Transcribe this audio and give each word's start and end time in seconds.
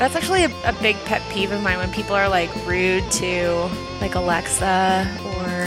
That's 0.00 0.16
actually 0.16 0.44
a, 0.44 0.50
a 0.64 0.72
big 0.80 0.96
pet 1.04 1.20
peeve 1.30 1.52
of 1.52 1.62
mine 1.62 1.76
when 1.76 1.92
people 1.92 2.14
are 2.16 2.26
like 2.28 2.48
rude 2.66 3.08
to 3.12 3.68
like 4.00 4.14
Alexa 4.14 5.06
or 5.26 5.66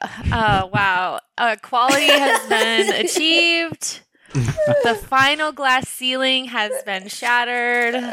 wow, 0.74 1.20
uh, 1.38 1.56
quality 1.62 2.08
has 2.08 2.50
been 2.50 3.06
achieved. 3.06 4.02
the 4.34 5.00
final 5.08 5.52
glass 5.52 5.88
ceiling 5.88 6.46
has 6.46 6.72
been 6.84 7.08
shattered. 7.08 7.96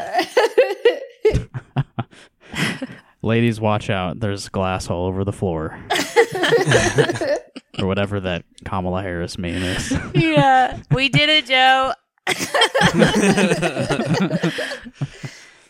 Ladies, 3.21 3.59
watch 3.59 3.89
out. 3.89 4.19
There's 4.19 4.49
glass 4.49 4.89
all 4.89 5.07
over 5.07 5.23
the 5.23 5.33
floor. 5.33 5.79
or 7.79 7.87
whatever 7.87 8.19
that 8.19 8.45
Kamala 8.65 9.01
Harris 9.01 9.37
meme 9.37 9.63
is. 9.63 9.91
Yeah, 10.13 10.79
we 10.91 11.09
did 11.09 11.29
it, 11.29 11.45
Joe. 11.47 11.93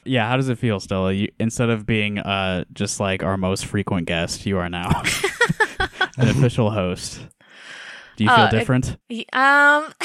yeah, 0.06 0.28
how 0.28 0.38
does 0.38 0.50
it 0.50 0.58
feel, 0.58 0.80
Stella? 0.80 1.12
You, 1.14 1.30
instead 1.40 1.70
of 1.70 1.86
being 1.86 2.20
uh, 2.20 2.66
just 2.74 3.00
like 3.00 3.24
our 3.24 3.38
most 3.38 3.66
frequent 3.66 4.08
guest, 4.08 4.46
you 4.46 4.58
are 4.58 4.70
now 4.70 4.90
an 6.18 6.28
official 6.30 6.72
host. 6.72 7.20
Do 8.18 8.24
you 8.24 8.30
feel 8.30 8.40
Uh, 8.40 8.48
it- 8.48 8.52
different? 8.52 8.98
Um, 9.34 9.94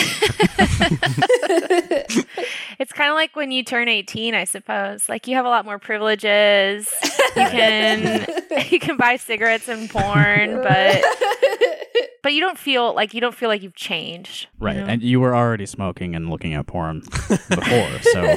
it's 2.78 2.92
kind 2.92 3.10
of 3.10 3.14
like 3.14 3.36
when 3.36 3.50
you 3.52 3.62
turn 3.62 3.88
18, 3.88 4.34
I 4.34 4.44
suppose. 4.44 5.08
Like 5.08 5.26
you 5.28 5.36
have 5.36 5.44
a 5.44 5.48
lot 5.48 5.64
more 5.64 5.78
privileges. 5.78 6.92
You 7.36 7.46
can 7.46 8.26
you 8.70 8.80
can 8.80 8.96
buy 8.96 9.16
cigarettes 9.16 9.68
and 9.68 9.88
porn, 9.88 10.60
but 10.62 11.04
but 12.22 12.32
you 12.32 12.40
don't 12.40 12.58
feel 12.58 12.94
like 12.94 13.14
you 13.14 13.20
don't 13.20 13.34
feel 13.34 13.48
like 13.48 13.62
you've 13.62 13.76
changed. 13.76 14.48
you 14.60 14.66
right. 14.66 14.76
know? 14.76 14.84
And 14.86 15.02
you 15.02 15.20
were 15.20 15.34
already 15.34 15.66
smoking 15.66 16.14
and 16.16 16.28
looking 16.30 16.54
at 16.54 16.66
porn 16.66 17.00
before, 17.48 17.88
so 18.02 18.36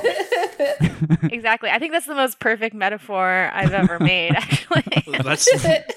exactly. 1.32 1.70
I 1.70 1.80
think 1.80 1.92
that's 1.92 2.06
the 2.06 2.16
most 2.16 2.40
perfect 2.40 2.76
metaphor 2.76 3.50
I've 3.54 3.74
ever 3.74 4.00
made. 4.00 4.34
Actually, 4.36 4.84
That's 5.24 5.50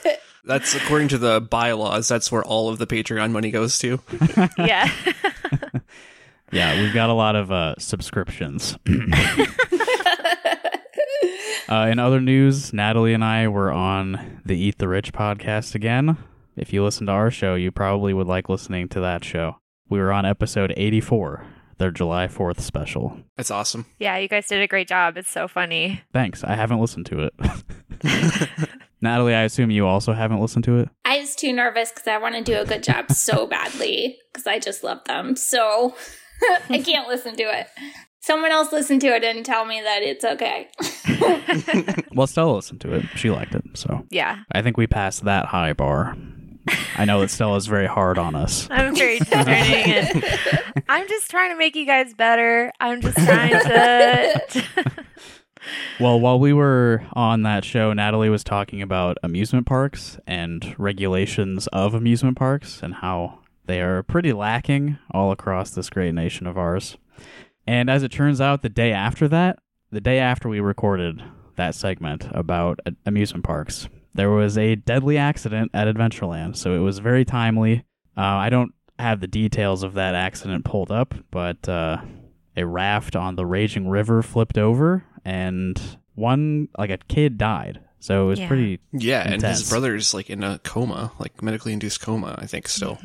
that's 0.45 0.75
according 0.75 1.09
to 1.09 1.19
the 1.19 1.41
bylaws. 1.41 2.09
That's 2.09 2.31
where 2.31 2.45
all 2.45 2.69
of 2.69 2.79
the 2.79 2.87
Patreon 2.87 3.31
money 3.33 3.51
goes 3.51 3.79
to. 3.81 4.01
yeah. 4.59 4.91
yeah, 6.53 6.81
we've 6.81 6.95
got 6.95 7.11
a 7.11 7.15
lot 7.15 7.35
of 7.37 7.51
uh, 7.51 7.75
subscriptions. 7.79 8.77
Uh, 11.69 11.89
in 11.91 11.99
other 11.99 12.21
news, 12.21 12.73
Natalie 12.73 13.13
and 13.13 13.25
I 13.25 13.49
were 13.49 13.73
on 13.73 14.41
the 14.45 14.57
Eat 14.57 14.79
the 14.79 14.87
Rich 14.87 15.13
podcast 15.13 15.75
again. 15.75 16.17
If 16.57 16.73
you 16.73 16.85
listen 16.85 17.07
to 17.07 17.13
our 17.13 17.29
show, 17.31 17.57
you 17.57 17.73
probably 17.73 18.15
would 18.15 18.29
like 18.29 18.49
listening 18.49 18.89
to 18.91 19.01
that 19.01 19.25
show. 19.25 19.57
We 19.89 19.99
were 19.99 20.13
on 20.13 20.25
episode 20.25 20.73
84, 20.77 21.45
their 21.79 21.91
July 21.91 22.27
4th 22.27 22.61
special. 22.61 23.19
That's 23.37 23.51
awesome. 23.51 23.87
yeah, 23.99 24.17
you 24.19 24.29
guys 24.29 24.47
did 24.49 24.63
a 24.63 24.67
great 24.67 24.89
job. 24.89 25.17
It's 25.17 25.31
so 25.31 25.47
funny. 25.49 26.03
Thanks. 26.13 26.43
I 26.45 26.55
haven't 26.55 26.81
listened 26.81 27.07
to 27.07 27.21
it. 27.31 27.35
Natalie, 29.01 29.35
I 29.35 29.43
assume 29.43 29.71
you 29.71 29.87
also 29.87 30.13
haven't 30.13 30.41
listened 30.41 30.65
to 30.65 30.79
it? 30.79 30.89
I 31.05 31.19
was 31.21 31.37
too 31.37 31.53
nervous 31.53 31.91
because 31.93 32.07
I 32.09 32.19
want 32.19 32.35
to 32.35 32.43
do 32.43 32.59
a 32.59 32.65
good 32.65 32.83
job 32.83 33.13
so 33.13 33.47
badly 33.49 34.19
because 34.33 34.47
I 34.47 34.59
just 34.59 34.83
love 34.83 35.05
them. 35.05 35.37
So 35.37 35.95
I 36.71 36.79
can't 36.83 37.07
listen 37.09 37.37
to 37.37 37.43
it. 37.43 37.69
Someone 38.21 38.51
else 38.51 38.73
listened 38.73 39.01
to 39.03 39.09
it 39.15 39.23
and 39.23 39.45
tell 39.45 39.65
me 39.67 39.81
that 39.81 40.03
it's 40.03 40.25
okay. 40.25 40.69
Well, 42.13 42.27
Stella 42.27 42.53
listened 42.57 42.81
to 42.81 42.93
it. 42.95 43.05
She 43.15 43.31
liked 43.31 43.55
it. 43.55 43.63
So 43.75 44.05
Yeah, 44.11 44.41
I 44.51 44.63
think 44.63 44.77
we 44.77 44.87
passed 44.87 45.25
that 45.25 45.47
high 45.47 45.73
bar. 45.75 46.17
I 46.97 47.05
know 47.05 47.21
that 47.21 47.31
Stella's 47.31 47.67
very 47.67 47.87
hard 47.87 48.19
on 48.19 48.35
us. 48.35 48.69
I'm 48.71 48.95
very 48.95 49.19
discerning. 49.19 49.55
and 49.55 50.25
I'm 50.89 51.09
just 51.09 51.31
trying 51.31 51.51
to 51.51 51.57
make 51.59 51.77
you 51.77 51.87
guys 51.87 52.15
better. 52.15 52.73
I'm 52.81 53.01
just 53.01 53.17
trying 53.17 53.53
to. 53.53 54.65
Well, 55.99 56.21
while 56.21 56.39
we 56.39 56.53
were 56.53 57.05
on 57.15 57.43
that 57.43 57.65
show, 57.65 57.93
Natalie 57.93 58.29
was 58.29 58.45
talking 58.45 58.83
about 58.83 59.17
amusement 59.25 59.67
parks 59.67 60.17
and 60.25 60.77
regulations 60.79 61.67
of 61.69 61.93
amusement 61.93 62.37
parks 62.37 62.83
and 62.85 62.95
how 62.95 63.41
they 63.65 63.81
are 63.81 64.05
pretty 64.05 64.33
lacking 64.33 64.99
all 65.11 65.33
across 65.33 65.71
this 65.71 65.91
great 65.91 66.15
nation 66.15 66.47
of 66.47 66.57
ours. 66.57 66.99
And 67.67 67.91
as 67.91 68.05
it 68.05 68.13
turns 68.13 68.41
out, 68.41 68.63
the 68.63 68.69
day 68.69 68.93
after 68.93 69.27
that, 69.29 69.59
the 69.91 70.01
day 70.01 70.19
after 70.21 70.49
we 70.49 70.61
recorded 70.61 71.23
that 71.57 71.75
segment 71.75 72.29
about 72.31 72.79
amusement 73.05 73.45
parks, 73.45 73.89
there 74.17 74.31
was 74.31 74.57
a 74.59 74.75
deadly 74.75 75.17
accident 75.19 75.71
at 75.75 75.87
Adventureland. 75.87 76.57
So 76.57 76.75
it 76.75 76.81
was 76.81 76.99
very 76.99 77.25
timely. 77.25 77.85
Uh, 78.17 78.21
I 78.23 78.51
don't 78.51 78.73
have 78.99 79.21
the 79.21 79.27
details 79.27 79.83
of 79.83 79.95
that 79.95 80.15
accident 80.15 80.65
pulled 80.65 80.91
up, 80.91 81.15
but 81.31 81.69
uh, 81.69 81.99
a 82.57 82.65
raft 82.67 83.15
on 83.15 83.37
the 83.37 83.45
raging 83.47 83.89
river 83.89 84.23
flipped 84.23 84.57
over 84.59 85.05
and 85.25 85.99
one 86.15 86.69
like 86.79 86.89
a 86.91 86.97
kid 87.09 87.37
died 87.37 87.81
so 87.99 88.25
it 88.25 88.27
was 88.29 88.39
Yeah. 88.41 88.49
pretty 88.49 88.79
Yeah, 88.93 89.23
and 89.23 89.35
Intense. 89.35 89.59
his 89.61 89.69
brother's 89.69 90.15
like 90.15 90.31
in 90.31 90.43
a 90.45 90.59
coma, 90.61 91.13
like 91.19 91.43
medically 91.43 91.73
induced 91.73 92.01
coma. 92.01 92.37
I 92.39 92.47
think 92.47 92.69
still. 92.69 92.99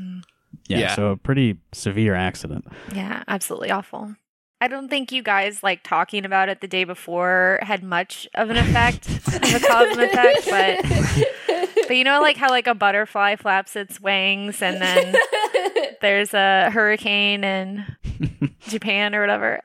yeah, 0.67 0.77
Yeah. 0.79 0.95
so 0.95 1.07
a 1.07 1.17
pretty 1.17 1.57
severe 1.73 2.13
accident 2.15 2.65
yeah, 2.93 3.23
absolutely 3.27 3.71
awful. 3.71 4.15
I 4.61 4.67
don't 4.67 4.87
think 4.89 5.11
you 5.11 5.23
guys 5.23 5.63
like 5.63 5.81
talking 5.83 6.23
about 6.23 6.47
it 6.47 6.61
the 6.61 6.67
day 6.67 6.83
before 6.83 7.59
had 7.63 7.83
much 7.83 8.27
of 8.35 8.49
an 8.51 8.57
effect, 8.57 9.09
of 9.09 9.55
a 9.55 9.59
cause 9.67 9.97
and 9.97 10.01
effect, 10.01 10.47
but 10.49 11.67
but 11.87 11.97
you 11.97 12.03
know 12.03 12.21
like 12.21 12.37
how 12.37 12.49
like 12.49 12.67
a 12.67 12.75
butterfly 12.75 13.35
flaps 13.37 13.75
its 13.75 13.99
wings 13.99 14.61
and 14.61 14.79
then 14.81 15.15
there's 16.01 16.33
a 16.33 16.69
hurricane 16.71 17.43
in 17.43 17.85
Japan 18.67 19.15
or 19.15 19.21
whatever. 19.21 19.59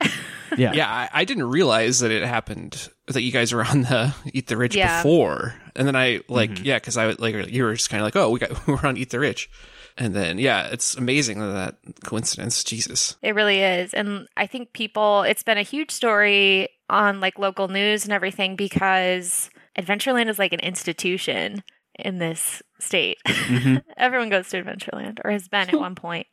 yeah 0.57 0.73
Yeah, 0.73 0.89
I, 0.89 1.09
I 1.13 1.25
didn't 1.25 1.49
realize 1.49 1.99
that 1.99 2.11
it 2.11 2.23
happened. 2.23 2.89
That 3.07 3.21
you 3.21 3.31
guys 3.31 3.53
were 3.53 3.63
on 3.63 3.83
the 3.83 4.13
Eat 4.33 4.47
the 4.47 4.57
Rich 4.57 4.75
Yeah. 4.75 5.01
before, 5.01 5.53
and 5.75 5.87
then 5.87 5.95
I 5.95 6.21
like 6.27 6.49
Mm-hmm. 6.49 6.65
yeah, 6.65 6.75
because 6.77 6.97
I 6.97 7.11
like 7.11 7.35
you 7.53 7.63
were 7.63 7.73
just 7.75 7.89
kind 7.89 8.01
of 8.01 8.05
like, 8.05 8.15
oh, 8.17 8.29
we 8.31 8.39
got 8.39 8.67
we're 8.67 8.83
on 8.85 8.97
Eat 8.97 9.11
the 9.11 9.19
Rich, 9.19 9.49
and 9.97 10.13
then 10.15 10.37
yeah, 10.39 10.67
it's 10.67 10.95
amazing 10.95 11.39
that, 11.39 11.75
that 11.83 12.03
coincidence. 12.03 12.63
Jesus. 12.63 13.17
It 13.21 13.35
really 13.35 13.61
is. 13.61 13.93
And 13.93 14.27
I 14.37 14.47
think 14.47 14.73
people, 14.73 15.23
it's 15.23 15.43
been 15.43 15.57
a 15.57 15.63
huge 15.63 15.91
story 15.91 16.69
on 16.89 17.19
like 17.19 17.37
local 17.39 17.67
news 17.67 18.03
and 18.03 18.13
everything 18.13 18.55
because 18.55 19.49
Adventureland 19.77 20.29
is 20.29 20.39
like 20.39 20.53
an 20.53 20.59
institution 20.59 21.63
in 21.99 22.19
this 22.19 22.61
state. 22.79 23.17
Mhm. 23.27 23.81
Everyone 23.97 24.29
goes 24.29 24.49
to 24.49 24.61
Adventureland 24.63 25.19
or 25.25 25.31
has 25.31 25.47
been 25.47 25.69
at 25.69 25.73
one 25.79 25.95
point 25.95 26.27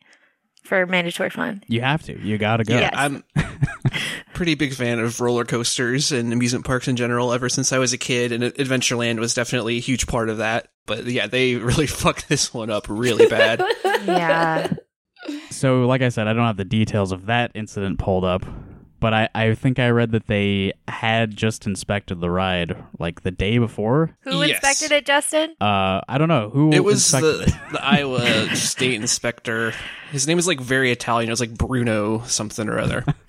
for 0.62 0.87
mandatory 0.87 1.28
fun. 1.31 1.62
you 1.66 1.81
have 1.82 2.02
to 2.05 2.19
you 2.20 2.38
gotta 2.38 2.64
go 2.64 2.75
Yeah. 2.75 2.81
Yes. 2.81 2.93
I'm 2.94 3.25
pretty 4.34 4.55
big 4.55 4.75
fan 4.75 4.99
of 4.99 5.20
roller 5.20 5.44
coasters 5.44 6.11
and 6.12 6.32
amusement 6.32 6.64
parks 6.64 6.88
in 6.88 6.96
general 6.96 7.32
ever 7.32 7.49
since 7.49 7.72
I 7.72 7.78
was 7.78 7.93
a 7.93 7.99
kid, 7.99 8.32
and 8.32 8.43
Adventureland 8.44 9.19
was 9.19 9.34
definitely 9.34 9.76
a 9.76 9.81
huge 9.81 10.06
part 10.06 10.28
of 10.28 10.38
that. 10.38 10.69
But 10.86 11.06
yeah, 11.06 11.26
they 11.26 11.56
really 11.56 11.86
fucked 12.02 12.28
this 12.28 12.52
one 12.54 12.70
up 12.70 12.86
really 12.88 13.26
bad. 13.26 13.62
Yeah. 14.04 14.72
so 15.50 15.86
like 15.86 16.02
i 16.02 16.10
said 16.10 16.28
i 16.28 16.34
don't 16.34 16.44
have 16.44 16.58
the 16.58 16.64
details 16.66 17.10
of 17.12 17.26
that 17.26 17.50
incident 17.54 17.98
pulled 17.98 18.25
up 18.25 18.44
but 19.00 19.12
I, 19.12 19.28
I 19.34 19.54
think 19.54 19.78
I 19.78 19.88
read 19.90 20.12
that 20.12 20.28
they 20.28 20.72
had 20.88 21.36
just 21.36 21.66
inspected 21.66 22.20
the 22.20 22.31
ride 22.31 22.75
like 22.98 23.20
the 23.20 23.31
day 23.31 23.58
before. 23.58 24.16
Who 24.22 24.40
Yes. 24.42 24.52
inspected 24.52 24.92
it, 24.92 25.04
Justin? 25.04 25.50
Uh, 25.60 26.00
I 26.08 26.16
don't 26.16 26.28
know 26.28 26.48
who 26.48 26.72
It 26.72 26.82
was 26.82 27.12
inspected 27.12 27.48
the, 27.54 27.72
the 27.72 27.84
Iowa 27.84 28.56
state 28.56 28.94
inspector. 28.94 29.75
His 30.10 30.26
name 30.26 30.38
is 30.38 30.46
like 30.46 30.58
very 30.58 30.90
Italian. 30.90 31.28
It 31.28 31.32
was 31.32 31.40
like 31.40 31.52
Bruno 31.52 32.22
something 32.22 32.66
or 32.66 32.78
other. 32.78 33.04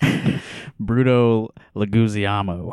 Bruto 0.80 1.50
Leguizamo. 1.74 2.72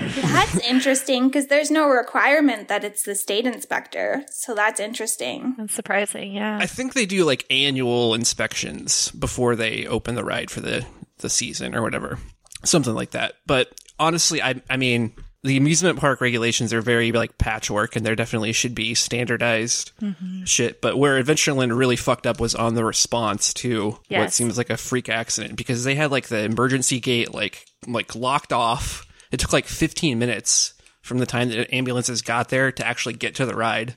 That's 0.00 0.58
interesting 0.66 1.28
because 1.28 1.46
there's 1.46 1.70
no 1.70 1.88
requirement 1.88 2.68
that 2.68 2.84
it's 2.84 3.02
the 3.02 3.14
state 3.14 3.46
inspector. 3.46 4.24
So 4.30 4.54
that's 4.54 4.80
interesting. 4.80 5.54
That's 5.58 5.74
surprising. 5.74 6.32
Yeah. 6.32 6.58
I 6.60 6.66
think 6.66 6.94
they 6.94 7.06
do 7.06 7.24
like 7.24 7.44
annual 7.50 8.14
inspections 8.14 9.10
before 9.12 9.56
they 9.56 9.86
open 9.86 10.14
the 10.14 10.24
ride 10.24 10.50
for 10.50 10.60
the 10.60 10.86
the 11.18 11.28
season 11.28 11.74
or 11.74 11.82
whatever, 11.82 12.18
something 12.64 12.94
like 12.94 13.10
that. 13.10 13.34
But 13.46 13.72
honestly, 13.98 14.42
I 14.42 14.62
I 14.70 14.76
mean, 14.76 15.14
the 15.44 15.56
amusement 15.56 15.98
park 15.98 16.20
regulations 16.20 16.72
are 16.72 16.80
very 16.80 17.12
like 17.12 17.38
patchwork, 17.38 17.96
and 17.96 18.04
there 18.04 18.16
definitely 18.16 18.52
should 18.52 18.74
be 18.74 18.94
standardized 18.94 19.92
mm-hmm. 20.00 20.44
shit. 20.44 20.80
But 20.80 20.98
where 20.98 21.22
Adventureland 21.22 21.76
really 21.76 21.96
fucked 21.96 22.26
up 22.26 22.40
was 22.40 22.54
on 22.54 22.74
the 22.74 22.84
response 22.84 23.54
to 23.54 23.98
what 24.08 24.32
seems 24.32 24.58
like 24.58 24.70
a 24.70 24.76
freak 24.76 25.08
accident 25.08 25.56
because 25.56 25.84
they 25.84 25.94
had 25.94 26.10
like 26.10 26.28
the 26.28 26.42
emergency 26.42 27.00
gate 27.00 27.32
like 27.32 27.66
like 27.86 28.14
locked 28.14 28.52
off. 28.52 29.04
It 29.30 29.38
took 29.40 29.52
like 29.52 29.66
15 29.66 30.18
minutes 30.18 30.74
from 31.02 31.18
the 31.18 31.26
time 31.26 31.48
that 31.50 31.72
ambulances 31.74 32.22
got 32.22 32.48
there 32.50 32.70
to 32.72 32.86
actually 32.86 33.14
get 33.14 33.34
to 33.36 33.46
the 33.46 33.54
ride 33.54 33.96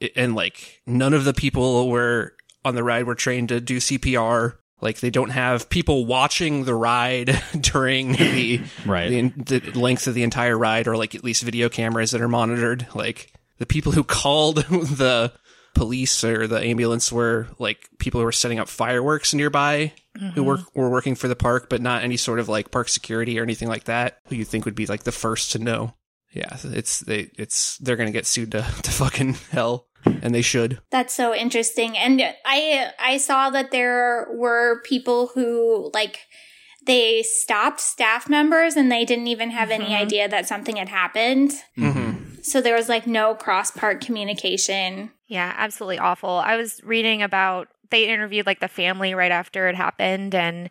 it- 0.00 0.12
and 0.16 0.34
like 0.34 0.82
none 0.86 1.14
of 1.14 1.24
the 1.24 1.32
people 1.34 1.88
were 1.88 2.34
on 2.64 2.74
the 2.74 2.82
ride 2.84 3.04
were 3.06 3.14
trained 3.14 3.48
to 3.50 3.60
do 3.60 3.76
CPR. 3.78 4.54
Like 4.80 5.00
they 5.00 5.08
don't 5.10 5.30
have 5.30 5.70
people 5.70 6.04
watching 6.04 6.64
the 6.64 6.74
ride 6.74 7.40
during 7.60 8.12
the 8.12 8.60
Right. 8.84 9.08
the, 9.08 9.60
the 9.60 9.78
length 9.78 10.06
of 10.06 10.14
the 10.14 10.22
entire 10.24 10.58
ride, 10.58 10.86
or 10.88 10.96
like 10.96 11.14
at 11.14 11.24
least 11.24 11.42
video 11.44 11.68
cameras 11.70 12.10
that 12.10 12.20
are 12.20 12.28
monitored. 12.28 12.86
Like 12.94 13.32
the 13.58 13.66
people 13.66 13.92
who 13.92 14.04
called 14.04 14.56
the 14.68 15.32
police 15.76 16.24
or 16.24 16.46
the 16.46 16.60
ambulance 16.60 17.12
were 17.12 17.46
like 17.58 17.88
people 17.98 18.20
who 18.20 18.24
were 18.24 18.32
setting 18.32 18.58
up 18.58 18.68
fireworks 18.68 19.32
nearby 19.34 19.92
who 20.34 20.42
work 20.42 20.60
were 20.74 20.88
working 20.90 21.14
for 21.14 21.28
the 21.28 21.36
park, 21.36 21.68
but 21.68 21.82
not 21.82 22.02
any 22.02 22.16
sort 22.16 22.38
of 22.40 22.48
like 22.48 22.70
park 22.70 22.88
security 22.88 23.38
or 23.38 23.42
anything 23.42 23.68
like 23.68 23.84
that. 23.84 24.18
Who 24.28 24.34
you 24.34 24.44
think 24.46 24.64
would 24.64 24.74
be 24.74 24.86
like 24.86 25.04
the 25.04 25.12
first 25.12 25.52
to 25.52 25.58
know? 25.58 25.94
Yeah, 26.32 26.56
it's 26.64 27.00
they 27.00 27.30
it's 27.38 27.76
they're 27.78 27.96
gonna 27.96 28.10
get 28.10 28.26
sued 28.26 28.52
to, 28.52 28.62
to 28.82 28.90
fucking 28.90 29.34
hell, 29.50 29.86
and 30.04 30.34
they 30.34 30.42
should. 30.42 30.80
That's 30.90 31.12
so 31.14 31.34
interesting. 31.34 31.96
And 31.98 32.22
I 32.46 32.92
I 32.98 33.18
saw 33.18 33.50
that 33.50 33.70
there 33.72 34.28
were 34.34 34.80
people 34.84 35.28
who 35.34 35.90
like 35.92 36.20
they 36.86 37.22
stopped 37.22 37.80
staff 37.80 38.28
members 38.28 38.76
and 38.76 38.90
they 38.92 39.04
didn't 39.04 39.26
even 39.26 39.50
have 39.50 39.70
any 39.70 39.86
Mhm. 39.86 40.00
idea 40.00 40.28
that 40.28 40.46
something 40.46 40.76
had 40.76 40.88
happened. 40.88 41.52
Mm-hmm. 41.76 42.40
So 42.42 42.60
there 42.60 42.76
was 42.76 42.88
like 42.88 43.06
no 43.06 43.34
cross 43.34 43.70
park 43.72 44.00
communication. 44.00 45.10
Yeah, 45.28 45.52
absolutely 45.56 45.98
awful. 45.98 46.30
I 46.30 46.56
was 46.56 46.80
reading 46.84 47.22
about 47.22 47.68
they 47.90 48.08
interviewed 48.08 48.46
like 48.46 48.60
the 48.60 48.68
family 48.68 49.14
right 49.14 49.30
after 49.30 49.68
it 49.68 49.76
happened 49.76 50.34
and 50.34 50.70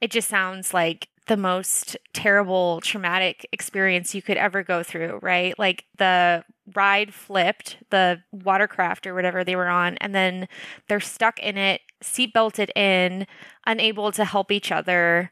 it 0.00 0.10
just 0.10 0.28
sounds 0.28 0.72
like 0.72 1.08
the 1.26 1.36
most 1.36 1.96
terrible 2.12 2.80
traumatic 2.80 3.46
experience 3.52 4.14
you 4.14 4.22
could 4.22 4.36
ever 4.36 4.62
go 4.62 4.82
through, 4.82 5.20
right? 5.22 5.56
Like 5.58 5.84
the 5.98 6.44
ride 6.74 7.14
flipped, 7.14 7.76
the 7.90 8.22
watercraft 8.32 9.06
or 9.06 9.14
whatever 9.14 9.44
they 9.44 9.54
were 9.54 9.68
on, 9.68 9.96
and 9.98 10.14
then 10.14 10.48
they're 10.88 11.00
stuck 11.00 11.38
in 11.38 11.56
it, 11.56 11.80
seatbelted 12.02 12.70
in, 12.76 13.26
unable 13.66 14.10
to 14.12 14.24
help 14.24 14.50
each 14.50 14.72
other, 14.72 15.30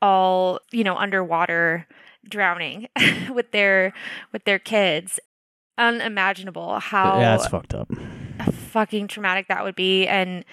all, 0.00 0.60
you 0.70 0.84
know, 0.84 0.96
underwater 0.96 1.88
drowning 2.28 2.88
with 3.32 3.50
their 3.50 3.92
with 4.32 4.44
their 4.44 4.58
kids. 4.58 5.18
Unimaginable 5.78 6.78
how 6.78 7.18
yeah, 7.18 7.34
it's 7.34 7.48
fucked 7.48 7.74
up. 7.74 7.90
Fucking 8.50 9.08
traumatic 9.08 9.48
that 9.48 9.64
would 9.64 9.74
be 9.76 10.06
and 10.06 10.44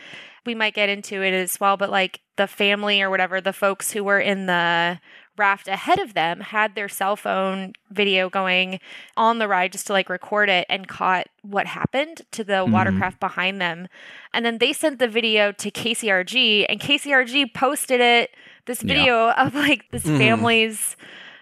we 0.45 0.55
might 0.55 0.73
get 0.73 0.89
into 0.89 1.21
it 1.21 1.33
as 1.33 1.59
well 1.59 1.77
but 1.77 1.89
like 1.89 2.21
the 2.37 2.47
family 2.47 3.01
or 3.01 3.09
whatever 3.09 3.39
the 3.41 3.53
folks 3.53 3.91
who 3.91 4.03
were 4.03 4.19
in 4.19 4.45
the 4.45 4.99
raft 5.37 5.67
ahead 5.69 5.99
of 5.99 6.13
them 6.15 6.41
had 6.41 6.75
their 6.75 6.89
cell 6.89 7.15
phone 7.15 7.71
video 7.91 8.29
going 8.29 8.79
on 9.15 9.39
the 9.39 9.47
ride 9.47 9.71
just 9.71 9.87
to 9.87 9.93
like 9.93 10.09
record 10.09 10.49
it 10.49 10.65
and 10.69 10.87
caught 10.87 11.27
what 11.43 11.65
happened 11.65 12.21
to 12.31 12.43
the 12.43 12.53
Mhm. 12.65 12.71
watercraft 12.71 13.19
behind 13.21 13.61
them 13.61 13.87
and 14.33 14.45
then 14.45 14.57
they 14.57 14.73
sent 14.73 14.99
the 14.99 15.07
video 15.07 15.51
to 15.53 15.71
KCRG 15.71 16.65
and 16.67 16.79
KCRG 16.79 17.45
posted 17.53 18.01
it 18.01 18.31
this 18.65 18.83
Yeah. 18.83 18.87
video 18.93 19.29
of 19.31 19.55
like 19.55 19.85
this 19.91 20.03
Mhm. 20.03 20.17
family's 20.17 20.97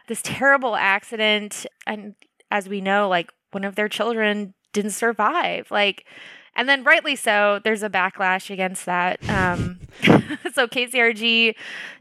this 0.08 0.22
terrible 0.24 0.76
accident 0.76 1.66
and 1.88 2.14
as 2.52 2.70
we 2.70 2.82
know 2.82 3.08
like 3.10 3.32
one 3.52 3.64
of 3.64 3.76
their 3.76 3.90
children 3.90 4.54
didn't 4.74 4.92
survive 4.92 5.72
like 5.72 6.06
and 6.58 6.68
then 6.68 6.84
rightly 6.84 7.16
so 7.16 7.62
there's 7.64 7.84
a 7.84 7.90
backlash 7.90 8.50
against 8.50 8.86
that 8.86 9.18
um 9.30 9.80
so 10.54 10.68
kcrg 10.68 11.56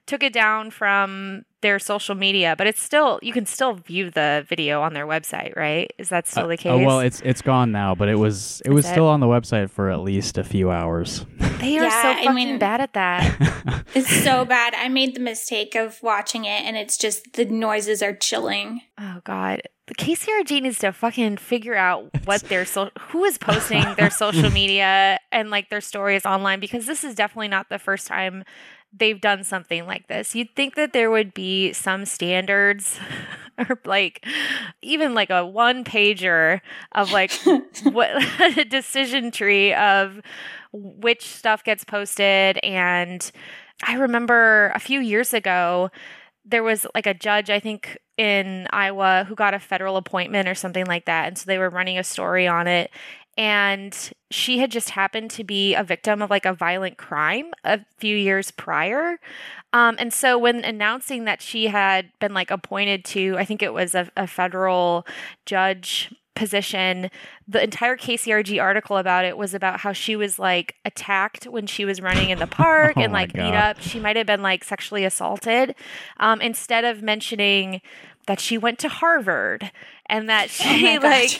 took 0.07 0.23
it 0.25 0.33
down 0.33 0.71
from 0.71 1.45
their 1.61 1.79
social 1.79 2.15
media 2.15 2.55
but 2.59 2.67
it's 2.67 2.81
still 2.83 3.19
you 3.23 3.33
can 3.33 3.47
still 3.47 3.75
view 3.75 4.11
the 4.11 4.45
video 4.49 4.81
on 4.83 4.93
their 4.95 5.07
website 5.07 5.55
right 5.57 5.93
is 5.99 6.09
that 6.09 6.27
still 6.27 6.45
Uh, 6.45 6.49
the 6.49 6.57
case 6.57 6.73
oh, 6.73 6.79
well, 6.85 7.01
it's 7.01 7.21
it's 7.23 7.43
gone 7.43 7.71
now, 7.73 7.95
but 7.95 8.09
it 8.09 8.17
was 8.17 8.63
it 8.65 8.71
Is 8.71 8.75
was 8.75 8.87
it? 8.87 8.91
still 8.91 9.07
on 9.07 9.21
the 9.21 9.27
website 9.27 9.69
for 9.71 9.91
at 9.91 10.01
least 10.01 10.39
a 10.39 10.45
few 10.45 10.71
hours. 10.71 11.25
they 11.59 11.79
are 11.79 11.85
Yeah, 11.85 12.03
so 12.03 12.09
I 12.11 12.15
fucking 12.25 12.35
mean- 12.35 12.59
bad 12.59 12.81
at 12.81 12.93
that 12.95 13.83
It's 13.95 14.11
so 14.25 14.45
bad. 14.45 14.75
I 14.75 14.89
made 14.89 15.15
the 15.15 15.21
mistake 15.21 15.75
of 15.75 16.03
watching 16.03 16.45
it 16.45 16.63
and 16.65 16.77
it's 16.77 16.99
just 16.99 17.33
the 17.35 17.45
noises 17.47 18.03
are 18.03 18.15
chilling. 18.15 18.83
oh 18.99 19.21
god 19.25 19.63
the 19.87 19.95
KCRG 19.95 20.63
needs 20.63 20.81
to 20.81 20.93
fucking 20.93 21.37
figure 21.37 21.77
out 21.77 22.11
what 22.25 22.43
their 22.43 22.65
so 22.65 22.91
who 23.11 23.25
is 23.25 23.39
posting 23.39 23.85
their 23.97 24.11
social 24.11 24.51
media 24.61 25.19
and 25.33 25.51
like 25.51 25.71
their 25.71 25.81
stories 25.81 26.27
online 26.27 26.59
because 26.61 26.87
this 26.87 27.05
is 27.05 27.15
definitely 27.15 27.49
not 27.49 27.69
the 27.69 27.79
first 27.79 28.07
time 28.07 28.43
they've 28.99 29.21
done 29.21 29.45
something 29.45 29.85
like 29.87 30.09
this. 30.09 30.35
You'd 30.35 30.55
think 30.57 30.75
that 30.77 30.93
there 30.95 31.11
would 31.11 31.35
be 31.35 31.73
some 31.75 32.07
standards 32.07 32.99
or 33.59 33.79
like 33.85 34.25
even 34.83 35.13
like 35.15 35.29
a 35.31 35.45
one 35.47 35.85
pager 35.85 36.61
of 36.93 37.13
like 37.13 37.31
what 37.85 38.11
a 38.59 38.65
decision 38.65 39.31
tree 39.31 39.73
of 39.75 40.21
which 40.77 41.27
stuff 41.27 41.65
gets 41.65 41.85
posted. 41.85 42.59
And 42.63 43.31
I 43.85 43.95
remember 43.95 44.73
a 44.75 44.79
few 44.79 45.01
years 45.01 45.35
ago 45.35 45.91
there 46.45 46.63
was 46.63 46.87
like 46.95 47.07
a 47.07 47.15
judge 47.15 47.51
I 47.51 47.59
think 47.59 47.99
in 48.17 48.67
Iowa 48.71 49.25
who 49.29 49.35
got 49.35 49.55
a 49.55 49.59
federal 49.59 49.97
appointment 49.97 50.49
or 50.49 50.55
something 50.55 50.87
like 50.87 51.05
that. 51.07 51.27
And 51.27 51.37
so 51.37 51.45
they 51.47 51.59
were 51.59 51.69
running 51.71 51.99
a 51.99 52.05
story 52.05 52.47
on 52.47 52.67
it. 52.67 52.91
And 53.37 53.95
she 54.31 54.59
had 54.59 54.71
just 54.71 54.91
happened 54.91 55.31
to 55.33 55.45
be 55.45 55.75
a 55.75 55.85
victim 55.85 56.23
of 56.23 56.31
like 56.31 56.47
a 56.47 56.55
violent 56.55 56.97
crime 56.97 57.51
a 57.65 57.81
few 57.99 58.17
years 58.17 58.51
prior. 58.51 59.19
Um, 59.75 59.97
and 59.99 60.11
so 60.11 60.39
when 60.39 60.65
announcing 60.65 61.25
that 61.25 61.43
she 61.43 61.67
had 61.67 62.11
been 62.19 62.33
like 62.33 62.51
appointed 62.51 63.05
to 63.07 63.37
i 63.37 63.45
think 63.45 63.63
it 63.63 63.75
was 63.75 63.95
a, 63.95 64.09
a 64.17 64.27
federal 64.27 65.07
judge 65.45 66.15
position 66.37 67.11
the 67.49 67.63
entire 67.63 67.97
kcrg 67.97 68.63
article 68.63 68.97
about 68.97 69.25
it 69.25 69.37
was 69.37 69.55
about 69.55 69.81
how 69.81 69.93
she 69.93 70.15
was 70.15 70.39
like 70.39 70.77
attacked 70.85 71.45
when 71.47 71.67
she 71.67 71.85
was 71.85 72.01
running 72.01 72.31
in 72.31 72.39
the 72.39 72.47
park 72.47 72.95
Oh 72.97 73.01
and 73.01 73.13
like 73.13 73.33
beat 73.33 73.55
up 73.55 73.81
she 73.81 73.99
might 73.99 74.17
have 74.17 74.27
been 74.27 74.43
like 74.43 74.63
sexually 74.63 75.05
assaulted 75.05 75.75
um, 76.19 76.41
instead 76.41 76.85
of 76.85 77.03
mentioning 77.03 77.81
that 78.27 78.39
she 78.39 78.59
went 78.59 78.79
to 78.81 78.89
harvard 78.89 79.73
and 80.09 80.29
that 80.29 80.45
Oh 80.61 80.77
she 80.77 80.99
like 80.99 81.31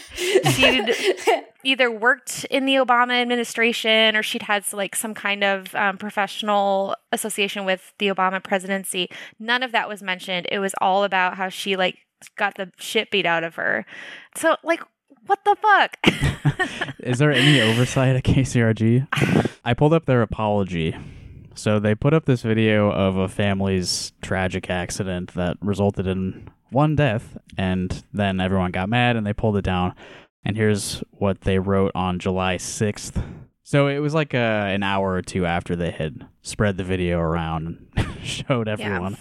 she'd 0.55 1.45
either 1.65 1.91
worked 1.91 2.45
in 2.45 2.65
the 2.65 2.77
Obama 2.77 3.21
administration 3.21 4.17
or 4.17 4.23
she'd 4.23 4.43
had 4.43 4.65
like 4.73 4.95
some 4.95 5.15
kind 5.15 5.43
of 5.43 5.75
um, 5.75 5.99
professional 5.99 6.95
association 7.13 7.65
with 7.65 7.93
the 7.99 8.07
Obama 8.07 8.43
presidency. 8.43 9.11
None 9.39 9.63
of 9.63 9.73
that 9.73 9.89
was 9.89 10.03
mentioned. 10.03 10.47
It 10.51 10.61
was 10.61 10.75
all 10.81 11.03
about 11.03 11.37
how 11.37 11.49
she 11.49 11.77
like 11.77 12.06
got 12.37 12.57
the 12.57 12.73
shit 12.79 13.11
beat 13.11 13.27
out 13.27 13.45
of 13.45 13.55
her. 13.57 13.87
So 14.37 14.57
like, 14.63 14.81
what 15.27 15.41
the 15.45 15.57
fuck? 15.61 16.95
Is 17.01 17.19
there 17.19 17.33
any 17.33 17.61
oversight 17.61 18.17
at 18.17 18.25
KCRG? 18.25 19.55
I 19.65 19.75
pulled 19.75 19.93
up 19.93 20.07
their 20.07 20.23
apology. 20.23 20.97
So 21.55 21.79
they 21.79 21.95
put 21.95 22.13
up 22.13 22.27
this 22.27 22.43
video 22.43 22.91
of 22.91 23.17
a 23.17 23.29
family's 23.29 24.13
tragic 24.21 24.69
accident 24.69 25.33
that 25.35 25.57
resulted 25.61 26.07
in 26.07 26.51
one 26.71 26.97
death, 26.97 27.39
and 27.57 28.05
then 28.13 28.41
everyone 28.41 28.73
got 28.73 28.89
mad 28.89 29.17
and 29.17 29.27
they 29.27 29.33
pulled 29.33 29.57
it 29.57 29.65
down. 29.65 29.95
And 30.45 30.57
here's 30.57 31.03
what 31.11 31.41
they 31.43 31.59
wrote 31.59 31.93
on 31.95 32.19
July 32.19 32.57
6th. 32.57 33.23
So 33.63 33.89
it 33.89 33.99
was 33.99 34.15
like 34.15 34.33
uh, 34.35 34.37
an 34.37 34.83
hour 34.83 35.13
or 35.13 35.23
two 35.23 35.45
after 35.45 35.75
they 35.75 35.91
had 35.91 36.27
spread 36.43 36.77
the 36.77 36.85
video 36.85 37.19
around 37.19 37.89
and 37.97 38.07
showed 38.23 38.69
everyone. 38.69 39.17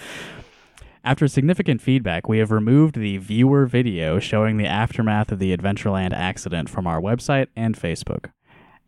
After 1.05 1.27
significant 1.27 1.83
feedback, 1.83 2.27
we 2.27 2.39
have 2.39 2.49
removed 2.49 2.95
the 2.95 3.17
viewer 3.17 3.67
video 3.67 4.17
showing 4.17 4.57
the 4.57 4.65
aftermath 4.65 5.31
of 5.31 5.37
the 5.37 5.55
Adventureland 5.55 6.13
accident 6.13 6.67
from 6.67 6.87
our 6.87 6.99
website 6.99 7.45
and 7.55 7.79
Facebook. 7.79 8.31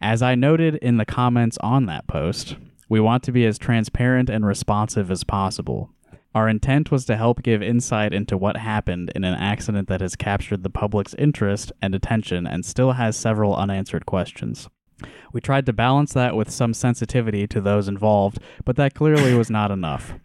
As 0.02 0.24
I 0.24 0.34
noted 0.34 0.78
in 0.78 0.98
the 0.98 1.06
comments 1.06 1.60
on 1.62 1.86
that 1.86 2.08
post, 2.08 2.56
we 2.90 3.00
want 3.00 3.22
to 3.24 3.32
be 3.32 3.46
as 3.46 3.60
transparent 3.60 4.32
and 4.32 4.48
responsive 4.48 5.12
as 5.12 5.24
possible. 5.24 5.92
Our 6.34 6.50
intent 6.50 6.90
was 6.90 7.06
to 7.06 7.18
help 7.18 7.44
give 7.44 7.62
insight 7.62 8.14
into 8.14 8.36
what 8.36 8.58
happened 8.58 9.12
in 9.16 9.24
an 9.24 9.36
accident 9.36 9.88
that 9.88 10.02
has 10.02 10.16
captured 10.16 10.64
the 10.64 10.72
public's 10.72 11.14
interest 11.20 11.72
and 11.84 11.94
attention 11.94 12.48
and 12.48 12.66
still 12.66 12.94
has 12.94 13.16
several 13.16 13.56
unanswered 13.56 14.08
questions. 14.08 14.68
We 15.32 15.40
tried 15.40 15.68
to 15.68 15.74
balance 15.74 16.14
that 16.14 16.36
with 16.36 16.50
some 16.50 16.74
sensitivity 16.74 17.46
to 17.46 17.62
those 17.62 17.88
involved, 17.88 18.40
but 18.66 18.76
that 18.78 18.96
clearly 18.96 19.36
was 19.36 19.52
not 19.52 19.70
enough. 19.70 20.16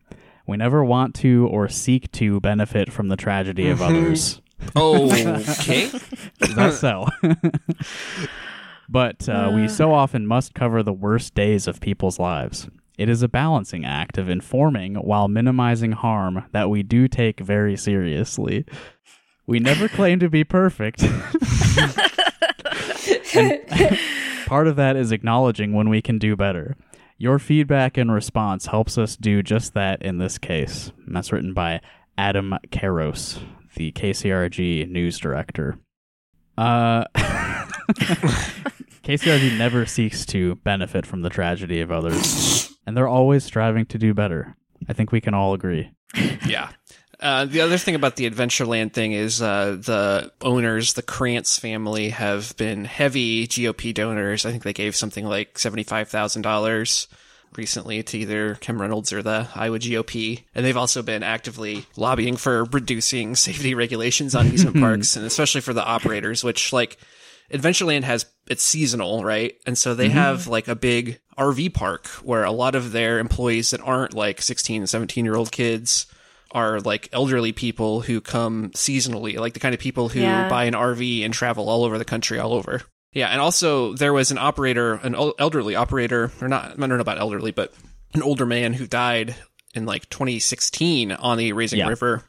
We 0.47 0.57
never 0.57 0.85
want 0.85 1.15
to 1.17 1.47
or 1.49 1.69
seek 1.69 2.11
to 2.13 2.41
benefit 2.41 2.93
from 2.93 3.09
the 3.09 3.17
tragedy 3.17 3.69
of 3.69 3.81
others. 3.81 4.41
Oh, 4.75 5.11
okay. 5.51 5.91
That's 6.55 6.79
so. 6.79 7.07
but 8.89 9.29
uh, 9.29 9.53
we 9.55 9.69
so 9.69 9.93
often 9.93 10.27
must 10.27 10.55
cover 10.55 10.83
the 10.83 10.93
worst 10.93 11.35
days 11.35 11.67
of 11.67 11.81
people's 11.81 12.19
lives. 12.19 12.69
It 12.99 13.09
is 13.09 13.23
a 13.23 13.29
balancing 13.29 13.85
act 13.85 14.19
of 14.19 14.29
informing 14.29 14.97
while 14.97 15.29
minimizing 15.29 15.93
harm 15.93 16.45
that 16.53 16.69
we 16.69 16.83
do 16.83 17.09
take 17.09 17.41
very 17.41 17.77
seriously. 17.77 18.65
We 19.47 19.59
never 19.59 19.89
claim 19.89 20.21
to 20.21 20.29
be 20.29 20.45
perfect. 20.45 21.03
And 23.35 23.99
part 24.47 24.69
of 24.69 24.77
that 24.77 24.97
is 24.97 25.11
acknowledging 25.13 25.73
when 25.73 25.89
we 25.89 26.03
can 26.03 26.19
do 26.19 26.37
better. 26.37 26.77
Your 27.23 27.38
feedback 27.38 27.97
and 27.99 28.11
response 28.11 28.67
helps 28.67 28.99
us 28.99 29.14
do 29.14 29.45
just 29.45 29.75
that 29.75 30.02
in 30.02 30.19
this 30.19 30.38
case. 30.38 30.91
And 31.07 31.14
that's 31.14 31.31
written 31.31 31.55
by 31.55 31.81
Adam 32.19 32.52
Carros, 32.73 33.38
the 33.76 33.93
KCRG 33.93 34.88
news 34.91 35.21
director. 35.21 35.79
Uh, 36.59 37.05
KCRG 39.05 39.57
never 39.57 39.87
seeks 39.87 40.26
to 40.26 40.57
benefit 40.57 41.07
from 41.07 41.23
the 41.23 41.31
tragedy 41.31 41.81
of 41.81 41.93
others, 41.93 42.76
and 42.88 42.97
they're 42.97 43.07
always 43.07 43.45
striving 43.45 43.87
to 43.87 43.99
do 43.99 44.12
better. 44.12 44.57
I 44.88 44.93
think 44.93 45.12
we 45.12 45.21
can 45.21 45.33
all 45.33 45.55
agree. 45.55 45.93
yeah. 46.45 46.71
Uh, 47.23 47.45
the 47.45 47.61
other 47.61 47.79
thing 47.79 47.95
about 47.95 48.17
the 48.17 48.29
Adventureland 48.29 48.93
thing 48.93 49.12
is 49.12 49.41
uh, 49.41 49.76
the 49.79 50.33
owners, 50.41 50.95
the 50.95 51.02
Krantz 51.02 51.57
family, 51.57 52.09
have 52.09 52.57
been 52.57 52.85
heavy 52.85 53.47
GOP 53.47 53.95
donors. 53.95 54.45
I 54.45 54.50
think 54.50 54.64
they 54.64 54.73
gave 54.73 54.97
something 54.97 55.25
like 55.25 55.57
seventy-five 55.57 56.09
thousand 56.09 56.43
dollars 56.43 57.07
recently 57.57 58.02
to 58.02 58.19
either 58.19 58.57
Kim 58.57 58.81
Reynolds 58.81 59.12
or 59.12 59.23
the 59.23 59.47
Iowa 59.55 59.79
GOP, 59.79 60.43
and 60.52 60.67
they've 60.67 60.76
also 60.76 61.00
been 61.00 61.23
actively 61.23 61.87
lobbying 61.97 62.37
for 62.37 62.64
reducing 62.64 63.37
safety 63.37 63.75
regulations 63.75 64.35
on 64.35 64.47
amusement 64.47 64.76
parks, 64.81 65.14
and 65.14 65.25
especially 65.25 65.61
for 65.61 65.73
the 65.73 65.85
operators, 65.85 66.43
which 66.43 66.73
like 66.73 66.99
Adventureland 67.52 68.02
has 68.02 68.26
it's 68.49 68.64
seasonal, 68.64 69.23
right? 69.23 69.55
And 69.64 69.79
so 69.79 69.95
they 69.95 70.09
have 70.09 70.49
like 70.49 70.67
a 70.67 70.75
big 70.75 71.21
RV 71.38 71.73
park 71.73 72.09
where 72.25 72.43
a 72.43 72.50
lot 72.50 72.75
of 72.75 72.91
their 72.91 73.21
employees 73.21 73.71
that 73.71 73.81
aren't 73.81 74.12
like 74.12 74.43
16 74.43 74.83
and 74.83 74.91
17 74.91 75.25
year 75.25 75.37
old 75.37 75.52
kids 75.52 76.07
are 76.52 76.80
like 76.80 77.09
elderly 77.12 77.52
people 77.52 78.00
who 78.00 78.21
come 78.21 78.71
seasonally, 78.71 79.37
like 79.38 79.54
the 79.54 79.61
kind 79.61 79.75
of 79.75 79.80
people 79.80 80.09
who 80.09 80.21
Yeah. 80.21 80.49
buy 80.49 80.64
an 80.64 80.75
RV 80.75 81.25
and 81.25 81.32
travel 81.35 81.68
all 81.68 81.85
over 81.85 81.99
the 81.99 82.04
country, 82.04 82.38
all 82.38 82.52
over. 82.54 82.82
Yeah, 83.12 83.28
and 83.28 83.40
also 83.40 83.92
there 83.94 84.12
was 84.12 84.30
an 84.30 84.38
operator, 84.38 84.94
an 84.94 85.14
elderly 85.14 85.75
operator, 85.76 86.30
or 86.40 86.49
not, 86.49 86.73
I 86.73 86.75
don't 86.76 86.88
know 86.88 86.99
about 87.00 87.18
elderly, 87.18 87.50
but 87.50 87.73
an 88.14 88.23
older 88.23 88.47
man 88.47 88.73
who 88.73 88.87
died 88.87 89.35
in 89.75 89.85
like 89.87 90.09
2016 90.09 91.12
on 91.12 91.37
the 91.38 91.52
Raging 91.52 91.78
Yeah. 91.80 91.88
River, 91.88 92.25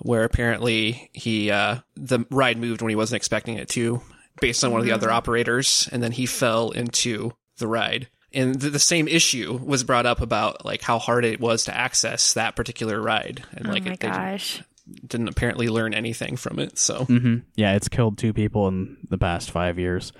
where 0.00 0.24
apparently 0.24 1.10
he 1.12 1.50
uh, 1.50 1.76
the 1.96 2.24
ride 2.30 2.58
moved 2.58 2.82
when 2.82 2.90
he 2.90 2.96
wasn't 2.96 3.16
expecting 3.16 3.56
it 3.56 3.68
to, 3.70 4.00
based 4.40 4.62
on 4.64 4.72
one 4.72 4.80
of 4.80 4.86
the 4.86 4.92
other 4.92 5.10
operators, 5.10 5.88
and 5.92 6.02
then 6.02 6.12
he 6.12 6.26
fell 6.26 6.70
into 6.70 7.32
the 7.58 7.66
ride. 7.66 8.08
And 8.32 8.54
the, 8.54 8.70
the 8.70 8.78
same 8.78 9.08
issue 9.08 9.58
was 9.62 9.82
brought 9.84 10.06
up 10.06 10.20
about 10.20 10.64
like 10.64 10.82
how 10.82 10.98
hard 10.98 11.24
it 11.24 11.40
was 11.40 11.64
to 11.64 11.76
access 11.76 12.32
that 12.34 12.54
particular 12.56 13.00
ride, 13.00 13.42
and 13.52 13.66
Oh 13.66 13.70
like 13.72 13.84
my 13.84 13.92
it, 13.92 14.00
gosh. 14.00 14.62
didn't 15.06 15.28
apparently 15.28 15.68
learn 15.68 15.94
anything 15.94 16.36
from 16.36 16.58
it. 16.58 16.78
So 16.78 17.04
hmm 17.06 17.38
Yeah, 17.56 17.74
it's 17.74 17.88
killed 17.88 18.18
two 18.18 18.32
people 18.32 18.68
in 18.68 18.96
the 19.08 19.18
past 19.18 19.50
five 19.50 19.78
years. 19.78 20.12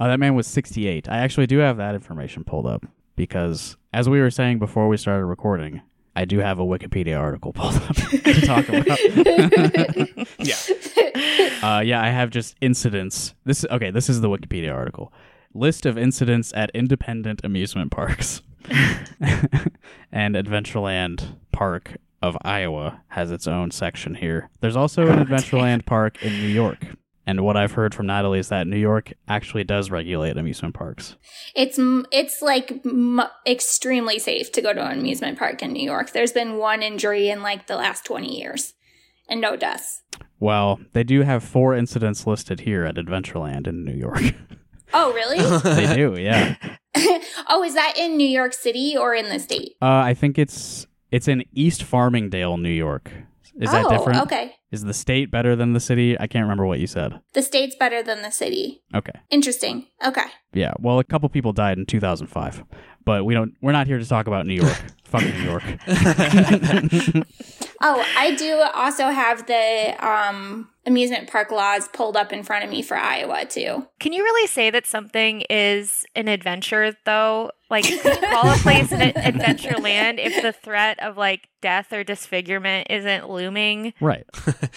Uh, 0.00 0.08
that 0.08 0.18
man 0.18 0.34
was 0.34 0.46
68. 0.46 1.08
I 1.08 1.18
actually 1.18 1.46
do 1.46 1.58
have 1.58 1.76
that 1.76 1.94
information 1.94 2.42
pulled 2.44 2.66
up 2.66 2.84
because, 3.14 3.76
as 3.92 4.08
we 4.08 4.20
were 4.20 4.30
saying 4.30 4.58
before 4.58 4.88
we 4.88 4.96
started 4.96 5.24
recording, 5.26 5.82
I 6.16 6.24
do 6.24 6.38
have 6.40 6.58
a 6.58 6.64
Wikipedia 6.64 7.18
article 7.18 7.52
pulled 7.52 7.76
up 7.76 7.94
to 7.96 8.40
talk 8.40 8.68
about. 8.68 8.98
yeah, 10.38 10.56
Uh, 11.62 11.80
yeah, 11.80 12.02
I 12.02 12.08
have 12.10 12.30
just 12.30 12.56
incidents. 12.60 13.34
This 13.44 13.64
okay. 13.70 13.90
This 13.90 14.08
is 14.08 14.20
the 14.20 14.28
Wikipedia 14.28 14.72
article. 14.74 15.12
List 15.54 15.86
of 15.86 15.96
incidents 15.96 16.52
at 16.54 16.70
independent 16.74 17.40
amusement 17.44 17.90
parks. 17.90 18.42
and 20.12 20.34
Adventureland 20.34 21.36
Park 21.52 21.96
of 22.22 22.36
Iowa 22.42 23.02
has 23.08 23.30
its 23.30 23.46
own 23.46 23.70
section 23.70 24.14
here. 24.14 24.50
There's 24.60 24.76
also 24.76 25.06
an 25.06 25.18
Adventureland 25.26 25.86
Park 25.86 26.22
in 26.22 26.32
New 26.32 26.48
York. 26.48 26.86
And 27.26 27.40
what 27.40 27.56
I've 27.56 27.72
heard 27.72 27.94
from 27.94 28.06
Natalie 28.06 28.38
is 28.38 28.48
that 28.48 28.66
New 28.66 28.78
York 28.78 29.12
actually 29.28 29.64
does 29.64 29.90
regulate 29.90 30.36
amusement 30.36 30.74
parks. 30.74 31.16
It's 31.54 31.78
it's 32.12 32.42
like 32.42 32.80
m- 32.84 33.22
extremely 33.46 34.18
safe 34.18 34.52
to 34.52 34.60
go 34.60 34.72
to 34.74 34.86
an 34.86 34.98
amusement 34.98 35.38
park 35.38 35.62
in 35.62 35.72
New 35.72 35.84
York. 35.84 36.12
There's 36.12 36.32
been 36.32 36.58
one 36.58 36.82
injury 36.82 37.30
in 37.30 37.42
like 37.42 37.66
the 37.66 37.76
last 37.76 38.04
20 38.04 38.38
years 38.38 38.74
and 39.28 39.40
no 39.40 39.56
deaths. 39.56 40.02
Well, 40.38 40.80
they 40.92 41.04
do 41.04 41.22
have 41.22 41.42
four 41.42 41.74
incidents 41.74 42.26
listed 42.26 42.60
here 42.60 42.84
at 42.84 42.96
Adventureland 42.96 43.66
in 43.66 43.84
New 43.84 43.94
York. 43.94 44.20
Oh, 44.94 45.12
really? 45.12 45.38
they 45.74 45.94
do, 45.96 46.18
yeah. 46.18 46.54
oh, 47.48 47.62
is 47.64 47.74
that 47.74 47.94
in 47.98 48.16
New 48.16 48.28
York 48.28 48.54
City 48.54 48.96
or 48.96 49.14
in 49.14 49.28
the 49.28 49.40
state? 49.40 49.72
Uh, 49.82 49.86
I 49.86 50.14
think 50.14 50.38
it's 50.38 50.86
it's 51.10 51.28
in 51.28 51.44
East 51.52 51.82
Farmingdale, 51.82 52.56
New 52.60 52.70
York. 52.70 53.10
Is 53.60 53.70
that 53.70 53.84
oh, 53.86 53.90
different? 53.90 54.20
okay. 54.22 54.54
Is 54.74 54.82
the 54.82 54.92
state 54.92 55.30
better 55.30 55.54
than 55.54 55.72
the 55.72 55.78
city? 55.78 56.18
I 56.18 56.26
can't 56.26 56.42
remember 56.42 56.66
what 56.66 56.80
you 56.80 56.88
said. 56.88 57.20
The 57.32 57.42
state's 57.42 57.76
better 57.76 58.02
than 58.02 58.22
the 58.22 58.32
city. 58.32 58.82
Okay. 58.92 59.12
Interesting. 59.30 59.86
Okay. 60.04 60.24
Yeah. 60.52 60.72
Well, 60.80 60.98
a 60.98 61.04
couple 61.04 61.28
people 61.28 61.52
died 61.52 61.78
in 61.78 61.86
2005, 61.86 62.64
but 63.04 63.24
we 63.24 63.34
don't. 63.34 63.54
We're 63.62 63.70
not 63.70 63.86
here 63.86 64.00
to 64.00 64.04
talk 64.04 64.26
about 64.26 64.46
New 64.46 64.54
York. 64.54 64.76
Fuck 65.04 65.22
New 65.22 65.42
York. 65.44 65.62
Oh, 67.86 68.02
I 68.16 68.34
do 68.34 68.62
also 68.72 69.08
have 69.10 69.46
the 69.46 69.94
um, 70.00 70.70
amusement 70.86 71.28
park 71.30 71.50
laws 71.50 71.86
pulled 71.88 72.16
up 72.16 72.32
in 72.32 72.42
front 72.42 72.64
of 72.64 72.70
me 72.70 72.80
for 72.80 72.96
Iowa 72.96 73.44
too. 73.44 73.86
Can 74.00 74.14
you 74.14 74.22
really 74.22 74.46
say 74.46 74.70
that 74.70 74.86
something 74.86 75.42
is 75.50 76.06
an 76.14 76.28
adventure, 76.28 76.96
though? 77.04 77.50
Like, 77.68 77.84
can 77.84 77.98
you 77.98 78.28
call 78.28 78.48
a 78.50 78.56
place 78.56 78.90
an 78.90 79.02
a- 79.02 79.12
adventure 79.16 79.76
land 79.76 80.18
if 80.18 80.40
the 80.40 80.52
threat 80.52 80.98
of 81.02 81.18
like 81.18 81.48
death 81.60 81.92
or 81.92 82.04
disfigurement 82.04 82.86
isn't 82.88 83.28
looming? 83.28 83.92
right. 84.00 84.24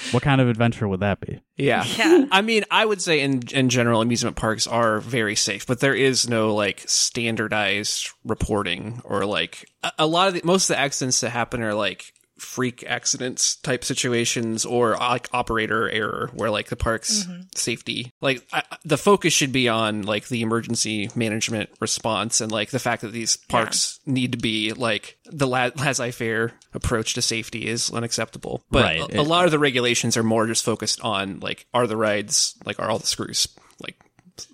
What 0.11 0.23
kind 0.23 0.41
of 0.41 0.47
adventure 0.47 0.87
would 0.87 1.01
that 1.01 1.19
be? 1.19 1.41
yeah. 1.55 1.83
Yeah. 1.97 2.25
I 2.31 2.41
mean, 2.41 2.63
I 2.69 2.85
would 2.85 3.01
say 3.01 3.21
in 3.21 3.41
in 3.51 3.69
general, 3.69 4.01
amusement 4.01 4.35
parks 4.35 4.67
are 4.67 4.99
very 4.99 5.35
safe, 5.35 5.65
but 5.65 5.79
there 5.79 5.95
is 5.95 6.29
no 6.29 6.53
like 6.55 6.83
standardized 6.85 8.09
reporting 8.23 9.01
or 9.03 9.25
like 9.25 9.69
a, 9.83 9.91
a 9.99 10.07
lot 10.07 10.27
of 10.27 10.33
the, 10.35 10.41
most 10.43 10.69
of 10.69 10.75
the 10.75 10.79
accidents 10.79 11.21
that 11.21 11.29
happen 11.29 11.61
are 11.61 11.73
like 11.73 12.13
freak 12.39 12.83
accidents 12.87 13.55
type 13.57 13.83
situations 13.83 14.65
or 14.65 14.95
uh, 15.01 15.09
like 15.09 15.27
operator 15.33 15.89
error 15.89 16.29
where 16.33 16.49
like 16.49 16.69
the 16.69 16.75
park's 16.75 17.23
mm-hmm. 17.23 17.41
safety. 17.55 18.11
Like 18.21 18.45
I, 18.53 18.63
the 18.85 18.97
focus 18.97 19.33
should 19.33 19.51
be 19.51 19.67
on 19.69 20.03
like 20.03 20.27
the 20.27 20.41
emergency 20.41 21.09
management 21.15 21.69
response 21.79 22.41
and 22.41 22.51
like 22.51 22.69
the 22.69 22.79
fact 22.79 23.01
that 23.01 23.11
these 23.11 23.37
parks 23.37 23.99
need 24.05 24.33
to 24.33 24.37
be 24.37 24.73
like 24.73 25.17
the 25.25 25.47
la- 25.47 25.71
laissez-faire 25.75 26.53
approach 26.73 27.13
to 27.15 27.21
safety 27.21 27.67
is 27.67 27.91
unacceptable. 27.91 28.63
But 28.69 28.83
Right. 28.83 29.15
a, 29.15 29.21
a 29.21 29.23
lot 29.23 29.45
of 29.45 29.51
the 29.51 29.59
regulations 29.59 30.15
are 30.17 30.23
more 30.23 30.47
just 30.47 30.63
focused 30.63 31.01
on 31.01 31.39
like 31.39 31.65
are 31.73 31.87
the 31.87 31.97
rides 31.97 32.55
like 32.65 32.79
are 32.79 32.89
all 32.89 32.99
the 32.99 33.07
screws 33.07 33.47
like 33.81 33.95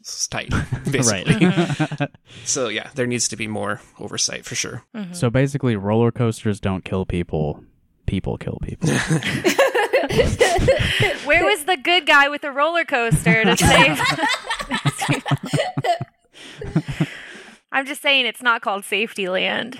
s- 0.06 0.28
tight 0.28 0.50
basically. 0.90 1.34
Right. 1.34 1.54
Mm-hmm. 1.54 2.06
so 2.46 2.70
yeah 2.70 2.90
there 2.96 3.08
needs 3.08 3.28
to 3.30 3.36
be 3.36 3.48
more 3.48 3.82
oversight 4.00 4.46
for 4.46 4.56
sure. 4.56 4.84
Mm-hmm. 4.96 5.14
So 5.14 5.30
basically, 5.30 5.76
roller 5.76 6.12
coasters 6.12 6.60
don't 6.60 6.84
kill 6.86 7.06
people. 7.06 7.64
People 8.06 8.38
kill 8.38 8.60
people. 8.62 8.90
Where 11.26 11.46
was 11.46 11.64
the 11.66 11.78
good 11.82 12.06
guy 12.06 12.28
with 12.30 12.42
the 12.42 12.52
roller 12.52 12.84
coaster 12.86 13.44
to 13.46 13.58
save? 13.58 14.00
I'm 17.72 17.86
just 17.88 18.02
saying 18.04 18.28
it's 18.28 18.42
not 18.44 18.62
called 18.62 18.86
Safety 18.86 19.28
Land. 19.30 19.80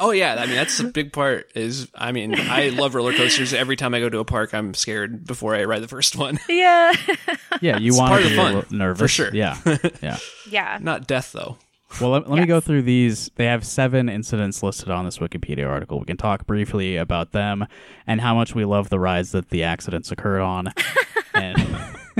Oh 0.00 0.10
yeah, 0.10 0.34
I 0.38 0.46
mean 0.46 0.56
that's 0.56 0.80
a 0.80 0.84
big 0.84 1.12
part. 1.12 1.50
Is 1.54 1.88
I 1.94 2.10
mean 2.12 2.34
I 2.34 2.70
love 2.70 2.94
roller 2.96 3.12
coasters. 3.12 3.52
Every 3.54 3.76
time 3.76 3.94
I 3.94 4.00
go 4.00 4.08
to 4.08 4.18
a 4.18 4.24
park, 4.24 4.52
I'm 4.54 4.74
scared 4.74 5.24
before 5.24 5.54
I 5.54 5.64
ride 5.64 5.82
the 5.82 5.88
first 5.88 6.16
one. 6.16 6.38
Yeah. 6.48 6.92
Yeah, 7.60 7.78
you 7.78 7.90
It's 7.92 7.98
want 7.98 8.12
to 8.14 8.22
of 8.24 8.28
be 8.28 8.34
a 8.34 8.36
fun, 8.36 8.54
little 8.56 8.76
nervous. 8.76 9.00
for 9.00 9.08
sure. 9.08 9.30
Yeah. 9.34 9.56
Yeah. 10.02 10.18
yeah. 10.50 10.78
Not 10.80 11.06
death 11.06 11.30
though. 11.32 11.58
Well, 12.00 12.10
let, 12.10 12.28
let 12.28 12.38
me 12.38 12.46
go 12.46 12.60
through 12.60 12.82
these. 12.82 13.30
They 13.36 13.46
have 13.46 13.64
seven 13.64 14.08
incidents 14.10 14.62
listed 14.62 14.90
on 14.90 15.06
this 15.06 15.18
Wikipedia 15.18 15.66
article. 15.66 15.98
We 15.98 16.04
can 16.04 16.18
talk 16.18 16.46
briefly 16.46 16.96
about 16.96 17.32
them 17.32 17.66
and 18.06 18.20
how 18.20 18.34
much 18.34 18.54
we 18.54 18.66
love 18.66 18.90
the 18.90 18.98
rides 18.98 19.32
that 19.32 19.48
the 19.48 19.62
accidents 19.62 20.12
occurred 20.12 20.42
on. 20.42 20.72
and 21.34 21.76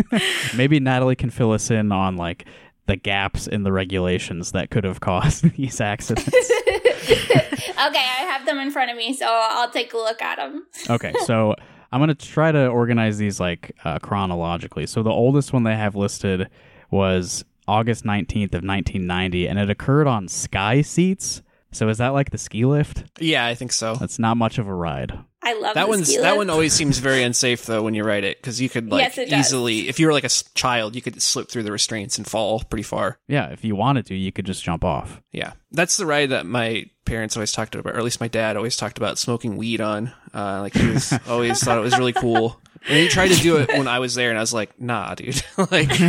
maybe 0.56 0.80
Natalie 0.80 1.16
can 1.16 1.28
fill 1.28 1.52
us 1.52 1.70
in 1.70 1.92
on 1.92 2.16
like 2.16 2.46
the 2.86 2.96
gaps 2.96 3.46
in 3.46 3.64
the 3.64 3.72
regulations 3.72 4.52
that 4.52 4.70
could 4.70 4.84
have 4.84 5.00
caused 5.00 5.44
these 5.56 5.80
accidents. 5.80 6.28
Okay, 6.28 7.76
I 7.78 8.26
have 8.30 8.46
them 8.46 8.58
in 8.58 8.70
front 8.70 8.90
of 8.90 8.96
me, 8.96 9.12
so 9.12 9.26
I'll 9.28 9.70
take 9.70 9.92
a 9.92 9.98
look 9.98 10.22
at 10.22 10.36
them. 10.36 10.66
okay, 10.88 11.12
so 11.24 11.54
I'm 11.92 12.00
gonna 12.00 12.14
try 12.14 12.50
to 12.50 12.68
organize 12.68 13.18
these 13.18 13.38
like 13.40 13.72
uh, 13.84 13.98
chronologically. 13.98 14.86
So 14.86 15.02
the 15.02 15.10
oldest 15.10 15.52
one 15.52 15.64
they 15.64 15.76
have 15.76 15.94
listed 15.94 16.48
was 16.90 17.44
August 17.68 18.04
19th 18.04 18.54
of 18.54 18.64
1990, 18.64 19.48
and 19.48 19.58
it 19.58 19.70
occurred 19.70 20.06
on 20.06 20.28
Sky 20.28 20.82
Seats. 20.82 21.42
So 21.72 21.88
is 21.88 21.98
that 21.98 22.08
like 22.08 22.30
the 22.30 22.38
ski 22.38 22.64
lift? 22.64 23.04
Yeah, 23.20 23.46
I 23.46 23.54
think 23.54 23.72
so. 23.72 23.96
That's 23.96 24.18
not 24.18 24.36
much 24.36 24.58
of 24.58 24.68
a 24.68 24.74
ride. 24.74 25.18
I 25.48 25.52
love 25.54 25.74
That 25.74 25.84
the 25.84 25.88
one's 25.88 26.08
ski 26.08 26.18
that 26.20 26.36
one 26.36 26.50
always 26.50 26.72
seems 26.72 26.98
very 26.98 27.22
unsafe 27.22 27.66
though 27.66 27.82
when 27.82 27.94
you 27.94 28.02
ride 28.02 28.24
it 28.24 28.38
because 28.40 28.60
you 28.60 28.68
could 28.68 28.90
like 28.90 29.02
Yes, 29.02 29.18
it 29.18 29.30
does. 29.30 29.46
easily 29.46 29.88
if 29.88 30.00
you 30.00 30.06
were 30.08 30.12
like 30.12 30.24
a 30.24 30.26
s- 30.26 30.42
child 30.54 30.96
you 30.96 31.02
could 31.02 31.22
slip 31.22 31.48
through 31.48 31.62
the 31.62 31.70
restraints 31.72 32.18
and 32.18 32.26
fall 32.26 32.60
pretty 32.68 32.82
far. 32.82 33.18
Yeah, 33.28 33.50
if 33.50 33.64
you 33.64 33.76
wanted 33.76 34.06
to, 34.06 34.14
you 34.16 34.32
could 34.32 34.44
just 34.44 34.64
jump 34.64 34.82
off. 34.84 35.22
Yeah, 35.32 35.52
that's 35.70 35.96
the 35.96 36.06
ride 36.06 36.30
that 36.30 36.46
my 36.46 36.86
parents 37.04 37.36
always 37.36 37.52
talked 37.52 37.74
about, 37.76 37.94
or 37.94 37.98
at 37.98 38.02
least 38.04 38.20
my 38.20 38.26
dad 38.28 38.56
always 38.56 38.76
talked 38.76 38.98
about 38.98 39.18
smoking 39.18 39.56
weed 39.56 39.80
on. 39.80 40.12
Uh, 40.34 40.60
like 40.62 40.74
he 40.74 40.88
was 40.88 41.12
always 41.28 41.62
thought 41.62 41.78
it 41.78 41.82
was 41.82 41.96
really 41.96 42.12
cool. 42.12 42.60
And 42.88 42.98
he 42.98 43.08
tried 43.08 43.28
to 43.28 43.40
do 43.40 43.56
it 43.58 43.68
when 43.68 43.86
I 43.88 43.98
was 44.00 44.14
there, 44.14 44.30
and 44.30 44.38
I 44.38 44.42
was 44.42 44.52
like, 44.52 44.80
"Nah, 44.80 45.14
dude." 45.16 45.42
like, 45.70 45.88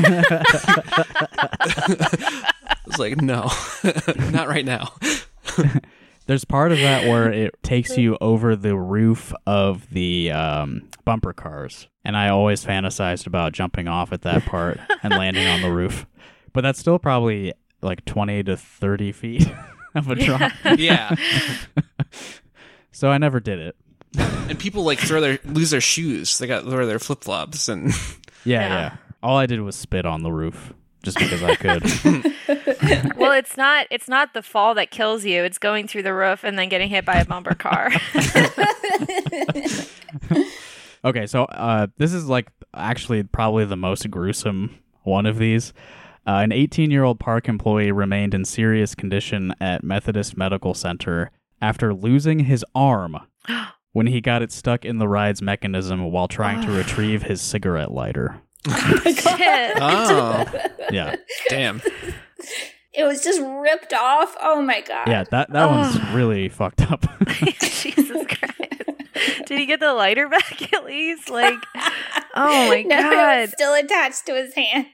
I 1.48 2.76
was 2.86 3.00
like, 3.00 3.22
"No, 3.22 3.50
not 4.32 4.48
right 4.48 4.66
now." 4.66 4.94
There's 6.28 6.46
part 6.46 6.72
of 6.72 6.78
that 6.80 7.08
where 7.08 7.32
it 7.32 7.56
takes 7.64 7.98
you 7.98 8.18
over 8.22 8.56
the 8.56 8.76
roof 8.76 9.34
of 9.46 9.90
the 9.92 10.32
um, 10.32 10.90
bumper 11.06 11.34
cars, 11.34 11.88
and 12.04 12.16
I 12.18 12.30
always 12.30 12.64
fantasized 12.66 13.26
about 13.28 13.54
jumping 13.54 13.88
off 13.88 14.12
at 14.14 14.22
that 14.24 14.46
part 14.46 14.80
and 15.04 15.12
landing 15.14 15.48
on 15.48 15.62
the 15.62 15.72
roof. 15.72 16.06
But 16.54 16.62
that's 16.62 16.80
still 16.80 17.00
probably 17.00 17.54
like 17.82 18.04
20 18.06 18.44
to 18.44 18.58
30 18.58 19.12
feet 19.14 19.48
of 19.96 20.10
a 20.10 20.16
drop. 20.16 20.52
Yeah, 20.78 21.16
So 22.92 23.10
I 23.10 23.18
never 23.18 23.40
did 23.40 23.60
it. 23.60 23.76
and 24.18 24.58
people 24.58 24.84
like 24.84 25.00
throw 25.00 25.22
their 25.22 25.40
lose 25.46 25.70
their 25.70 25.82
shoes. 25.82 26.38
They 26.40 26.48
got 26.48 26.64
throw 26.64 26.86
their 26.88 27.00
flip 27.00 27.24
flops, 27.24 27.70
and 27.70 27.88
Yeah, 28.44 28.62
Yeah. 28.62 28.68
yeah, 28.70 28.96
All 29.22 29.38
I 29.38 29.46
did 29.46 29.62
was 29.62 29.76
spit 29.76 30.06
on 30.06 30.24
the 30.24 30.32
roof 30.32 30.74
just 31.04 31.18
because 31.18 31.44
I 31.44 31.56
could. 31.56 31.84
well, 33.18 33.32
it's 33.32 33.58
not 33.58 33.88
it's 33.90 34.08
not 34.08 34.34
the 34.34 34.42
fall 34.42 34.76
that 34.76 34.92
kills 34.92 35.26
you. 35.26 35.44
It's 35.44 35.58
going 35.58 35.88
through 35.88 36.04
the 36.04 36.14
roof 36.14 36.44
and 36.44 36.58
then 36.58 36.70
getting 36.70 36.90
hit 36.90 37.06
by 37.06 37.16
a 37.16 37.26
bumper 37.26 37.56
car. 37.56 37.92
Okay, 41.06 41.26
so 41.26 41.46
uh, 41.46 41.88
this 41.98 42.14
is 42.14 42.28
like 42.28 42.50
actually 42.74 43.24
probably 43.24 43.66
the 43.66 43.78
most 43.78 44.10
gruesome 44.10 44.78
one 45.04 45.26
of 45.26 45.38
these. 45.38 45.72
Uh, 46.26 46.42
an 46.44 46.52
18 46.52 46.92
year 46.92 47.04
old 47.04 47.20
park 47.20 47.48
employee 47.48 47.92
remained 47.92 48.34
in 48.34 48.44
serious 48.44 48.96
condition 48.96 49.54
at 49.62 49.84
Methodist 49.84 50.36
Medical 50.36 50.74
Center 50.74 51.32
after 51.62 51.94
losing 51.94 52.40
his 52.40 52.66
arm 52.76 53.18
when 53.94 54.08
he 54.08 54.20
got 54.20 54.42
it 54.42 54.52
stuck 54.52 54.84
in 54.84 54.98
the 54.98 55.08
ride's 55.08 55.42
mechanism 55.42 56.12
while 56.12 56.28
trying 56.28 56.66
to 56.66 56.72
retrieve 56.72 57.24
his 57.24 57.42
cigarette 57.42 57.92
lighter. 57.92 58.42
Shit. 59.04 59.78
oh, 59.82 60.46
Yeah, 60.92 61.16
damn. 61.50 61.82
It 62.94 63.04
was 63.04 63.24
just 63.24 63.42
ripped 63.42 63.94
off. 63.94 64.36
Oh 64.42 64.62
my 64.62 64.82
god. 64.82 65.08
yeah, 65.08 65.24
that 65.32 65.52
that 65.52 65.70
one's 65.70 66.00
really 66.14 66.50
fucked 66.50 66.82
up. 66.92 67.06
Jesus 67.62 68.26
Christ. 68.28 69.46
Did 69.46 69.60
he 69.60 69.66
get 69.66 69.80
the 69.80 69.94
lighter 69.94 70.28
back 70.30 70.74
at 70.74 70.84
least? 70.86 71.30
Like, 71.30 71.58
oh 72.36 72.68
my 72.70 72.82
no, 72.84 72.96
god. 73.02 73.40
was 73.42 73.52
still 73.52 73.74
attached 73.74 74.26
to 74.28 74.36
his 74.36 74.54
hand. 74.56 74.88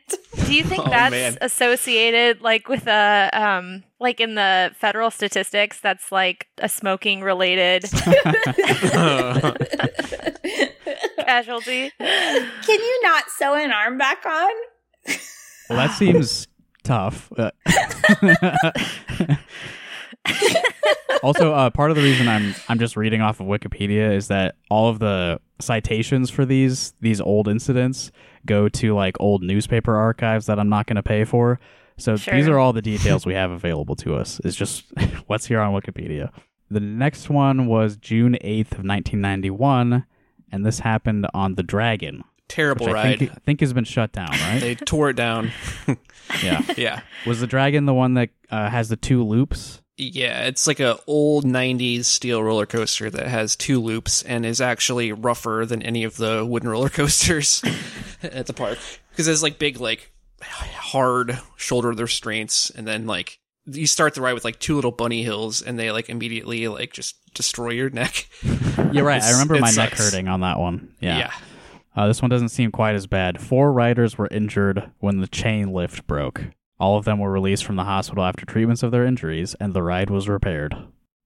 Do 0.46 0.54
you 0.54 0.64
think 0.64 0.86
Oh, 0.86 0.90
that's 0.90 1.12
man. 1.12 1.38
associated 1.42 2.42
like 2.42 2.68
with 2.68 2.88
a 2.88 3.30
um 3.34 3.84
like 4.00 4.20
in 4.20 4.36
the 4.36 4.72
federal 4.76 5.10
statistics 5.12 5.80
that's 5.80 6.12
like 6.12 6.48
a 6.58 6.68
smoking 6.70 7.22
related 7.22 7.86
casualty? 11.26 11.92
Can 12.00 12.80
you 12.80 13.00
not 13.04 13.30
sew 13.30 13.54
an 13.56 13.72
arm 13.72 13.98
back 13.98 14.26
on? 14.26 14.52
well, 15.70 15.78
that 15.78 15.92
seems 15.98 16.48
tough. 16.84 17.32
Also, 21.22 21.54
uh, 21.54 21.70
part 21.70 21.90
of 21.90 21.96
the 21.96 22.04
reason 22.04 22.28
I'm 22.28 22.54
I'm 22.68 22.80
just 22.80 22.98
reading 22.98 23.22
off 23.22 23.40
of 23.40 23.46
Wikipedia 23.48 24.14
is 24.14 24.28
that 24.28 24.56
all 24.70 24.90
of 24.90 25.00
the 25.00 25.40
citations 25.60 26.30
for 26.30 26.44
these 26.46 26.94
these 27.00 27.22
old 27.22 27.48
incidents 27.48 28.12
go 28.46 28.68
to 28.70 28.94
like 28.94 29.16
old 29.22 29.42
newspaper 29.42 29.96
archives 29.96 30.48
that 30.48 30.60
I'm 30.60 30.68
not 30.68 30.86
going 30.86 30.98
to 30.98 31.04
pay 31.04 31.24
for. 31.24 31.60
So 31.98 32.18
Sure. 32.18 32.34
these 32.34 32.50
are 32.50 32.58
all 32.60 32.74
the 32.74 32.82
details 32.82 33.26
we 33.26 33.36
have 33.36 33.52
available 33.52 33.96
to 33.98 34.16
us. 34.16 34.42
It's 34.44 34.56
just 34.58 34.86
what's 35.28 35.46
here 35.46 35.62
on 35.62 35.74
Wikipedia. 35.74 36.30
The 36.70 36.82
next 36.82 37.30
one 37.30 37.68
was 37.68 37.96
June 37.96 38.34
8th 38.44 38.72
of 38.74 38.84
1991, 38.84 40.06
and 40.54 40.64
this 40.64 40.80
happened 40.80 41.28
on 41.34 41.56
the 41.56 41.64
Dragon, 41.64 42.24
Terrible 42.48 42.88
I 42.90 42.92
ride. 42.92 43.20
think, 43.20 43.32
I 43.32 43.36
think 43.46 43.60
has 43.62 43.74
been 43.74 43.84
shut 43.84 44.12
down, 44.12 44.30
right? 44.30 44.60
they 44.62 44.76
tore 44.76 45.10
it 45.10 45.16
down. 45.16 45.52
yeah. 46.44 46.62
yeah. 46.78 47.02
Was 47.26 47.40
the 47.40 47.48
Dragon 47.48 47.88
the 47.88 47.94
one 47.94 48.14
that 48.14 48.30
uh, 48.52 48.70
has 48.70 48.90
the 48.90 48.96
two 48.96 49.24
loops? 49.24 49.82
Yeah, 49.98 50.46
it's 50.46 50.68
like 50.68 50.80
a 50.80 51.00
old 51.08 51.46
'90s 51.46 52.06
steel 52.06 52.44
roller 52.44 52.68
coaster 52.68 53.10
that 53.10 53.28
has 53.28 53.56
two 53.56 53.82
loops 53.82 54.22
and 54.24 54.46
is 54.46 54.62
actually 54.62 55.12
rougher 55.12 55.66
than 55.68 55.82
any 55.82 56.04
of 56.04 56.18
the 56.18 56.46
wooden 56.46 56.70
roller 56.70 56.90
coasters 57.00 57.64
at 58.22 58.46
the 58.46 58.54
park 58.54 58.78
because 59.10 59.28
it's 59.28 59.44
like 59.44 59.58
big, 59.58 59.80
like 59.80 60.12
hard 60.42 61.40
shoulder 61.58 61.92
restraints, 61.92 62.70
and 62.70 62.88
then 62.88 63.08
like 63.08 63.40
you 63.66 63.88
start 63.88 64.14
the 64.16 64.22
ride 64.22 64.34
with 64.34 64.44
like 64.46 64.60
two 64.60 64.76
little 64.76 64.92
bunny 64.92 65.24
hills, 65.24 65.62
and 65.62 65.80
they 65.80 65.92
like 65.92 66.10
immediately 66.10 66.68
like 66.68 66.94
just 66.94 67.16
destroy 67.34 67.70
your 67.70 67.90
neck. 67.90 68.28
You're 68.92 69.06
right. 69.06 69.22
I 69.22 69.32
remember 69.32 69.56
it 69.56 69.62
my 69.62 69.72
neck 69.72 69.94
hurting 69.94 70.28
on 70.28 70.42
that 70.42 70.60
one. 70.60 70.94
Yeah. 71.00 71.18
yeah. 71.18 71.32
Uh, 71.96 72.08
this 72.08 72.22
one 72.22 72.30
doesn't 72.30 72.50
seem 72.50 72.72
quite 72.72 72.96
as 72.96 73.08
bad. 73.08 73.40
Four 73.40 73.72
riders 73.72 74.18
were 74.18 74.28
injured 74.32 74.92
when 75.00 75.20
the 75.22 75.28
chain 75.28 75.72
lift 75.72 76.08
broke. 76.08 76.44
All 76.80 76.98
of 76.98 77.06
them 77.06 77.20
were 77.20 77.32
released 77.32 77.64
from 77.64 77.76
the 77.76 77.84
hospital 77.84 78.24
after 78.24 78.46
treatments 78.46 78.84
of 78.84 78.92
their 78.92 79.06
injuries, 79.06 79.56
and 79.60 79.74
the 79.74 79.84
ride 79.84 80.10
was 80.10 80.28
repaired. 80.28 80.76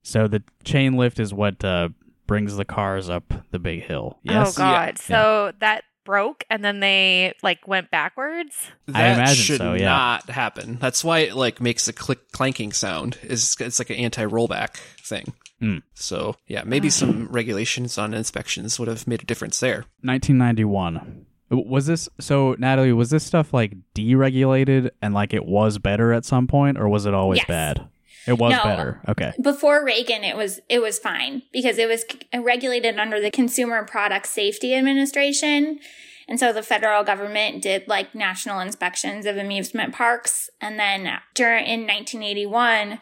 So 0.04 0.28
the 0.28 0.44
chain 0.64 0.94
lift 0.94 1.20
is 1.20 1.34
what 1.34 1.64
uh, 1.64 1.90
brings 2.28 2.58
the 2.58 2.66
cars 2.66 3.10
up 3.10 3.34
the 3.52 3.60
big 3.60 3.84
hill. 3.84 4.20
Yes. 4.24 4.58
Oh 4.58 4.62
god. 4.62 4.98
So 5.00 5.54
that 5.60 5.84
broke 6.08 6.44
and 6.50 6.66
then 6.66 6.80
they 6.80 7.34
like 7.44 7.68
went 7.68 7.92
backwards? 7.92 8.56
That 8.88 8.96
I 8.96 9.14
imagine 9.14 9.36
should 9.36 9.58
so, 9.60 9.74
yeah. 9.74 9.86
not 9.86 10.30
happen. 10.30 10.78
That's 10.82 11.04
why 11.04 11.20
it 11.20 11.36
like 11.36 11.62
makes 11.62 11.88
a 11.88 11.94
click 11.94 12.32
clanking 12.32 12.72
sound. 12.72 13.20
Is 13.22 13.56
it's 13.60 13.78
like 13.78 13.92
an 13.92 13.98
anti 13.98 14.24
rollback 14.26 14.78
thing. 15.04 15.34
Hmm. 15.60 15.80
So 15.94 16.36
yeah, 16.48 16.64
maybe 16.66 16.90
some 16.90 17.28
regulations 17.28 17.98
on 17.98 18.14
inspections 18.14 18.80
would 18.80 18.88
have 18.88 19.06
made 19.06 19.22
a 19.22 19.26
difference 19.26 19.60
there. 19.60 19.86
1991. 20.02 21.26
Was 21.50 21.86
this 21.86 22.10
so, 22.20 22.56
Natalie? 22.60 22.92
Was 22.92 23.10
this 23.10 23.24
stuff 23.24 23.54
like 23.54 23.74
deregulated 23.96 24.90
and 25.02 25.14
like 25.14 25.34
it 25.34 25.46
was 25.46 25.78
better 25.78 26.12
at 26.14 26.26
some 26.26 26.48
point, 26.48 26.78
or 26.78 26.90
was 26.90 27.06
it 27.06 27.14
always 27.14 27.40
Yes. 27.40 27.48
bad? 27.48 27.88
It 28.28 28.38
was 28.38 28.52
No. 28.52 28.64
better. 28.64 29.02
Okay. 29.08 29.32
Before 29.42 29.84
Reagan, 29.84 30.24
it 30.24 30.36
was 30.36 30.60
it 30.70 30.80
was 30.80 31.00
fine 31.00 31.44
because 31.54 31.78
it 31.78 31.88
was 31.88 32.02
c- 32.02 32.20
uh, 32.34 32.42
regulated 32.42 32.98
under 33.00 33.22
the 33.22 33.32
Consumer 33.32 33.84
Product 33.86 34.28
Safety 34.28 34.76
Administration, 34.76 35.80
and 36.28 36.40
so 36.40 36.52
the 36.52 36.62
federal 36.64 37.04
government 37.04 37.62
did 37.62 37.88
like 37.88 38.14
national 38.14 38.60
inspections 38.60 39.26
of 39.26 39.38
amusement 39.38 39.94
parks, 39.94 40.50
and 40.60 40.78
then 40.80 41.08
uh, 41.08 41.20
during 41.34 41.66
in 41.66 41.82
1981. 41.88 43.00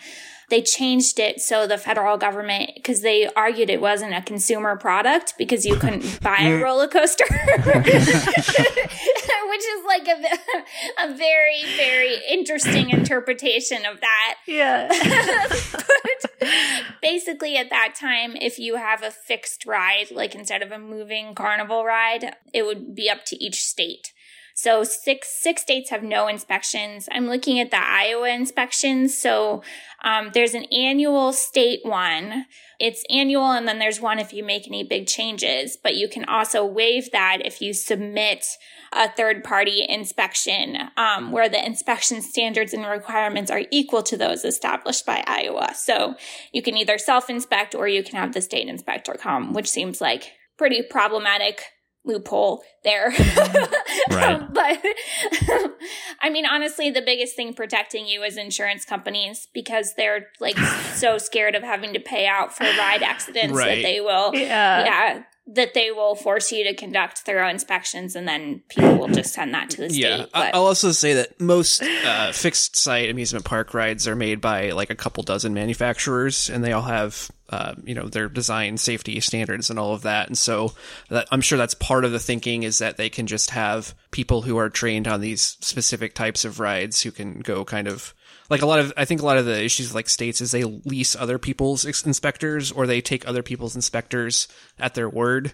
They 0.49 0.61
changed 0.61 1.19
it 1.19 1.41
so 1.41 1.65
the 1.67 1.77
federal 1.77 2.17
government, 2.17 2.71
because 2.75 3.01
they 3.01 3.27
argued 3.35 3.69
it 3.69 3.81
wasn't 3.81 4.13
a 4.13 4.21
consumer 4.21 4.75
product 4.75 5.33
because 5.37 5.65
you 5.65 5.75
couldn't 5.75 6.19
buy 6.21 6.37
a 6.41 6.61
roller 6.61 6.87
coaster, 6.87 7.25
which 7.65 7.87
is 9.63 9.85
like 9.87 10.07
a, 10.07 10.21
a 11.05 11.13
very, 11.15 11.63
very 11.77 12.17
interesting 12.29 12.89
interpretation 12.89 13.85
of 13.85 14.01
that. 14.01 14.35
Yeah. 14.47 14.87
but 15.71 16.41
basically, 17.01 17.57
at 17.57 17.69
that 17.69 17.95
time, 17.99 18.35
if 18.35 18.59
you 18.59 18.75
have 18.75 19.03
a 19.03 19.11
fixed 19.11 19.65
ride, 19.65 20.11
like 20.11 20.35
instead 20.35 20.61
of 20.61 20.71
a 20.71 20.79
moving 20.79 21.35
carnival 21.35 21.83
ride, 21.85 22.35
it 22.53 22.65
would 22.65 22.93
be 22.95 23.09
up 23.09 23.25
to 23.25 23.43
each 23.43 23.61
state. 23.63 24.11
So 24.57 24.85
six 24.85 25.27
six 25.41 25.61
states 25.61 25.89
have 25.89 26.01
no 26.01 26.29
inspections. 26.29 27.09
I'm 27.11 27.27
looking 27.27 27.59
at 27.59 27.71
the 27.71 27.85
Iowa 27.85 28.29
inspections. 28.29 29.15
So 29.15 29.61
um, 30.01 30.31
there's 30.33 30.53
an 30.53 30.63
annual 30.71 31.33
state 31.33 31.81
one. 31.83 32.45
It's 32.79 33.03
annual, 33.09 33.51
and 33.51 33.67
then 33.67 33.79
there's 33.79 33.99
one 33.99 34.17
if 34.17 34.31
you 34.31 34.45
make 34.45 34.65
any 34.65 34.83
big 34.83 35.07
changes. 35.07 35.77
But 35.81 35.95
you 35.95 36.07
can 36.07 36.23
also 36.23 36.65
waive 36.65 37.11
that 37.11 37.39
if 37.43 37.61
you 37.61 37.73
submit 37.73 38.45
a 38.93 39.11
third 39.11 39.43
party 39.43 39.85
inspection 39.89 40.77
um, 40.95 41.33
where 41.33 41.49
the 41.49 41.63
inspection 41.63 42.21
standards 42.21 42.73
and 42.73 42.85
requirements 42.85 43.51
are 43.51 43.63
equal 43.71 44.03
to 44.03 44.15
those 44.15 44.45
established 44.45 45.05
by 45.05 45.21
Iowa. 45.27 45.73
So 45.75 46.15
you 46.53 46.61
can 46.61 46.77
either 46.77 46.97
self 46.97 47.29
inspect 47.29 47.75
or 47.75 47.89
you 47.89 48.03
can 48.03 48.15
have 48.15 48.33
the 48.33 48.41
state 48.41 48.69
inspector 48.69 49.15
come, 49.19 49.51
which 49.51 49.69
seems 49.69 49.99
like 49.99 50.31
pretty 50.57 50.81
problematic 50.81 51.61
loophole 52.05 52.63
there. 52.83 53.11
Right. 54.11 54.39
but 54.53 54.79
I 56.21 56.29
mean, 56.29 56.45
honestly, 56.45 56.89
the 56.91 57.01
biggest 57.01 57.35
thing 57.35 57.53
protecting 57.53 58.05
you 58.07 58.23
is 58.23 58.37
insurance 58.37 58.85
companies 58.85 59.47
because 59.53 59.93
they're 59.95 60.27
like 60.39 60.57
so 60.93 61.17
scared 61.17 61.55
of 61.55 61.63
having 61.63 61.93
to 61.93 61.99
pay 61.99 62.27
out 62.27 62.55
for 62.55 62.63
ride 62.63 63.01
accidents 63.03 63.55
Right. 63.57 63.75
that 63.75 63.81
they 63.83 63.99
will 64.01 64.33
Yeah. 64.35 64.83
yeah 64.85 65.23
that 65.47 65.75
they 65.75 65.91
will 65.91 66.15
force 66.15 66.51
you 66.51 66.63
to 66.63 66.73
conduct 66.73 67.19
thorough 67.19 67.47
inspections 67.47 68.15
and 68.15 68.27
then 68.27 68.63
people 68.67 68.97
will 68.97 69.07
just 69.09 69.31
send 69.33 69.53
that 69.53 69.69
to 69.69 69.77
the 69.77 69.89
state. 69.91 69.99
Yeah, 70.01 70.25
I- 70.33 70.45
but- 70.47 70.55
I'll 70.55 70.65
also 70.65 70.91
say 70.91 71.13
that 71.13 71.39
most 71.39 71.83
uh, 71.83 72.31
fixed 72.31 72.75
site 72.75 73.09
amusement 73.11 73.45
park 73.45 73.73
rides 73.75 74.07
are 74.07 74.15
made 74.15 74.41
by 74.41 74.71
like 74.71 74.89
a 74.89 74.95
couple 74.95 75.21
dozen 75.23 75.53
manufacturers, 75.53 76.49
and 76.49 76.63
they 76.63 76.71
all 76.71 76.81
have 76.81 77.29
uh, 77.49 77.75
you 77.83 77.93
know 77.93 78.07
their 78.07 78.27
design 78.27 78.77
safety 78.77 79.19
standards 79.19 79.69
and 79.69 79.77
all 79.77 79.93
of 79.93 80.01
that. 80.03 80.27
And 80.27 80.37
so 80.37 80.73
that, 81.09 81.27
I'm 81.31 81.41
sure 81.41 81.57
that's 81.57 81.75
part 81.75 82.05
of 82.05 82.11
the 82.11 82.19
thinking 82.19 82.63
is 82.63 82.79
that 82.79 82.97
they 82.97 83.09
can 83.09 83.27
just 83.27 83.51
have 83.51 83.93
people 84.11 84.41
who 84.41 84.57
are 84.57 84.69
trained 84.69 85.07
on 85.07 85.21
these 85.21 85.57
specific 85.61 86.15
types 86.15 86.45
of 86.45 86.59
rides 86.59 87.01
who 87.01 87.11
can 87.11 87.39
go 87.39 87.63
kind 87.63 87.87
of 87.87 88.13
like 88.49 88.61
a 88.61 88.65
lot 88.65 88.79
of 88.79 88.93
I 88.97 89.05
think 89.05 89.21
a 89.21 89.25
lot 89.25 89.37
of 89.37 89.45
the 89.45 89.63
issues 89.63 89.93
like 89.93 90.09
states 90.09 90.41
is 90.41 90.51
they 90.51 90.63
lease 90.63 91.15
other 91.15 91.37
people's 91.37 91.85
inspectors 91.85 92.71
or 92.71 92.87
they 92.87 93.01
take 93.01 93.27
other 93.27 93.43
people's 93.43 93.75
inspectors 93.75 94.47
at 94.79 94.95
their 94.95 95.09
word 95.09 95.53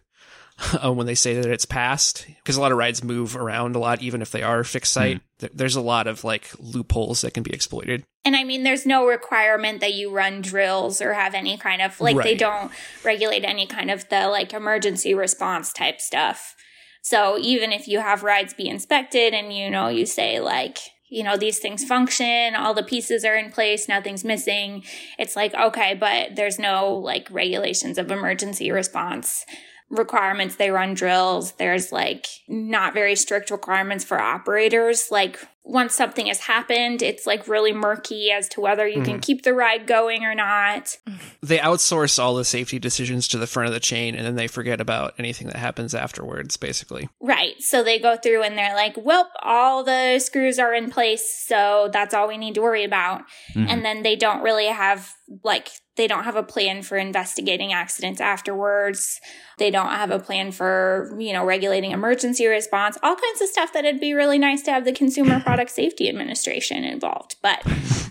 uh, 0.83 0.91
when 0.91 1.07
they 1.07 1.15
say 1.15 1.33
that 1.35 1.45
it's 1.51 1.65
passed 1.65 2.25
because 2.43 2.55
a 2.55 2.61
lot 2.61 2.71
of 2.71 2.77
rides 2.77 3.03
move 3.03 3.35
around 3.35 3.75
a 3.75 3.79
lot 3.79 4.01
even 4.01 4.21
if 4.21 4.31
they 4.31 4.43
are 4.43 4.63
fixed 4.63 4.93
site 4.93 5.21
There- 5.39 5.49
there's 5.53 5.75
a 5.75 5.81
lot 5.81 6.07
of 6.07 6.23
like 6.23 6.49
loopholes 6.59 7.21
that 7.21 7.33
can 7.33 7.43
be 7.43 7.53
exploited 7.53 8.03
And 8.23 8.35
I 8.35 8.43
mean, 8.43 8.61
there's 8.63 8.85
no 8.85 9.07
requirement 9.07 9.79
that 9.81 9.93
you 9.93 10.11
run 10.11 10.41
drills 10.41 11.01
or 11.01 11.13
have 11.13 11.33
any 11.33 11.57
kind 11.57 11.81
of 11.81 11.99
like 11.99 12.15
they 12.23 12.35
don't 12.35 12.71
regulate 13.03 13.43
any 13.43 13.65
kind 13.65 13.89
of 13.89 14.07
the 14.09 14.27
like 14.27 14.53
emergency 14.53 15.13
response 15.15 15.73
type 15.73 15.99
stuff. 15.99 16.55
So 17.01 17.37
even 17.39 17.71
if 17.71 17.87
you 17.87 17.99
have 17.99 18.21
rides 18.21 18.53
be 18.53 18.67
inspected 18.69 19.33
and 19.33 19.51
you 19.51 19.71
know 19.71 19.87
you 19.87 20.05
say 20.05 20.39
like 20.39 20.77
you 21.09 21.23
know 21.23 21.35
these 21.35 21.57
things 21.57 21.83
function, 21.83 22.53
all 22.55 22.75
the 22.75 22.83
pieces 22.83 23.25
are 23.25 23.35
in 23.35 23.51
place, 23.51 23.87
nothing's 23.89 24.23
missing. 24.23 24.83
It's 25.17 25.35
like 25.35 25.53
okay, 25.55 25.95
but 25.95 26.35
there's 26.35 26.59
no 26.59 26.93
like 26.93 27.27
regulations 27.31 27.97
of 27.97 28.11
emergency 28.11 28.71
response 28.71 29.45
requirements. 29.91 30.55
They 30.55 30.71
run 30.71 30.93
drills. 30.93 31.51
There's 31.53 31.91
like 31.91 32.27
not 32.47 32.93
very 32.93 33.15
strict 33.15 33.51
requirements 33.51 34.03
for 34.03 34.19
operators. 34.19 35.11
Like 35.11 35.39
once 35.63 35.93
something 35.93 36.25
has 36.25 36.39
happened 36.39 37.03
it's 37.03 37.27
like 37.27 37.47
really 37.47 37.71
murky 37.71 38.31
as 38.31 38.49
to 38.49 38.59
whether 38.59 38.87
you 38.87 39.03
can 39.03 39.13
mm-hmm. 39.13 39.19
keep 39.19 39.43
the 39.43 39.53
ride 39.53 39.85
going 39.85 40.23
or 40.23 40.33
not. 40.33 40.97
They 41.43 41.59
outsource 41.59 42.17
all 42.17 42.33
the 42.33 42.43
safety 42.45 42.79
decisions 42.79 43.27
to 43.27 43.37
the 43.37 43.45
front 43.45 43.67
of 43.67 43.73
the 43.73 43.79
chain 43.79 44.15
and 44.15 44.25
then 44.25 44.35
they 44.35 44.47
forget 44.47 44.81
about 44.81 45.13
anything 45.19 45.47
that 45.47 45.57
happens 45.57 45.93
afterwards 45.93 46.57
basically. 46.57 47.09
Right. 47.21 47.61
So 47.61 47.83
they 47.83 47.99
go 47.99 48.17
through 48.17 48.41
and 48.41 48.57
they're 48.57 48.75
like 48.75 48.95
well 48.97 49.29
all 49.43 49.83
the 49.83 50.17
screws 50.19 50.57
are 50.57 50.73
in 50.73 50.89
place 50.89 51.43
so 51.47 51.89
that's 51.93 52.15
all 52.15 52.27
we 52.27 52.37
need 52.37 52.55
to 52.55 52.61
worry 52.61 52.83
about. 52.83 53.21
Mm-hmm. 53.53 53.67
And 53.69 53.85
then 53.85 54.01
they 54.01 54.15
don't 54.15 54.41
really 54.41 54.67
have 54.67 55.13
like 55.43 55.69
they 56.01 56.07
don't 56.07 56.23
have 56.23 56.35
a 56.35 56.41
plan 56.41 56.81
for 56.81 56.97
investigating 56.97 57.73
accidents 57.73 58.19
afterwards. 58.19 59.21
They 59.59 59.69
don't 59.69 59.91
have 59.91 60.09
a 60.09 60.17
plan 60.17 60.51
for 60.51 61.15
you 61.19 61.31
know 61.31 61.45
regulating 61.45 61.91
emergency 61.91 62.47
response 62.47 62.97
all 63.03 63.15
kinds 63.15 63.39
of 63.39 63.47
stuff 63.47 63.71
that 63.73 63.85
it'd 63.85 64.01
be 64.01 64.15
really 64.15 64.39
nice 64.39 64.63
to 64.63 64.71
have 64.71 64.83
the 64.83 64.93
consumer 64.93 65.39
product 65.43 65.69
safety 65.69 66.09
administration 66.09 66.83
involved. 66.83 67.35
But 67.43 67.63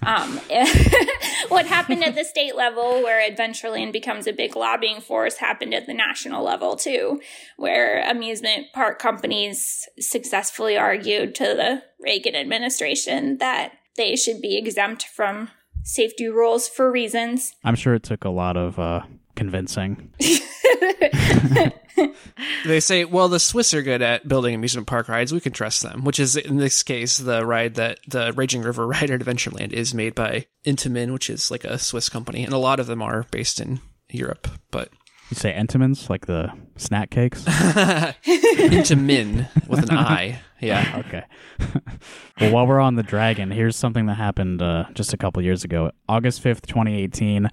um, 0.07 0.39
what 1.49 1.67
happened 1.67 2.05
at 2.05 2.15
the 2.15 2.23
state 2.23 2.55
level 2.55 3.03
where 3.03 3.29
adventureland 3.29 3.91
becomes 3.91 4.29
a 4.29 4.33
big 4.33 4.55
lobbying 4.55 5.01
force 5.01 5.39
happened 5.39 5.75
at 5.75 5.87
the 5.87 5.95
national 5.95 6.45
level 6.45 6.77
too 6.77 7.21
where 7.57 8.09
amusement 8.09 8.69
park 8.73 9.01
companies 9.01 9.89
successfully 9.99 10.77
argued 10.77 11.35
to 11.35 11.45
the 11.45 11.83
reagan 11.99 12.37
administration 12.37 13.39
that 13.39 13.73
they 13.97 14.15
should 14.15 14.41
be 14.41 14.57
exempt 14.57 15.07
from 15.07 15.51
safety 15.83 16.29
rules 16.29 16.69
for 16.69 16.91
reasons 16.91 17.53
I'm 17.65 17.77
sure 17.77 17.95
it 17.95 18.03
took 18.03 18.25
a 18.25 18.31
lot 18.31 18.57
of 18.57 18.79
uh, 18.79 19.03
convincing. 19.37 20.13
they 22.65 22.81
say 22.81 23.05
well 23.05 23.29
the 23.29 23.41
swiss 23.41 23.75
are 23.75 23.83
good 23.83 24.03
at 24.03 24.27
building 24.27 24.55
amusement 24.55 24.87
park 24.87 25.09
rides 25.09 25.33
we 25.33 25.41
can 25.41 25.53
trust 25.53 25.83
them 25.83 26.05
which 26.05 26.19
is 26.21 26.37
in 26.37 26.57
this 26.57 26.83
case 26.83 27.19
the 27.19 27.45
ride 27.45 27.75
that 27.75 27.99
the 28.09 28.33
raging 28.35 28.63
river 28.63 28.87
ride 28.87 29.11
at 29.11 29.21
adventureland 29.21 29.73
is 29.73 29.93
made 29.95 30.15
by 30.15 30.47
intamin 30.65 31.13
which 31.13 31.29
is 31.29 31.51
like 31.51 31.65
a 31.65 31.79
swiss 31.79 32.09
company 32.09 32.45
and 32.45 32.53
a 32.53 32.59
lot 32.59 32.81
of 32.81 32.87
them 32.87 33.03
are 33.03 33.27
based 33.31 33.61
in 33.61 33.81
europe 34.11 34.49
but 34.71 34.91
You 35.31 35.37
say 35.37 35.53
Entenmann's, 35.53 36.09
like 36.11 36.27
the 36.27 36.53
snack 36.77 37.11
cakes? 37.11 37.45
intamin 37.45 39.49
with 39.69 39.91
an 39.91 39.99
i 39.99 40.41
yeah 40.61 41.03
okay. 41.07 41.25
well, 42.41 42.53
while 42.53 42.67
we're 42.67 42.81
on 42.81 42.97
the 42.97 43.03
dragon, 43.03 43.51
here's 43.51 43.77
something 43.77 44.07
that 44.07 44.15
happened 44.15 44.63
uh, 44.63 44.85
just 44.95 45.13
a 45.13 45.17
couple 45.17 45.43
years 45.43 45.65
ago. 45.65 45.91
August 46.09 46.43
5th, 46.43 46.67
2018, 46.67 47.49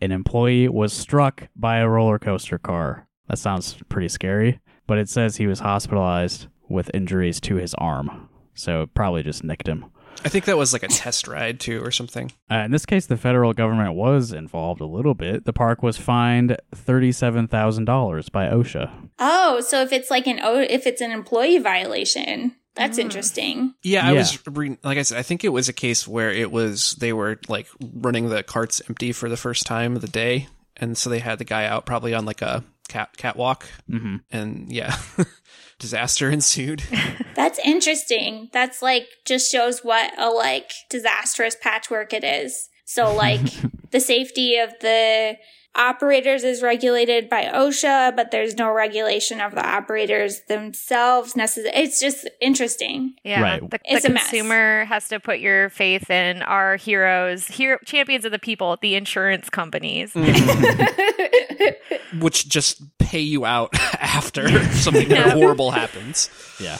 an 0.00 0.12
employee 0.12 0.68
was 0.68 0.92
struck 0.92 1.48
by 1.54 1.78
a 1.78 1.88
roller 1.88 2.18
coaster 2.18 2.58
car. 2.58 3.06
That 3.28 3.38
sounds 3.38 3.76
pretty 3.88 4.08
scary, 4.08 4.60
but 4.86 4.98
it 4.98 5.08
says 5.08 5.36
he 5.36 5.46
was 5.46 5.60
hospitalized 5.60 6.48
with 6.68 6.90
injuries 6.94 7.40
to 7.42 7.56
his 7.56 7.74
arm. 7.74 8.28
So 8.54 8.86
probably 8.94 9.22
just 9.22 9.44
nicked 9.44 9.68
him. 9.68 9.86
I 10.24 10.28
think 10.28 10.44
that 10.44 10.56
was 10.56 10.72
like 10.72 10.82
a 10.82 10.88
test 10.88 11.26
ride 11.28 11.58
too 11.60 11.82
or 11.82 11.90
something 11.90 12.30
Uh, 12.50 12.56
in 12.64 12.70
this 12.70 12.84
case, 12.86 13.06
the 13.06 13.16
federal 13.16 13.52
government 13.52 13.94
was 13.94 14.32
involved 14.32 14.80
a 14.80 14.86
little 14.86 15.14
bit. 15.14 15.44
The 15.44 15.52
park 15.52 15.82
was 15.82 15.96
fined 15.96 16.56
$37,000 16.74 18.32
by 18.32 18.46
OSHA. 18.48 18.90
oh 19.18 19.60
so 19.60 19.82
if 19.82 19.92
it's 19.92 20.10
like 20.10 20.26
an 20.26 20.40
oh 20.42 20.60
if 20.60 20.86
it's 20.86 21.00
an 21.00 21.10
employee 21.10 21.58
violation 21.58 22.54
that's 22.74 22.96
interesting 22.98 23.74
Yeah, 23.82 24.06
I 24.06 24.12
Yeah. 24.12 24.18
was 24.18 24.38
re- 24.46 24.78
like 24.82 24.96
I 24.98 25.02
said. 25.02 25.18
I 25.18 25.22
think 25.22 25.44
it 25.44 25.50
was 25.50 25.68
a 25.68 25.74
case 25.74 26.08
where 26.08 26.30
it 26.30 26.50
was 26.50 26.94
they 27.00 27.12
were 27.12 27.38
like 27.48 27.66
running 27.80 28.28
the 28.30 28.42
carts 28.42 28.80
empty 28.88 29.12
for 29.12 29.28
the 29.28 29.36
first 29.36 29.66
time 29.66 29.94
of 29.94 30.00
the 30.00 30.08
day, 30.08 30.48
and 30.78 30.96
so 30.96 31.10
they 31.10 31.18
had 31.18 31.38
the 31.38 31.44
guy 31.44 31.66
out 31.66 31.84
probably 31.84 32.14
on 32.14 32.24
like 32.24 32.40
a 32.40 32.64
cat 32.88 33.10
catwalk, 33.18 33.66
hmm 33.90 34.16
and 34.30 34.72
yeah, 34.72 34.96
disaster 35.82 36.30
ensued. 36.38 36.82
That's 37.34 37.58
interesting. 37.58 38.48
That's 38.52 38.80
like 38.80 39.06
just 39.26 39.52
shows 39.52 39.80
what 39.80 40.18
a 40.18 40.30
like 40.30 40.70
disastrous 40.88 41.56
patchwork 41.60 42.14
it 42.14 42.24
is. 42.24 42.68
So 42.86 43.14
like 43.14 43.42
the 43.90 44.00
safety 44.00 44.56
of 44.56 44.70
the 44.80 45.36
operators 45.74 46.44
is 46.44 46.62
regulated 46.62 47.28
by 47.30 47.44
OSHA, 47.44 48.14
but 48.14 48.30
there's 48.30 48.54
no 48.56 48.70
regulation 48.72 49.40
of 49.40 49.54
the 49.54 49.66
operators 49.66 50.40
themselves 50.48 51.34
necessarily. 51.34 51.82
It's 51.82 51.98
just 52.00 52.28
interesting. 52.40 53.14
Yeah, 53.24 53.40
Right. 53.42 53.70
the, 53.70 53.78
It's 53.84 54.02
the 54.04 54.10
a 54.10 54.14
mess. 54.14 54.28
consumer 54.28 54.84
has 54.84 55.08
to 55.08 55.18
put 55.18 55.40
your 55.40 55.70
faith 55.70 56.10
in 56.10 56.42
our 56.42 56.76
heroes, 56.76 57.46
hero 57.46 57.78
champions 57.86 58.24
of 58.26 58.32
the 58.32 58.38
people, 58.38 58.76
the 58.82 58.94
insurance 58.96 59.48
companies. 59.50 60.12
Mm-hmm. 60.12 62.18
which 62.20 62.48
just 62.48 62.82
pay 62.98 63.20
you 63.20 63.44
out 63.46 63.70
after 64.00 64.62
something 64.72 65.10
Yeah. 65.10 65.30
horrible 65.30 65.70
happens. 65.70 66.28
Yeah. 66.60 66.76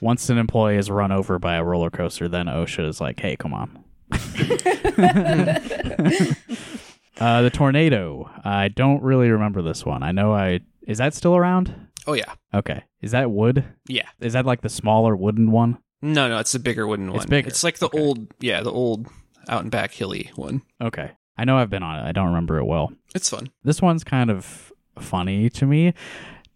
Once 0.00 0.30
an 0.30 0.38
employee 0.38 0.76
is 0.78 0.90
run 0.90 1.12
over 1.12 1.38
by 1.38 1.56
a 1.56 1.62
roller 1.64 1.90
coaster, 1.90 2.28
then 2.28 2.46
OSHA 2.46 2.88
is 2.88 2.98
like, 3.00 3.20
hey, 3.20 3.36
come 3.36 3.52
on. 3.54 3.84
uh, 7.20 7.42
the 7.42 7.50
tornado. 7.50 8.30
I 8.44 8.68
don't 8.68 9.02
really 9.02 9.30
remember 9.30 9.62
this 9.62 9.84
one. 9.84 10.02
I 10.02 10.12
know 10.12 10.32
I. 10.32 10.60
Is 10.86 10.98
that 10.98 11.14
still 11.14 11.36
around? 11.36 11.74
Oh 12.06 12.14
yeah, 12.14 12.34
Okay. 12.52 12.82
Is 13.00 13.12
that 13.12 13.30
wood? 13.30 13.64
yeah. 13.88 14.08
Is 14.20 14.32
that 14.32 14.44
like 14.46 14.62
the 14.62 14.68
smaller 14.68 15.14
wooden 15.16 15.50
one? 15.52 15.78
No, 16.00 16.28
no, 16.28 16.38
it's 16.38 16.54
a 16.54 16.58
bigger 16.60 16.86
wooden 16.86 17.08
one. 17.08 17.16
It's 17.16 17.26
bigger. 17.26 17.46
It's 17.48 17.62
like 17.62 17.78
the 17.78 17.86
Okay. 17.86 17.98
old, 18.00 18.26
yeah, 18.40 18.60
the 18.60 18.72
old 18.72 19.06
out 19.48 19.62
and 19.62 19.70
back 19.70 19.92
hilly 19.92 20.30
one. 20.34 20.62
Okay. 20.80 21.12
I 21.38 21.44
know 21.44 21.58
I've 21.58 21.70
been 21.70 21.82
on 21.84 22.00
it. 22.00 22.08
I 22.08 22.10
don't 22.12 22.26
remember 22.26 22.58
it 22.58 22.64
well. 22.64 22.92
It's 23.14 23.28
fun. 23.30 23.50
This 23.62 23.80
one's 23.80 24.02
kind 24.04 24.30
of 24.30 24.72
funny 24.98 25.48
to 25.50 25.64
me. 25.66 25.94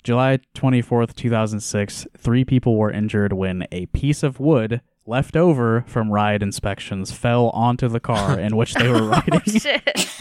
July 0.03 0.39
24th, 0.57 1.15
2006, 1.15 2.07
three 2.17 2.45
people 2.45 2.77
were 2.77 2.91
injured 2.91 3.33
when 3.33 3.67
a 3.73 3.87
piece 3.87 4.23
of 4.23 4.39
wood 4.39 4.81
left 5.07 5.37
over 5.37 5.85
from 5.87 6.11
ride 6.13 6.43
inspections 6.43 7.13
fell 7.13 7.51
onto 7.51 7.89
the 7.89 8.01
car 8.01 8.39
in 8.47 8.57
which 8.57 8.75
they 8.75 8.89
were 8.89 8.97
oh, 9.03 9.09
riding. 9.09 9.41
shit. 9.61 10.09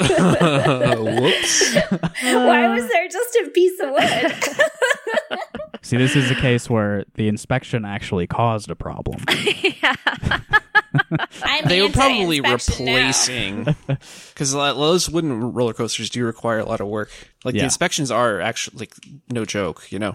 Whoops. 0.00 1.74
Why 2.22 2.74
was 2.74 2.88
there 2.88 3.08
just 3.08 3.36
a 3.36 3.50
piece 3.50 3.80
of 3.80 3.90
wood? 3.90 5.38
See, 5.82 5.96
this 5.96 6.14
is 6.14 6.30
a 6.30 6.34
case 6.36 6.70
where 6.70 7.04
the 7.14 7.28
inspection 7.28 7.84
actually 7.84 8.26
caused 8.26 8.70
a 8.70 8.76
problem. 8.76 9.24
yeah. 9.82 9.94
I'm 11.42 11.64
they 11.66 11.82
were 11.82 11.88
probably 11.88 12.40
replacing 12.40 13.64
because 13.86 14.52
those 14.52 15.10
wooden 15.10 15.52
roller 15.52 15.72
coasters 15.74 16.08
do 16.10 16.24
require 16.24 16.58
a 16.58 16.64
lot 16.64 16.80
of 16.80 16.86
work. 16.86 17.10
Like 17.44 17.54
the 17.54 17.64
inspections 17.64 18.10
are 18.10 18.40
actually 18.40 18.78
like 18.78 18.94
no 19.30 19.44
joke, 19.44 19.90
you 19.90 19.98
know. 19.98 20.14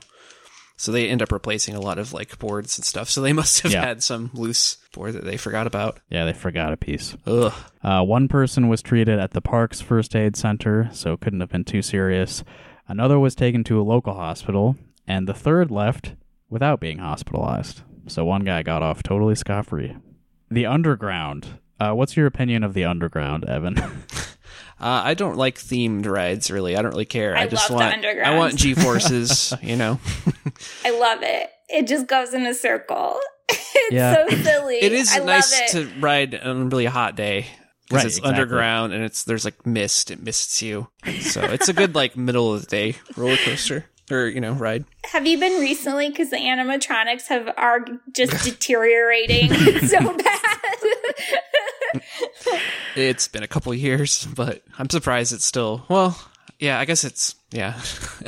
So 0.80 0.92
they 0.92 1.10
end 1.10 1.24
up 1.24 1.32
replacing 1.32 1.76
a 1.76 1.80
lot 1.82 1.98
of 1.98 2.14
like 2.14 2.38
boards 2.40 2.78
and 2.78 2.86
stuff. 2.86 3.10
So 3.10 3.22
they 3.22 3.34
must 3.42 3.62
have 3.62 3.72
Yeah. 3.72 3.84
had 3.86 4.04
some 4.04 4.30
loose 4.34 4.78
board 4.94 5.14
that 5.14 5.26
they 5.26 5.36
forgot 5.38 5.66
about. 5.68 6.00
Yeah, 6.10 6.26
they 6.26 6.34
forgot 6.34 6.72
a 6.74 6.78
piece. 6.78 7.16
Ugh. 7.26 7.52
Uh, 7.84 8.04
one 8.04 8.28
person 8.28 8.68
was 8.70 8.82
treated 8.82 9.18
at 9.20 9.32
the 9.32 9.42
park's 9.42 9.82
first 9.82 10.16
aid 10.16 10.36
center, 10.36 10.90
so 10.94 11.14
it 11.14 11.20
couldn't 11.20 11.40
have 11.42 11.50
been 11.50 11.64
too 11.66 11.82
serious. 11.82 12.44
Another 12.88 13.20
was 13.20 13.36
taken 13.36 13.64
to 13.66 13.82
a 13.82 13.84
local 13.84 14.14
hospital, 14.14 14.76
and 15.08 15.28
the 15.28 15.34
third 15.34 15.72
left 15.72 16.14
without 16.50 16.80
being 16.80 17.00
hospitalized. 17.00 17.82
So 18.08 18.24
one 18.24 18.44
guy 18.46 18.64
got 18.64 18.82
off 18.84 19.04
totally 19.04 19.36
scot 19.36 19.66
free. 19.66 19.96
The 20.50 20.66
underground. 20.66 21.60
Uh, 21.80 21.92
what's 21.94 22.16
your 22.16 22.26
opinion 22.28 22.64
of 22.64 22.74
the 22.74 22.86
underground, 22.86 23.44
Evan? 23.46 23.76
Uh, 24.80 25.02
I 25.06 25.14
don't 25.16 25.38
like 25.38 25.58
themed 25.58 26.06
rides 26.06 26.52
really. 26.52 26.78
I 26.78 26.82
don't 26.82 26.92
really 26.92 27.06
care. 27.06 27.36
I, 27.36 27.42
I 27.44 27.48
just 27.48 27.70
love 27.70 27.80
the 27.80 27.84
want 27.86 27.96
underground. 27.96 28.36
I 28.36 28.38
want 28.38 28.56
G 28.56 28.74
forces. 28.76 29.54
you 29.62 29.76
know, 29.76 30.00
I 30.86 30.92
love 30.92 31.20
it. 31.24 31.50
It 31.70 31.88
just 31.88 32.08
goes 32.08 32.34
in 32.34 32.46
a 32.46 32.54
circle. 32.54 33.20
it's 33.50 33.92
Yeah. 33.92 34.26
so 34.28 34.36
silly. 34.44 34.78
it 34.82 34.94
is 34.94 35.12
I 35.14 35.20
nice 35.20 35.52
love 35.52 35.62
it. 35.64 35.72
to 35.94 36.00
ride 36.00 36.36
on 36.36 36.62
a 36.62 36.66
really 36.66 36.86
hot 36.86 37.16
day 37.16 37.48
because 37.88 38.04
Right, 38.04 38.06
it's 38.06 38.18
exactly. 38.18 38.42
underground 38.42 38.94
and 38.94 39.04
it's 39.04 39.24
there's 39.24 39.46
like 39.46 39.66
mist. 39.66 40.12
It 40.12 40.22
mists 40.22 40.62
you, 40.62 40.90
so 41.22 41.42
it's 41.42 41.70
a 41.70 41.74
good 41.74 41.96
like 41.96 42.16
middle 42.16 42.54
of 42.54 42.62
the 42.62 42.68
day 42.68 42.96
roller 43.16 43.38
coaster 43.38 43.86
or 44.12 44.28
you 44.28 44.42
know 44.42 44.52
ride. 44.54 44.86
Have 45.06 45.26
you 45.26 45.40
been 45.40 45.60
recently? 45.60 46.10
Because 46.10 46.30
the 46.30 46.36
animatronics 46.38 47.28
have 47.28 47.52
are 47.58 47.84
just 48.14 48.44
deteriorating 48.44 49.50
so 49.88 50.00
bad. 50.18 50.42
It's 52.98 53.28
been 53.28 53.44
a 53.44 53.48
couple 53.48 53.74
years, 53.76 54.26
but 54.26 54.64
I'm 54.80 54.90
surprised 54.90 55.32
it's 55.34 55.46
still 55.46 55.86
well. 55.88 56.20
Yeah, 56.60 56.80
I 56.80 56.86
guess 56.86 57.04
it's 57.04 57.36
yeah. 57.52 57.80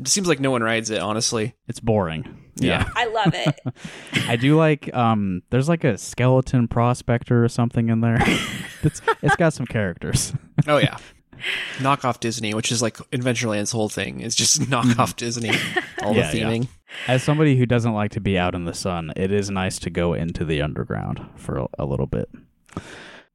it 0.00 0.08
seems 0.08 0.26
like 0.26 0.40
no 0.40 0.50
one 0.50 0.62
rides 0.62 0.88
it 0.90 1.00
honestly. 1.00 1.54
It's 1.68 1.80
boring. 1.80 2.40
Yeah. 2.56 2.88
I 2.96 3.06
love 3.06 3.34
it. 3.34 3.60
I 4.28 4.36
do 4.36 4.56
like 4.56 4.92
um 4.94 5.42
there's 5.50 5.68
like 5.68 5.84
a 5.84 5.98
skeleton 5.98 6.68
prospector 6.68 7.44
or 7.44 7.48
something 7.48 7.90
in 7.90 8.00
there. 8.00 8.16
it's 8.82 9.02
it's 9.22 9.36
got 9.36 9.52
some 9.52 9.66
characters. 9.66 10.32
Oh 10.66 10.78
yeah. 10.78 10.96
knock 11.82 12.06
off 12.06 12.20
Disney, 12.20 12.54
which 12.54 12.72
is 12.72 12.80
like 12.80 12.96
Adventureland's 13.10 13.72
whole 13.72 13.90
thing. 13.90 14.20
Is 14.20 14.34
just 14.34 14.68
knock 14.70 14.98
off 14.98 15.16
Disney. 15.16 15.50
All 16.02 16.14
Yeah, 16.16 16.30
the 16.30 16.38
yeah. 16.38 16.44
theming. 16.48 16.68
As 17.08 17.22
somebody 17.22 17.56
who 17.58 17.66
doesn't 17.66 17.92
like 17.92 18.12
to 18.12 18.20
be 18.20 18.38
out 18.38 18.54
in 18.54 18.64
the 18.64 18.72
sun, 18.74 19.12
it 19.16 19.30
is 19.32 19.50
nice 19.50 19.78
to 19.80 19.90
go 19.90 20.14
into 20.14 20.44
the 20.46 20.62
underground 20.62 21.20
for 21.36 21.58
a, 21.58 21.66
a 21.80 21.84
little 21.84 22.06
bit. 22.06 22.30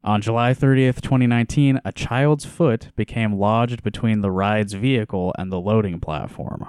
On 0.03 0.21
July 0.21 0.53
30th, 0.53 1.01
2019, 1.01 1.81
a 1.83 1.91
child's 1.91 2.45
foot 2.45 2.89
became 2.95 3.33
lodged 3.37 3.83
between 3.83 4.21
the 4.21 4.31
ride's 4.31 4.73
vehicle 4.73 5.33
and 5.37 5.51
the 5.51 5.59
loading 5.59 5.99
platform. 5.99 6.65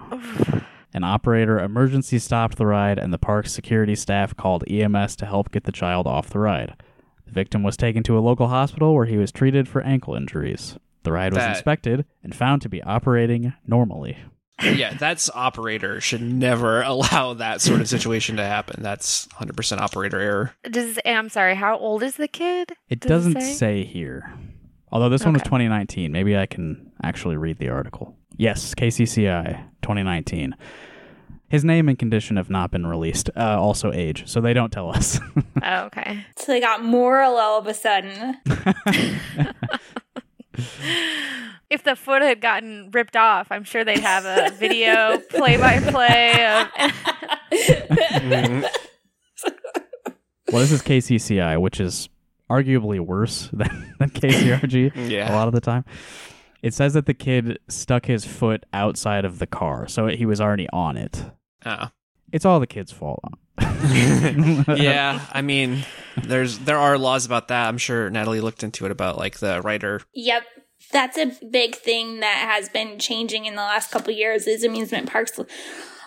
An 0.92 1.04
operator 1.04 1.60
emergency 1.60 2.18
stopped 2.18 2.56
the 2.58 2.66
ride, 2.66 2.98
and 2.98 3.12
the 3.12 3.18
park's 3.18 3.52
security 3.52 3.94
staff 3.94 4.36
called 4.36 4.64
EMS 4.68 5.14
to 5.16 5.26
help 5.26 5.52
get 5.52 5.62
the 5.62 5.70
child 5.70 6.08
off 6.08 6.30
the 6.30 6.40
ride. 6.40 6.82
The 7.24 7.30
victim 7.30 7.62
was 7.62 7.76
taken 7.76 8.02
to 8.04 8.18
a 8.18 8.20
local 8.20 8.48
hospital 8.48 8.94
where 8.96 9.06
he 9.06 9.16
was 9.16 9.30
treated 9.30 9.68
for 9.68 9.80
ankle 9.82 10.16
injuries. 10.16 10.76
The 11.04 11.12
ride 11.12 11.32
was 11.32 11.44
That- 11.44 11.50
inspected 11.50 12.04
and 12.24 12.34
found 12.34 12.62
to 12.62 12.68
be 12.68 12.82
operating 12.82 13.52
normally. 13.64 14.16
Yeah, 14.62 14.94
that's 14.94 15.30
operator 15.30 16.00
should 16.00 16.22
never 16.22 16.82
allow 16.86 17.34
that 17.34 17.60
sort 17.60 17.80
of 17.80 17.88
situation 17.88 18.36
to 18.36 18.44
happen. 18.44 18.82
That's 18.82 19.26
100% 19.28 19.78
operator 19.78 20.20
error. 20.20 20.52
Does 20.70 20.98
I'm 21.04 21.28
sorry. 21.28 21.54
How 21.54 21.78
old 21.78 22.02
is 22.02 22.16
the 22.16 22.28
kid? 22.28 22.72
It 22.88 23.00
Does 23.00 23.24
doesn't 23.24 23.40
say? 23.40 23.52
say? 23.54 23.84
here. 23.84 24.32
Although 24.92 25.08
this 25.08 25.24
one 25.24 25.34
was 25.34 25.42
2019. 25.42 26.10
Maybe 26.10 26.36
I 26.36 26.46
can 26.46 26.90
actually 27.02 27.36
read 27.36 27.58
the 27.58 27.68
article. 27.68 28.16
Yes, 28.36 28.74
KCCI 28.74 29.62
2019. 29.82 30.56
His 31.48 31.64
name 31.64 31.88
and 31.88 31.98
condition 31.98 32.36
have 32.36 32.48
not 32.48 32.70
been 32.70 32.86
released. 32.86 33.28
Uh, 33.36 33.60
also, 33.60 33.92
age. 33.92 34.22
So 34.28 34.40
they 34.40 34.52
don't 34.52 34.70
tell 34.70 34.90
us. 34.90 35.18
Oh, 35.62 35.84
okay. 35.86 36.24
so 36.36 36.52
they 36.52 36.60
got 36.60 36.82
moral 36.82 37.36
all 37.36 37.58
of 37.58 37.66
a 37.66 37.74
sudden. 37.74 38.38
If 41.70 41.84
the 41.84 41.94
foot 41.94 42.20
had 42.20 42.40
gotten 42.40 42.90
ripped 42.90 43.14
off, 43.14 43.46
I'm 43.52 43.62
sure 43.62 43.84
they'd 43.84 44.00
have 44.00 44.24
a 44.24 44.50
video 44.56 45.18
play 45.30 45.56
by 45.56 45.78
play 45.78 46.32
of. 46.32 46.66
Mm-hmm. 47.52 48.60
well, 50.52 50.60
this 50.60 50.72
is 50.72 50.82
KCCI, 50.82 51.60
which 51.60 51.78
is 51.78 52.08
arguably 52.50 52.98
worse 52.98 53.48
than, 53.52 53.94
than 54.00 54.10
KCRG 54.10 55.28
a 55.30 55.32
lot 55.32 55.46
of 55.46 55.54
the 55.54 55.60
time. 55.60 55.84
It 56.60 56.74
says 56.74 56.92
that 56.94 57.06
the 57.06 57.14
kid 57.14 57.58
stuck 57.68 58.06
his 58.06 58.24
foot 58.24 58.66
outside 58.72 59.24
of 59.24 59.38
the 59.38 59.46
car, 59.46 59.86
so 59.88 60.08
he 60.08 60.26
was 60.26 60.40
already 60.40 60.68
on 60.72 60.96
it. 60.96 61.24
Oh. 61.64 61.88
It's 62.32 62.44
all 62.44 62.60
the 62.60 62.66
kid's 62.66 62.92
fault. 62.92 63.20
yeah, 64.76 65.24
I 65.32 65.42
mean, 65.42 65.84
there's 66.16 66.58
there 66.58 66.78
are 66.78 66.98
laws 66.98 67.26
about 67.26 67.48
that. 67.48 67.68
I'm 67.68 67.78
sure 67.78 68.10
Natalie 68.10 68.40
looked 68.40 68.62
into 68.62 68.84
it 68.86 68.90
about 68.90 69.18
like 69.18 69.38
the 69.38 69.60
writer. 69.62 70.02
Yep. 70.14 70.44
That's 70.92 71.16
a 71.18 71.32
big 71.50 71.76
thing 71.76 72.20
that 72.20 72.48
has 72.50 72.68
been 72.68 72.98
changing 72.98 73.46
in 73.46 73.54
the 73.54 73.62
last 73.62 73.92
couple 73.92 74.10
of 74.10 74.18
years 74.18 74.46
is 74.46 74.64
amusement 74.64 75.08
parks 75.08 75.38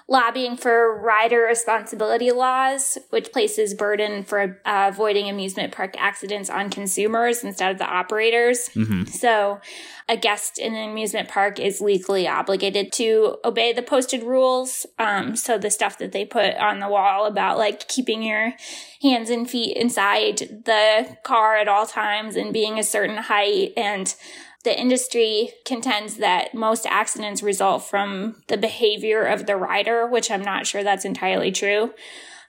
lobbying 0.08 0.58
for 0.58 1.00
rider 1.02 1.42
responsibility 1.42 2.32
laws, 2.32 2.98
which 3.10 3.32
places 3.32 3.74
burden 3.74 4.24
for 4.24 4.60
uh, 4.66 4.90
avoiding 4.92 5.30
amusement 5.30 5.74
park 5.74 5.96
accidents 5.98 6.50
on 6.50 6.70
consumers 6.70 7.44
instead 7.44 7.72
of 7.72 7.78
the 7.78 7.86
operators. 7.86 8.68
hmm 8.70 9.06
So, 9.06 9.62
a 10.10 10.18
guest 10.18 10.60
in 10.60 10.76
an 10.76 10.90
amusement 10.90 11.30
park 11.30 11.60
is 11.60 11.80
legally 11.80 12.28
obligated 12.28 12.92
to 12.94 13.38
obey 13.46 13.72
the 13.72 13.82
posted 13.82 14.24
rules. 14.24 14.86
Um, 15.00 15.36
so, 15.36 15.58
the 15.58 15.72
stuff 15.72 15.98
that 16.00 16.12
they 16.12 16.26
put 16.26 16.56
on 16.56 16.80
the 16.80 16.90
wall 16.90 17.26
about 17.26 17.58
like 17.58 17.88
keeping 17.88 18.24
your 18.24 18.54
hands 19.02 19.30
and 19.30 19.50
feet 19.50 19.78
inside 19.78 20.38
the 20.66 21.18
car 21.24 21.56
at 21.56 21.68
all 21.68 21.86
times 21.86 22.36
and 22.36 22.54
being 22.54 22.78
a 22.78 22.84
certain 22.84 23.18
height 23.18 23.74
and 23.78 24.16
the 24.64 24.80
industry 24.80 25.52
contends 25.66 26.18
that 26.18 26.54
most 26.54 26.86
accidents 26.86 27.44
result 27.44 27.84
from 27.84 28.44
the 28.48 28.58
behavior 28.58 29.24
of 29.24 29.46
the 29.46 29.58
rider, 29.58 30.08
which 30.08 30.32
I'm 30.32 30.44
not 30.44 30.66
sure 30.66 30.84
that's 30.84 31.06
entirely 31.06 31.52
true. 31.52 31.94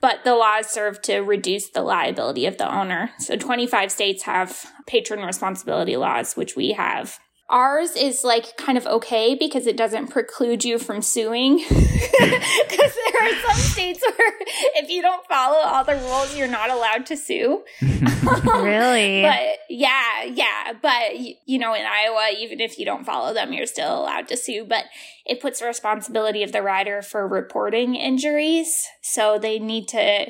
But 0.01 0.23
the 0.23 0.35
laws 0.35 0.67
serve 0.67 1.01
to 1.03 1.19
reduce 1.19 1.69
the 1.69 1.81
liability 1.81 2.45
of 2.45 2.57
the 2.57 2.73
owner. 2.73 3.11
So 3.19 3.35
25 3.35 3.91
states 3.91 4.23
have 4.23 4.65
patron 4.87 5.25
responsibility 5.25 5.97
laws, 5.97 6.35
which 6.35 6.55
we 6.55 6.73
have. 6.73 7.19
Ours 7.49 7.95
is 7.95 8.23
like 8.23 8.57
kind 8.57 8.77
of 8.77 8.87
okay 8.87 9.35
because 9.35 9.67
it 9.67 9.77
doesn't 9.77 10.07
preclude 10.07 10.63
you 10.65 10.79
from 10.79 11.01
suing. 11.01 11.63
Because 12.15 12.95
there 12.95 13.23
are 13.23 13.41
some 13.41 13.57
states 13.57 14.01
where 14.01 14.33
if 14.75 14.89
you 14.89 15.01
don't 15.01 15.25
follow 15.27 15.57
all 15.57 15.83
the 15.83 15.95
rules, 15.95 16.35
you're 16.35 16.47
not 16.47 16.69
allowed 16.69 17.05
to 17.07 17.17
sue. 17.17 17.63
really? 18.43 19.21
But 19.21 19.59
yeah, 19.69 20.23
yeah. 20.23 20.73
But 20.81 21.17
you 21.17 21.59
know, 21.59 21.73
in 21.73 21.85
Iowa, 21.85 22.29
even 22.37 22.59
if 22.59 22.79
you 22.79 22.85
don't 22.85 23.05
follow 23.05 23.33
them, 23.33 23.53
you're 23.53 23.65
still 23.65 24.01
allowed 24.01 24.27
to 24.29 24.37
sue. 24.37 24.65
But 24.65 24.85
it 25.25 25.41
puts 25.41 25.59
the 25.59 25.67
responsibility 25.67 26.43
of 26.43 26.51
the 26.51 26.61
rider 26.61 27.01
for 27.01 27.27
reporting 27.27 27.95
injuries. 27.95 28.87
So 29.01 29.37
they 29.37 29.59
need 29.59 29.87
to 29.89 30.27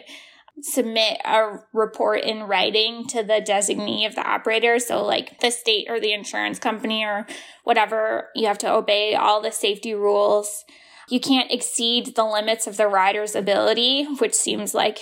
submit 0.61 1.17
a 1.25 1.59
report 1.73 2.23
in 2.23 2.43
writing 2.43 3.07
to 3.07 3.23
the 3.23 3.41
designee 3.45 4.07
of 4.07 4.15
the 4.15 4.27
operator. 4.27 4.79
So, 4.79 5.03
like 5.03 5.39
the 5.39 5.51
state 5.51 5.87
or 5.89 5.99
the 5.99 6.13
insurance 6.13 6.59
company 6.59 7.03
or 7.03 7.25
whatever, 7.63 8.29
you 8.35 8.47
have 8.47 8.57
to 8.59 8.71
obey 8.71 9.15
all 9.15 9.41
the 9.41 9.51
safety 9.51 9.93
rules. 9.93 10.63
You 11.09 11.19
can't 11.19 11.51
exceed 11.51 12.15
the 12.15 12.25
limits 12.25 12.67
of 12.67 12.77
the 12.77 12.87
rider's 12.87 13.35
ability, 13.35 14.05
which 14.19 14.33
seems 14.33 14.73
like 14.73 14.99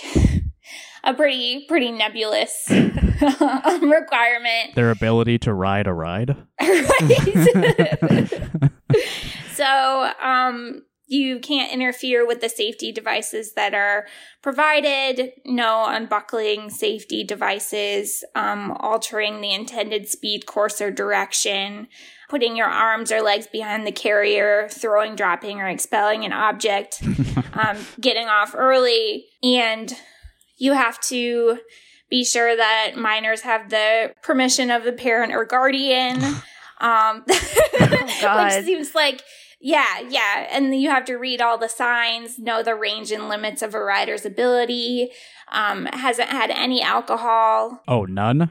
a 1.04 1.14
pretty 1.14 1.64
pretty 1.66 1.92
nebulous 1.92 2.66
requirement. 2.70 4.74
Their 4.74 4.90
ability 4.90 5.38
to 5.40 5.54
ride 5.54 5.86
a 5.86 5.92
ride. 5.92 6.36
Right. 6.64 8.28
so, 9.54 10.10
um, 10.22 10.82
you 11.06 11.38
can't 11.38 11.72
interfere 11.72 12.26
with 12.26 12.40
the 12.40 12.48
safety 12.48 12.90
devices 12.90 13.52
that 13.54 13.74
are 13.74 14.06
provided. 14.42 15.32
No 15.44 15.84
unbuckling 15.86 16.70
safety 16.70 17.24
devices, 17.24 18.24
um, 18.34 18.72
altering 18.80 19.40
the 19.40 19.52
intended 19.52 20.08
speed, 20.08 20.46
course, 20.46 20.80
or 20.80 20.90
direction, 20.90 21.88
putting 22.28 22.56
your 22.56 22.68
arms 22.68 23.12
or 23.12 23.20
legs 23.20 23.46
behind 23.46 23.86
the 23.86 23.92
carrier, 23.92 24.68
throwing, 24.70 25.14
dropping, 25.14 25.60
or 25.60 25.68
expelling 25.68 26.24
an 26.24 26.32
object, 26.32 27.02
um, 27.52 27.76
getting 28.00 28.28
off 28.28 28.54
early, 28.56 29.26
and 29.42 29.92
you 30.56 30.72
have 30.72 31.00
to 31.02 31.58
be 32.08 32.24
sure 32.24 32.56
that 32.56 32.92
minors 32.96 33.42
have 33.42 33.70
the 33.70 34.14
permission 34.22 34.70
of 34.70 34.84
the 34.84 34.92
parent 34.92 35.34
or 35.34 35.44
guardian. 35.44 36.20
Um, 36.80 37.24
God. 38.20 38.56
which 38.56 38.64
seems 38.64 38.94
like, 38.94 39.22
yeah, 39.64 40.00
yeah. 40.10 40.46
And 40.50 40.78
you 40.78 40.90
have 40.90 41.06
to 41.06 41.16
read 41.16 41.40
all 41.40 41.56
the 41.56 41.70
signs, 41.70 42.38
know 42.38 42.62
the 42.62 42.74
range 42.74 43.10
and 43.10 43.30
limits 43.30 43.62
of 43.62 43.74
a 43.74 43.82
rider's 43.82 44.26
ability, 44.26 45.10
um, 45.50 45.86
hasn't 45.86 46.28
had 46.28 46.50
any 46.50 46.82
alcohol. 46.82 47.82
Oh, 47.88 48.04
none? 48.04 48.50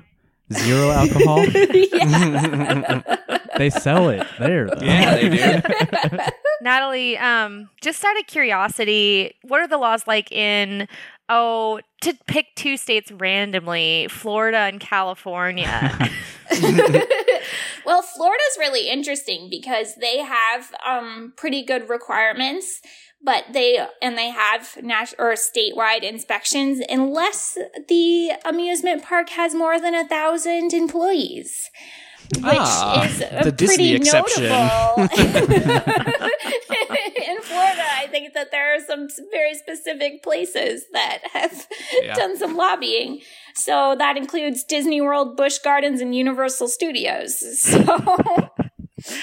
Zero 0.51 0.89
alcohol? 0.89 1.45
yeah. 1.45 3.17
they 3.59 3.69
sell 3.69 4.09
it 4.09 4.25
there. 4.39 4.67
Though. 4.67 4.83
Yeah, 4.83 5.15
they 5.15 5.29
do. 5.29 6.17
Natalie, 6.61 7.15
um, 7.19 7.69
just 7.79 8.03
out 8.03 8.19
of 8.19 8.25
curiosity, 8.25 9.35
what 9.43 9.59
are 9.59 9.67
the 9.67 9.77
laws 9.77 10.07
like 10.07 10.31
in 10.31 10.87
oh 11.29 11.79
to 12.01 12.13
pick 12.25 12.47
two 12.55 12.75
states 12.75 13.11
randomly, 13.11 14.07
Florida 14.09 14.57
and 14.57 14.79
California? 14.79 16.09
well, 17.85 18.01
Florida's 18.01 18.57
really 18.57 18.89
interesting 18.89 19.47
because 19.49 19.95
they 19.95 20.19
have 20.19 20.73
um, 20.85 21.33
pretty 21.37 21.63
good 21.63 21.89
requirements, 21.89 22.81
but 23.21 23.45
they 23.51 23.85
and 24.01 24.17
they 24.17 24.29
have 24.29 24.77
national 24.81 25.25
or 25.25 25.33
statewide 25.33 26.03
inspections 26.03 26.81
unless 26.89 27.57
the 27.87 28.31
amusement 28.45 29.03
park 29.03 29.29
has 29.29 29.55
more 29.55 29.79
than 29.79 29.95
a 29.95 30.07
thousand 30.07 30.73
employees. 30.73 31.69
Which 32.35 32.43
Ah, 32.45 33.05
is 33.05 33.21
a 33.21 33.41
the 33.43 33.51
Disney 33.51 33.75
pretty 33.75 33.95
exception. 33.95 34.43
notable. 34.43 35.03
In 37.27 37.41
Florida, 37.41 37.83
I 37.97 38.07
think 38.09 38.33
that 38.33 38.51
there 38.51 38.75
are 38.75 38.79
some 38.79 39.07
very 39.31 39.53
specific 39.55 40.23
places 40.23 40.85
that 40.93 41.19
have 41.33 41.67
Yeah. 42.01 42.13
done 42.21 42.37
some 42.37 42.55
lobbying. 42.57 43.21
So 43.55 43.95
that 43.97 44.17
includes 44.17 44.63
Disney 44.63 44.99
World, 45.01 45.37
Busch 45.37 45.59
Gardens, 45.59 46.01
and 46.01 46.15
Universal 46.15 46.67
Studios. 46.69 47.43
So 49.03 49.19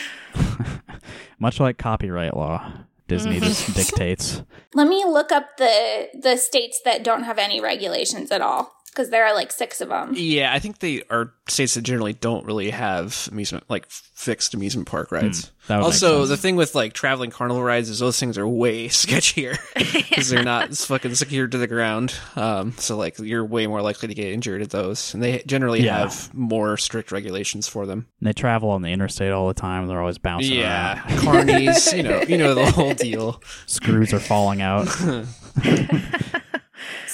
Much 1.38 1.58
like 1.58 1.78
copyright 1.78 2.36
law, 2.36 2.70
Disney 3.08 3.40
just 3.40 3.74
dictates. 3.74 4.42
let 4.74 4.86
me 4.88 5.04
look 5.06 5.32
up 5.32 5.56
the 5.56 6.08
the 6.20 6.36
states 6.36 6.80
that 6.84 7.02
don't 7.02 7.22
have 7.24 7.38
any 7.38 7.60
regulations 7.60 8.30
at 8.30 8.42
all 8.42 8.70
because 8.90 9.10
there 9.10 9.26
are 9.26 9.34
like 9.34 9.52
six 9.52 9.80
of 9.80 9.88
them. 9.88 10.12
Yeah, 10.14 10.52
I 10.52 10.58
think 10.58 10.78
they 10.80 11.02
are 11.10 11.32
states 11.48 11.74
that 11.74 11.82
generally 11.82 12.12
don't 12.12 12.44
really 12.46 12.70
have 12.70 13.28
amusement, 13.32 13.64
like 13.68 13.86
fixed 13.88 14.54
amusement 14.54 14.86
park 14.88 15.10
rides. 15.10 15.50
that 15.68 15.76
would 15.76 15.80
make 15.80 15.84
also, 15.86 16.18
sense. 16.18 16.28
the 16.30 16.36
thing 16.36 16.56
with 16.56 16.74
like 16.74 16.92
traveling 16.92 17.30
carnival 17.30 17.62
rides 17.62 17.88
is 17.88 17.98
those 17.98 18.18
things 18.20 18.36
are 18.38 18.46
way 18.46 18.88
sketchier 18.88 19.56
because 20.10 20.28
they're 20.28 20.42
not 20.44 20.74
fucking 20.76 21.14
secured 21.14 21.52
to 21.52 21.58
the 21.58 21.66
ground. 21.66 22.14
Um, 22.36 22.72
so 22.78 22.96
like 22.96 23.18
you're 23.18 23.44
way 23.44 23.66
more 23.66 23.82
likely 23.82 24.08
to 24.08 24.14
get 24.14 24.32
injured 24.32 24.62
at 24.62 24.70
those, 24.70 25.14
and 25.14 25.22
they 25.22 25.42
generally 25.46 25.82
Yeah. 25.82 25.98
have 26.00 26.32
more 26.34 26.76
strict 26.76 27.10
regulations 27.12 27.66
for 27.68 27.86
them. 27.86 28.06
And 28.20 28.28
they 28.28 28.32
travel 28.32 28.70
on 28.70 28.82
the 28.82 28.90
interstate 28.90 29.32
all 29.32 29.48
the 29.48 29.54
time. 29.54 29.86
They're 29.86 30.00
always 30.00 30.18
bouncing 30.18 30.52
Yeah, 30.58 31.02
around. 31.06 31.18
carnies, 31.48 31.96
you 31.96 32.02
know, 32.02 32.22
you 32.22 32.36
know 32.38 32.54
the 32.54 32.70
whole 32.70 32.94
deal. 32.94 33.42
Screws 33.66 34.12
are 34.12 34.20
falling 34.20 34.60
out. 34.62 34.86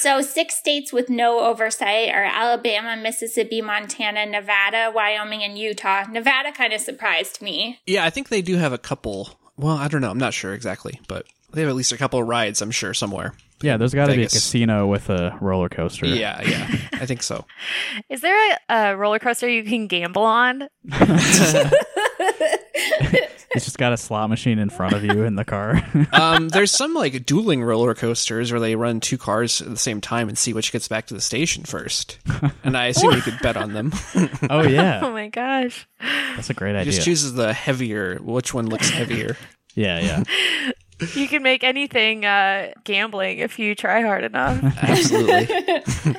So, 0.06 0.22
six 0.22 0.54
states 0.54 0.92
with 0.92 1.10
no 1.10 1.40
oversight 1.40 2.10
are 2.10 2.22
Alabama, 2.22 2.96
Mississippi, 2.96 3.60
Montana, 3.60 4.24
Nevada, 4.24 4.92
Wyoming, 4.94 5.42
and 5.42 5.58
Utah. 5.58 6.04
Nevada 6.08 6.52
kind 6.52 6.72
of 6.72 6.80
surprised 6.80 7.42
me. 7.42 7.80
Yeah, 7.88 8.04
I 8.04 8.10
think 8.10 8.28
they 8.28 8.40
do 8.40 8.56
have 8.56 8.72
a 8.72 8.78
couple. 8.78 9.30
Well, 9.56 9.74
I 9.74 9.88
don't 9.88 10.00
know. 10.00 10.10
I'm 10.12 10.16
not 10.16 10.32
sure 10.32 10.54
exactly, 10.54 11.00
but 11.08 11.26
they 11.52 11.62
have 11.62 11.70
at 11.70 11.74
least 11.74 11.90
a 11.90 11.96
couple 11.96 12.20
of 12.20 12.28
rides. 12.28 12.62
I'm 12.62 12.70
sure 12.70 12.94
somewhere. 12.94 13.34
Yeah, 13.62 13.78
there's 13.78 13.94
got 13.94 14.06
to 14.06 14.14
be 14.14 14.22
a 14.22 14.28
casino 14.28 14.86
with 14.86 15.10
a 15.10 15.36
roller 15.40 15.68
coaster. 15.68 16.06
Yeah, 16.06 16.40
yeah, 16.40 16.70
I 16.92 17.06
think 17.06 17.24
so. 17.24 17.44
Is 18.08 18.20
there 18.20 18.56
a, 18.68 18.92
a 18.92 18.96
roller 18.96 19.18
coaster 19.18 19.48
you 19.48 19.64
can 19.64 19.88
gamble 19.88 20.22
on? 20.22 20.68
It's 23.52 23.64
just 23.64 23.78
got 23.78 23.94
a 23.94 23.96
slot 23.96 24.28
machine 24.28 24.58
in 24.58 24.68
front 24.68 24.94
of 24.94 25.02
you 25.02 25.22
in 25.24 25.36
the 25.36 25.44
car. 25.44 25.82
um, 26.12 26.48
there's 26.50 26.70
some 26.70 26.92
like 26.92 27.24
dueling 27.24 27.62
roller 27.62 27.94
coasters 27.94 28.52
where 28.52 28.60
they 28.60 28.76
run 28.76 29.00
two 29.00 29.16
cars 29.16 29.62
at 29.62 29.70
the 29.70 29.78
same 29.78 30.02
time 30.02 30.28
and 30.28 30.36
see 30.36 30.52
which 30.52 30.72
gets 30.72 30.88
back 30.88 31.06
to 31.06 31.14
the 31.14 31.22
station 31.22 31.64
first. 31.64 32.18
And 32.64 32.76
I 32.76 32.86
assume 32.88 33.12
you 33.14 33.22
could 33.22 33.38
bet 33.40 33.56
on 33.56 33.72
them. 33.72 33.92
oh 34.50 34.62
yeah. 34.62 35.00
Oh 35.02 35.10
my 35.10 35.28
gosh. 35.28 35.88
that's 36.34 36.50
a 36.50 36.54
great 36.54 36.72
He 36.72 36.80
idea. 36.80 36.92
just 36.92 37.04
chooses 37.06 37.32
the 37.32 37.54
heavier, 37.54 38.16
which 38.20 38.52
one 38.52 38.66
looks 38.66 38.90
heavier. 38.90 39.38
yeah, 39.74 40.00
yeah. 40.00 40.72
You 41.14 41.28
can 41.28 41.42
make 41.42 41.62
anything 41.62 42.24
uh, 42.24 42.72
gambling 42.84 43.38
if 43.38 43.58
you 43.58 43.74
try 43.74 44.00
hard 44.00 44.24
enough. 44.24 44.62
Absolutely. 44.82 45.46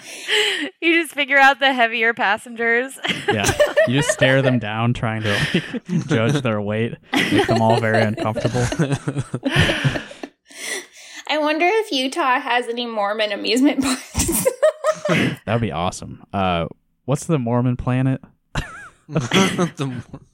you 0.82 1.02
just 1.02 1.14
figure 1.14 1.38
out 1.38 1.60
the 1.60 1.74
heavier 1.74 2.14
passengers. 2.14 2.98
Yeah, 3.28 3.52
you 3.88 3.96
just 3.96 4.10
stare 4.14 4.44
them 4.44 4.60
down, 4.60 4.94
trying 4.94 5.24
to 5.24 5.34
like, 5.54 6.08
judge 6.08 6.42
their 6.44 6.62
weight, 6.62 6.96
make 7.12 7.48
them 7.48 7.62
all 7.62 7.80
very 7.80 8.04
uncomfortable. 8.04 8.64
I 11.30 11.40
wonder 11.40 11.66
if 11.66 11.92
Utah 11.92 12.40
has 12.40 12.68
any 12.68 12.86
Mormon 12.86 13.32
amusement 13.32 13.84
parks. 13.84 14.48
That 15.08 15.54
would 15.54 15.62
be 15.62 15.72
awesome. 15.72 16.24
Uh, 16.32 16.68
what's 17.06 17.26
the 17.26 17.40
Mormon 17.40 17.78
planet? 17.78 18.22
the 19.10 19.28
Mormon 19.34 19.70
planet. 19.70 19.76
The 19.78 19.86
Mormon 19.88 20.28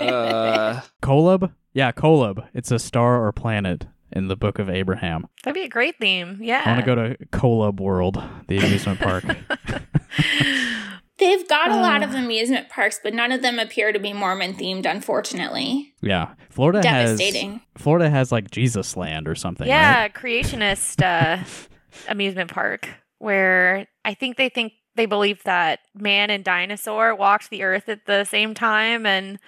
uh, 0.00 0.80
Kolob? 1.02 1.52
Yeah, 1.76 1.92
Kolob. 1.92 2.48
It's 2.54 2.70
a 2.70 2.78
star 2.78 3.22
or 3.22 3.30
planet 3.32 3.86
in 4.10 4.28
the 4.28 4.36
Book 4.36 4.58
of 4.58 4.70
Abraham. 4.70 5.26
That'd 5.44 5.60
be 5.60 5.66
a 5.66 5.68
great 5.68 5.96
theme. 6.00 6.38
Yeah. 6.40 6.62
I 6.64 6.70
want 6.70 6.80
to 6.80 6.86
go 6.86 6.94
to 6.94 7.26
Kolob 7.26 7.80
World, 7.80 8.18
the 8.48 8.56
amusement 8.56 8.98
park. 8.98 9.24
They've 11.18 11.46
got 11.46 11.70
a 11.70 11.76
lot 11.76 12.02
of 12.02 12.14
amusement 12.14 12.70
parks, 12.70 12.98
but 13.02 13.12
none 13.12 13.30
of 13.30 13.42
them 13.42 13.58
appear 13.58 13.92
to 13.92 13.98
be 13.98 14.14
Mormon 14.14 14.54
themed, 14.54 14.90
unfortunately. 14.90 15.92
Yeah, 16.00 16.32
Florida 16.48 16.80
Devastating. 16.80 17.52
has 17.52 17.82
Florida 17.82 18.08
has 18.08 18.32
like 18.32 18.50
Jesus 18.50 18.96
Land 18.96 19.28
or 19.28 19.34
something. 19.34 19.66
yeah, 19.66 20.00
right? 20.00 20.14
creationist 20.14 21.02
uh, 21.02 21.44
amusement 22.08 22.50
park 22.50 22.88
where 23.18 23.86
I 24.02 24.14
think 24.14 24.38
they 24.38 24.48
think 24.48 24.72
they 24.94 25.04
believe 25.04 25.42
that 25.42 25.80
man 25.94 26.30
and 26.30 26.42
dinosaur 26.42 27.14
walked 27.14 27.50
the 27.50 27.64
earth 27.64 27.90
at 27.90 28.06
the 28.06 28.24
same 28.24 28.54
time 28.54 29.04
and 29.04 29.38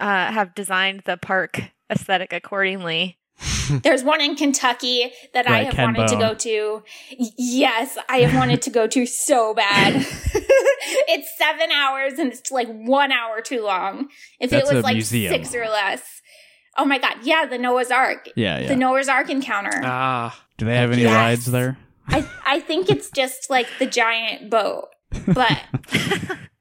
uh, 0.00 0.32
have 0.32 0.54
designed 0.54 1.02
the 1.06 1.16
park 1.16 1.60
aesthetic 1.90 2.32
accordingly. 2.32 3.18
There's 3.82 4.02
one 4.04 4.20
in 4.20 4.34
Kentucky 4.36 5.12
that 5.32 5.48
I 5.48 5.64
have 5.64 5.74
Ken 5.74 5.86
wanted 5.94 6.08
to 6.08 6.16
go 6.16 6.34
to. 6.34 6.82
Yes, 7.38 7.96
I 8.08 8.18
have 8.18 8.34
wanted 8.34 8.62
to 8.62 8.70
go 8.70 8.86
to 8.86 9.06
so 9.06 9.54
bad. 9.54 9.94
it's 11.08 11.36
seven 11.38 11.70
hours 11.70 12.14
and 12.18 12.32
it's 12.32 12.50
like 12.50 12.68
one 12.68 13.12
hour 13.12 13.40
too 13.40 13.62
long. 13.62 14.08
If 14.40 14.50
That's 14.50 14.70
it 14.70 14.74
was 14.74 14.84
like 14.84 14.94
museum. 14.94 15.32
six 15.32 15.54
or 15.54 15.64
less. 15.66 16.02
Oh 16.76 16.84
my 16.84 16.98
god, 16.98 17.16
yeah, 17.22 17.46
the 17.46 17.58
Noah's 17.58 17.90
Ark. 17.90 18.28
Yeah, 18.36 18.58
yeah. 18.60 18.68
The 18.68 18.76
Noah's 18.76 19.08
Ark 19.08 19.28
encounter. 19.30 19.80
ah, 19.84 20.44
Do 20.58 20.66
they 20.66 20.76
have 20.76 20.92
any 20.92 21.02
Yes. 21.02 21.14
rides 21.14 21.46
there? 21.46 21.76
I, 22.08 22.26
I 22.46 22.60
think 22.60 22.90
it's 22.90 23.10
just 23.10 23.50
like 23.50 23.66
the 23.78 23.86
giant 23.86 24.50
boat, 24.50 24.88
but 25.26 25.60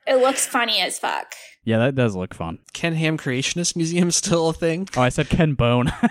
it 0.08 0.16
looks 0.16 0.46
funny 0.46 0.80
as 0.80 1.00
fuck. 1.00 1.34
Yeah, 1.70 1.78
that 1.78 1.94
does 1.94 2.16
look 2.16 2.34
fun. 2.34 2.58
Ken 2.74 2.96
Ham 2.96 3.16
Creationist 3.16 3.76
Museum 3.76 4.10
still 4.24 4.50
a 4.50 4.54
thing? 4.54 4.90
Oh, 4.98 5.04
I 5.04 5.10
said 5.10 5.30
Ken 5.30 5.54
Bone. 5.54 5.94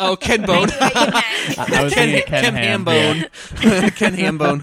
Oh, 0.00 0.14
Ken 0.14 0.42
Bone. 0.42 0.68
I 0.80 0.90
knew 0.90 1.10
what 1.10 1.48
you 1.48 1.56
meant. 1.56 1.72
I 1.72 1.82
was 1.82 1.94
Ken, 1.94 2.08
thinking 2.10 2.26
Ken, 2.28 2.44
Ken 2.44 2.54
Ham. 2.54 2.84
Hambone. 2.84 3.96
Ken 3.96 4.14
Hambone. 4.14 4.62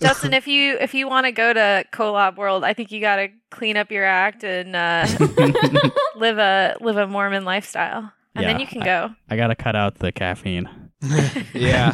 Justin, 0.00 0.32
if 0.32 0.46
you 0.46 0.78
if 0.80 0.94
you 0.94 1.06
want 1.06 1.26
to 1.26 1.32
go 1.32 1.52
to 1.52 1.84
Kolob 1.92 2.36
World, 2.36 2.64
I 2.64 2.72
think 2.72 2.92
you 2.92 3.00
got 3.00 3.16
to 3.16 3.28
clean 3.50 3.76
up 3.76 3.90
your 3.90 4.04
act 4.04 4.42
and 4.42 4.74
uh, 4.74 5.06
live 6.16 6.38
a 6.38 6.76
live 6.80 6.96
a 6.96 7.06
Mormon 7.06 7.44
lifestyle, 7.44 8.10
and 8.34 8.46
then 8.46 8.58
you 8.58 8.66
can 8.66 8.80
go. 8.80 9.10
I 9.28 9.36
gotta 9.36 9.56
cut 9.56 9.76
out 9.76 9.96
the 9.96 10.12
caffeine. 10.12 10.89
Yeah. 11.54 11.92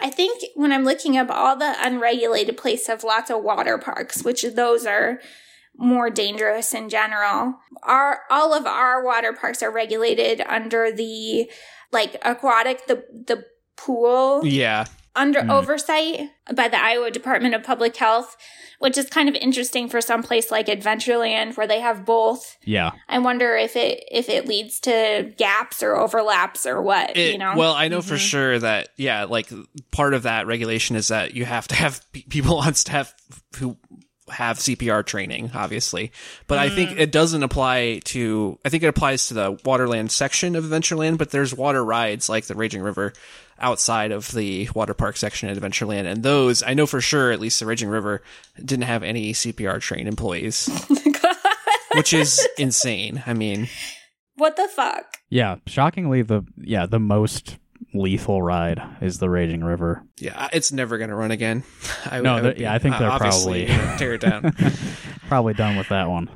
I 0.00 0.10
think 0.10 0.44
when 0.54 0.72
I'm 0.72 0.84
looking 0.84 1.16
up 1.16 1.30
all 1.30 1.56
the 1.56 1.74
unregulated 1.80 2.56
places 2.56 2.88
have 2.88 3.04
lots 3.04 3.30
of 3.30 3.42
water 3.42 3.78
parks, 3.78 4.22
which 4.24 4.42
those 4.54 4.84
are 4.86 5.20
more 5.76 6.10
dangerous 6.10 6.74
in 6.74 6.88
general. 6.88 7.54
Our 7.82 8.20
all 8.30 8.54
of 8.54 8.66
our 8.66 9.04
water 9.04 9.32
parks 9.32 9.62
are 9.62 9.70
regulated 9.72 10.40
under 10.42 10.92
the 10.92 11.50
like 11.92 12.16
aquatic 12.22 12.86
the 12.86 13.04
the 13.12 13.44
pool 13.76 14.44
Yeah. 14.44 14.86
Under 15.16 15.40
Mm. 15.40 15.50
oversight 15.50 16.30
by 16.54 16.68
the 16.68 16.82
Iowa 16.82 17.10
Department 17.10 17.54
of 17.54 17.62
Public 17.62 17.96
Health, 17.96 18.36
which 18.80 18.98
is 18.98 19.08
kind 19.08 19.28
of 19.28 19.34
interesting 19.36 19.88
for 19.88 20.00
some 20.00 20.22
place 20.22 20.50
like 20.50 20.66
Adventureland 20.66 21.56
where 21.56 21.66
they 21.66 21.80
have 21.80 22.04
both. 22.04 22.56
yeah, 22.64 22.90
I 23.08 23.18
wonder 23.20 23.56
if 23.56 23.76
it 23.76 24.04
if 24.10 24.28
it 24.28 24.46
leads 24.48 24.80
to 24.80 25.32
gaps 25.38 25.82
or 25.82 25.96
overlaps 25.96 26.66
or 26.66 26.82
what, 26.82 27.16
It- 27.16 27.32
you 27.32 27.38
know. 27.38 27.54
Well, 27.56 27.74
I 27.74 27.88
know 27.88 28.02
for 28.02 28.14
Mhm. 28.16 28.28
sure 28.30 28.58
that 28.58 28.88
yeah, 28.96 29.24
like 29.24 29.50
part 29.92 30.14
of 30.14 30.24
that 30.24 30.46
regulation 30.46 30.96
is 30.96 31.08
that 31.08 31.34
you 31.34 31.44
have 31.44 31.68
to 31.68 31.74
have 31.76 32.00
pe- 32.12 32.22
people 32.22 32.58
on 32.66 32.74
staff 32.74 33.14
who 33.58 33.76
have 34.30 34.58
CPR 34.58 35.02
training, 35.04 35.50
obviously. 35.54 36.10
But 36.46 36.56
I 36.58 36.70
think 36.70 36.98
it 36.98 37.12
doesn't 37.12 37.42
apply 37.42 38.00
to. 38.06 38.58
I 38.64 38.70
think 38.70 38.82
it 38.82 38.86
applies 38.86 39.26
to 39.28 39.34
the 39.34 39.52
Waterland 39.66 40.10
section 40.10 40.56
of 40.56 40.64
Adventureland. 40.64 41.18
But 41.18 41.30
there's 41.30 41.54
water 41.54 41.84
rides 41.84 42.30
like 42.30 42.46
the 42.46 42.54
Raging 42.54 42.80
River 42.80 43.12
outside 43.58 44.12
of 44.12 44.32
the 44.32 44.68
water 44.74 44.94
park 44.94 45.16
section 45.16 45.48
at 45.48 45.56
Adventureland, 45.56 46.06
and 46.06 46.22
those 46.22 46.62
I 46.62 46.74
know 46.74 46.86
for 46.86 47.00
sure. 47.00 47.30
At 47.32 47.40
least 47.40 47.60
the 47.60 47.66
Raging 47.66 47.88
River 47.88 48.22
didn't 48.62 48.84
have 48.86 49.02
any 49.02 49.32
CPR 49.32 49.80
trained 49.80 50.08
employees, 50.08 50.68
which 51.94 52.12
is 52.12 52.46
insane. 52.58 53.22
I 53.26 53.34
mean, 53.34 53.68
what 54.36 54.56
the 54.56 54.68
fuck? 54.68 55.16
yeah. 55.30 55.56
Shockingly, 55.66 56.22
the 56.22 56.42
yeah 56.56 56.86
the 56.86 56.98
most 57.00 57.56
lethal 57.92 58.42
ride 58.42 58.82
is 59.00 59.18
the 59.18 59.30
Raging 59.30 59.62
River. 59.62 60.02
yeah, 60.18 60.48
it's 60.52 60.72
never 60.72 60.98
gonna 60.98 61.14
run 61.14 61.30
again. 61.30 61.62
I, 62.10 62.20
No, 62.20 62.34
I 62.36 62.40
they're- 62.40 62.50
would 62.52 62.60
yeah, 62.60 62.74
I 62.74 62.78
think 62.78 62.96
uh, 62.96 62.98
they're 62.98 63.10
obviously 63.10 63.66
probably- 63.66 63.96
tear 63.98 64.14
it 64.14 64.20
down. 64.20 64.54
Probably 65.28 65.54
done 65.54 65.76
with 65.76 65.88
that 65.88 66.08
one. 66.08 66.28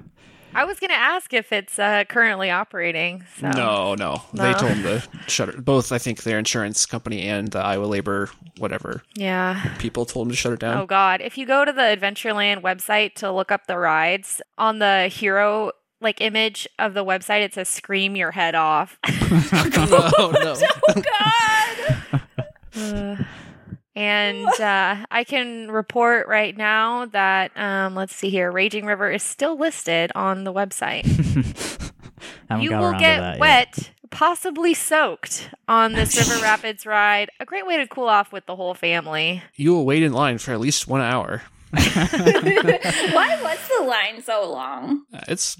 I 0.55 0.65
was 0.65 0.81
gonna 0.81 0.95
ask 0.95 1.33
if 1.35 1.53
it's 1.53 1.79
uh, 1.79 2.05
currently 2.09 2.51
operating. 2.51 3.25
So. 3.41 3.51
No, 3.51 3.95
no. 3.95 4.23
They 4.35 4.53
told 4.55 4.73
them 4.73 4.83
to 4.83 5.03
shut 5.29 5.49
it. 5.51 5.65
Both, 5.65 5.93
I 5.93 5.99
think, 5.99 6.23
their 6.25 6.39
insurance 6.39 6.85
company 6.87 7.29
and 7.29 7.49
the 7.49 7.61
Iowa 7.61 7.85
Labor, 7.85 8.31
whatever, 8.59 9.03
Yeah. 9.15 9.75
people 9.79 10.05
told 10.07 10.27
them 10.27 10.31
to 10.33 10.37
shut 10.37 10.53
it 10.53 10.59
down. 10.61 10.79
Oh 10.79 10.87
God! 10.87 11.21
If 11.21 11.39
you 11.39 11.47
go 11.47 11.65
to 11.65 11.73
the 11.73 11.83
Adventureland 11.83 12.63
website 12.63 13.15
to 13.17 13.31
look 13.31 13.53
up 13.53 13.67
the 13.67 13.79
rides, 13.79 14.41
on 14.57 14.79
the 14.79 15.09
hero 15.09 15.73
like 16.01 16.21
image 16.21 16.67
of 16.79 16.95
the 16.95 17.05
website, 17.05 17.43
it 17.43 17.55
says 17.55 17.69
"Scream 17.69 18.17
your 18.17 18.31
head 18.33 18.55
off." 18.55 18.99
Oh, 19.81 20.31
no. 20.33 20.55
Oh 20.89 21.03
god! 21.03 22.23
Uh, 22.77 23.17
And 23.99 24.47
uh, 24.61 25.05
I 25.11 25.25
can 25.25 25.71
report 25.71 26.29
right 26.29 26.57
now 26.57 27.07
that, 27.07 27.51
um, 27.57 27.95
let's 27.95 28.15
see 28.15 28.31
here, 28.31 28.51
Raging 28.53 28.87
River 28.87 29.11
is 29.11 29.23
still 29.23 29.59
listed 29.59 30.13
on 30.15 30.45
the 30.45 30.53
website. 30.53 31.05
You 32.61 32.71
will 32.77 32.93
get 32.93 33.21
that 33.21 33.33
yet. 33.35 33.39
wet, 33.41 33.91
possibly 34.11 34.73
soaked 34.75 35.51
on 35.69 35.93
this 35.93 36.17
River 36.31 36.43
Rapids 36.43 36.87
ride. 36.87 37.29
A 37.41 37.45
great 37.45 37.67
way 37.67 37.77
to 37.77 37.87
cool 37.87 38.09
off 38.09 38.33
with 38.33 38.47
the 38.47 38.57
whole 38.57 38.75
family. 38.75 39.43
You 39.55 39.73
will 39.75 39.85
wait 39.85 40.03
in 40.03 40.13
line 40.15 40.39
for 40.39 40.53
at 40.53 40.59
least 40.61 40.89
one 40.89 41.01
hour. 41.03 41.43
Why 41.73 43.39
was 43.43 43.59
the 43.79 43.85
line 43.85 44.23
so 44.23 44.51
long? 44.51 45.03
Uh, 45.13 45.21
It's 45.29 45.57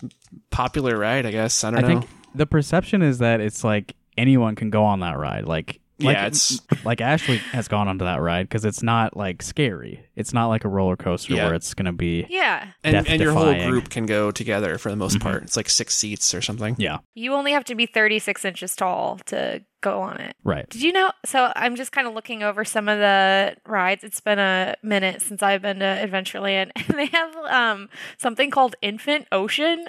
popular 0.51 0.97
ride, 0.99 1.26
I 1.26 1.30
guess. 1.30 1.62
I 1.62 1.70
don't 1.70 1.78
I 1.78 1.82
know. 1.82 2.01
think 2.01 2.11
the 2.34 2.47
perception 2.47 3.03
is 3.03 3.18
that 3.18 3.41
it's 3.41 3.62
like 3.62 3.95
anyone 4.16 4.55
can 4.55 4.70
go 4.70 4.84
on 4.84 5.01
that 5.01 5.18
ride. 5.18 5.45
Like, 5.45 5.80
like, 6.01 6.16
Yeah, 6.16 6.26
it's- 6.26 6.61
like 6.84 7.01
Ashley 7.01 7.38
has 7.53 7.68
gone 7.68 7.88
onto 7.88 8.05
that 8.05 8.20
ride 8.20 8.49
because 8.49 8.64
it's 8.64 8.82
not 8.82 9.16
like 9.16 9.42
scary. 9.42 10.05
It's 10.16 10.32
not 10.32 10.46
like 10.49 10.64
a 10.64 10.68
roller 10.68 10.96
coaster 10.96 11.34
Yeah. 11.34 11.46
where 11.46 11.55
it's 11.55 11.74
gonna 11.74 11.92
be. 11.92 12.26
Yeah. 12.28 12.68
and, 12.84 13.07
and 13.09 13.20
your 13.20 13.32
whole 13.32 13.55
group 13.68 13.88
can 13.90 14.07
go 14.07 14.30
together 14.30 14.78
for 14.78 14.90
the 14.90 14.96
most 14.96 15.18
Mhm. 15.18 15.22
part. 15.22 15.42
It's 15.44 15.57
like 15.57 15.68
six 15.70 15.94
seats 15.94 16.34
or 16.34 16.42
something. 16.42 16.74
Yeah, 16.78 16.99
You 17.14 17.34
only 17.34 17.53
have 17.53 17.64
to 17.64 17.74
be 17.74 17.86
36 17.86 18.44
inches 18.44 18.74
tall 18.76 19.18
to 19.26 19.62
go 19.80 20.01
on 20.01 20.20
it. 20.20 20.34
right. 20.42 20.68
Did 20.68 20.82
you 20.82 20.92
know? 20.92 21.12
So 21.24 21.53
I'm 21.55 21.76
just 21.76 21.92
kind 21.92 22.09
of 22.09 22.14
looking 22.14 22.42
over 22.42 22.64
some 22.64 22.88
of 22.88 22.99
the 22.99 23.55
rides. 23.64 24.03
It's 24.03 24.20
been 24.20 24.40
a 24.40 24.74
minute 24.82 25.22
since 25.22 25.40
I've 25.40 25.62
been 25.62 25.78
to 25.78 25.84
Adventureland, 25.84 26.72
and 26.88 26.99
they 26.99 27.07
have 27.07 27.36
um, 27.49 27.88
something 28.18 28.51
called 28.51 28.74
Infant 28.82 29.26
Ocean. 29.30 29.86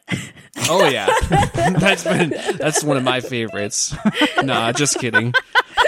Oh 0.70 0.88
yeah, 0.90 1.08
that's 1.30 2.04
been 2.04 2.30
that's 2.58 2.84
one 2.84 2.98
of 2.98 3.04
my 3.04 3.20
favorites. 3.20 3.96
nah, 4.44 4.72
just 4.74 5.00
kidding. 5.00 5.34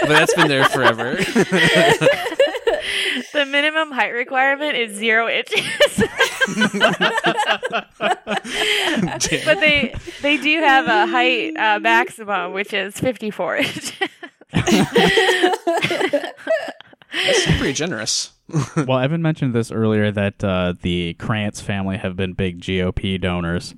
But 0.00 0.08
that's 0.08 0.34
been 0.34 0.48
there 0.48 0.64
forever. 0.64 1.14
the 3.32 3.46
minimum 3.46 3.90
height 3.90 4.12
requirement 4.12 4.76
is 4.76 4.96
zero 4.96 5.28
inches, 5.28 5.64
but 9.44 9.60
they 9.60 9.94
they 10.22 10.36
do 10.36 10.60
have 10.60 10.86
a 10.86 11.06
height 11.06 11.56
uh, 11.56 11.78
maximum, 11.80 12.52
which 12.52 12.72
is 12.72 12.98
54 12.98 13.56
inches. 13.56 13.92
That's 17.12 17.56
pretty 17.58 17.72
generous. 17.74 18.32
well, 18.76 18.98
Evan 18.98 19.22
mentioned 19.22 19.54
this 19.54 19.70
earlier 19.70 20.10
that 20.10 20.42
uh, 20.42 20.74
the 20.80 21.14
Krantz 21.14 21.60
family 21.60 21.96
have 21.98 22.16
been 22.16 22.32
big 22.32 22.60
GOP 22.60 23.20
donors. 23.20 23.74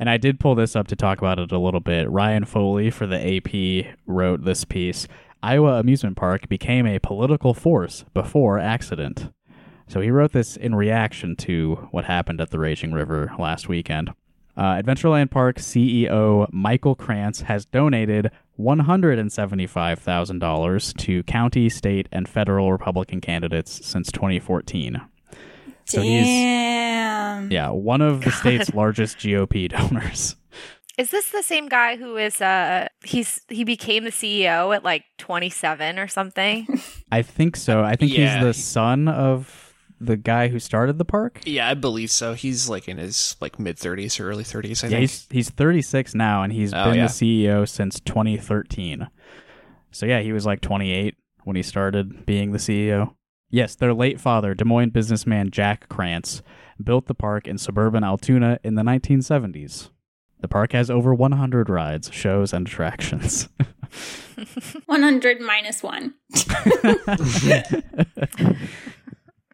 And 0.00 0.08
I 0.08 0.16
did 0.16 0.38
pull 0.38 0.54
this 0.54 0.76
up 0.76 0.86
to 0.88 0.96
talk 0.96 1.18
about 1.18 1.40
it 1.40 1.50
a 1.50 1.58
little 1.58 1.80
bit. 1.80 2.08
Ryan 2.08 2.44
Foley 2.44 2.90
for 2.90 3.06
the 3.06 3.36
AP 3.36 3.94
wrote 4.06 4.44
this 4.44 4.64
piece 4.64 5.08
Iowa 5.42 5.78
Amusement 5.78 6.16
Park 6.16 6.48
became 6.48 6.86
a 6.86 6.98
political 6.98 7.52
force 7.54 8.04
before 8.14 8.58
accident. 8.58 9.32
So 9.86 10.00
he 10.00 10.10
wrote 10.10 10.32
this 10.32 10.56
in 10.56 10.74
reaction 10.74 11.36
to 11.36 11.88
what 11.90 12.04
happened 12.04 12.40
at 12.40 12.50
the 12.50 12.58
Raging 12.58 12.92
River 12.92 13.32
last 13.38 13.68
weekend. 13.68 14.10
Uh, 14.56 14.82
Adventureland 14.82 15.30
Park 15.30 15.58
CEO 15.58 16.48
Michael 16.52 16.96
Krantz 16.96 17.42
has 17.42 17.64
donated 17.64 18.32
$175,000 18.58 20.96
to 20.96 21.22
county, 21.22 21.68
state, 21.68 22.08
and 22.10 22.28
federal 22.28 22.72
Republican 22.72 23.20
candidates 23.20 23.86
since 23.86 24.10
2014. 24.10 25.00
So 25.84 26.02
he's 26.02 26.26
Damn. 26.26 27.52
yeah, 27.52 27.70
one 27.70 28.00
of 28.00 28.22
the 28.22 28.30
state's 28.32 28.74
largest 28.74 29.18
GOP 29.18 29.68
donors. 29.70 30.34
Is 30.98 31.10
this 31.12 31.30
the 31.30 31.42
same 31.44 31.68
guy 31.68 31.96
who 31.96 32.16
is 32.16 32.40
uh 32.40 32.88
he's 33.04 33.40
he 33.48 33.62
became 33.64 34.02
the 34.04 34.10
CEO 34.10 34.74
at 34.74 34.82
like 34.84 35.04
27 35.18 35.98
or 35.98 36.08
something? 36.08 36.66
I 37.12 37.22
think 37.22 37.56
so. 37.56 37.82
I 37.84 37.94
think 37.96 38.12
Yeah. 38.12 38.34
he's 38.34 38.44
the 38.44 38.54
son 38.54 39.06
of 39.08 39.72
the 40.00 40.16
guy 40.16 40.48
who 40.48 40.58
started 40.58 40.98
the 40.98 41.04
park. 41.04 41.40
Yeah, 41.44 41.68
I 41.68 41.74
believe 41.74 42.10
so. 42.10 42.34
He's 42.34 42.68
like 42.68 42.88
in 42.88 42.98
his 42.98 43.36
like 43.40 43.58
mid 43.58 43.78
thirties 43.78 44.18
or 44.20 44.28
early 44.28 44.44
thirties. 44.44 44.82
I 44.84 44.88
Yeah, 44.88 44.98
think. 44.98 45.00
he's 45.10 45.26
he's 45.30 45.50
36 45.50 46.14
now, 46.14 46.42
and 46.42 46.52
he's 46.52 46.74
Oh, 46.74 46.84
been 46.84 46.94
yeah. 46.96 47.06
the 47.06 47.12
CEO 47.12 47.68
since 47.68 48.00
2013. 48.00 49.08
So 49.90 50.04
yeah, 50.06 50.20
he 50.20 50.32
was 50.32 50.44
like 50.46 50.60
28 50.60 51.14
when 51.44 51.56
he 51.56 51.62
started 51.62 52.26
being 52.26 52.52
the 52.52 52.58
CEO. 52.58 53.14
Yes, 53.50 53.74
their 53.76 53.94
late 53.94 54.20
father, 54.20 54.52
Des 54.54 54.64
Moines 54.64 54.90
businessman 54.90 55.50
Jack 55.50 55.88
Krantz, 55.88 56.42
built 56.82 57.06
the 57.06 57.14
park 57.14 57.48
in 57.48 57.56
suburban 57.56 58.04
Altoona 58.04 58.58
in 58.62 58.74
the 58.74 58.82
1970s. 58.82 59.88
The 60.40 60.48
park 60.48 60.72
has 60.72 60.90
over 60.90 61.14
100 61.14 61.68
rides, 61.68 62.10
shows, 62.12 62.52
and 62.52 62.66
attractions. 62.66 63.48
100 64.86 65.40
minus 65.40 65.82
1. 65.82 66.14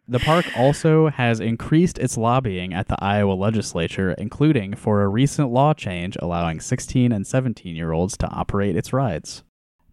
The 0.07 0.19
park 0.19 0.45
also 0.55 1.07
has 1.07 1.39
increased 1.39 1.97
its 1.97 2.15
lobbying 2.15 2.75
at 2.75 2.87
the 2.87 3.03
Iowa 3.03 3.33
legislature, 3.33 4.11
including 4.11 4.75
for 4.75 5.01
a 5.01 5.07
recent 5.07 5.49
law 5.49 5.73
change 5.73 6.15
allowing 6.21 6.59
16 6.59 7.11
and 7.11 7.25
17 7.25 7.75
year 7.75 7.91
olds 7.91 8.15
to 8.17 8.27
operate 8.27 8.75
its 8.75 8.93
rides. 8.93 9.43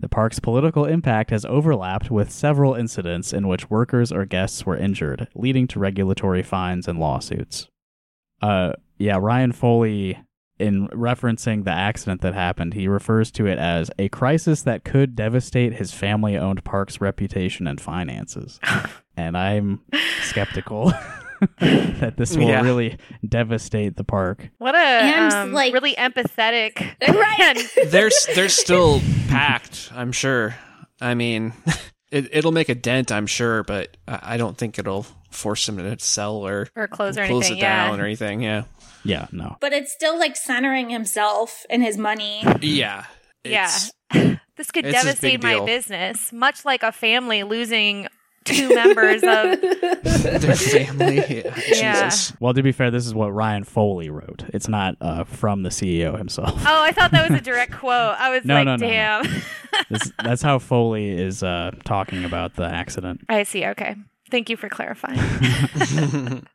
The 0.00 0.10
park's 0.10 0.38
political 0.38 0.84
impact 0.84 1.30
has 1.30 1.46
overlapped 1.46 2.10
with 2.10 2.30
several 2.30 2.74
incidents 2.74 3.32
in 3.32 3.48
which 3.48 3.70
workers 3.70 4.12
or 4.12 4.26
guests 4.26 4.66
were 4.66 4.76
injured, 4.76 5.28
leading 5.34 5.66
to 5.68 5.78
regulatory 5.78 6.42
fines 6.42 6.88
and 6.88 6.98
lawsuits. 6.98 7.68
Uh, 8.42 8.72
yeah, 8.98 9.16
Ryan 9.16 9.52
Foley, 9.52 10.18
in 10.62 10.88
referencing 10.88 11.64
the 11.64 11.70
accident 11.72 12.20
that 12.22 12.34
happened, 12.34 12.74
he 12.74 12.88
refers 12.88 13.30
to 13.32 13.46
it 13.46 13.58
as 13.58 13.90
a 13.98 14.08
crisis 14.08 14.62
that 14.62 14.84
could 14.84 15.14
devastate 15.16 15.74
his 15.74 15.92
family 15.92 16.36
owned 16.36 16.64
park's 16.64 17.00
reputation 17.00 17.66
and 17.66 17.80
finances. 17.80 18.60
and 19.16 19.36
I'm 19.36 19.80
skeptical 20.22 20.92
that 21.60 22.14
this 22.16 22.36
will 22.36 22.48
Yeah. 22.48 22.62
really 22.62 22.98
devastate 23.28 23.96
the 23.96 24.04
park. 24.04 24.48
What 24.58 24.74
a 24.74 24.78
And, 24.78 25.32
um, 25.32 25.52
like- 25.52 25.72
really 25.74 25.94
empathetic 25.94 26.78
Right. 27.08 27.68
they're 27.90 28.10
they're 28.34 28.48
still 28.48 29.00
packed. 29.28 29.90
I'm 29.94 30.12
sure. 30.12 30.54
I 31.00 31.14
mean, 31.14 31.52
it, 32.12 32.28
it'll 32.32 32.52
make 32.52 32.68
a 32.68 32.74
dent. 32.76 33.10
I'm 33.10 33.26
sure, 33.26 33.64
but 33.64 33.96
I 34.06 34.34
I 34.34 34.36
don't 34.36 34.56
think 34.56 34.78
it'll 34.78 35.04
force 35.30 35.68
him 35.68 35.78
to 35.78 35.98
sell 35.98 36.36
or 36.46 36.68
or 36.76 36.86
close 36.86 37.16
or 37.18 37.26
close 37.26 37.46
anything. 37.46 37.58
it 37.58 37.62
yeah. 37.62 37.88
down 37.88 38.00
or 38.00 38.04
anything. 38.04 38.42
Yeah, 38.42 38.62
Yeah, 39.04 39.26
no. 39.32 39.56
But 39.60 39.72
it's 39.72 39.92
still 39.92 40.18
like 40.18 40.36
centering 40.36 40.90
himself 40.90 41.64
and 41.70 41.82
his 41.82 41.96
money. 41.98 42.42
yeah, 42.60 43.04
Yeah. 43.44 43.70
This 44.56 44.70
could 44.70 44.84
devastate 44.84 45.42
my 45.42 45.54
deal. 45.54 45.66
business, 45.66 46.30
much 46.32 46.64
like 46.66 46.82
a 46.82 46.92
family 46.92 47.42
losing 47.42 48.06
two 48.44 48.68
members 48.74 49.22
of. 49.22 49.60
Their 50.42 50.54
family. 50.56 51.16
Yeah. 51.28 51.54
Yeah. 51.68 52.08
Jesus. 52.10 52.32
Well, 52.38 52.52
to 52.52 52.62
be 52.62 52.70
fair, 52.70 52.90
this 52.90 53.06
is 53.06 53.14
what 53.14 53.28
Ryan 53.32 53.64
Foley 53.64 54.10
wrote. 54.10 54.44
It's 54.52 54.68
not 54.68 54.96
uh, 55.00 55.24
from 55.24 55.62
the 55.62 55.70
CEO 55.70 56.18
himself. 56.18 56.52
Oh, 56.66 56.82
I 56.84 56.92
thought 56.92 57.12
that 57.12 57.30
was 57.30 57.38
a 57.40 57.42
direct 57.42 57.72
quote. 57.72 58.14
I 58.18 58.28
was 58.30 58.44
No, 58.44 58.56
like, 58.56 58.66
no, 58.66 58.76
no, 58.76 58.86
no. 58.86 58.92
damn. 58.92 59.42
This, 59.88 60.12
that's 60.22 60.42
how 60.42 60.58
Foley 60.58 61.10
is 61.10 61.42
uh, 61.42 61.70
talking 61.84 62.24
about 62.24 62.54
the 62.56 62.64
accident. 62.64 63.22
I 63.30 63.44
see. 63.44 63.64
Okay. 63.66 63.96
Thank 64.30 64.50
you 64.50 64.56
for 64.58 64.68
clarifying. 64.68 66.46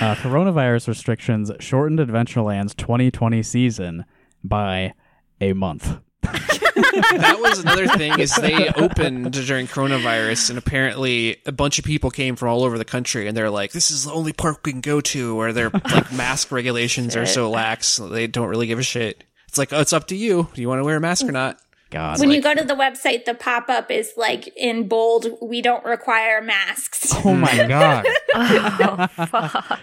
Uh, 0.00 0.14
coronavirus 0.16 0.88
restrictions 0.88 1.50
shortened 1.60 1.98
Adventureland's 1.98 2.74
2020 2.74 3.42
season 3.42 4.04
by 4.42 4.94
a 5.40 5.52
month. 5.52 5.98
that 6.22 7.38
was 7.40 7.60
another 7.60 7.86
thing 7.86 8.18
is 8.18 8.34
they 8.36 8.68
opened 8.70 9.32
during 9.32 9.66
coronavirus 9.66 10.50
and 10.50 10.58
apparently 10.58 11.36
a 11.46 11.52
bunch 11.52 11.78
of 11.78 11.84
people 11.84 12.10
came 12.10 12.36
from 12.36 12.48
all 12.48 12.64
over 12.64 12.76
the 12.76 12.84
country 12.84 13.26
and 13.26 13.36
they're 13.36 13.50
like 13.50 13.72
this 13.72 13.90
is 13.90 14.04
the 14.04 14.12
only 14.12 14.32
park 14.32 14.60
we 14.64 14.72
can 14.72 14.80
go 14.80 15.00
to 15.00 15.34
where 15.34 15.52
their 15.52 15.70
like 15.70 16.12
mask 16.12 16.50
regulations 16.52 17.16
are 17.16 17.24
so 17.24 17.50
lax 17.50 17.96
they 17.96 18.26
don't 18.26 18.48
really 18.48 18.66
give 18.66 18.78
a 18.78 18.82
shit. 18.82 19.24
It's 19.46 19.58
like 19.58 19.72
oh, 19.72 19.80
it's 19.80 19.92
up 19.92 20.08
to 20.08 20.16
you. 20.16 20.48
Do 20.54 20.60
you 20.60 20.68
want 20.68 20.80
to 20.80 20.84
wear 20.84 20.96
a 20.96 21.00
mask 21.00 21.24
or 21.24 21.32
not 21.32 21.58
God. 21.90 22.20
when 22.20 22.30
you 22.30 22.42
go 22.42 22.54
to 22.54 22.62
the 22.62 22.74
website, 22.74 23.24
the 23.24 23.34
pop 23.34 23.68
up 23.68 23.90
is 23.90 24.12
like 24.16 24.48
in 24.56 24.88
bold, 24.88 25.26
we 25.40 25.62
don't 25.62 25.84
require 25.84 26.42
masks. 26.42 27.12
oh 27.24 27.34
my 27.34 27.66
God. 27.66 28.06
oh, 28.34 29.06
fuck. 29.26 29.80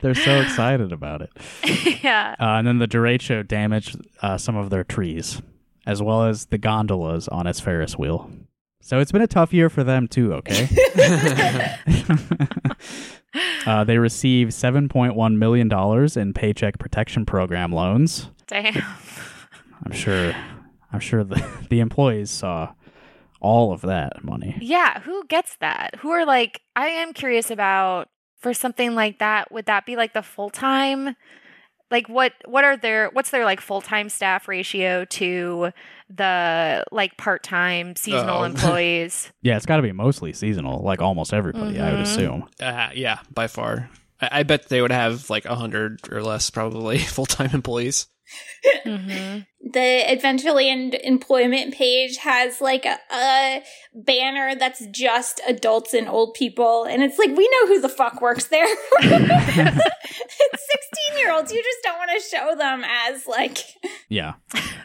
They're 0.00 0.14
so 0.14 0.40
excited 0.40 0.92
about 0.92 1.22
it. 1.22 1.30
yeah. 2.04 2.36
Uh, 2.38 2.58
and 2.58 2.66
then 2.66 2.78
the 2.78 2.86
derecho 2.86 3.46
damaged 3.46 3.96
uh, 4.22 4.38
some 4.38 4.56
of 4.56 4.70
their 4.70 4.84
trees, 4.84 5.42
as 5.86 6.00
well 6.00 6.24
as 6.24 6.46
the 6.46 6.58
gondolas 6.58 7.26
on 7.28 7.46
its 7.46 7.58
Ferris 7.60 7.98
wheel. 7.98 8.30
So 8.80 9.00
it's 9.00 9.12
been 9.12 9.22
a 9.22 9.26
tough 9.26 9.52
year 9.52 9.68
for 9.68 9.82
them 9.84 10.06
too. 10.06 10.32
Okay. 10.34 10.68
uh, 13.66 13.84
they 13.84 13.98
received 13.98 14.54
seven 14.54 14.88
point 14.88 15.14
one 15.14 15.38
million 15.38 15.68
dollars 15.68 16.16
in 16.16 16.32
Paycheck 16.32 16.78
Protection 16.78 17.26
Program 17.26 17.72
loans. 17.72 18.30
Damn. 18.46 18.82
I'm 19.84 19.92
sure. 19.92 20.34
I'm 20.92 21.00
sure 21.00 21.24
the 21.24 21.44
the 21.70 21.80
employees 21.80 22.30
saw 22.30 22.72
all 23.40 23.72
of 23.72 23.82
that 23.82 24.24
money. 24.24 24.56
Yeah. 24.60 25.00
Who 25.00 25.24
gets 25.26 25.56
that? 25.60 25.94
Who 26.00 26.10
are 26.10 26.26
like, 26.26 26.60
I 26.74 26.86
am 26.88 27.12
curious 27.12 27.50
about 27.50 28.08
for 28.40 28.52
something 28.54 28.94
like 28.94 29.18
that. 29.20 29.52
Would 29.52 29.66
that 29.66 29.86
be 29.86 29.96
like 29.96 30.12
the 30.12 30.22
full 30.22 30.50
time 30.50 31.14
like 31.90 32.06
what 32.08 32.34
what 32.44 32.64
are 32.64 32.76
their 32.76 33.08
what's 33.14 33.30
their 33.30 33.46
like 33.46 33.62
full-time 33.62 34.10
staff 34.10 34.46
ratio 34.46 35.06
to 35.06 35.70
the 36.14 36.84
like 36.92 37.16
part-time 37.16 37.96
seasonal 37.96 38.40
Oh. 38.40 38.44
employees 38.44 39.32
Yeah, 39.40 39.56
it's 39.56 39.64
got 39.64 39.76
to 39.76 39.82
be 39.82 39.92
mostly 39.92 40.34
seasonal, 40.34 40.82
like 40.82 41.00
almost 41.00 41.32
everybody, 41.32 41.80
I 41.80 41.92
would 41.92 42.00
Mhm. 42.00 42.02
assume. 42.02 42.48
Uh, 42.60 42.90
yeah, 42.94 43.20
by 43.32 43.46
far. 43.46 43.88
I, 44.20 44.28
I 44.40 44.42
bet 44.42 44.68
they 44.68 44.82
would 44.82 44.92
have 44.92 45.30
like 45.30 45.46
a 45.46 45.54
hundred 45.54 46.00
or 46.12 46.22
less, 46.22 46.50
probably 46.50 46.98
full 47.16 47.24
time 47.26 47.50
employees. 47.54 48.06
hmm 48.84 49.38
the 49.60 50.04
Adventureland 50.08 50.98
employment 51.02 51.74
page 51.74 52.18
has 52.18 52.60
like 52.60 52.84
a, 52.86 52.96
a 53.12 53.62
banner 53.94 54.54
that's 54.54 54.86
just 54.86 55.40
adults 55.48 55.92
and 55.94 56.08
old 56.08 56.34
people, 56.34 56.84
and 56.84 57.02
it's 57.02 57.18
like 57.18 57.30
we 57.36 57.48
know 57.48 57.66
who 57.66 57.80
the 57.80 57.88
fuck 57.88 58.20
works 58.20 58.46
there. 58.46 58.68
sixteen 59.00 59.18
year 61.18 61.32
olds. 61.32 61.52
You 61.52 61.62
just 61.62 61.78
don't 61.82 61.98
want 61.98 62.10
to 62.16 62.28
show 62.28 62.54
them 62.56 62.84
as 62.84 63.26
like 63.26 63.58
Yeah. 64.08 64.34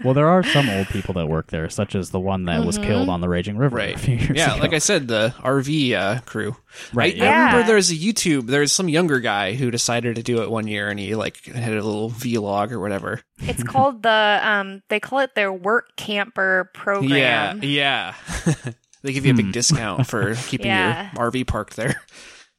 Well, 0.03 0.13
there 0.13 0.27
are 0.27 0.43
some 0.43 0.69
old 0.69 0.87
people 0.87 1.13
that 1.13 1.27
work 1.27 1.49
there, 1.51 1.69
such 1.69 1.95
as 1.95 2.09
the 2.09 2.19
one 2.19 2.45
that 2.45 2.65
was 2.65 2.77
Mhm. 2.77 2.85
killed 2.85 3.09
on 3.09 3.21
the 3.21 3.29
Raging 3.29 3.57
River 3.57 3.77
Right. 3.77 3.95
a 3.95 3.99
few 3.99 4.15
years 4.17 4.37
Yeah, 4.37 4.53
ago. 4.55 4.61
like 4.63 4.73
I 4.73 4.79
said, 4.79 5.07
the 5.07 5.33
RV 5.39 5.93
uh, 5.93 6.19
crew. 6.21 6.57
right. 6.93 7.13
I, 7.13 7.17
yeah. 7.17 7.23
I 7.23 7.27
remember 7.37 7.59
Yeah. 7.61 7.67
there's 7.67 7.91
a 7.91 7.95
YouTube. 7.95 8.47
There's 8.47 8.71
some 8.73 8.89
younger 8.89 9.19
guy 9.19 9.53
who 9.53 9.71
decided 9.71 10.15
to 10.17 10.23
do 10.23 10.41
it 10.41 10.49
one 10.51 10.67
year, 10.67 10.89
and 10.89 10.99
he 10.99 11.15
like 11.15 11.45
had 11.45 11.71
a 11.71 11.75
little 11.83 12.09
vlog 12.09 12.71
or 12.71 12.79
whatever. 12.79 13.21
it's 13.39 13.63
called 13.63 14.03
the 14.03 14.39
um 14.43 14.62
they 14.89 14.99
call 14.99 15.19
it 15.19 15.35
their 15.35 15.51
work 15.53 15.95
camper 15.97 16.69
program 16.73 17.61
Yeah, 17.63 18.13
yeah. 18.45 18.53
they 19.03 19.13
give 19.13 19.25
you 19.25 19.33
a 19.33 19.35
big 19.35 19.45
Hmm. 19.47 19.51
discount 19.51 20.07
for 20.07 20.35
keeping 20.47 20.67
Yeah. 20.67 21.09
your 21.15 21.31
RV 21.31 21.47
parked 21.47 21.75
there. 21.75 22.01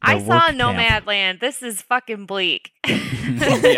i 0.03 0.19
saw 0.21 0.29
work 0.29 0.43
camp. 0.57 0.59
nomadland 1.07 1.41
this 1.41 1.63
is 1.63 1.81
fucking 1.83 2.27
bleak 2.27 2.73
yeah, 2.87 2.95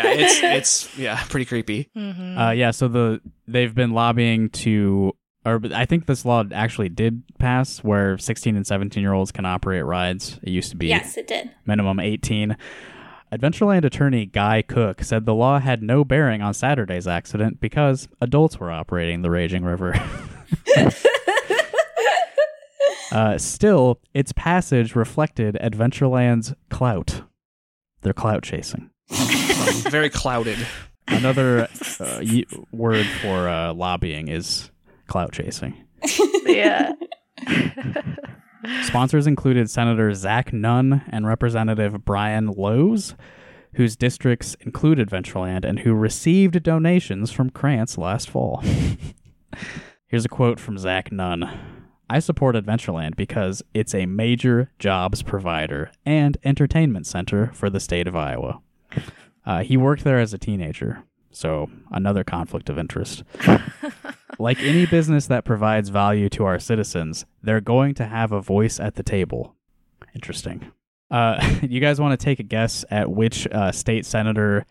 it's 0.07 0.43
it's 0.43 0.99
yeah, 0.99 1.23
pretty 1.29 1.45
creepy. 1.45 1.89
Mhm. 1.97 2.37
Uh, 2.49 2.51
yeah, 2.51 2.71
so 2.73 2.89
the 2.89 3.21
they've 3.47 3.73
been 3.75 3.91
lobbying 3.93 4.49
to, 4.51 5.13
or 5.45 5.61
I 5.73 5.85
think 5.87 6.07
this 6.07 6.25
law 6.25 6.43
actually 6.53 6.89
did 6.89 7.23
pass, 7.39 7.79
where 7.85 8.19
16 8.19 8.57
and 8.57 8.67
17 8.67 9.01
year 9.01 9.13
olds 9.13 9.31
can 9.31 9.47
operate 9.47 9.85
rides. 9.85 10.41
It 10.43 10.51
used 10.51 10.71
to 10.71 10.77
be 10.77 10.89
yes, 10.89 11.17
it 11.17 11.29
did. 11.29 11.51
minimum 11.67 12.01
18. 12.01 12.57
Adventureland 13.33 13.85
attorney 13.85 14.27
Guy 14.27 14.63
Cook 14.63 15.03
said 15.03 15.27
the 15.27 15.35
law 15.35 15.59
had 15.59 15.83
no 15.83 16.05
bearing 16.05 16.43
on 16.43 16.55
Saturday's 16.55 17.07
accident 17.07 17.61
because 17.61 18.09
adults 18.21 18.61
were 18.61 18.71
operating 18.71 19.23
the 19.23 19.31
Raging 19.31 19.65
River. 19.65 19.95
uh, 23.11 23.37
still, 23.39 24.01
its 24.15 24.33
passage 24.33 24.95
reflected 24.95 25.57
Adventureland's 25.61 26.55
clout. 26.71 27.23
They're 28.03 28.13
clout 28.13 28.45
chasing. 28.45 28.91
Very 29.09 30.11
clouded. 30.11 30.59
Another 31.09 31.69
uh, 32.01 32.21
y- 32.23 32.45
word 32.73 33.07
for 33.23 33.49
uh, 33.49 33.75
lobbying 33.75 34.29
is 34.29 34.71
clout 35.09 35.33
chasing. 35.33 35.85
yeah 36.47 36.93
Sponsors 38.85 39.27
included 39.27 39.71
Senator 39.71 40.13
Zach 40.15 40.53
Nunn 40.53 41.03
and 41.09 41.27
Representative 41.27 42.05
Brian 42.05 42.55
Lohse, 42.55 43.15
whose 43.75 43.97
districts 43.97 44.57
include 44.61 44.99
Adventureland 44.99 45.65
and 45.65 45.81
who 45.81 45.95
received 45.95 46.63
donations 46.63 47.31
from 47.31 47.51
Krantz 47.51 47.99
last 47.99 48.31
fall. 48.31 48.63
Here's 50.07 50.25
a 50.25 50.31
quote 50.31 50.59
from 50.59 50.79
Zach 50.79 51.13
Nunn. 51.13 51.49
I 52.09 52.21
support 52.21 52.55
Adventureland 52.55 53.17
because 53.17 53.63
it's 53.75 53.95
a 53.95 54.07
major 54.07 54.71
jobs 54.79 55.23
provider 55.23 55.91
and 56.05 56.37
entertainment 56.45 57.07
center 57.07 57.51
for 57.53 57.69
the 57.69 57.81
state 57.81 58.07
of 58.07 58.15
Iowa. 58.15 58.61
Uh, 59.45 59.63
he 59.63 59.77
worked 59.77 60.05
there 60.05 60.21
as 60.21 60.33
a 60.33 60.39
teenager, 60.39 61.03
so 61.31 61.69
another 61.91 62.23
conflict 62.25 62.71
of 62.71 62.79
interest. 62.79 63.25
like 64.39 64.61
any 64.61 64.87
business 64.87 65.27
that 65.27 65.45
provides 65.45 65.89
value 65.89 66.29
to 66.31 66.45
our 66.45 66.59
citizens, 66.59 67.25
they're 67.43 67.61
going 67.61 67.95
to 67.95 68.07
have 68.07 68.33
a 68.33 68.41
voice 68.41 68.79
at 68.81 68.95
the 68.95 69.03
table. 69.03 69.55
Interesting. 70.15 70.73
Uh, 71.11 71.59
you 71.63 71.81
guys 71.81 72.01
want 72.01 72.19
to 72.19 72.25
take 72.25 72.41
a 72.41 72.45
guess 72.45 72.85
at 72.91 73.11
which 73.11 73.47
uh, 73.49 73.73
state 73.73 74.07
senator 74.07 74.67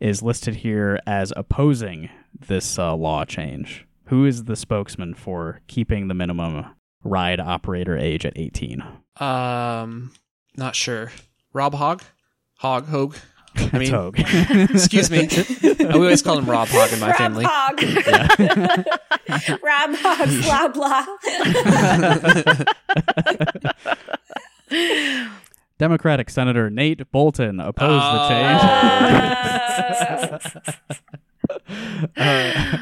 is 0.00 0.22
listed 0.22 0.56
here 0.56 0.98
as 1.06 1.32
opposing 1.36 2.10
this 2.46 2.78
uh, 2.78 2.94
law 2.94 3.24
change? 3.24 3.86
Who 4.06 4.24
is 4.24 4.44
the 4.44 4.56
spokesman 4.56 5.14
for 5.14 5.60
keeping 5.66 6.08
the 6.08 6.14
minimum 6.14 6.66
ride 7.02 7.40
operator 7.40 7.96
age 7.96 8.24
at 8.24 8.34
18? 8.36 8.84
Um, 9.18 10.12
not 10.56 10.76
sure. 10.76 11.12
Rob 11.52 11.74
Hogg, 11.74 12.02
Hog 12.56 12.86
Hogue. 12.86 13.16
I 13.72 13.78
mean, 13.78 13.90
Togue. 13.90 14.16
excuse 14.18 15.10
me. 15.10 15.28
we 15.62 15.86
always 15.86 16.22
call 16.22 16.38
him 16.38 16.46
Rob 16.48 16.68
Hog 16.70 16.92
in 16.92 17.00
my 17.00 17.08
Rob 17.08 17.16
family. 17.16 17.44
Hogg. 17.48 17.80
Rob 19.62 19.90
Hogg, 19.98 20.30
blah 20.42 20.68
blah. 20.68 21.06
Democratic 25.78 26.30
Senator 26.30 26.70
Nate 26.70 27.10
Boulton 27.12 27.60
opposed 27.60 28.02
Oh. 28.04 28.28
the 28.28 28.28
change. 30.38 30.66
Uh, 32.16 32.78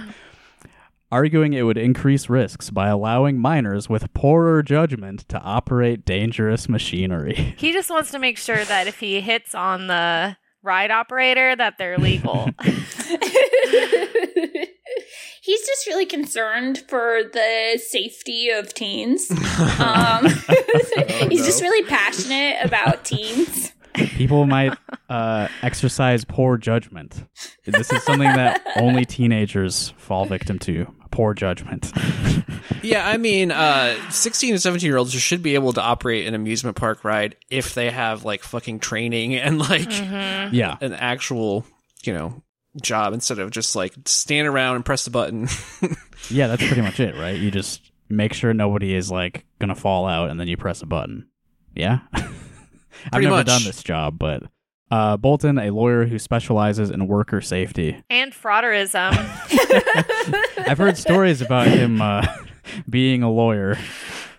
arguing 1.13 1.53
it 1.53 1.63
would 1.63 1.77
increase 1.77 2.29
risks 2.31 2.71
by 2.71 2.89
allowing 2.89 3.39
minors 3.39 3.89
with 3.89 4.13
poorer 4.15 4.63
judgment 4.63 5.29
to 5.29 5.39
operate 5.41 6.05
dangerous 6.05 6.69
machinery. 6.69 7.55
he 7.59 7.73
just 7.73 7.91
wants 7.91 8.11
to 8.13 8.19
make 8.19 8.39
sure 8.39 8.65
that 8.65 8.87
if 8.87 9.01
he 9.01 9.21
hits 9.21 9.55
on 9.55 9.87
the 9.89 10.37
ride 10.65 10.91
operator 10.91 11.55
that 11.55 11.79
they're 11.79 11.99
legal 11.99 12.49
He's 15.43 15.67
just 15.67 15.87
really 15.87 16.07
concerned 16.07 16.85
for 16.89 17.23
the 17.23 17.79
safety 17.87 18.49
of 18.51 18.73
teens. 18.73 19.31
Um, 19.79 20.27
he's 21.29 21.45
just 21.45 21.61
really 21.63 21.87
passionate 21.89 22.65
about 22.65 23.05
teens. 23.05 23.73
People 23.95 24.47
might 24.47 24.77
uh, 25.09 25.49
exercise 25.63 26.25
poor 26.25 26.57
judgment. 26.57 27.25
This 27.65 27.93
is 27.93 28.03
something 28.03 28.29
that 28.29 28.63
only 28.77 29.05
teenagers 29.05 29.93
fall 29.97 30.25
victim 30.25 30.59
to 30.61 30.93
poor 31.15 31.35
judgment. 31.35 31.93
Yeah, 32.83 33.07
I 33.07 33.17
mean, 33.17 33.51
uh, 33.51 33.95
16 34.11 34.53
and 34.55 34.61
17 34.63 34.87
year 34.87 34.99
olds 34.99 35.13
should 35.15 35.43
be 35.43 35.55
able 35.55 35.73
to 35.75 35.81
operate 35.81 36.27
an 36.27 36.35
amusement 36.35 36.77
park 36.77 37.03
ride 37.03 37.37
if 37.51 37.73
they 37.75 37.91
have 37.91 38.25
like 38.27 38.43
fucking 38.43 38.81
training 38.81 39.35
and 39.37 39.59
like 39.59 39.89
Yeah. 39.91 40.77
an 40.83 40.93
actual, 40.93 41.65
you 42.05 42.13
know, 42.13 42.43
job 42.83 43.15
instead 43.15 43.39
of 43.39 43.51
just 43.51 43.75
like 43.75 43.95
stand 44.05 44.47
around 44.49 44.77
and 44.77 44.85
press 44.85 45.05
the 45.05 45.11
button. 45.11 45.49
Yeah, 46.31 46.47
that's 46.49 46.67
pretty 46.67 46.83
much 46.83 47.01
it, 47.01 47.15
right? 47.17 47.39
You 47.39 47.51
just 47.51 47.91
make 48.09 48.33
sure 48.35 48.53
nobody 48.55 48.95
is 48.95 49.11
like 49.11 49.45
gonna 49.59 49.75
fall 49.75 50.07
out, 50.07 50.31
and 50.31 50.39
then 50.41 50.49
you 50.49 50.57
press 50.57 50.81
a 50.83 50.87
button. 50.87 51.29
Yeah, 51.75 52.01
I've 52.15 52.23
Pretty 53.13 53.27
never 53.27 53.37
much. 53.39 53.47
done 53.47 53.65
this 53.65 53.83
job, 53.83 54.19
but 54.19 54.43
uh, 54.91 55.17
Boulton, 55.17 55.59
a 55.59 55.71
lawyer 55.71 56.07
who 56.07 56.19
specializes 56.19 56.91
in 56.91 57.07
worker 57.07 57.41
safety, 57.41 58.03
and 58.11 58.33
frauderism 58.33 59.13
I've 60.69 60.79
heard 60.79 60.97
stories 60.97 61.41
about 61.41 61.67
him 61.69 62.01
uh, 62.01 62.27
being 62.89 63.23
a 63.23 63.31
lawyer. 63.31 63.77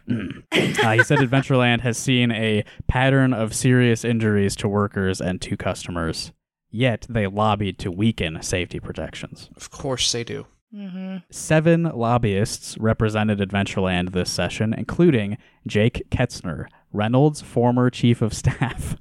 Uh, 0.09 0.91
he 0.91 1.03
said 1.03 1.17
Adventureland 1.19 1.81
has 1.81 1.97
seen 1.97 2.31
a 2.31 2.63
pattern 2.87 3.33
of 3.33 3.55
serious 3.55 4.05
injuries 4.05 4.55
to 4.57 4.67
workers 4.67 5.19
and 5.19 5.41
to 5.41 5.57
customers. 5.57 6.31
Yet 6.69 7.07
they 7.09 7.25
lobbied 7.25 7.79
to 7.79 7.91
weaken 7.91 8.41
safety 8.43 8.79
protections. 8.79 9.49
of 9.55 9.71
course 9.71 10.11
they 10.11 10.23
do. 10.23 10.45
hmm 10.71 11.17
Seven 11.31 11.83
lobbyists 11.83 12.77
represented 12.77 13.39
Adventureland 13.39 14.11
this 14.11 14.29
session, 14.29 14.73
including 14.77 15.37
Jake 15.65 16.07
Ketzner, 16.11 16.67
Reynolds' 16.93 17.41
former 17.41 17.89
chief 17.89 18.21
of 18.21 18.33
staff. 18.33 18.95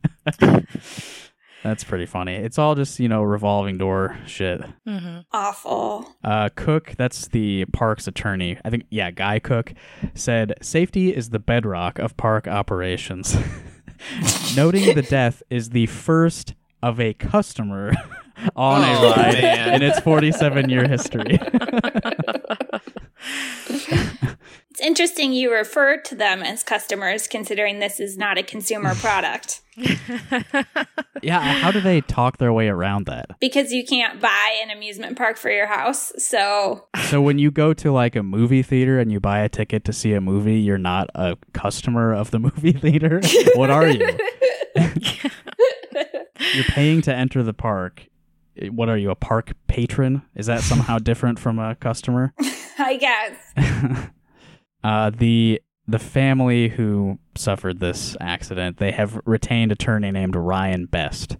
That's 1.65 1.83
pretty 1.83 2.05
funny. 2.07 2.35
It's 2.35 2.59
all 2.59 2.75
just, 2.75 3.01
you 3.01 3.09
know, 3.09 3.23
revolving 3.23 3.79
door 3.79 4.17
shit. 4.27 4.61
hmm 4.87 5.21
Awful. 5.33 6.07
Uh, 6.23 6.51
Cook, 6.55 6.93
that's 6.99 7.27
the 7.29 7.65
park's 7.73 8.07
attorney. 8.07 8.59
I 8.65 8.71
think, 8.71 8.85
yeah, 8.91 9.11
Guy 9.11 9.39
Cook 9.39 9.73
said 10.15 10.53
safety 10.61 11.15
is 11.17 11.31
the 11.31 11.39
bedrock 11.39 11.99
of 11.99 12.17
park 12.19 12.47
operations. 12.47 13.35
Noting 14.57 14.95
the 14.95 15.01
death 15.03 15.43
is 15.49 15.71
the 15.71 15.87
first 15.87 16.55
of 16.83 17.01
a 17.01 17.15
customer 17.15 17.93
on 18.57 18.83
a 18.83 18.99
Oh, 18.99 19.11
ride 19.17 19.35
man. 19.41 19.75
in 19.77 19.83
its 19.91 19.99
47 20.01 20.69
year 20.69 20.87
history. 20.87 21.39
It's 24.75 24.81
interesting 24.81 25.33
you 25.33 25.53
refer 25.53 25.99
to 25.99 26.17
them 26.17 26.43
as 26.43 26.65
customers, 26.65 27.29
considering 27.29 27.79
this 27.79 28.01
is 28.01 28.19
not 28.19 28.39
a 28.39 28.43
consumer 28.43 28.93
product. 28.97 29.61
yeah, 31.23 31.39
how 31.41 31.71
do 31.71 31.81
they 31.81 32.01
talk 32.01 32.39
their 32.39 32.53
way 32.53 32.67
around 32.67 33.07
that? 33.07 33.39
Because 33.39 33.71
you 33.71 33.87
can't 33.87 34.21
buy 34.21 34.61
an 34.65 34.73
amusement 34.73 35.17
park 35.17 35.37
for 35.37 35.49
your 35.49 35.69
house. 35.69 36.13
So, 36.19 36.89
So 37.05 37.23
when 37.23 37.39
you 37.39 37.53
go 37.53 37.73
to 37.73 37.93
like 37.93 38.17
a 38.17 38.25
movie 38.25 38.65
theater 38.65 38.99
and 38.99 39.13
you 39.13 39.21
buy 39.21 39.39
a 39.39 39.49
ticket 39.49 39.85
to 39.85 39.93
see 39.93 40.13
a 40.13 40.21
movie, 40.21 40.59
you're 40.59 40.77
not 40.77 41.09
a 41.15 41.37
customer 41.53 42.13
of 42.13 42.33
the 42.33 42.39
movie 42.41 42.73
theater. 42.73 43.21
what 43.55 43.71
are 43.71 43.87
you? 43.87 44.19
you're 46.53 46.65
paying 46.71 47.01
to 47.03 47.15
enter 47.15 47.45
the 47.45 47.55
park 47.55 48.09
what 48.71 48.89
are 48.89 48.97
you 48.97 49.11
a 49.11 49.17
park 49.17 49.53
patron? 49.67 50.23
Is 50.35 50.47
that 50.47 50.63
somehow 50.63 50.99
different 50.99 51.39
from 51.41 51.61
a 51.61 51.75
customer? 51.77 52.35
I 52.79 52.97
guess. 52.97 54.11
Uh, 54.85 55.11
the 55.11 55.61
the 55.87 55.99
family 55.99 56.69
who 56.69 57.19
suffered 57.35 57.79
this 57.81 58.17
accident, 58.21 58.79
they 58.79 58.93
have 58.93 59.21
retained 59.27 59.71
attorney 59.71 60.11
named 60.11 60.35
Ryan 60.35 60.87
Best, 60.87 61.37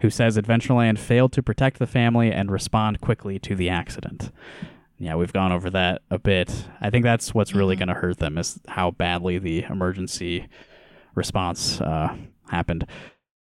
who 0.00 0.10
says 0.10 0.36
Adventureland 0.36 0.98
failed 0.98 1.32
to 1.32 1.42
protect 1.42 1.78
the 1.80 1.88
family 1.88 2.30
and 2.30 2.52
respond 2.52 3.00
quickly 3.00 3.38
to 3.40 3.56
the 3.56 3.68
accident. 3.68 4.30
Yeah, 4.98 5.16
we've 5.16 5.32
gone 5.32 5.50
over 5.50 5.70
that 5.70 6.02
a 6.10 6.18
bit. 6.20 6.68
I 6.80 6.90
think 6.90 7.04
that's 7.04 7.34
what's 7.34 7.54
really 7.54 7.74
Mhm. 7.74 7.78
going 7.80 7.88
to 7.88 7.94
hurt 7.94 8.18
them 8.18 8.38
is 8.38 8.60
how 8.68 8.90
badly 8.92 9.38
the 9.38 9.64
emergency 9.64 10.46
response 11.14 11.80
uh, 11.80 12.14
happened. 12.50 12.86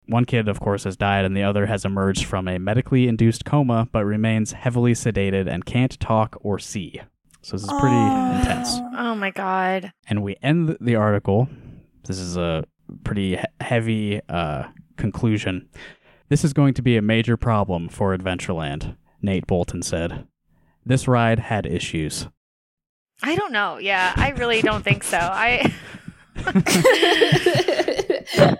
One 0.06 0.24
kid, 0.24 0.48
of 0.48 0.58
course, 0.58 0.84
has 0.84 0.96
died, 0.96 1.24
and 1.26 1.36
the 1.36 1.42
other 1.42 1.66
has 1.66 1.84
emerged 1.84 2.24
from 2.24 2.48
a 2.48 2.58
medically 2.58 3.08
induced 3.08 3.44
coma, 3.44 3.88
but 3.92 4.04
remains 4.06 4.52
heavily 4.52 4.92
sedated 4.92 5.48
and 5.48 5.66
can't 5.66 6.00
talk 6.00 6.36
or 6.40 6.58
see. 6.58 7.00
So 7.42 7.56
this 7.56 7.64
is 7.64 7.70
pretty 7.80 7.96
intense. 7.96 8.78
Oh 8.96 9.14
my 9.14 9.30
god. 9.30 9.92
And 10.08 10.22
we 10.22 10.36
end 10.42 10.76
the 10.80 10.96
article. 10.96 11.48
This 12.04 12.18
is 12.18 12.36
a 12.36 12.64
pretty 13.04 13.36
he- 13.36 13.44
heavy 13.64 14.20
uh, 14.28 14.64
conclusion. 14.96 15.68
This 16.28 16.44
is 16.44 16.52
going 16.52 16.74
to 16.74 16.82
be 16.82 16.96
a 16.96 17.02
major 17.02 17.36
problem 17.36 17.88
for 17.88 18.16
Adventureland, 18.16 18.96
Nate 19.22 19.46
Boulton 19.46 19.82
said. 19.82 20.26
This 20.84 21.08
ride 21.08 21.38
had 21.38 21.66
issues. 21.66 22.28
I 23.22 23.34
don't 23.36 23.52
know. 23.52 23.78
Yeah, 23.78 24.12
I 24.16 24.30
really 24.30 24.62
don't 24.62 24.82
think 24.82 25.02
so. 25.04 25.18
I 25.18 25.72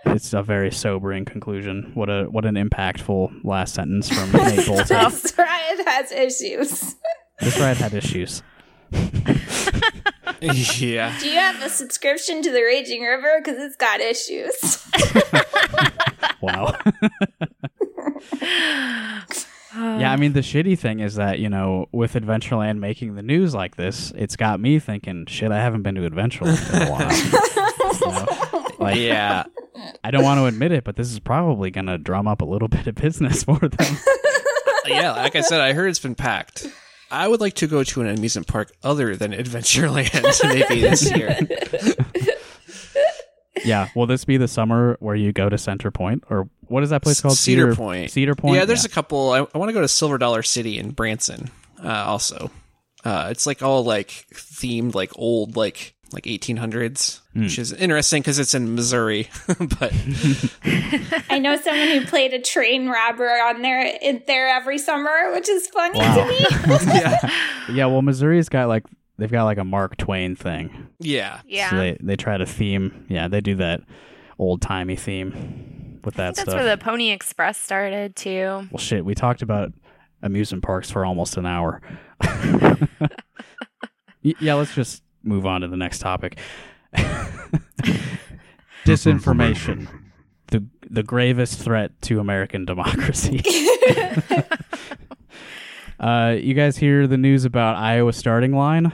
It's 0.06 0.32
a 0.34 0.42
very 0.42 0.70
sobering 0.70 1.24
conclusion. 1.24 1.92
What 1.94 2.10
a 2.10 2.24
what 2.24 2.44
an 2.44 2.56
impactful 2.56 3.44
last 3.44 3.74
sentence 3.74 4.08
from 4.10 4.30
Nate 4.32 4.66
Boulton. 4.66 4.86
this 5.10 5.32
ride 5.38 5.82
has 5.86 6.12
issues. 6.12 6.96
this 7.40 7.58
ride 7.58 7.76
had 7.78 7.94
issues. 7.94 8.42
Yeah. 10.40 11.16
Do 11.20 11.28
you 11.28 11.38
have 11.38 11.62
a 11.62 11.68
subscription 11.68 12.42
to 12.42 12.50
the 12.50 12.62
Raging 12.62 13.02
River? 13.02 13.40
Because 13.42 13.58
it's 13.58 13.76
got 13.76 14.00
issues. 14.00 14.86
Wow. 16.40 16.74
yeah, 19.74 20.10
I 20.10 20.16
mean 20.16 20.32
the 20.32 20.40
shitty 20.40 20.78
thing 20.78 21.00
is 21.00 21.16
that, 21.16 21.38
you 21.38 21.48
know, 21.48 21.86
with 21.92 22.14
Adventureland 22.14 22.78
making 22.78 23.14
the 23.14 23.22
news 23.22 23.54
like 23.54 23.76
this, 23.76 24.10
it's 24.16 24.36
got 24.36 24.58
me 24.58 24.78
thinking, 24.78 25.26
shit, 25.26 25.52
I 25.52 25.58
haven't 25.60 25.82
been 25.82 25.96
to 25.96 26.08
Adventureland 26.08 26.74
in 26.74 26.88
a 26.88 26.90
while. 26.90 27.10
You 28.00 28.06
know? 28.12 28.66
Like 28.78 28.96
Yeah. 28.96 29.44
I 30.02 30.10
don't 30.10 30.22
want 30.22 30.38
to 30.38 30.46
admit 30.46 30.72
it, 30.72 30.84
but 30.84 30.96
this 30.96 31.12
is 31.12 31.18
probably 31.20 31.70
going 31.70 31.86
to 31.86 31.98
drum 31.98 32.26
up 32.26 32.40
a 32.40 32.46
little 32.46 32.68
bit 32.68 32.86
of 32.86 32.94
business 32.94 33.44
for 33.44 33.58
them. 33.58 33.96
yeah, 34.86 35.12
like 35.12 35.36
I 35.36 35.42
said, 35.42 35.60
I 35.60 35.74
heard 35.74 35.90
it's 35.90 35.98
been 35.98 36.14
packed. 36.14 36.66
I 37.10 37.26
would 37.26 37.40
like 37.40 37.54
to 37.54 37.66
go 37.66 37.82
to 37.82 38.00
an 38.00 38.08
amusement 38.08 38.46
park 38.46 38.72
other 38.82 39.16
than 39.16 39.32
Adventureland 39.32 40.48
maybe 40.48 40.80
this 40.80 41.10
year. 41.10 41.36
yeah, 43.64 43.88
will 43.94 44.06
this 44.06 44.24
be 44.24 44.36
the 44.36 44.48
summer 44.48 44.96
where 45.00 45.16
you 45.16 45.32
go 45.32 45.48
to 45.48 45.58
Center 45.58 45.90
Point 45.90 46.24
or 46.30 46.48
what 46.68 46.82
is 46.82 46.90
that 46.90 47.02
place 47.02 47.20
called? 47.20 47.36
Cedar 47.36 47.74
Point. 47.74 48.10
Cedar 48.10 48.34
Point. 48.34 48.56
Yeah, 48.56 48.64
there's 48.64 48.84
a 48.84 48.88
couple. 48.88 49.30
I, 49.32 49.38
I 49.38 49.58
want 49.58 49.68
to 49.68 49.72
go 49.72 49.80
to 49.80 49.88
Silver 49.88 50.18
Dollar 50.18 50.42
City 50.42 50.78
in 50.78 50.92
Branson. 50.92 51.50
Uh, 51.82 51.88
also, 51.88 52.50
uh, 53.04 53.28
it's 53.30 53.46
like 53.46 53.62
all 53.62 53.84
like 53.84 54.26
themed, 54.32 54.94
like 54.94 55.10
old, 55.16 55.56
like 55.56 55.94
like 56.12 56.24
1800s, 56.24 57.20
Hmm. 57.34 57.42
which 57.42 57.58
is 57.58 57.72
interesting 57.72 58.20
because 58.22 58.38
it's 58.38 58.54
in 58.54 58.74
Missouri. 58.74 59.28
but 59.46 59.92
I 61.30 61.38
know 61.38 61.56
someone 61.56 61.88
who 61.88 62.04
played 62.06 62.34
a 62.34 62.40
train 62.40 62.88
robber 62.88 63.28
on 63.28 63.62
there 63.62 63.80
in 64.02 64.22
there 64.26 64.48
every 64.48 64.78
summer, 64.78 65.32
which 65.32 65.48
is 65.48 65.66
funny 65.68 65.98
Wow. 65.98 66.14
to 66.16 66.24
me. 66.26 66.38
yeah, 67.00 67.30
yeah. 67.70 67.86
Well, 67.86 68.02
Missouri's 68.02 68.48
got 68.48 68.68
like 68.68 68.84
they've 69.18 69.30
got 69.30 69.44
like 69.44 69.58
a 69.58 69.64
Mark 69.64 69.96
Twain 69.96 70.34
thing. 70.34 70.88
yeah, 70.98 71.40
yeah. 71.46 71.70
So 71.70 71.76
they 71.76 71.96
they 72.00 72.16
try 72.16 72.36
to 72.36 72.46
theme. 72.46 73.06
Yeah, 73.08 73.28
they 73.28 73.40
do 73.40 73.54
that 73.56 73.82
old 74.38 74.62
timey 74.62 74.96
theme 74.96 76.00
with 76.04 76.14
that 76.14 76.34
That's 76.34 76.40
stuff. 76.42 76.54
where 76.54 76.64
the 76.76 76.82
Pony 76.82 77.10
Express 77.10 77.58
started 77.58 78.16
too. 78.16 78.66
well, 78.70 78.78
shit, 78.78 79.04
we 79.04 79.14
talked 79.14 79.42
about 79.42 79.72
amusement 80.22 80.64
parks 80.64 80.90
for 80.90 81.04
almost 81.04 81.36
an 81.36 81.46
hour. 81.46 81.80
Y- 84.22 84.34
yeah, 84.40 84.54
let's 84.54 84.74
just 84.74 85.02
move 85.22 85.46
on 85.46 85.60
to 85.62 85.68
the 85.68 85.76
next 85.76 86.00
topic. 86.00 86.38
Disinformation, 88.84 89.88
the 90.48 90.64
the 90.88 91.02
gravest 91.02 91.60
threat 91.60 92.00
to 92.02 92.20
American 92.20 92.64
democracy. 92.64 93.42
uh, 96.00 96.36
you 96.38 96.54
guys 96.54 96.76
hear 96.76 97.06
the 97.06 97.18
news 97.18 97.44
about 97.44 97.76
Iowa 97.76 98.12
starting 98.12 98.52
line? 98.52 98.92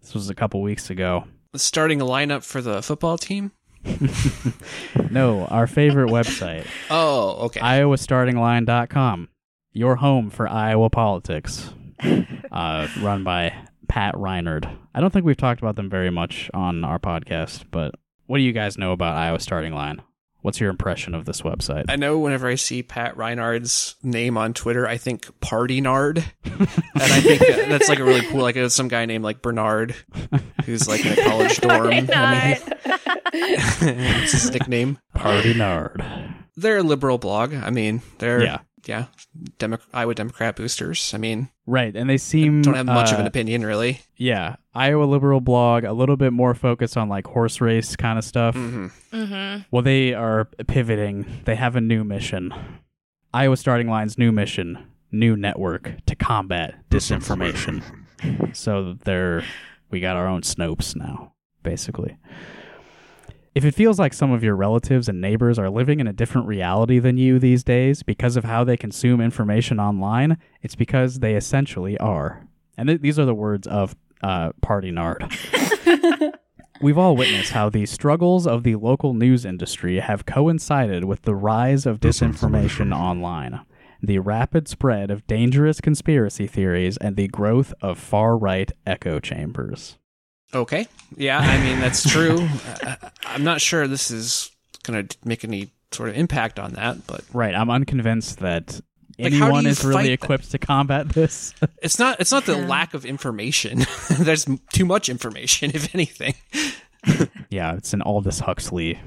This 0.00 0.14
was 0.14 0.30
a 0.30 0.34
couple 0.34 0.62
weeks 0.62 0.90
ago. 0.90 1.24
the 1.52 1.58
starting 1.58 2.00
lineup 2.00 2.44
for 2.44 2.60
the 2.60 2.82
football 2.82 3.18
team. 3.18 3.52
No, 5.10 5.46
our 5.46 5.66
favorite 5.66 6.10
website. 6.10 6.66
Oh, 6.90 7.46
okay. 7.46 7.60
iowastartingline.com 7.60 9.28
your 9.72 9.96
home 9.96 10.30
for 10.30 10.48
iowa 10.48 10.90
politics 10.90 11.72
uh, 12.50 12.88
run 13.00 13.22
by 13.22 13.54
pat 13.90 14.14
rynard 14.14 14.72
i 14.94 15.00
don't 15.00 15.12
think 15.12 15.24
we've 15.26 15.36
talked 15.36 15.60
about 15.60 15.74
them 15.74 15.90
very 15.90 16.10
much 16.10 16.48
on 16.54 16.84
our 16.84 16.98
podcast 17.00 17.64
but 17.72 17.92
what 18.26 18.36
do 18.38 18.42
you 18.44 18.52
guys 18.52 18.78
know 18.78 18.92
about 18.92 19.16
iowa 19.16 19.40
starting 19.40 19.72
line 19.74 20.00
what's 20.42 20.60
your 20.60 20.70
impression 20.70 21.14
of 21.14 21.24
this 21.26 21.42
website 21.42 21.84
I 21.88 21.96
know 21.96 22.18
whenever 22.18 22.48
I 22.48 22.54
see 22.54 22.82
Pat 22.82 23.14
Rynard's 23.16 23.96
name 24.02 24.38
on 24.38 24.54
Twitter, 24.54 24.86
I 24.88 24.96
think 24.96 25.28
Party 25.40 25.82
Nard, 25.82 26.16
and 26.44 26.62
I 26.94 27.20
think 27.20 27.40
that- 27.40 27.66
that's 27.68 27.88
like 27.90 27.98
a 27.98 28.04
really 28.04 28.22
cool. 28.26 28.40
Like 28.40 28.56
it's 28.56 28.74
some 28.74 28.88
guy 28.88 29.04
named 29.04 29.22
like 29.22 29.42
Bernard, 29.42 29.94
who's 30.64 30.88
like 30.88 31.04
in 31.04 31.12
a 31.18 31.22
college 31.24 31.58
dorm. 31.60 31.90
It's 33.32 34.32
his 34.32 34.50
nickname. 34.50 34.98
party 35.14 35.52
nard 35.54 36.02
They're 36.56 36.78
a 36.78 36.82
liberal 36.82 37.18
blog. 37.18 37.52
I 37.54 37.68
mean, 37.70 38.00
they're 38.18 38.42
yeah 38.42 38.58
yeah, 38.86 39.06
Demo- 39.58 39.78
Iowa 39.92 40.14
Democrat 40.14 40.56
boosters. 40.56 41.12
I 41.14 41.18
mean, 41.18 41.48
right 41.66 41.94
and 41.94 42.08
they 42.10 42.16
seem 42.18 42.62
don't 42.62 42.74
have 42.74 42.86
much 42.86 43.12
of 43.12 43.18
uh, 43.18 43.20
an 43.22 43.26
opinion 43.26 43.64
really. 43.64 44.00
yeah 44.16 44.56
iowa 44.74 45.04
liberal 45.04 45.40
blog 45.40 45.84
a 45.84 45.92
little 45.92 46.16
bit 46.16 46.32
more 46.32 46.52
focused 46.54 46.96
on 46.96 47.08
like 47.08 47.26
horse 47.28 47.60
race 47.60 47.94
kind 47.96 48.18
of 48.18 48.24
stuff 48.24 48.54
hmm 48.54 48.86
Mm-hmm. 49.12 49.62
Well, 49.72 49.82
they 49.82 50.14
are 50.14 50.44
pivoting. 50.68 51.26
They 51.44 51.56
have 51.56 51.74
a 51.76 51.80
new 51.80 52.04
mission. 52.04 52.54
Iowa 53.34 53.56
Starting 53.56 53.88
Line's 53.88 54.16
new 54.18 54.30
mission, 54.32 54.78
new 55.12 55.36
network 55.36 55.92
to 56.06 56.14
combat 56.14 56.74
disinformation. 56.90 57.82
so 58.56 58.96
they're 59.04 59.44
we 59.90 59.98
got 60.00 60.16
our 60.16 60.26
own 60.28 60.42
Snopes 60.42 60.94
now, 60.96 61.32
basically. 61.64 62.16
If 63.60 63.66
it 63.66 63.74
feels 63.74 63.98
like 63.98 64.14
some 64.14 64.32
of 64.32 64.42
your 64.42 64.56
relatives 64.56 65.06
and 65.06 65.20
neighbors 65.20 65.58
are 65.58 65.68
living 65.68 66.00
in 66.00 66.06
a 66.06 66.14
different 66.14 66.46
reality 66.46 66.98
than 66.98 67.18
you 67.18 67.38
these 67.38 67.62
days 67.62 68.02
because 68.02 68.38
of 68.38 68.44
how 68.44 68.64
they 68.64 68.78
consume 68.78 69.20
information 69.20 69.78
online, 69.78 70.38
it's 70.62 70.74
because 70.74 71.18
they 71.18 71.34
essentially 71.34 71.98
are. 71.98 72.48
And 72.78 72.88
th- 72.88 73.02
these 73.02 73.18
are 73.18 73.26
the 73.26 73.34
words 73.34 73.66
of 73.66 73.94
uh, 74.22 74.52
Party 74.62 74.90
Nard. 74.90 75.30
We've 76.80 76.96
all 76.96 77.14
witnessed 77.14 77.52
how 77.52 77.68
the 77.68 77.84
struggles 77.84 78.46
of 78.46 78.62
the 78.62 78.76
local 78.76 79.12
news 79.12 79.44
industry 79.44 79.98
have 79.98 80.24
coincided 80.24 81.04
with 81.04 81.20
the 81.24 81.34
rise 81.34 81.84
of 81.84 82.00
disinformation 82.00 82.96
online, 82.96 83.60
the 84.02 84.20
rapid 84.20 84.68
spread 84.68 85.10
of 85.10 85.26
dangerous 85.26 85.82
conspiracy 85.82 86.46
theories, 86.46 86.96
and 86.96 87.14
the 87.14 87.28
growth 87.28 87.74
of 87.82 87.98
far 87.98 88.38
right 88.38 88.72
echo 88.86 89.20
chambers. 89.20 89.98
Okay, 90.54 90.86
yeah, 91.16 91.38
I 91.38 91.58
mean 91.62 91.80
that's 91.80 92.08
true. 92.08 92.38
I, 92.82 92.96
I'm 93.24 93.44
not 93.44 93.60
sure 93.60 93.86
this 93.86 94.10
is 94.10 94.50
going 94.82 95.06
to 95.06 95.16
make 95.24 95.44
any 95.44 95.70
sort 95.92 96.08
of 96.08 96.16
impact 96.16 96.58
on 96.58 96.72
that, 96.74 97.06
but 97.06 97.22
Right, 97.32 97.54
I'm 97.54 97.70
unconvinced 97.70 98.38
that 98.40 98.80
Like, 99.18 99.32
how 99.32 99.38
do 99.38 99.44
anyone 99.44 99.64
you 99.64 99.70
is 99.70 99.84
really 99.84 100.04
that? 100.08 100.12
equipped 100.12 100.50
to 100.52 100.58
combat 100.58 101.08
this. 101.10 101.54
it's 101.82 101.98
not. 101.98 102.18
It's 102.20 102.32
not 102.32 102.46
the 102.46 102.56
Yeah. 102.58 102.66
lack 102.66 102.94
of 102.94 103.04
information. 103.04 103.84
There's 104.18 104.48
m- 104.48 104.58
too 104.72 104.84
much 104.84 105.08
information, 105.08 105.70
if 105.74 105.94
anything. 105.94 106.34
yeah, 107.50 107.74
it's 107.76 107.92
an 107.92 108.02
Aldous 108.02 108.40
Huxley 108.40 108.98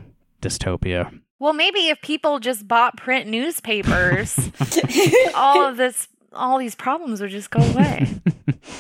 dystopia. 0.41 1.19
Well, 1.39 1.53
maybe 1.53 1.89
if 1.89 2.01
people 2.01 2.39
just 2.39 2.67
bought 2.67 2.95
print 2.95 3.27
newspapers, 3.29 4.37
all 5.35 5.65
of 5.65 5.75
this, 5.77 6.07
all 6.35 6.57
these 6.57 6.75
problems 6.75 7.21
would 7.21 7.31
just 7.31 7.49
go 7.49 7.59
away. 7.61 8.07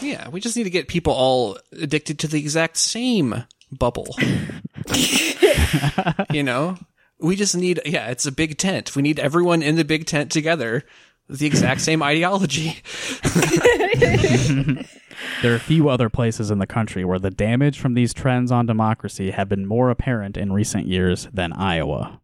Yeah, 0.01 0.29
we 0.29 0.39
just 0.41 0.55
need 0.57 0.63
to 0.63 0.69
get 0.69 0.87
people 0.87 1.13
all 1.13 1.57
addicted 1.71 2.19
to 2.19 2.27
the 2.27 2.37
exact 2.39 2.77
same 2.77 3.45
bubble. 3.71 4.15
you 6.31 6.43
know, 6.43 6.77
we 7.19 7.35
just 7.35 7.55
need. 7.55 7.81
Yeah, 7.85 8.07
it's 8.07 8.25
a 8.25 8.31
big 8.31 8.57
tent. 8.57 8.95
We 8.95 9.01
need 9.01 9.19
everyone 9.19 9.61
in 9.61 9.75
the 9.75 9.85
big 9.85 10.05
tent 10.05 10.31
together. 10.31 10.83
with 11.27 11.39
The 11.39 11.45
exact 11.47 11.81
same 11.81 12.01
ideology. 12.03 12.81
There 15.41 15.51
are 15.51 15.55
a 15.55 15.59
few 15.59 15.89
other 15.89 16.09
places 16.09 16.51
in 16.51 16.59
the 16.59 16.67
country 16.67 17.05
where 17.05 17.19
the 17.19 17.29
damage 17.29 17.79
from 17.79 17.93
these 17.93 18.13
trends 18.13 18.51
on 18.51 18.65
democracy 18.65 19.31
have 19.31 19.47
been 19.49 19.65
more 19.65 19.89
apparent 19.89 20.37
in 20.37 20.51
recent 20.51 20.87
years 20.87 21.27
than 21.33 21.53
Iowa. 21.53 22.19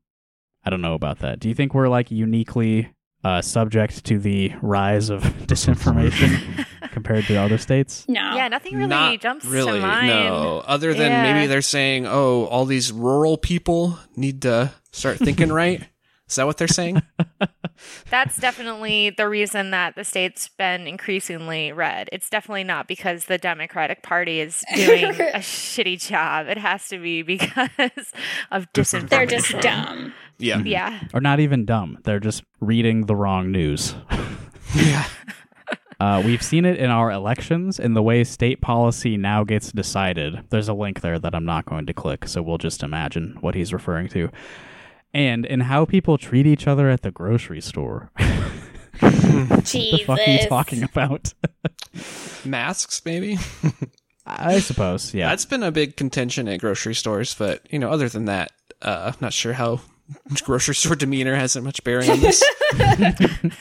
I 0.64 0.70
don't 0.70 0.82
know 0.82 0.96
about 0.96 1.20
that. 1.20 1.40
Do 1.40 1.50
you 1.50 1.56
think 1.56 1.74
we're 1.74 1.88
like 1.88 2.12
uniquely 2.12 2.92
uh, 3.24 3.42
subject 3.42 4.06
to 4.06 4.18
the 4.20 4.54
rise 4.62 5.10
of 5.10 5.22
disinformation 5.48 6.66
compared 6.92 7.26
to 7.26 7.36
other 7.36 7.58
states? 7.58 8.06
No. 8.08 8.36
Yeah, 8.36 8.48
nothing 8.48 8.76
really 8.76 8.88
Not 8.88 9.20
jumps 9.20 9.46
really, 9.46 9.80
to 9.80 9.86
mind. 9.86 10.08
No, 10.08 10.60
other 10.66 10.94
than 10.94 11.12
Yeah. 11.12 11.34
maybe 11.34 11.48
they're 11.48 11.62
saying, 11.62 12.06
"Oh, 12.08 12.46
all 12.46 12.66
these 12.66 12.92
rural 12.92 13.38
people 13.38 13.98
need 14.16 14.42
to 14.44 14.72
start 14.92 15.18
thinking 15.20 15.52
right." 15.52 15.84
Is 16.28 16.36
that 16.36 16.46
what 16.46 16.58
they're 16.58 16.68
saying? 16.68 17.02
That's 18.12 18.38
definitely 18.38 19.10
the 19.10 19.28
reason 19.28 19.72
that 19.72 19.96
the 19.96 20.04
state's 20.04 20.48
been 20.48 20.86
increasingly 20.88 21.72
red. 21.72 22.08
It's 22.12 22.30
definitely 22.30 22.66
not 22.66 22.88
because 22.88 23.26
the 23.26 23.40
Democratic 23.40 24.04
Party 24.04 24.40
is 24.40 24.64
doing 24.76 25.06
a 25.06 25.40
shitty 25.40 26.00
job. 26.08 26.46
It 26.48 26.60
has 26.60 26.88
to 26.90 27.00
be 27.00 27.24
because 27.24 28.14
of 28.52 28.72
disinformation. 28.74 29.10
They're 29.10 29.26
just 29.26 29.60
dumb. 29.60 30.14
Yeah, 30.40 30.60
Yeah. 30.64 31.00
Or 31.14 31.22
not 31.22 31.40
even 31.40 31.66
dumb. 31.66 32.00
They're 32.04 32.20
just 32.20 32.44
reading 32.62 33.06
the 33.06 33.16
wrong 33.16 33.52
news. 33.52 33.96
yeah. 34.76 35.06
Uh, 36.02 36.22
we've 36.26 36.42
seen 36.42 36.64
it 36.64 36.78
in 36.78 36.90
our 36.90 37.12
elections 37.12 37.78
in 37.78 37.94
the 37.94 38.02
way 38.02 38.24
state 38.24 38.62
policy 38.62 39.18
now 39.18 39.44
gets 39.44 39.70
decided. 39.74 40.40
There's 40.50 40.70
a 40.70 40.74
link 40.74 41.02
there 41.02 41.20
that 41.20 41.36
I'm 41.36 41.44
not 41.44 41.66
going 41.66 41.86
to 41.88 41.94
click, 41.94 42.26
so 42.26 42.42
we'll 42.42 42.58
just 42.58 42.84
imagine 42.84 43.36
what 43.42 43.54
he's 43.54 43.74
referring 43.74 44.08
to. 44.10 44.30
And 45.14 45.46
in 45.46 45.60
how 45.60 45.84
people 45.84 46.18
treat 46.18 46.48
each 46.48 46.68
other 46.68 46.90
at 46.90 47.02
the 47.02 47.12
grocery 47.12 47.60
store. 47.60 48.12
Jesus. 49.00 49.72
the 49.74 50.04
fuck 50.06 50.20
are 50.20 50.32
you 50.32 50.48
talking 50.48 50.84
about? 50.84 51.34
Masks, 52.46 53.02
maybe. 53.04 53.38
I 54.26 54.60
suppose, 54.60 55.14
yeah. 55.14 55.28
That's 55.28 55.46
been 55.46 55.64
a 55.64 55.72
big 55.72 55.98
contention 55.98 56.48
at 56.48 56.62
grocery 56.62 56.96
stores, 56.96 57.36
but 57.36 57.62
you 57.72 57.80
know, 57.80 57.90
other 57.90 58.08
than 58.08 58.24
that, 58.26 58.54
uh, 58.82 59.12
I'm 59.14 59.20
not 59.20 59.34
sure 59.34 59.52
how 59.52 59.82
grocery 60.44 60.76
store 60.76 60.96
demeanor 60.96 61.36
hasn't 61.36 61.66
much 61.66 61.84
bearing 61.84 62.10
on 62.10 62.20
this. 62.20 62.44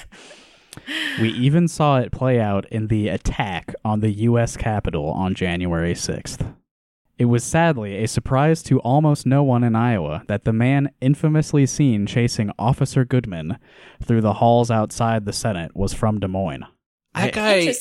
We 1.20 1.30
even 1.30 1.66
saw 1.66 1.98
it 1.98 2.12
play 2.12 2.40
out 2.40 2.66
in 2.70 2.86
the 2.86 3.08
attack 3.08 3.74
on 3.84 4.00
the 4.00 4.10
U.S. 4.10 4.56
Capitol 4.56 5.10
on 5.10 5.34
January 5.34 5.94
6th. 5.94 6.54
It 7.18 7.24
was 7.24 7.42
sadly 7.42 7.96
a 7.96 8.06
surprise 8.06 8.62
to 8.64 8.78
almost 8.80 9.26
no 9.26 9.42
one 9.42 9.64
in 9.64 9.74
Iowa 9.74 10.22
that 10.28 10.44
the 10.44 10.52
man 10.52 10.90
infamously 11.00 11.66
seen 11.66 12.06
chasing 12.06 12.52
Officer 12.58 13.04
Goodman 13.04 13.58
through 14.00 14.20
the 14.20 14.34
halls 14.34 14.70
outside 14.70 15.24
the 15.24 15.32
Senate 15.32 15.74
was 15.74 15.92
from 15.92 16.20
Des 16.20 16.28
Moines. 16.28 16.66
That 17.26 17.32
guy 17.34 17.74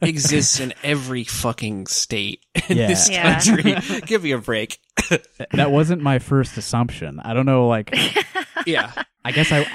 exists 0.00 0.60
in 0.60 0.74
every 0.82 1.24
fucking 1.24 1.86
state 1.86 2.44
in 2.68 2.76
Yeah. 2.76 2.86
this 2.88 3.08
Yeah. 3.10 3.38
country. 3.40 4.00
Give 4.06 4.22
me 4.22 4.32
a 4.32 4.38
break. 4.38 4.78
That 5.52 5.70
wasn't 5.70 6.02
my 6.02 6.18
first 6.18 6.56
assumption. 6.56 7.20
I 7.20 7.34
don't 7.34 7.46
know, 7.46 7.68
like, 7.68 7.94
Yeah. 8.66 8.92
I 9.24 9.32
guess 9.32 9.52
I. 9.52 9.66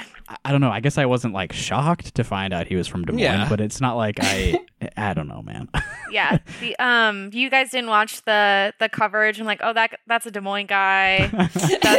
I 0.44 0.52
don't 0.52 0.60
know. 0.60 0.70
I 0.70 0.80
guess 0.80 0.98
I 0.98 1.06
wasn't 1.06 1.32
like 1.32 1.54
shocked 1.54 2.16
to 2.16 2.22
find 2.24 2.52
out 2.52 2.66
he 2.66 2.76
was 2.76 2.86
from 2.86 3.02
Des 3.06 3.12
Moines, 3.12 3.20
Yeah. 3.20 3.48
but 3.48 3.62
it's 3.62 3.80
not 3.80 3.96
like 3.96 4.18
I. 4.20 4.58
I 4.96 5.14
don't 5.14 5.26
know, 5.26 5.40
man. 5.40 5.70
Yeah. 6.12 6.36
The 6.60 6.76
um 6.78 7.30
you 7.32 7.48
guys 7.48 7.70
didn't 7.70 7.88
watch 7.88 8.22
the 8.24 8.74
the 8.78 8.90
coverage. 8.90 9.40
I'm 9.40 9.46
like, 9.46 9.60
oh 9.62 9.72
that 9.72 9.98
that's 10.06 10.26
a 10.26 10.30
Des 10.30 10.40
Moines 10.42 10.66
guy. 10.66 11.28
That's 11.32 11.56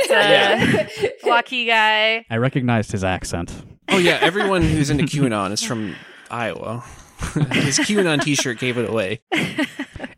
a 0.10 0.14
Yeah. 0.14 0.88
Waukee 1.24 1.66
guy. 1.66 2.24
I 2.30 2.38
recognized 2.38 2.92
his 2.92 3.04
accent. 3.04 3.52
Oh 3.90 3.98
yeah, 3.98 4.20
everyone 4.22 4.62
who's 4.62 4.92
into 4.92 5.06
QAnon 5.06 5.52
is 5.52 5.64
from 5.64 5.96
Iowa. 6.32 6.84
His 7.52 7.78
QAnon 7.80 8.22
T-shirt 8.22 8.60
gave 8.60 8.78
it 8.78 8.90
away. 8.90 9.22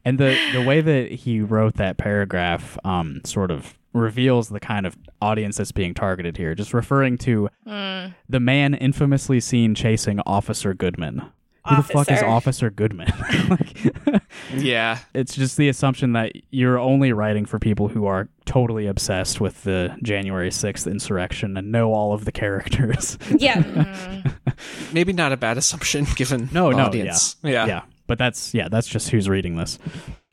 And 0.04 0.18
the 0.18 0.36
the 0.54 0.64
way 0.64 0.82
that 0.82 1.12
he 1.12 1.42
wrote 1.42 1.76
that 1.76 1.98
paragraph 1.98 2.76
um 2.84 3.22
sort 3.24 3.52
of 3.52 3.78
reveals 3.94 4.50
the 4.50 4.60
kind 4.60 4.88
of 4.88 4.98
audience 5.22 5.58
that's 5.58 5.72
being 5.72 5.94
targeted 5.94 6.38
here. 6.38 6.56
Just 6.56 6.74
referring 6.74 7.20
to 7.20 7.50
Mm. 7.68 8.16
the 8.28 8.40
man 8.40 8.74
infamously 8.74 9.40
seen 9.40 9.76
chasing 9.76 10.20
Officer 10.26 10.74
Goodman. 10.74 11.22
Who 11.68 11.76
the 11.76 11.84
fuck 11.84 12.10
is 12.12 12.24
Officer. 12.24 12.26
Officer 12.26 12.70
Goodman? 12.72 13.14
like, 13.50 14.22
Yeah. 14.56 14.98
it's 15.14 15.36
just 15.36 15.58
the 15.58 15.70
assumption 15.70 16.14
that 16.14 16.32
you're 16.50 16.80
only 16.80 17.14
writing 17.14 17.46
for 17.46 17.60
people 17.60 17.88
who 17.88 18.06
are 18.08 18.30
totally 18.46 18.88
obsessed 18.88 19.40
with 19.40 19.64
the 19.64 19.96
January 20.02 20.50
6th 20.50 20.90
insurrection 20.90 21.56
and 21.58 21.72
know 21.72 21.94
all 21.94 22.14
of 22.14 22.26
the 22.26 22.32
characters. 22.32 23.18
yeah. 23.38 23.62
Mm. 24.52 24.94
Maybe 24.94 25.14
not 25.14 25.32
a 25.32 25.38
bad 25.38 25.58
assumption 25.58 26.06
given 26.16 26.50
No, 26.52 26.70
the 26.72 26.78
no, 26.78 26.86
audience. 26.86 27.36
Yeah. 27.44 27.66
yeah, 27.66 27.82
but 28.08 28.18
that's 28.20 28.54
yeah, 28.54 28.68
that's 28.70 28.88
just 28.88 29.10
who's 29.10 29.28
reading 29.30 29.56
this. 29.56 29.80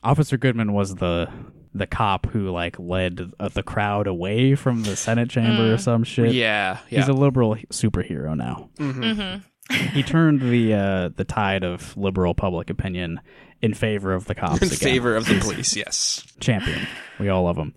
Officer 0.03 0.37
Goodman 0.37 0.73
was 0.73 0.95
the 0.95 1.29
the 1.73 1.87
cop 1.87 2.25
who 2.27 2.49
like 2.51 2.77
led 2.79 3.31
uh, 3.39 3.47
the 3.49 3.63
crowd 3.63 4.07
away 4.07 4.55
from 4.55 4.83
the 4.83 4.95
Senate 4.95 5.29
chamber 5.29 5.73
or 5.73 5.77
some 5.77 6.03
shit. 6.03 6.33
Yeah. 6.33 6.79
Yeah. 6.89 6.99
He's 6.99 7.07
a 7.07 7.13
liberal 7.13 7.55
superhero 7.71 8.35
now. 8.35 8.69
Mhm. 8.77 9.15
hmm 9.15 9.37
He 9.69 10.03
turned 10.03 10.41
the 10.41 10.73
uh, 10.73 11.09
the 11.15 11.23
tide 11.25 11.63
of 11.63 11.95
liberal 11.95 12.33
public 12.33 12.69
opinion 12.69 13.19
in 13.61 13.73
favor 13.73 14.13
of 14.13 14.25
the 14.25 14.35
cops 14.35 14.61
In 14.61 14.67
again. 14.67 14.77
favor 14.79 15.15
of 15.15 15.25
the 15.25 15.35
police, 15.41 15.75
yes. 15.75 16.25
champion. 16.39 16.87
We 17.19 17.29
all 17.29 17.43
love 17.43 17.57
him. 17.57 17.73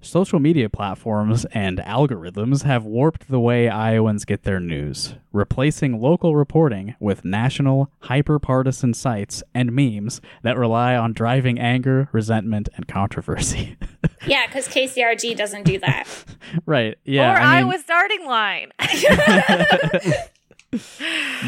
Social 0.00 0.38
media 0.38 0.68
platforms 0.68 1.46
and 1.52 1.78
algorithms 1.78 2.62
have 2.64 2.84
warped 2.84 3.28
the 3.28 3.40
way 3.40 3.70
Iowans 3.70 4.26
get 4.26 4.42
their 4.42 4.60
news, 4.60 5.14
replacing 5.32 5.98
local 5.98 6.36
reporting 6.36 6.94
with 7.00 7.24
national, 7.24 7.90
hyper 8.00 8.38
partisan 8.38 8.92
sites 8.92 9.42
and 9.54 9.72
memes 9.72 10.20
that 10.42 10.58
rely 10.58 10.94
on 10.94 11.14
driving 11.14 11.58
anger, 11.58 12.10
resentment, 12.12 12.68
and 12.76 12.86
controversy. 12.86 13.76
Yeah, 14.26 14.46
because 14.46 14.66
KCRG 14.68 15.36
doesn't 15.36 15.64
do 15.64 15.78
that. 15.80 16.08
right. 16.66 16.96
Yeah. 17.04 17.30
or 17.30 17.36
I 17.36 17.60
mean, 17.60 17.70
Iowa 17.70 17.78
starting 17.78 18.24
line. 18.26 18.72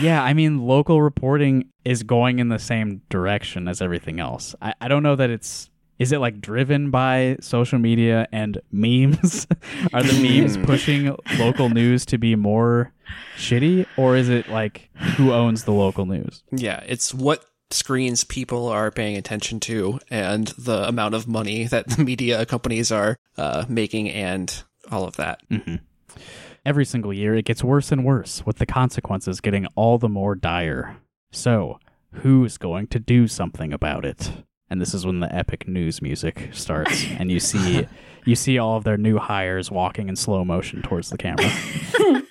Yeah, 0.01 0.23
I 0.23 0.35
mean, 0.35 0.67
local 0.67 1.03
reporting 1.03 1.71
is 1.85 2.03
going 2.03 2.39
in 2.39 2.49
the 2.49 2.59
same 2.59 3.03
direction 3.09 3.69
as 3.69 3.81
everything 3.81 4.21
else. 4.21 4.55
I, 4.61 4.75
I 4.81 4.89
don't 4.89 5.03
know 5.03 5.17
that 5.17 5.31
it's. 5.31 5.71
Is 5.99 6.13
it 6.13 6.19
like 6.19 6.43
driven 6.43 6.91
by 6.91 7.39
social 7.41 7.79
media 7.79 8.29
and 8.31 8.61
memes? 8.71 9.47
Are 9.95 10.03
the 10.03 10.21
memes 10.21 10.59
pushing 10.59 11.17
local 11.39 11.71
news 11.71 12.05
to 12.07 12.19
be 12.19 12.37
more 12.37 12.93
shitty? 13.39 13.87
Or 13.97 14.15
is 14.15 14.29
it 14.29 14.51
like 14.51 14.91
who 15.17 15.33
owns 15.33 15.65
the 15.65 15.73
local 15.73 16.05
news? 16.05 16.43
Yeah, 16.53 16.83
it's 16.87 17.15
what 17.15 17.47
screens 17.71 18.25
people 18.25 18.69
are 18.69 18.91
paying 18.91 19.17
attention 19.17 19.59
to 19.61 19.99
and 20.11 20.49
the 20.59 20.87
amount 20.87 21.15
of 21.15 21.27
money 21.27 21.65
that 21.65 21.89
the 21.89 22.05
media 22.05 22.45
companies 22.47 22.93
are 22.93 23.17
uh, 23.39 23.65
making 23.69 24.09
and 24.11 24.63
all 24.91 25.05
of 25.05 25.17
that. 25.17 25.41
Every 26.67 26.85
single 26.85 27.13
year, 27.13 27.37
it 27.37 27.45
gets 27.45 27.63
worse 27.63 27.93
and 27.93 28.05
worse, 28.05 28.45
with 28.45 28.59
the 28.59 28.67
consequences 28.67 29.41
getting 29.41 29.67
all 29.77 29.99
the 29.99 30.09
more 30.09 30.35
dire. 30.35 30.97
So, 31.31 31.79
who's 32.11 32.59
going 32.59 32.89
to 32.89 32.99
do 32.99 33.29
something 33.29 33.73
about 33.73 34.05
it? 34.05 34.33
And 34.69 34.81
this 34.81 34.93
is 34.93 35.07
when 35.07 35.21
the 35.21 35.33
epic 35.33 35.69
news 35.69 36.03
music 36.03 36.49
starts, 36.53 37.07
and 37.21 37.31
you 37.31 37.39
see 37.39 37.87
you 38.25 38.35
see 38.35 38.59
all 38.59 38.77
of 38.77 38.83
their 38.83 38.97
new 38.97 39.19
hires 39.19 39.71
walking 39.71 40.09
in 40.09 40.17
slow 40.17 40.45
motion 40.45 40.83
towards 40.83 41.11
the 41.11 41.17
camera. 41.17 41.49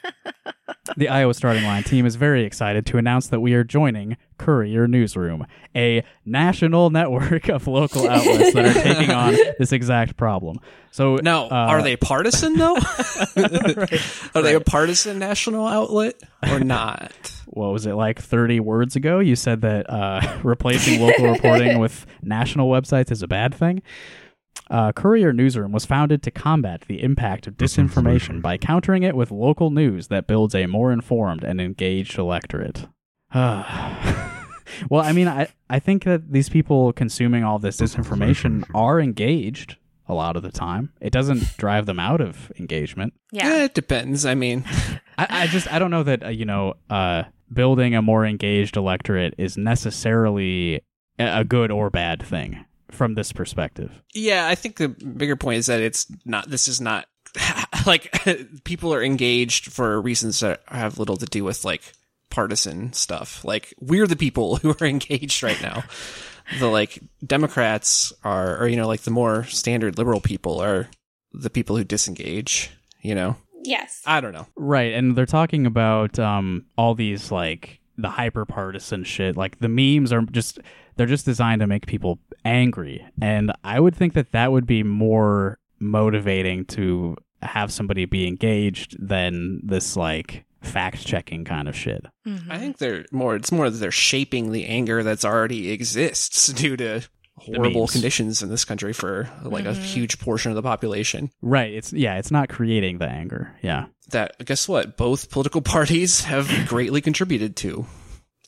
the 0.98 1.10
Iowa 1.10 1.34
starting 1.34 1.64
line 1.64 1.84
team 1.84 2.06
is 2.06 2.16
very 2.16 2.44
excited 2.44 2.86
to 2.88 2.98
announce 2.98 3.28
that 3.28 3.40
we 3.40 3.54
are 3.54 3.64
joining 3.64 4.18
Courier 4.38 4.88
Newsroom, 4.88 5.46
a 5.76 6.04
national 6.26 6.90
network 6.90 7.50
of 7.50 7.68
local 7.68 8.08
outlets 8.08 8.54
that 8.54 8.66
are 8.66 8.82
taking 8.82 9.12
on 9.12 9.36
this 9.60 9.72
exact 9.72 10.18
problem. 10.18 10.60
So 10.92 11.16
Now, 11.16 11.46
uh, 11.46 11.50
are 11.50 11.82
they 11.82 11.96
partisan 11.96 12.58
though? 12.58 12.76
Are 14.36 14.42
they 14.42 14.56
a 14.56 14.62
partisan 14.62 15.20
national 15.20 15.68
outlet 15.68 16.16
or 16.50 16.60
not? 16.60 17.12
what 17.48 17.72
was 17.72 17.86
it 17.86 17.94
like 17.94 18.20
30 18.20 18.60
words 18.60 18.96
ago 18.96 19.20
you 19.20 19.36
said 19.36 19.62
that 19.62 19.90
uh, 19.90 20.20
replacing 20.44 21.00
local 21.00 21.32
reporting 21.32 21.80
with 21.80 22.06
national 22.22 22.70
websites 22.70 23.12
is 23.12 23.22
a 23.22 23.28
bad 23.28 23.54
thing 23.54 23.82
uh, 24.70 24.92
courier 24.92 25.32
newsroom 25.32 25.72
was 25.72 25.86
founded 25.86 26.24
to 26.24 26.32
combat 26.32 26.86
the 26.88 27.04
impact 27.04 27.48
of 27.48 27.56
disinformation 27.56 28.42
by 28.42 28.58
countering 28.58 29.04
it 29.04 29.16
with 29.16 29.32
local 29.32 29.70
news 29.70 30.08
that 30.08 30.28
builds 30.28 30.56
a 30.56 30.66
more 30.66 30.92
informed 30.92 31.44
and 31.44 31.62
engaged 31.62 32.18
electorate. 32.18 32.88
Well 34.90 35.02
i 35.04 35.12
mean 35.12 35.28
I, 35.28 35.48
I 35.70 35.78
think 35.80 36.06
that 36.06 36.32
these 36.32 36.50
people 36.50 36.92
consuming 36.92 37.44
all 37.44 37.60
this 37.60 37.78
disinformation 37.78 38.64
are 38.74 39.00
engaged 39.00 39.78
a 40.08 40.14
lot 40.14 40.36
of 40.36 40.44
the 40.44 40.52
time. 40.52 40.92
It 41.02 41.12
doesn't 41.12 41.58
drive 41.58 41.86
them 41.86 42.00
out 42.00 42.22
of 42.22 42.52
engagement. 42.60 43.14
Yeah. 43.32 43.48
Eh, 43.48 43.64
it 43.66 43.74
depends. 43.74 44.26
I 44.26 44.36
mean, 44.36 44.64
I, 45.18 45.28
I 45.30 45.48
just 45.48 45.72
I 45.72 45.80
don't 45.80 45.92
know 45.92 46.04
that 46.04 46.26
uh, 46.26 46.30
you 46.30 46.46
know 46.46 46.76
uh, 46.90 47.24
building 47.52 47.96
a 47.96 48.02
more 48.02 48.26
engaged 48.26 48.78
electorate 48.78 49.34
is 49.38 49.58
necessarily 49.58 50.82
a 51.20 51.40
a 51.40 51.44
good 51.44 51.72
or 51.72 51.90
bad 51.90 52.22
thing 52.22 52.66
from 52.92 53.16
this 53.16 53.32
perspective. 53.32 53.92
yeah, 54.14 54.48
I 54.48 54.56
think 54.56 54.78
the 54.78 54.90
bigger 54.90 55.36
point 55.36 55.58
is 55.60 55.66
that 55.68 55.82
it's 55.82 56.08
not. 56.26 56.50
This 56.50 56.68
is 56.68 56.80
not 56.80 57.08
like 57.86 58.14
people 58.64 58.94
are 58.94 59.04
engaged 59.04 59.72
for 59.72 60.02
reasons 60.02 60.40
that 60.40 60.62
have 60.68 61.00
little 61.00 61.18
to 61.18 61.26
do 61.26 61.44
with 61.44 61.66
like 61.66 61.82
partisan 62.30 62.94
stuff. 62.94 63.44
Like 63.46 63.74
we're 63.80 64.08
the 64.08 64.16
people 64.16 64.56
who 64.62 64.76
are 64.80 64.86
engaged 64.86 65.44
right 65.44 65.62
now. 65.62 65.84
the 66.60 66.68
like 66.68 67.00
Democrats 67.26 68.14
are, 68.24 68.58
or 68.62 68.68
you 68.68 68.76
know, 68.76 68.88
like 68.88 69.02
the 69.02 69.12
more 69.12 69.44
standard 69.46 69.98
liberal 69.98 70.22
people 70.22 70.60
are 70.62 70.88
the 71.34 71.50
people 71.50 71.76
who 71.78 71.84
disengage. 71.84 72.72
You 73.02 73.14
know, 73.16 73.36
Yes. 73.64 74.02
I 74.06 74.22
don't 74.22 74.34
know. 74.34 74.48
Right, 74.56 74.94
and 74.94 75.16
they're 75.16 75.26
talking 75.26 75.66
about 75.66 76.18
um 76.20 76.66
all 76.78 76.96
these 76.96 77.32
like 77.32 77.80
the 77.98 78.10
hyper 78.10 78.46
partisan 78.46 79.04
shit. 79.04 79.36
Like 79.38 79.60
the 79.60 79.70
memes 79.70 80.12
are 80.12 80.22
just 80.24 80.60
they're 80.96 81.06
just 81.08 81.26
designed 81.26 81.62
to 81.62 81.68
make 81.68 81.86
people 81.88 82.20
angry, 82.44 83.06
and 83.22 83.52
I 83.64 83.80
would 83.80 83.96
think 83.96 84.14
that 84.14 84.32
that 84.32 84.52
would 84.52 84.66
be 84.66 84.84
more 84.84 85.60
motivating 85.80 86.66
to 86.66 87.16
have 87.42 87.72
somebody 87.72 88.06
be 88.06 88.28
engaged 88.28 88.96
than 89.00 89.60
this 89.64 89.96
like 89.96 90.46
fact 90.62 91.06
checking 91.06 91.44
kind 91.46 91.68
of 91.68 91.76
shit. 91.76 92.06
Mhm. 92.28 92.50
I 92.50 92.58
think 92.58 92.78
they're 92.80 93.06
more. 93.12 93.36
It's 93.36 93.52
more 93.52 93.70
that 93.70 93.78
they're 93.78 93.92
shaping 93.92 94.52
the 94.52 94.66
anger 94.66 95.04
that's 95.04 95.24
already 95.26 95.70
exists 95.72 96.48
due 96.54 96.76
to 96.78 97.02
horrible 97.38 97.86
conditions 97.88 98.42
in 98.42 98.50
this 98.50 98.66
country 98.66 98.94
for 98.94 99.30
like 99.44 99.66
a 99.66 99.74
Mhm. 99.74 99.84
huge 99.84 100.18
portion 100.20 100.52
of 100.52 100.56
the 100.56 100.64
population. 100.64 101.30
Right. 101.42 101.72
It's 101.74 101.94
yeah. 101.94 102.18
It's 102.18 102.32
not 102.32 102.50
creating 102.50 102.98
the 102.98 103.08
anger. 103.10 103.56
Yeah. 103.62 103.86
That 104.10 104.44
guess 104.46 104.68
what? 104.68 104.98
Both 104.98 105.30
political 105.30 105.62
parties 105.76 106.24
have 106.24 106.50
greatly 106.68 107.02
contributed 107.02 107.56
to. 107.58 107.86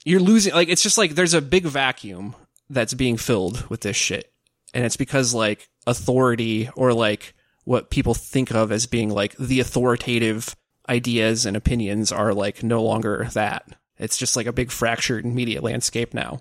You're 0.08 0.20
losing. 0.22 0.54
Like 0.54 0.70
it's 0.70 0.84
just 0.84 0.98
like 0.98 1.16
there's 1.16 1.34
a 1.34 1.42
big 1.42 1.66
vacuum 1.66 2.36
that's 2.70 2.94
being 2.94 3.18
filled 3.18 3.70
with 3.70 3.82
this 3.82 3.98
shit, 3.98 4.32
and 4.74 4.86
it's 4.86 4.98
because 4.98 5.34
like 5.34 5.70
authority 5.86 6.70
or 6.76 6.94
like 6.94 7.34
what 7.66 7.90
people 7.90 8.14
think 8.14 8.52
of 8.54 8.72
as 8.72 8.86
being 8.86 9.10
like 9.10 9.36
the 9.38 9.60
authoritative 9.60 10.56
ideas 10.90 11.46
and 11.46 11.58
opinions 11.58 12.12
are 12.12 12.34
like 12.34 12.64
no 12.64 12.82
longer 12.82 13.28
that. 13.34 13.64
It's 13.98 14.18
just 14.18 14.36
like 14.38 14.46
a 14.48 14.54
big 14.54 14.72
fractured 14.72 15.26
media 15.26 15.60
landscape 15.62 16.14
now, 16.14 16.40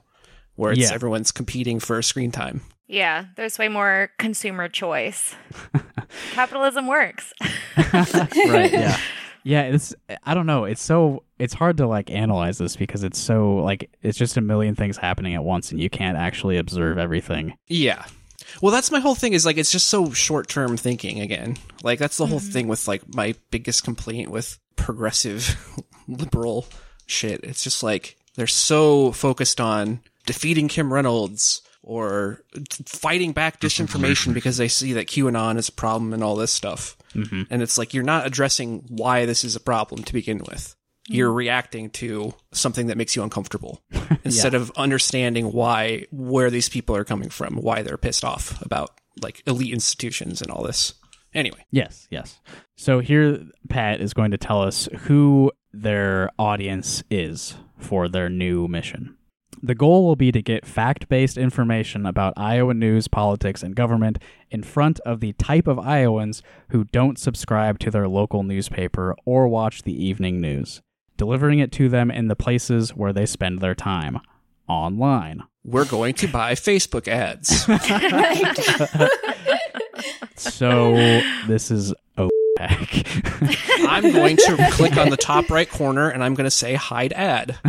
where 0.54 0.72
it's 0.72 0.82
Yeah. 0.82 0.92
everyone's 0.92 1.32
competing 1.32 1.80
for 1.80 2.00
screen 2.02 2.30
time. 2.30 2.60
Yeah, 2.86 3.24
there's 3.34 3.58
way 3.58 3.66
more 3.68 4.10
consumer 4.18 4.68
choice. 4.68 5.34
Capitalism 6.32 6.86
works. 6.86 7.32
right. 7.76 8.70
Yeah. 8.72 8.96
Yeah. 9.42 9.62
It's 9.62 9.94
I 10.22 10.34
don't 10.34 10.46
know. 10.46 10.64
It's 10.64 10.82
so 10.82 11.24
it's 11.38 11.54
hard 11.54 11.76
to 11.78 11.86
like 11.86 12.10
analyze 12.10 12.58
this 12.58 12.76
because 12.76 13.02
it's 13.02 13.18
so 13.18 13.56
like 13.56 13.90
it's 14.02 14.18
just 14.18 14.36
a 14.36 14.40
million 14.40 14.74
things 14.74 14.96
happening 14.96 15.34
at 15.34 15.44
once 15.44 15.70
and 15.70 15.80
you 15.80 15.90
can't 15.90 16.16
actually 16.16 16.56
observe 16.56 16.98
everything. 16.98 17.56
Yeah. 17.66 18.04
Well, 18.62 18.72
that's 18.72 18.90
my 18.90 19.00
whole 19.00 19.14
thing 19.14 19.32
is 19.32 19.44
like 19.44 19.58
it's 19.58 19.72
just 19.72 19.88
so 19.88 20.10
short 20.12 20.48
term 20.48 20.76
thinking 20.76 21.20
again. 21.20 21.56
Like 21.82 21.98
that's 21.98 22.16
the 22.16 22.26
whole 22.26 22.40
thing 22.40 22.68
with 22.68 22.88
like 22.88 23.02
my 23.14 23.34
biggest 23.50 23.84
complaint 23.84 24.30
with 24.30 24.58
progressive 24.76 25.56
liberal 26.08 26.66
shit. 27.06 27.44
It's 27.44 27.62
just 27.62 27.82
like 27.82 28.16
they're 28.36 28.46
so 28.46 29.12
focused 29.12 29.60
on 29.60 30.00
defeating 30.26 30.68
Kim 30.68 30.92
Reynolds 30.92 31.62
or 31.82 32.42
fighting 32.84 33.32
back 33.32 33.60
disinformation 33.60 34.34
because 34.34 34.56
they 34.56 34.68
see 34.68 34.94
that 34.94 35.06
QAnon 35.06 35.56
is 35.56 35.68
a 35.68 35.72
problem 35.72 36.12
and 36.12 36.22
all 36.22 36.36
this 36.36 36.52
stuff. 36.52 36.96
Mm-hmm. 37.14 37.42
And 37.48 37.62
it's 37.62 37.78
like 37.78 37.94
you're 37.94 38.04
not 38.04 38.26
addressing 38.26 38.84
why 38.88 39.24
this 39.24 39.44
is 39.44 39.56
a 39.56 39.60
problem 39.60 40.02
to 40.04 40.12
begin 40.12 40.38
with. 40.38 40.75
You're 41.08 41.32
mm. 41.32 41.36
reacting 41.36 41.90
to 41.90 42.34
something 42.52 42.88
that 42.88 42.96
makes 42.96 43.14
you 43.14 43.22
uncomfortable 43.22 43.82
instead 44.24 44.54
of 44.54 44.72
understanding 44.76 45.52
why 45.52 46.06
where 46.10 46.50
these 46.50 46.68
people 46.68 46.96
are 46.96 47.04
coming 47.04 47.30
from, 47.30 47.56
why 47.56 47.82
they're 47.82 47.96
pissed 47.96 48.24
off 48.24 48.60
about 48.62 48.90
like 49.22 49.42
elite 49.46 49.72
institutions 49.72 50.42
and 50.42 50.50
all 50.50 50.62
this. 50.62 50.94
Anyway, 51.34 51.64
Yes, 51.70 52.08
yes. 52.10 52.40
So 52.76 53.00
here 53.00 53.44
Pat 53.68 54.00
is 54.00 54.14
going 54.14 54.30
to 54.30 54.38
tell 54.38 54.62
us 54.62 54.88
who 55.00 55.52
their 55.72 56.30
audience 56.38 57.02
is 57.10 57.56
for 57.78 58.08
their 58.08 58.30
new 58.30 58.66
mission. 58.68 59.16
The 59.62 59.74
goal 59.74 60.04
will 60.04 60.16
be 60.16 60.32
to 60.32 60.42
get 60.42 60.66
fact 60.66 61.08
based 61.08 61.38
information 61.38 62.06
about 62.06 62.34
Iowa 62.36 62.74
news, 62.74 63.08
politics, 63.08 63.62
and 63.62 63.74
government 63.74 64.18
in 64.50 64.62
front 64.62 65.00
of 65.00 65.20
the 65.20 65.32
type 65.34 65.66
of 65.66 65.78
Iowans 65.78 66.42
who 66.70 66.84
don't 66.84 67.18
subscribe 67.18 67.78
to 67.80 67.90
their 67.90 68.08
local 68.08 68.42
newspaper 68.42 69.16
or 69.24 69.48
watch 69.48 69.82
the 69.82 70.04
evening 70.04 70.40
news, 70.40 70.82
delivering 71.16 71.58
it 71.58 71.72
to 71.72 71.88
them 71.88 72.10
in 72.10 72.28
the 72.28 72.36
places 72.36 72.94
where 72.94 73.12
they 73.12 73.26
spend 73.26 73.60
their 73.60 73.74
time 73.74 74.20
online. 74.68 75.42
we're 75.64 75.84
going 75.84 76.14
to 76.14 76.26
buy 76.28 76.54
Facebook 76.54 77.08
ads. 77.08 77.66
So 80.36 80.94
this 81.46 81.70
is 81.70 81.94
OPEC. 82.18 82.28
I'm 83.88 84.12
going 84.12 84.36
to 84.36 84.68
click 84.72 84.96
on 84.98 85.08
the 85.10 85.16
top 85.16 85.48
right 85.50 85.68
corner 85.68 86.08
and 86.10 86.22
I'm 86.22 86.34
going 86.34 86.44
to 86.44 86.50
say 86.50 86.74
hide 86.74 87.12
ad. 87.14 87.58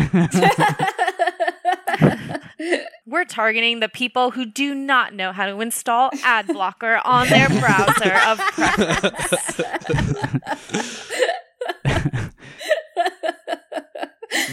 We're 3.05 3.23
targeting 3.25 3.79
the 3.79 3.87
people 3.87 4.31
who 4.31 4.45
do 4.45 4.75
not 4.75 5.13
know 5.13 5.31
how 5.31 5.45
to 5.45 5.61
install 5.61 6.09
ad 6.23 6.47
blocker 6.47 6.99
on 7.05 7.29
their 7.29 7.47
browser 7.47 8.13
of 8.27 8.37
preference. 8.53 9.61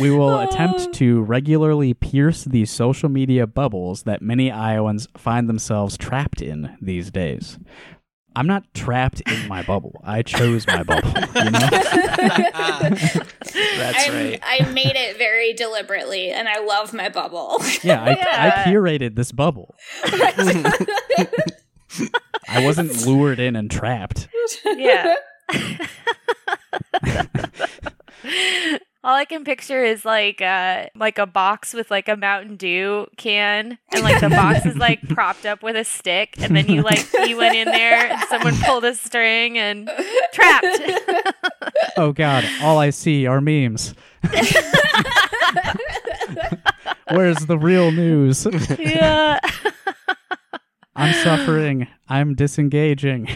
We 0.00 0.10
will 0.10 0.38
attempt 0.48 0.80
oh. 0.80 0.92
to 0.92 1.22
regularly 1.22 1.94
pierce 1.94 2.44
the 2.44 2.64
social 2.64 3.08
media 3.08 3.46
bubbles 3.46 4.02
that 4.04 4.22
many 4.22 4.50
Iowans 4.50 5.08
find 5.16 5.48
themselves 5.48 5.96
trapped 5.96 6.40
in 6.42 6.76
these 6.80 7.10
days. 7.10 7.58
I'm 8.36 8.48
not 8.48 8.64
trapped 8.74 9.20
in 9.30 9.46
my 9.46 9.62
bubble. 9.62 10.00
I 10.02 10.22
chose 10.22 10.66
my 10.66 10.82
bubble, 10.82 11.08
you 11.36 11.50
know? 11.52 11.58
That's 11.70 13.22
I'm- 13.52 14.12
right. 14.12 14.40
I 14.42 14.68
made 14.72 14.96
it 14.96 15.16
very 15.18 15.52
deliberately, 15.52 16.30
and 16.30 16.48
I 16.48 16.58
love 16.58 16.92
my 16.92 17.08
bubble. 17.10 17.62
Yeah, 17.84 18.02
I, 18.02 18.10
Yeah. 18.10 18.64
I 18.66 18.70
curated 18.70 19.14
this 19.14 19.30
bubble. 19.30 19.76
I 22.48 22.64
wasn't 22.64 23.06
lured 23.06 23.38
in 23.38 23.54
and 23.54 23.70
trapped. 23.70 24.26
Yeah. 24.64 25.14
All 29.04 29.14
I 29.14 29.26
can 29.26 29.44
picture 29.44 29.84
is 29.84 30.06
like 30.06 30.40
uh 30.40 30.86
like 30.96 31.18
a 31.18 31.26
box 31.26 31.74
with 31.74 31.90
like 31.90 32.08
a 32.08 32.16
Mountain 32.16 32.56
Dew 32.56 33.06
can 33.18 33.76
and 33.92 34.02
like 34.02 34.18
the 34.22 34.30
box 34.30 34.64
is 34.64 34.76
like 34.76 35.06
propped 35.10 35.44
up 35.44 35.62
with 35.62 35.76
a 35.76 35.84
stick 35.84 36.34
and 36.38 36.56
then 36.56 36.66
you 36.68 36.80
like 36.80 37.06
you 37.26 37.36
went 37.36 37.54
in 37.54 37.66
there 37.66 38.10
and 38.10 38.22
someone 38.30 38.56
pulled 38.64 38.84
a 38.84 38.94
string 38.94 39.58
and 39.58 39.90
trapped. 40.32 40.66
Oh 41.96 42.12
god, 42.12 42.44
all 42.62 42.78
I 42.78 42.90
see 42.90 43.26
are 43.26 43.40
memes. 43.40 43.94
Where's 47.10 47.46
the 47.46 47.56
real 47.58 47.92
news? 47.92 48.46
yeah. 48.78 49.38
I'm 50.96 51.14
suffering. 51.22 51.86
I'm 52.08 52.34
disengaging. 52.34 53.28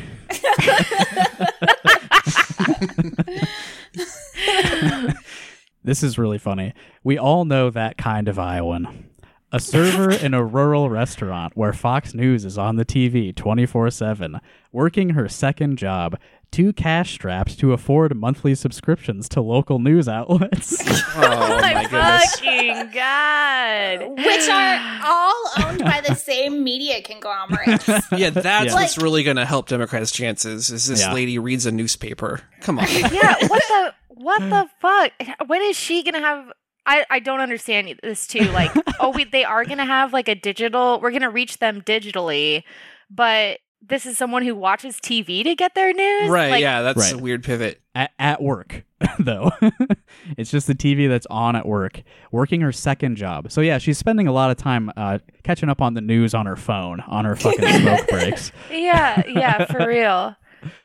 This 5.84 6.02
is 6.02 6.18
really 6.18 6.38
funny. 6.38 6.74
We 7.02 7.18
all 7.18 7.44
know 7.44 7.70
that 7.70 7.96
kind 7.96 8.28
of 8.28 8.38
Iowan. 8.38 9.08
A 9.50 9.60
server 9.60 10.10
in 10.10 10.34
a 10.34 10.44
rural 10.44 10.90
restaurant 10.90 11.56
where 11.56 11.72
Fox 11.72 12.12
News 12.12 12.44
is 12.44 12.58
on 12.58 12.76
the 12.76 12.84
TV 12.84 13.34
24 13.34 13.90
7, 13.90 14.40
working 14.72 15.10
her 15.10 15.26
second 15.26 15.78
job, 15.78 16.18
two 16.51 16.72
cash 16.72 17.12
straps 17.12 17.55
to 17.57 17.72
afford 17.72 18.14
monthly 18.16 18.55
subscriptions 18.55 19.28
to 19.30 19.40
local 19.40 19.78
news 19.78 20.09
outlets. 20.09 20.76
Oh 21.20 21.20
my 21.61 21.86
my 21.90 22.24
fucking 22.26 22.90
god. 22.92 24.09
Which 24.16 24.49
are 24.49 25.01
all 25.05 25.44
owned 25.64 25.80
by 25.80 26.01
the 26.07 26.14
same 26.14 26.62
media 26.62 27.03
conglomerates. 27.03 27.88
Yeah, 28.12 28.30
that's 28.30 28.66
Yeah. 28.66 28.74
what's 28.74 28.99
really 28.99 29.22
going 29.24 29.36
to 29.36 29.44
help 29.44 29.68
Democrats' 29.68 30.11
chances. 30.12 30.70
Is 30.70 30.86
this 30.86 31.01
Yeah. 31.01 31.12
lady 31.12 31.38
reads 31.38 31.66
a 31.66 31.72
newspaper? 31.72 32.40
Come 32.61 32.78
on. 32.78 32.86
Yeah, 32.88 33.34
what 33.49 33.62
the 33.68 33.94
what 34.09 34.40
the 34.40 34.68
fuck? 34.80 35.12
When 35.49 35.62
is 35.62 35.76
she 35.76 36.03
gonna 36.03 36.20
have? 36.20 36.53
I 36.86 37.05
I 37.11 37.18
don't 37.20 37.40
understand 37.40 37.99
this 38.03 38.26
too. 38.26 38.44
Like, 38.51 38.70
oh, 39.01 39.11
we 39.11 39.24
they 39.24 39.44
are 39.44 39.64
gonna 39.64 39.84
have 39.86 40.12
like 40.12 40.28
a 40.28 40.34
digital. 40.34 41.01
We're 41.01 41.11
gonna 41.12 41.30
reach 41.30 41.59
them 41.59 41.82
digitally, 41.82 42.62
but 43.11 43.59
this 43.80 44.06
is 44.06 44.18
someone 44.18 44.42
who 44.44 44.54
watches 44.54 44.96
TV 44.96 45.42
to 45.44 45.54
get 45.54 45.74
their 45.74 45.92
news. 45.92 46.28
right? 46.30 46.50
Like, 46.50 46.60
yeah, 46.62 46.82
that's 46.82 46.98
Right. 46.98 47.14
a 47.14 47.18
weird 47.18 47.44
pivot. 47.44 47.80
at, 47.94 48.10
at 48.18 48.42
work 48.42 48.84
though 49.18 49.50
it's 50.36 50.50
just 50.50 50.66
the 50.66 50.74
tv 50.74 51.08
that's 51.08 51.26
on 51.30 51.54
at 51.56 51.66
work 51.66 52.02
working 52.32 52.60
her 52.60 52.72
second 52.72 53.14
job 53.16 53.50
so 53.50 53.60
yeah 53.60 53.78
she's 53.78 53.96
spending 53.98 54.26
a 54.26 54.32
lot 54.32 54.50
of 54.50 54.56
time 54.56 54.90
uh, 54.96 55.18
catching 55.44 55.68
up 55.68 55.80
on 55.80 55.94
the 55.94 56.00
news 56.00 56.34
on 56.34 56.46
her 56.46 56.56
phone 56.56 57.00
on 57.06 57.24
her 57.24 57.34
fucking 57.36 57.66
smoke 57.80 58.06
breaks 58.08 58.50
Yeah, 58.70 59.22
yeah, 59.28 59.64
for 59.66 59.86
real. 59.86 60.34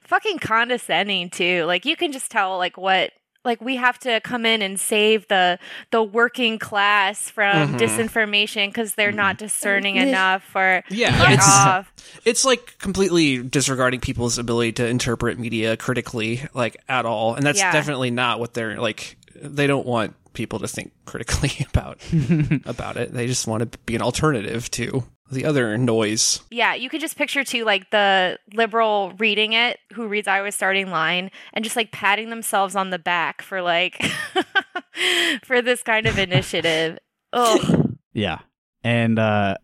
Fucking 0.02 0.38
condescending 0.40 1.30
too. 1.32 1.64
Like 1.66 1.86
you 1.86 1.96
can 1.96 2.12
just 2.12 2.30
tell 2.32 2.58
like 2.58 2.78
what 2.78 3.12
like 3.46 3.62
we 3.62 3.76
have 3.76 4.00
to 4.00 4.20
come 4.22 4.46
in 4.46 4.62
and 4.62 4.80
save 4.80 5.28
the 5.28 5.60
the 5.92 6.02
working 6.02 6.58
class 6.60 7.30
from 7.30 7.74
Mhm. 7.76 7.80
disinformation 7.80 8.68
because 8.68 8.96
they're 8.96 9.12
not 9.12 9.38
discerning 9.38 9.96
enough 9.98 10.56
or 10.56 10.84
Yeah, 10.90 11.32
it's 11.34 11.48
off. 11.48 11.92
it's 12.26 12.46
like 12.46 12.78
completely 12.80 13.44
disregarding 13.44 14.00
people's 14.00 14.38
ability 14.38 14.74
to 14.74 14.88
interpret 14.88 15.38
media 15.40 15.76
critically, 15.78 16.42
like 16.54 16.78
at 16.88 17.06
all. 17.06 17.36
And 17.36 17.46
that's 17.46 17.60
Yeah. 17.60 17.72
definitely 17.72 18.12
not 18.12 18.40
what 18.40 18.54
they're 18.54 18.78
like. 18.80 19.18
They 19.36 19.68
don't 19.68 19.86
want 19.86 20.16
people 20.34 20.60
to 20.60 20.68
think 20.68 20.92
critically 21.06 21.66
about 21.70 22.00
about 22.66 22.98
it. 22.98 23.14
They 23.14 23.28
just 23.28 23.48
want 23.48 23.72
to 23.72 23.78
be 23.80 23.96
an 23.96 24.02
alternative 24.02 24.70
to 24.72 25.04
the 25.32 25.46
other 25.46 25.78
noise. 25.78 26.42
Yeah, 26.52 26.74
you 26.76 26.90
could 26.90 27.02
just 27.02 27.18
picture 27.18 27.44
too, 27.44 27.64
like 27.66 27.90
the 27.92 28.38
liberal 28.54 29.14
reading 29.18 29.54
it, 29.54 29.80
who 29.94 30.08
reads 30.08 30.28
Iowa's 30.28 30.56
starting 30.56 30.90
line, 30.90 31.32
and 31.54 31.64
just 31.64 31.76
like 31.76 31.92
patting 31.92 32.30
themselves 32.30 32.76
on 32.76 32.90
the 32.90 33.00
back 33.00 33.42
for 33.42 33.62
like 33.62 34.04
for 35.44 35.62
this 35.62 35.82
kind 35.84 36.06
of 36.06 36.20
initiative. 36.20 37.00
Oh, 37.32 37.86
Yeah. 38.14 38.40
And 38.84 39.18
uh, 39.18 39.56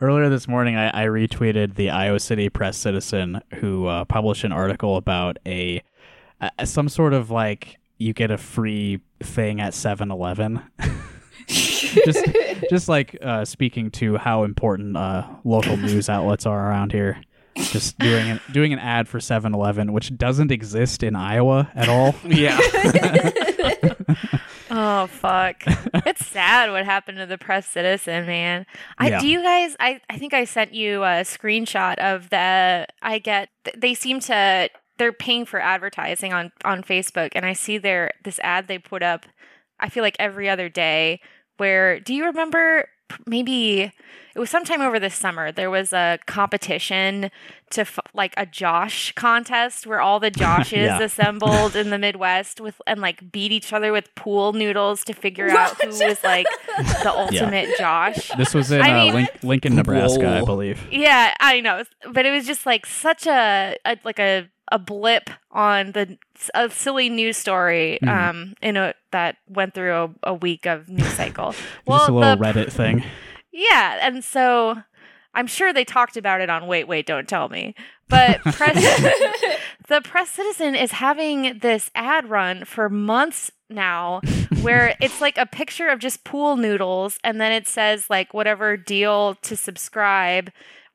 earlier 0.00 0.28
this 0.28 0.48
morning, 0.48 0.76
I, 0.76 1.04
I 1.04 1.06
retweeted 1.06 1.76
the 1.76 1.90
Iowa 1.90 2.20
City 2.20 2.48
Press 2.48 2.76
Citizen 2.76 3.40
who 3.56 3.86
uh, 3.86 4.04
published 4.04 4.44
an 4.44 4.52
article 4.52 4.96
about 4.96 5.38
a, 5.46 5.82
a 6.58 6.66
some 6.66 6.88
sort 6.88 7.14
of 7.14 7.30
like 7.30 7.78
you 8.02 8.12
get 8.12 8.30
a 8.30 8.38
free 8.38 9.00
thing 9.22 9.60
at 9.60 9.72
7-Eleven. 9.72 10.62
just 11.46 12.24
just 12.70 12.88
like 12.88 13.16
uh, 13.22 13.44
speaking 13.44 13.90
to 13.92 14.16
how 14.16 14.44
important 14.44 14.96
uh, 14.96 15.26
local 15.44 15.76
news 15.76 16.08
outlets 16.08 16.46
are 16.46 16.68
around 16.68 16.92
here. 16.92 17.20
Just 17.56 17.98
doing 17.98 18.30
an, 18.30 18.40
doing 18.52 18.72
an 18.72 18.78
ad 18.78 19.08
for 19.08 19.18
7-Eleven, 19.18 19.92
which 19.92 20.16
doesn't 20.16 20.50
exist 20.50 21.02
in 21.02 21.14
Iowa 21.16 21.70
at 21.74 21.88
all. 21.88 22.14
Yeah. 22.24 22.58
oh 24.70 25.06
fuck! 25.08 25.62
it's 26.06 26.26
sad 26.26 26.70
what 26.70 26.84
happened 26.84 27.18
to 27.18 27.26
the 27.26 27.38
press 27.38 27.68
citizen, 27.68 28.26
man. 28.26 28.66
I 28.98 29.08
Yeah. 29.10 29.20
do 29.20 29.28
you 29.28 29.42
guys. 29.42 29.76
I 29.80 30.00
I 30.08 30.18
think 30.18 30.34
I 30.34 30.44
sent 30.44 30.74
you 30.74 31.02
a 31.02 31.22
screenshot 31.24 31.96
of 31.98 32.30
the. 32.30 32.86
I 33.02 33.18
get. 33.18 33.48
They 33.76 33.94
seem 33.94 34.20
to. 34.20 34.68
They're 34.98 35.12
paying 35.12 35.44
for 35.46 35.60
advertising 35.60 36.32
on 36.32 36.52
on 36.64 36.82
Facebook, 36.82 37.30
and 37.34 37.44
I 37.46 37.52
see 37.54 37.78
their 37.78 38.12
this 38.24 38.38
ad 38.42 38.68
they 38.68 38.78
put 38.78 39.02
up. 39.02 39.26
I 39.80 39.88
feel 39.88 40.02
like 40.02 40.16
every 40.18 40.48
other 40.48 40.68
day. 40.68 41.20
Where 41.58 42.00
do 42.00 42.14
you 42.14 42.24
remember? 42.24 42.88
Maybe 43.26 43.82
it 44.34 44.38
was 44.38 44.48
sometime 44.48 44.80
over 44.80 44.98
this 44.98 45.14
summer. 45.14 45.52
There 45.52 45.70
was 45.70 45.92
a 45.92 46.18
competition 46.26 47.30
to 47.70 47.82
f- 47.82 47.98
like 48.14 48.32
a 48.38 48.46
Josh 48.46 49.12
contest 49.12 49.86
where 49.86 50.00
all 50.00 50.18
the 50.18 50.30
Joshes 50.42 50.72
Yeah. 50.86 51.00
assembled 51.00 51.76
in 51.76 51.90
the 51.90 51.98
Midwest 51.98 52.58
with 52.60 52.80
and 52.86 53.00
like 53.02 53.30
beat 53.30 53.52
each 53.52 53.72
other 53.72 53.92
with 53.92 54.12
pool 54.14 54.54
noodles 54.54 55.04
to 55.04 55.12
figure 55.12 55.50
out 55.50 55.80
who 55.82 55.88
was 55.88 56.24
like 56.24 56.46
the 57.02 57.12
ultimate 57.14 57.76
Josh. 57.78 58.30
This 58.38 58.54
was 58.54 58.70
in 58.72 58.80
uh, 58.80 58.84
mean- 58.84 59.14
Link- 59.14 59.42
Lincoln, 59.42 59.76
Nebraska, 59.76 60.38
I 60.38 60.44
believe. 60.44 60.80
Yeah, 60.90 61.34
I 61.38 61.60
know, 61.60 61.84
but 62.10 62.24
it 62.24 62.30
was 62.30 62.46
just 62.46 62.64
like 62.66 62.86
such 62.86 63.26
a, 63.26 63.76
a 63.84 63.98
like 64.04 64.18
a 64.18 64.48
a 64.70 64.78
blip 64.78 65.28
on 65.50 65.92
the 65.92 66.16
a 66.54 66.70
silly 66.70 67.08
news 67.08 67.36
story 67.36 67.98
Mhm. 68.02 68.08
um 68.08 68.54
in 68.62 68.76
a 68.76 68.94
that 69.10 69.36
went 69.48 69.74
through 69.74 69.92
a, 69.94 70.10
a 70.30 70.34
week 70.34 70.66
of 70.66 70.88
news 70.88 71.12
cycle. 71.12 71.52
Just 71.88 72.08
a 72.08 72.12
little 72.12 72.36
the- 72.36 72.42
Reddit 72.42 72.72
thing. 72.72 73.04
Yeah, 73.52 73.98
and 74.00 74.24
so 74.24 74.76
I'm 75.34 75.46
sure 75.46 75.72
they 75.72 75.84
talked 75.84 76.16
about 76.16 76.40
it 76.40 76.48
on 76.50 76.66
Wait, 76.66 76.88
Wait, 76.88 77.06
Don't 77.06 77.28
Tell 77.28 77.48
Me. 77.48 77.74
But 78.08 78.40
press, 78.44 78.76
the 79.88 80.00
Press 80.02 80.30
Citizen 80.30 80.74
is 80.74 80.92
having 80.92 81.58
this 81.60 81.90
ad 81.94 82.28
run 82.30 82.64
for 82.64 82.88
months 82.88 83.50
now 83.70 84.20
where 84.60 84.94
it's 85.00 85.20
like 85.20 85.38
a 85.38 85.46
picture 85.46 85.88
of 85.88 85.98
just 85.98 86.24
pool 86.24 86.56
noodles 86.56 87.18
and 87.24 87.40
then 87.40 87.52
it 87.52 87.66
says 87.66 88.08
like 88.10 88.34
whatever 88.34 88.76
deal 88.76 89.34
to 89.36 89.56
subscribe, 89.56 90.50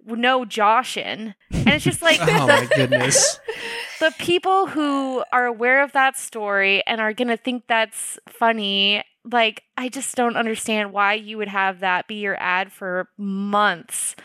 no 0.06 0.46
Joshin. 0.46 1.36
And 1.52 1.68
it's 1.70 1.84
just 1.84 2.02
like 2.02 2.20
oh 2.22 2.48
my 2.48 2.68
goodness. 2.76 3.40
the 4.00 4.14
people 4.20 4.68
who 4.68 5.24
are 5.32 5.46
aware 5.46 5.84
of 5.84 5.92
that 5.94 6.18
story 6.18 6.84
and 6.86 7.02
are 7.02 7.14
going 7.14 7.28
to 7.30 7.38
think 7.38 7.64
that's 7.68 8.20
funny 8.30 9.04
like 9.30 9.64
i 9.76 9.90
just 9.90 10.16
don't 10.16 10.38
understand 10.38 10.94
why 10.94 11.14
you 11.14 11.38
would 11.38 11.48
have 11.50 11.80
that 11.82 12.08
be 12.08 12.16
your 12.16 12.38
ad 12.40 12.72
for 12.72 13.10
months 13.18 14.16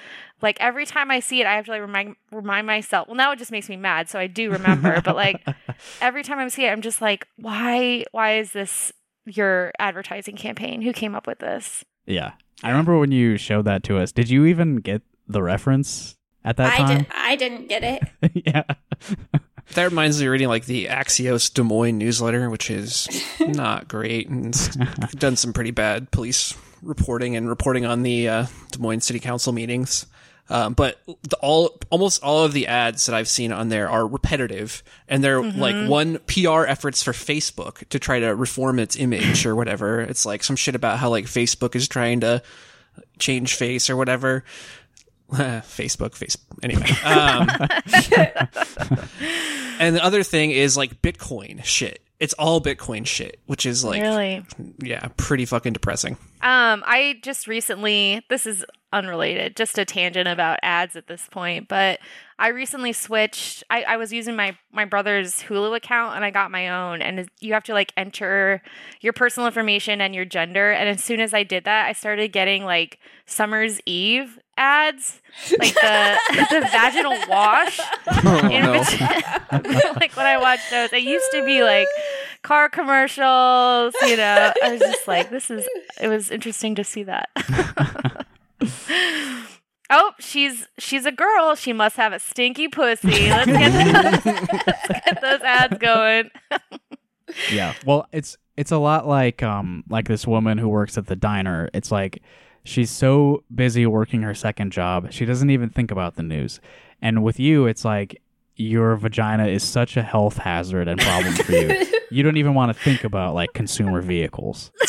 like 0.43 0.57
every 0.61 0.87
time 0.87 1.11
i 1.11 1.19
see 1.19 1.41
it 1.41 1.47
i 1.47 1.57
have 1.57 1.65
to 1.65 1.73
like 1.73 1.81
remind 1.81 2.15
remind 2.31 2.67
myself 2.67 3.09
well 3.09 3.17
now 3.17 3.33
it 3.33 3.39
just 3.39 3.51
makes 3.51 3.69
me 3.69 3.77
mad 3.77 4.09
so 4.09 4.19
i 4.19 4.29
do 4.29 4.51
remember 4.51 5.01
but 5.01 5.17
like 5.17 5.45
every 6.01 6.23
time 6.23 6.39
i 6.39 6.47
see 6.47 6.67
it 6.67 6.71
i'm 6.71 6.83
just 6.83 7.01
like 7.01 7.27
why 7.37 8.05
why 8.13 8.37
is 8.37 8.53
this 8.53 8.93
your 9.25 9.73
advertising 9.81 10.37
campaign 10.37 10.83
who 10.83 10.93
came 10.93 11.15
up 11.15 11.27
with 11.27 11.39
this 11.41 11.85
Yeah. 12.07 12.33
I 12.65 12.69
remember 12.71 12.99
when 12.99 13.11
you 13.11 13.37
showed 13.39 13.65
that 13.65 13.83
to 13.85 13.99
us. 13.99 14.13
Did 14.13 14.31
you 14.31 14.45
even 14.45 14.77
get 14.77 15.03
the 15.33 15.43
reference 15.43 16.17
at 16.45 16.57
that 16.57 16.75
I 16.75 16.77
time? 16.77 16.99
did. 16.99 17.07
I 17.15 17.37
didn't 17.37 17.69
get 17.69 17.85
it. 17.85 18.03
yeah. 18.47 18.63
That 19.75 19.85
reminds 19.85 20.21
me 20.21 20.27
of 20.27 20.33
reading 20.33 20.49
like 20.49 20.67
the 20.67 20.87
Axios 20.87 21.53
Des 21.53 21.63
Moines 21.63 21.99
newsletter, 21.99 22.51
which 22.51 22.71
is 22.71 23.09
not 23.41 23.89
great 23.89 24.29
and 24.29 24.53
done 25.13 25.37
some 25.37 25.53
pretty 25.53 25.71
bad 25.71 26.11
police 26.11 26.55
reporting 26.83 27.37
and 27.37 27.49
reporting 27.49 27.87
on 27.87 28.03
the 28.03 28.29
uh, 28.29 28.47
Des 28.71 28.79
Moines 28.79 29.01
City 29.01 29.19
Council 29.19 29.53
meetings. 29.53 30.07
Um, 30.51 30.75
but 30.75 30.99
the, 31.07 31.37
all 31.41 31.79
almost 31.89 32.23
all 32.23 32.45
of 32.45 32.53
the 32.53 32.67
ads 32.67 33.07
that 33.07 33.15
I've 33.15 33.29
seen 33.29 33.53
on 33.53 33.69
there 33.69 33.89
are 33.89 34.07
repetitive, 34.07 34.83
and 35.09 35.23
they're 35.25 35.41
like 35.41 35.89
one 35.89 36.19
PR 36.27 36.65
efforts 36.65 37.03
for 37.03 37.13
Facebook 37.13 37.89
to 37.89 37.99
try 37.99 38.19
to 38.19 38.35
reform 38.35 38.79
its 38.79 38.97
image 38.97 39.47
or 39.47 39.55
whatever. 39.55 40.01
It's 40.01 40.27
like 40.27 40.43
some 40.45 40.57
shit 40.57 40.75
about 40.75 40.99
how 40.99 41.09
like 41.09 41.25
Facebook 41.25 41.75
is 41.77 41.89
trying 41.89 42.21
to 42.21 42.43
change 43.19 43.55
face 43.55 43.89
or 43.89 43.97
whatever. 43.97 44.45
Facebook, 45.33 46.15
face. 46.15 46.37
Anyway, 46.63 46.87
um, 47.05 47.49
and 49.81 49.97
the 49.97 50.05
other 50.05 50.23
thing 50.23 50.51
is 50.51 50.77
like 50.77 51.01
Bitcoin 51.01 51.65
shit. 51.65 52.03
It's 52.21 52.35
all 52.35 52.61
Bitcoin 52.61 53.07
shit, 53.07 53.41
which 53.47 53.67
is 53.67 53.83
like, 53.83 54.03
really 54.03 54.45
yeah, 54.79 55.09
pretty 55.17 55.47
fucking 55.47 55.73
depressing. 55.73 56.19
Um, 56.43 56.85
I 56.87 57.19
just 57.23 57.49
recently, 57.49 58.23
this 58.29 58.47
is 58.47 58.65
unrelated, 58.93 59.57
just 59.57 59.79
a 59.79 59.85
tangent 59.85 60.29
about 60.29 60.59
ads 60.63 60.97
at 60.97 61.07
this 61.07 61.27
point, 61.31 61.67
but 61.67 61.99
I 62.39 62.49
recently 62.49 62.93
switched. 62.93 63.65
I, 63.71 63.83
I 63.85 63.97
was 63.97 64.13
using 64.13 64.37
my, 64.37 64.57
my 64.71 64.85
brother's 64.85 65.43
Hulu 65.43 65.77
account 65.77 66.17
and 66.17 66.25
I 66.25 66.31
got 66.31 66.51
my 66.51 66.69
own, 66.69 67.01
and 67.01 67.29
you 67.41 67.55
have 67.55 67.65
to 67.65 67.73
like 67.73 67.93
enter 67.97 68.63
your 69.01 69.13
personal 69.13 69.47
information 69.47 70.01
and 70.01 70.15
your 70.15 70.25
gender. 70.25 70.71
And 70.71 70.89
as 70.89 71.03
soon 71.03 71.21
as 71.21 71.33
I 71.33 71.43
did 71.43 71.65
that, 71.65 71.87
I 71.87 71.93
started 71.93 72.33
getting 72.33 72.65
like 72.65 72.99
Summer's 73.27 73.81
Eve 73.87 74.39
ads, 74.57 75.21
like 75.59 75.75
the, 75.75 76.19
the 76.51 76.61
vaginal 76.71 77.17
wash. 77.29 77.81
Oh 78.07 78.49
in 78.51 78.63
no. 78.65 78.79
between- 78.81 79.09
like 79.97 80.17
when 80.17 80.27
I 80.27 80.39
watch 80.39 80.61
those, 80.71 80.93
it 80.93 81.03
used 81.03 81.31
to 81.33 81.45
be 81.45 81.63
like 81.63 81.89
car 82.43 82.69
commercials, 82.69 83.95
you 84.03 84.17
know. 84.17 84.53
I 84.63 84.71
was 84.73 84.81
just 84.81 85.07
like, 85.09 85.31
this 85.31 85.51
is 85.51 85.67
it 86.01 86.09
was 86.09 86.31
interesting 86.31 86.75
to 86.77 86.85
see 86.85 87.03
that. 87.05 87.29
oh, 89.91 90.13
she's 90.19 90.69
she's 90.79 91.07
a 91.07 91.13
girl. 91.13 91.55
She 91.55 91.73
must 91.73 91.97
have 91.97 92.13
a 92.13 92.19
stinky 92.19 92.69
pussy. 92.69 93.29
Let's 93.31 93.47
get, 93.51 94.25
let's 94.25 94.89
get 94.89 95.21
those 95.21 95.41
ads 95.43 95.79
going. 95.79 96.31
yeah. 97.53 97.75
Well, 97.87 98.07
it's 98.13 98.37
it's 98.57 98.71
a 98.73 98.79
lot 98.79 99.07
like 99.07 99.43
um 99.43 99.85
like 99.89 100.09
this 100.09 100.27
woman 100.27 100.59
who 100.59 100.69
works 100.69 100.99
at 100.99 101.07
the 101.07 101.17
diner. 101.17 101.69
It's 101.75 101.91
like 101.91 102.23
she's 102.65 102.91
so 102.91 103.43
busy 103.55 103.87
working 103.87 104.23
her 104.23 104.35
second 104.35 104.73
job, 104.73 105.13
she 105.13 105.25
doesn't 105.25 105.51
even 105.51 105.69
think 105.71 105.91
about 105.91 106.17
the 106.17 106.23
news. 106.23 106.61
And 107.01 107.23
with 107.23 107.39
you, 107.41 107.67
it's 107.67 107.85
like 107.85 108.21
your 108.57 108.97
vagina 108.97 109.47
is 109.49 109.63
such 109.65 109.97
a 109.97 110.03
health 110.03 110.37
hazard 110.39 110.87
and 110.89 111.01
problem 111.01 111.35
for 111.35 111.53
you. 111.53 111.85
you 112.11 112.23
don't 112.23 112.37
even 112.37 112.55
want 112.55 112.75
to 112.77 112.83
think 112.83 113.03
about 113.05 113.35
like 113.35 113.53
consumer 113.55 114.01
vehicles. 114.01 114.71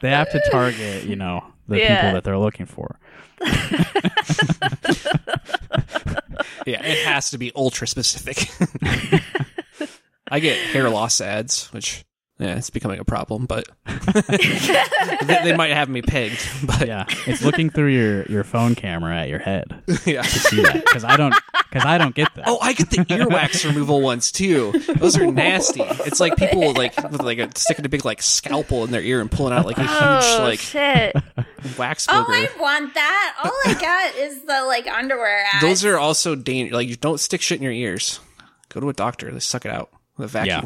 they 0.00 0.10
have 0.10 0.30
to 0.30 0.40
target, 0.50 1.04
you 1.04 1.16
know, 1.16 1.44
the 1.68 1.78
Yeah. 1.78 1.96
people 2.00 2.14
that 2.14 2.24
they're 2.24 2.38
looking 2.38 2.66
for. 2.66 2.98
Yeah, 6.64 6.80
it 6.84 7.04
has 7.06 7.30
to 7.30 7.38
be 7.38 7.50
ultra 7.56 7.88
specific. 7.88 8.48
I 10.30 10.38
get 10.38 10.56
hair 10.68 10.88
loss 10.88 11.20
ads, 11.20 11.72
which 11.72 12.04
yeah, 12.38 12.56
it's 12.56 12.70
becoming 12.70 12.98
a 12.98 13.04
problem, 13.04 13.46
but 13.46 13.68
they, 13.86 15.38
they 15.44 15.56
might 15.56 15.72
have 15.72 15.88
me 15.88 16.02
pegged. 16.02 16.40
But 16.66 16.86
Yeah, 16.86 17.04
it's 17.26 17.42
looking 17.42 17.70
through 17.70 17.88
your 17.88 18.24
your 18.24 18.44
phone 18.44 18.74
camera 18.74 19.16
at 19.16 19.28
your 19.28 19.38
head 19.38 19.82
yeah. 20.04 20.22
to 20.22 20.38
see 20.38 20.62
that 20.62 20.84
because 20.84 21.04
I 21.04 21.16
don't 21.16 21.34
because 21.68 21.84
I 21.84 21.98
don't 21.98 22.14
get 22.14 22.34
that. 22.34 22.44
Oh, 22.46 22.58
I 22.60 22.72
get 22.72 22.90
the 22.90 22.98
earwax 22.98 23.64
removal 23.64 24.00
ones 24.00 24.32
too. 24.32 24.72
Those 24.96 25.16
are 25.16 25.30
nasty. 25.30 25.82
It's 25.82 26.20
like 26.20 26.36
people 26.36 26.72
like 26.72 26.96
with 27.10 27.22
like 27.22 27.38
a 27.38 27.48
sticking 27.56 27.84
a 27.84 27.88
big 27.88 28.04
like 28.04 28.22
scalpel 28.22 28.84
in 28.84 28.90
their 28.90 29.02
ear 29.02 29.20
and 29.20 29.30
pulling 29.30 29.52
out 29.52 29.66
like 29.66 29.78
a 29.78 29.82
oh, 29.82 29.84
huge 29.84 30.40
oh 30.40 30.42
like 30.42 30.58
shit! 30.58 31.16
wax 31.78 32.06
Oh. 32.08 32.24
I 32.28 32.48
want 32.58 32.94
that. 32.94 33.34
All 33.44 33.52
I 33.66 33.74
got 33.80 34.16
is 34.16 34.42
the 34.42 34.64
like 34.64 34.86
underwear 34.86 35.44
ads. 35.52 35.62
Those 35.62 35.84
are 35.84 35.98
also 35.98 36.34
dangerous. 36.34 36.74
Like, 36.74 36.88
you 36.88 36.96
don't 36.96 37.20
stick 37.20 37.40
shit 37.40 37.58
in 37.58 37.62
your 37.62 37.72
ears. 37.72 38.20
Go 38.68 38.80
to 38.80 38.88
a 38.88 38.92
doctor. 38.92 39.30
They 39.30 39.40
suck 39.40 39.64
it 39.64 39.72
out 39.72 39.90
with 40.22 40.30
a 40.30 40.32
vacuum. 40.32 40.64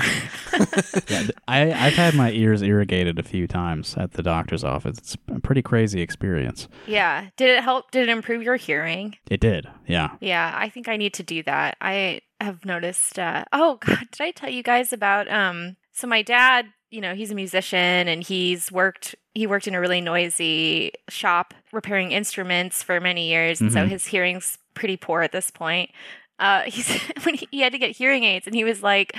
Yeah. 0.53 1.01
yeah, 1.09 1.27
I 1.49 1.87
I've 1.87 1.95
had 1.95 2.15
my 2.15 2.31
ears 2.31 2.63
irrigated 2.63 3.19
a 3.19 3.23
few 3.23 3.47
times 3.47 3.97
at 3.97 4.13
the 4.13 4.23
doctor's 4.23 4.65
office. 4.65 4.99
It's 4.99 5.17
a 5.35 5.41
pretty 5.41 5.63
crazy 5.63 6.01
experience. 6.01 6.69
Yeah, 6.87 7.29
did 7.37 7.51
it 7.51 7.63
help? 7.63 7.91
Did 7.91 8.09
it 8.09 8.13
improve 8.13 8.43
your 8.43 8.57
hearing? 8.57 9.17
It 9.31 9.41
did, 9.41 9.67
yeah. 9.87 10.11
Yeah, 10.21 10.53
I 10.55 10.69
think 10.69 10.89
I 10.89 10.97
need 10.97 11.15
to 11.15 11.23
do 11.23 11.43
that. 11.45 11.77
I 11.81 12.21
have 12.41 12.65
noticed. 12.65 13.19
Uh, 13.19 13.45
oh 13.53 13.79
God, 13.85 13.99
did 14.13 14.21
I 14.21 14.31
tell 14.31 14.51
you 14.51 14.63
guys 14.63 14.93
about? 14.93 15.31
Um, 15.31 15.77
so 15.93 16.07
my 16.07 16.23
dad, 16.23 16.67
you 16.91 17.01
know, 17.01 17.15
he's 17.15 17.31
a 17.31 17.35
musician 17.35 18.09
and 18.09 18.23
he's 18.23 18.71
worked. 18.71 19.15
He 19.35 19.47
worked 19.47 19.67
in 19.69 19.75
a 19.75 19.81
really 19.81 20.01
noisy 20.01 20.93
shop 21.09 21.53
repairing 21.73 22.13
instruments 22.13 22.83
for 22.83 23.01
many 23.01 23.29
years, 23.29 23.61
and 23.61 23.73
so 23.73 23.81
Mhm. 23.85 23.89
his 23.89 24.07
hearing's 24.07 24.59
pretty 24.75 24.97
poor 24.97 25.23
at 25.23 25.33
this 25.33 25.51
point. 25.51 25.91
Uh, 26.39 26.62
he's 26.62 26.89
when 27.24 27.34
he, 27.34 27.49
he 27.51 27.61
had 27.61 27.72
to 27.72 27.78
get 27.78 27.97
hearing 27.97 28.24
aids, 28.24 28.47
and 28.47 28.55
he 28.55 28.64
was 28.64 28.82
like, 28.82 29.16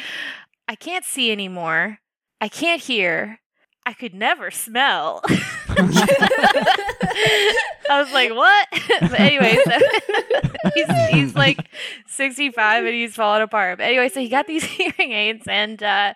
"I 0.68 0.76
can't 0.76 1.06
see 1.06 1.32
anymore. 1.32 2.00
I 2.42 2.48
can't 2.50 2.82
hear. 2.82 3.40
I 3.86 3.94
could 3.94 4.14
never 4.14 4.52
smell." 4.52 5.22
I 7.90 8.02
was 8.04 8.12
like, 8.12 8.32
"What?" 8.34 8.68
but 9.02 9.20
anyway, 9.20 9.58
so 9.66 9.80
he's 10.76 10.88
he's 11.10 11.36
like 11.36 11.70
65 12.08 12.86
and 12.86 12.94
he's 12.94 13.16
falling 13.16 13.42
apart. 13.42 13.78
But 13.78 13.86
anyway, 13.86 14.10
so 14.10 14.20
he 14.20 14.30
got 14.30 14.48
these 14.48 14.64
hearing 14.64 15.12
aids 15.14 15.46
and 15.48 15.82
uh, 15.82 16.14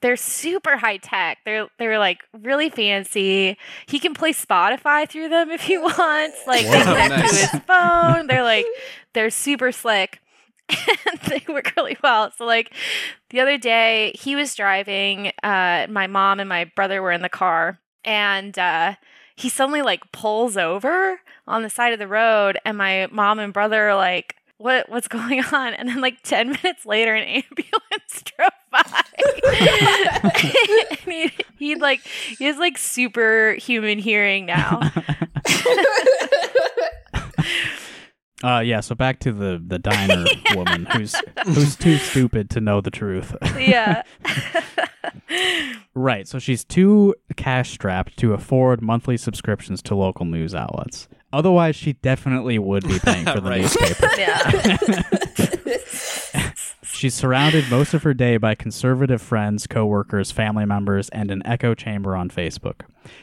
they're 0.00 0.16
super 0.16 0.76
high 0.76 0.96
tech. 0.98 1.38
They're 1.44 1.68
they're 1.78 1.98
like 1.98 2.18
really 2.32 2.70
fancy. 2.70 3.56
He 3.86 3.98
can 3.98 4.14
play 4.14 4.32
Spotify 4.32 5.08
through 5.08 5.28
them 5.28 5.50
if 5.50 5.62
he 5.62 5.78
wants. 5.78 6.38
Like 6.46 6.62
they 6.66 6.78
Wow, 6.78 6.84
connect 6.84 7.10
nice. 7.10 7.30
to 7.30 7.36
his 7.56 7.62
phone. 7.66 8.26
They're 8.26 8.42
like 8.44 8.66
they're 9.14 9.30
super 9.30 9.72
slick. 9.72 10.20
And 11.10 11.20
they 11.22 11.42
work 11.52 11.72
really 11.76 11.96
well. 12.02 12.32
So 12.36 12.44
like 12.44 12.72
the 13.30 13.40
other 13.40 13.58
day 13.58 14.12
he 14.14 14.36
was 14.36 14.54
driving, 14.54 15.32
uh, 15.42 15.86
my 15.88 16.06
mom 16.06 16.40
and 16.40 16.48
my 16.48 16.64
brother 16.76 17.02
were 17.02 17.12
in 17.12 17.22
the 17.22 17.28
car 17.28 17.78
and 18.04 18.58
uh 18.58 18.94
he 19.36 19.48
suddenly 19.48 19.82
like 19.82 20.10
pulls 20.12 20.56
over 20.56 21.20
on 21.46 21.62
the 21.62 21.70
side 21.70 21.92
of 21.92 21.98
the 21.98 22.06
road 22.06 22.58
and 22.64 22.76
my 22.78 23.08
mom 23.10 23.38
and 23.38 23.52
brother 23.52 23.88
are 23.88 23.96
like 23.96 24.36
what 24.60 24.90
what's 24.90 25.08
going 25.08 25.42
on? 25.52 25.74
And 25.74 25.88
then 25.88 26.00
like 26.00 26.22
10 26.22 26.48
minutes 26.48 26.84
later 26.84 27.14
an 27.14 27.24
ambulance 27.58 28.22
drove 28.36 28.50
by. 28.70 29.02
And 30.22 31.12
he, 31.12 31.32
he 31.58 31.74
like 31.74 32.00
he 32.02 32.44
has 32.44 32.58
like 32.58 32.76
superhuman 32.78 33.98
hearing 33.98 34.46
now 34.46 34.80
Uh, 38.42 38.60
yeah. 38.60 38.80
So 38.80 38.94
back 38.94 39.18
to 39.20 39.32
the 39.32 39.62
the 39.64 39.78
diner 39.78 40.24
woman 40.54 40.86
who's 40.86 41.14
who's 41.44 41.76
too 41.76 41.98
stupid 41.98 42.48
to 42.50 42.60
know 42.60 42.80
the 42.80 42.90
truth. 42.90 43.34
yeah 43.58 44.02
right. 45.94 46.26
So 46.26 46.38
she's 46.38 46.64
too 46.64 47.14
cash 47.36 47.70
strapped 47.70 48.16
to 48.18 48.32
afford 48.32 48.80
monthly 48.82 49.16
subscriptions 49.16 49.82
to 49.82 49.94
local 49.94 50.24
news 50.26 50.54
outlets. 50.54 51.08
Otherwise, 51.32 51.76
she 51.76 51.92
definitely 51.94 52.58
would 52.58 52.82
be 52.88 52.98
paying 52.98 53.24
for 53.24 53.40
the 53.40 53.50
newspaper. 53.50 54.08
yeah 54.18 54.50
She's 57.00 57.14
surrounded 57.14 57.70
most 57.70 57.94
of 57.94 58.02
her 58.02 58.12
day 58.12 58.36
by 58.36 58.54
conservative 58.54 59.22
friends, 59.22 59.66
coworkers, 59.66 60.30
family 60.30 60.66
members, 60.66 61.08
and 61.08 61.30
an 61.30 61.40
echo 61.46 61.74
chamber 61.74 62.14
on 62.14 62.28
Facebook. 62.28 62.82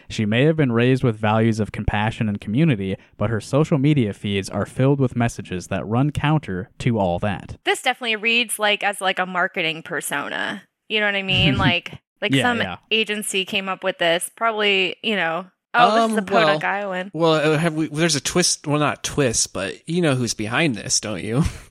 She 0.09 0.25
may 0.25 0.45
have 0.45 0.55
been 0.55 0.71
raised 0.71 1.03
with 1.03 1.15
values 1.15 1.59
of 1.59 1.71
compassion 1.71 2.27
and 2.27 2.41
community, 2.41 2.95
but 3.17 3.29
her 3.29 3.39
social 3.39 3.77
media 3.77 4.13
feeds 4.13 4.49
are 4.49 4.65
filled 4.65 4.99
with 4.99 5.15
messages 5.15 5.67
that 5.67 5.85
run 5.85 6.09
counter 6.11 6.71
to 6.79 6.97
all 6.97 7.19
that. 7.19 7.57
this 7.65 7.83
definitely 7.83 8.15
reads 8.15 8.57
like 8.57 8.83
as 8.83 8.99
like 8.99 9.19
a 9.19 9.27
marketing 9.27 9.83
persona 9.83 10.63
you 10.89 10.99
know 10.99 11.05
what 11.05 11.15
i 11.15 11.21
mean 11.21 11.55
like 11.67 11.99
like 12.19 12.33
Yeah, 12.33 12.41
some 12.41 12.57
yeah. 12.59 12.77
agency 12.89 13.45
came 13.45 13.69
up 13.69 13.83
with 13.83 13.99
this 13.99 14.31
probably 14.35 14.95
you 15.03 15.15
know 15.15 15.45
oh 15.75 15.93
this 15.95 16.11
is 16.13 16.17
Um, 16.17 16.17
a 16.17 16.21
podunk 16.23 16.63
well- 16.63 16.71
iowan 16.73 17.11
Well, 17.13 17.33
uh, 17.33 17.57
have 17.59 17.75
we? 17.75 17.89
There's 17.89 18.15
a 18.15 18.21
twist. 18.21 18.65
Well, 18.65 18.79
not 18.79 19.03
twist, 19.03 19.53
but 19.53 19.87
you 19.87 20.01
know 20.01 20.15
who's 20.15 20.33
behind 20.33 20.75
this, 20.75 20.99
don't 20.99 21.23
you? 21.23 21.43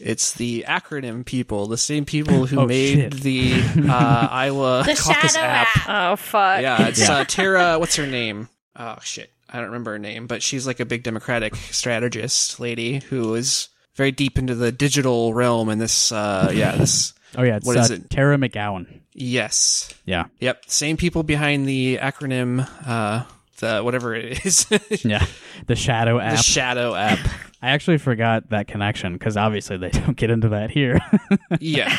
It's 0.00 0.32
the 0.32 0.64
acronym 0.66 1.24
people, 1.24 1.66
the 1.68 1.78
same 1.78 2.04
people 2.04 2.46
who 2.46 2.60
Oh, 2.60 2.66
made 2.66 3.12
shit. 3.14 3.22
the 3.22 3.62
uh, 3.88 4.28
Iowa 4.30 4.82
the 4.84 4.94
caucus 4.96 5.34
shadow 5.34 5.46
app. 5.46 5.76
app. 5.88 6.12
oh 6.12 6.16
fuck 6.16 6.62
Yeah, 6.62 6.88
it's 6.88 7.00
Yeah. 7.00 7.18
Uh, 7.18 7.24
Tara. 7.24 7.78
What's 7.78 7.96
her 7.96 8.06
name? 8.06 8.48
Oh 8.76 8.96
shit, 9.02 9.30
I 9.48 9.56
don't 9.58 9.66
remember 9.66 9.92
her 9.92 9.98
name, 10.00 10.26
but 10.26 10.42
she's 10.42 10.66
like 10.66 10.80
a 10.80 10.84
big 10.84 11.02
Democratic 11.04 11.54
strategist 11.56 12.58
lady 12.58 13.00
who 13.08 13.34
is 13.36 13.68
very 13.94 14.10
deep 14.10 14.36
into 14.38 14.54
the 14.56 14.72
digital 14.72 15.32
realm. 15.32 15.68
And 15.68 15.80
this, 15.80 16.10
uh, 16.10 16.50
yeah, 16.52 16.74
this, 16.76 17.12
Oh 17.36 17.42
yeah, 17.44 17.56
it's 17.56 17.66
What 17.66 17.76
is 17.76 17.90
uh, 17.90 17.94
it? 17.94 18.10
Tara 18.10 18.36
McGowan. 18.36 18.86
yes, 19.12 19.94
Yeah, 20.06 20.24
yep, 20.40 20.64
same 20.66 20.96
people 20.96 21.22
behind 21.22 21.66
the 21.68 21.98
acronym, 21.98 22.66
uh, 23.62 23.76
the 23.78 23.84
whatever 23.84 24.14
it 24.14 24.44
is, 24.44 24.66
yeah. 25.04 25.24
The 25.66 25.76
Shadow 25.76 26.18
app. 26.18 26.36
the. 26.36 26.42
Shadow 26.42 26.94
app. 26.94 27.18
I 27.62 27.70
actually 27.70 27.98
forgot 27.98 28.50
that 28.50 28.66
connection 28.68 29.14
because 29.14 29.36
obviously 29.36 29.76
they 29.78 29.88
don't 29.90 30.16
get 30.16 30.30
into 30.30 30.50
that 30.50 30.70
here. 30.70 30.98
Yeah. 31.60 31.94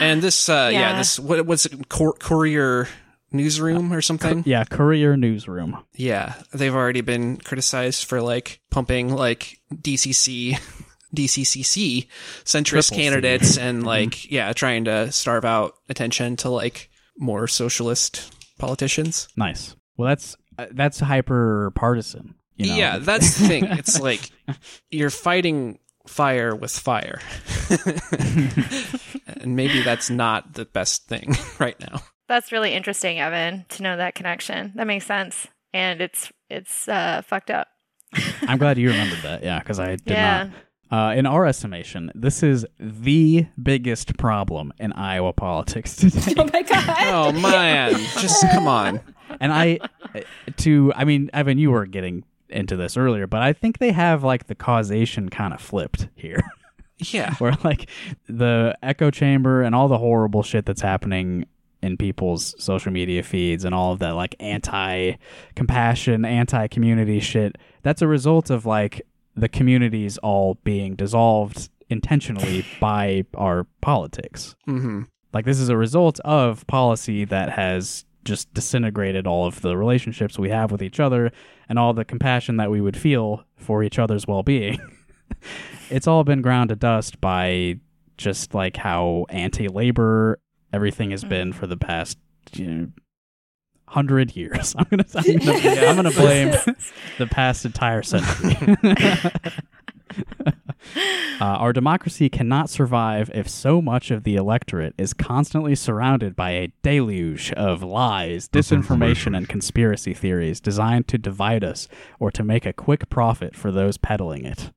and 0.00 0.22
this, 0.22 0.48
uh, 0.48 0.70
yeah, 0.72 0.90
Yeah. 0.92 0.98
this, 0.98 1.18
what, 1.18 1.44
what's 1.46 1.66
it, 1.66 1.88
Cour- 1.88 2.14
Courier 2.18 2.86
Newsroom 3.32 3.92
or 3.92 4.00
something? 4.00 4.44
yeah, 4.46 4.64
Courier 4.64 5.16
Newsroom. 5.16 5.76
Yeah. 5.94 6.34
They've 6.54 6.74
already 6.74 7.00
been 7.00 7.38
criticized 7.38 8.04
for 8.04 8.20
like 8.22 8.60
pumping 8.70 9.12
like 9.14 9.58
DCC, 9.74 10.58
DCCC 11.14 12.06
centrist 12.44 12.64
Triple 12.66 12.82
C. 12.82 12.94
candidates 12.96 13.58
and 13.58 13.84
like, 13.84 14.30
yeah, 14.30 14.52
trying 14.52 14.84
to 14.84 15.10
starve 15.12 15.44
out 15.44 15.74
attention 15.88 16.36
to 16.38 16.50
like 16.50 16.88
more 17.18 17.48
socialist 17.48 18.32
politicians. 18.58 19.28
Nice. 19.36 19.74
Well, 19.96 20.08
that's 20.08 20.36
uh, 20.58 20.66
that's 20.72 21.00
hyper 21.00 21.72
partisan. 21.74 22.34
You 22.56 22.68
know? 22.68 22.76
Yeah, 22.76 22.98
that's 22.98 23.38
the 23.38 23.48
thing. 23.48 23.64
It's 23.64 24.00
like 24.10 24.30
you're 24.90 25.10
fighting 25.10 25.78
fire 26.06 26.54
with 26.54 26.70
fire. 26.72 27.20
and 28.18 29.56
maybe 29.56 29.82
that's 29.82 30.10
not 30.10 30.54
the 30.54 30.64
best 30.64 31.06
thing 31.06 31.34
right 31.58 31.78
now. 31.80 32.00
That's 32.28 32.52
really 32.52 32.72
interesting, 32.72 33.18
Evan, 33.20 33.64
to 33.70 33.82
know 33.82 33.96
that 33.96 34.14
connection. 34.14 34.72
That 34.74 34.86
makes 34.86 35.06
sense. 35.06 35.46
And 35.72 36.00
it's 36.00 36.32
it's 36.48 36.88
uh 36.88 37.22
fucked 37.26 37.50
up. 37.50 37.68
I'm 38.42 38.58
glad 38.58 38.78
you 38.78 38.88
remembered 38.90 39.22
that. 39.22 39.42
Yeah, 39.42 39.58
because 39.58 39.78
I 39.78 39.96
did 39.96 40.10
Yeah. 40.10 40.44
not. 40.44 40.52
Uh, 40.88 41.12
in 41.16 41.26
our 41.26 41.44
estimation, 41.46 42.12
this 42.14 42.44
is 42.44 42.64
the 42.78 43.44
biggest 43.60 44.16
problem 44.18 44.72
in 44.78 44.92
Iowa 44.92 45.32
politics 45.32 45.96
today. 45.96 46.34
Oh 46.38 46.48
my 46.52 46.62
god. 46.62 46.96
Oh 47.12 47.32
man, 47.32 47.92
just 48.20 48.42
come 48.52 48.68
on. 48.68 49.00
And 49.40 49.52
I, 49.52 49.78
to, 50.58 50.92
I 50.94 51.04
mean, 51.04 51.30
Evan, 51.32 51.58
you 51.58 51.70
were 51.70 51.86
getting 51.86 52.24
into 52.48 52.76
this 52.76 52.96
earlier, 52.96 53.26
but 53.26 53.42
I 53.42 53.52
think 53.52 53.78
they 53.78 53.92
have 53.92 54.22
like 54.22 54.46
the 54.46 54.54
causation 54.54 55.28
kind 55.28 55.52
of 55.52 55.60
flipped 55.60 56.08
here. 56.14 56.42
Yeah. 56.98 57.34
where 57.38 57.56
like 57.62 57.90
the 58.28 58.76
echo 58.82 59.10
chamber 59.10 59.62
and 59.62 59.74
all 59.74 59.88
the 59.88 59.98
horrible 59.98 60.42
shit 60.42 60.64
that's 60.64 60.80
happening 60.80 61.46
in 61.82 61.96
people's 61.96 62.54
social 62.62 62.90
media 62.90 63.22
feeds 63.22 63.64
and 63.64 63.74
all 63.74 63.92
of 63.92 63.98
that 63.98 64.12
like 64.12 64.34
anti 64.40 65.12
compassion, 65.54 66.24
anti 66.24 66.66
community 66.68 67.20
shit, 67.20 67.56
that's 67.82 68.00
a 68.00 68.08
result 68.08 68.48
of 68.50 68.64
like 68.64 69.02
the 69.34 69.48
communities 69.48 70.16
all 70.18 70.54
being 70.64 70.94
dissolved 70.94 71.68
intentionally 71.90 72.64
by 72.80 73.24
our 73.34 73.66
politics. 73.82 74.56
hmm 74.64 75.02
Like 75.34 75.44
this 75.44 75.60
is 75.60 75.68
a 75.68 75.76
result 75.76 76.18
of 76.20 76.66
policy 76.66 77.26
that 77.26 77.50
has 77.50 78.05
just 78.26 78.52
disintegrated 78.52 79.26
all 79.26 79.46
of 79.46 79.62
the 79.62 79.76
relationships 79.76 80.38
we 80.38 80.50
have 80.50 80.70
with 80.70 80.82
each 80.82 81.00
other 81.00 81.32
and 81.68 81.78
all 81.78 81.94
the 81.94 82.04
compassion 82.04 82.56
that 82.58 82.70
we 82.70 82.80
would 82.80 82.96
feel 82.96 83.44
for 83.56 83.82
each 83.82 83.98
other's 83.98 84.26
well-being. 84.26 84.78
it's 85.90 86.06
all 86.06 86.24
been 86.24 86.42
ground 86.42 86.68
to 86.68 86.76
dust 86.76 87.20
by 87.20 87.78
just 88.18 88.54
like 88.54 88.76
how 88.76 89.26
anti-labor 89.30 90.38
everything 90.72 91.10
has 91.10 91.24
been 91.24 91.50
mm-hmm. 91.50 91.58
for 91.58 91.66
the 91.66 91.76
past 91.76 92.18
you 92.52 92.66
know, 92.66 92.88
hundred 93.88 94.36
years. 94.36 94.74
I'm 94.78 94.86
gonna 94.90 95.04
I'm 95.14 95.38
gonna, 95.38 95.86
I'm 95.86 95.96
gonna 95.96 96.10
blame 96.16 96.54
the 97.18 97.26
past 97.26 97.64
entire 97.64 98.02
century. 98.02 98.76
Uh, 101.40 101.44
our 101.44 101.72
democracy 101.72 102.28
cannot 102.28 102.70
survive 102.70 103.30
if 103.34 103.48
so 103.48 103.82
much 103.82 104.10
of 104.10 104.24
the 104.24 104.36
electorate 104.36 104.94
is 104.96 105.12
constantly 105.12 105.74
surrounded 105.74 106.34
by 106.34 106.50
a 106.50 106.72
deluge 106.82 107.52
of 107.52 107.82
lies, 107.82 108.48
disinformation, 108.48 109.36
and 109.36 109.48
conspiracy 109.48 110.14
theories 110.14 110.60
designed 110.60 111.08
to 111.08 111.18
divide 111.18 111.62
us 111.62 111.88
or 112.18 112.30
to 112.30 112.42
make 112.42 112.64
a 112.64 112.72
quick 112.72 113.08
profit 113.08 113.54
for 113.54 113.70
those 113.70 113.98
peddling 113.98 114.44
it. 114.44 114.70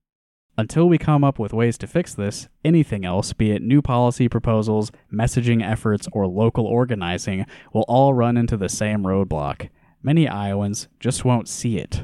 Until 0.58 0.90
we 0.90 0.98
come 0.98 1.24
up 1.24 1.40
with 1.40 1.54
ways 1.54 1.78
to 1.78 1.88
fix 1.88 2.14
this, 2.14 2.50
anything 2.66 3.06
else, 3.06 3.32
be 3.32 3.52
it 3.52 3.62
new 3.62 3.82
policy 3.82 4.28
proposals, 4.28 4.92
messaging 5.10 5.66
efforts, 5.66 6.06
or 6.12 6.28
local 6.28 6.66
organizing, 6.66 7.46
will 7.72 7.86
all 7.88 8.14
run 8.14 8.36
into 8.36 8.58
the 8.58 8.68
same 8.68 9.04
roadblock. 9.04 9.70
Many 10.04 10.28
Iowans 10.28 10.90
just 11.00 11.24
won't 11.24 11.48
see 11.48 11.78
it. 11.78 12.04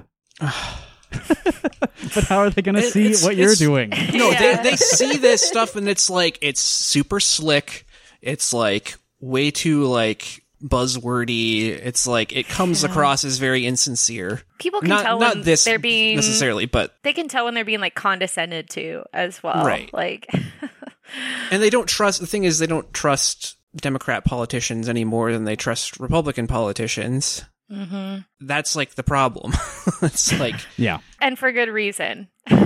but 2.14 2.24
how 2.28 2.40
are 2.40 2.50
they 2.50 2.62
going 2.62 2.76
to 2.76 2.82
It- 2.82 2.94
see 2.94 3.06
it's- 3.06 3.24
what 3.24 3.36
you're 3.36 3.56
doing? 3.56 3.90
No, 4.14 4.32
Yeah. 4.32 4.62
they 4.62 4.72
they 4.72 4.76
see 4.76 5.18
this 5.18 5.42
stuff 5.46 5.76
and 5.76 5.88
it's 5.90 6.10
like 6.10 6.38
it's 6.42 6.62
super 6.62 7.20
slick. 7.20 7.86
It's 8.22 8.54
like 8.54 8.96
way 9.20 9.52
too 9.52 9.86
like 9.86 10.44
buzzwordy. 10.64 11.68
It's 11.70 12.08
like 12.08 12.36
it 12.36 12.48
comes 12.48 12.84
across 12.84 13.24
as 13.24 13.38
very 13.38 13.66
insincere. 13.66 14.42
People 14.60 14.80
can 14.82 14.90
not 14.90 15.04
tell 15.04 15.20
not 15.20 15.36
when 15.36 15.44
this 15.44 15.64
they're 15.66 15.80
being 15.80 16.16
necessarily, 16.16 16.66
but 16.66 16.96
they 17.04 17.14
can 17.14 17.28
tell 17.28 17.46
when 17.46 17.54
they're 17.54 17.66
being 17.66 17.82
like 17.82 17.96
condescended 17.96 18.70
to 18.72 19.04
as 19.14 19.42
well. 19.44 19.66
Right. 19.66 19.94
Like 19.94 20.28
and 21.52 21.62
they 21.62 21.70
don't 21.70 21.88
trust. 21.88 22.20
The 22.20 22.28
thing 22.28 22.44
is, 22.46 22.60
they 22.60 22.68
don't 22.68 22.92
trust 22.94 23.58
Democrat 23.76 24.24
politicians 24.26 24.88
any 24.90 25.04
more 25.04 25.32
than 25.32 25.44
they 25.46 25.56
trust 25.56 26.00
Republican 26.00 26.48
politicians. 26.48 27.44
Hmm 27.70 28.18
That's 28.40 28.76
like 28.76 28.96
the 28.96 29.04
problem. 29.04 29.54
it's 30.02 30.38
like 30.40 30.56
Yeah. 30.78 31.00
And 31.22 31.38
for 31.38 31.52
good 31.52 31.70
reason. 31.70 32.28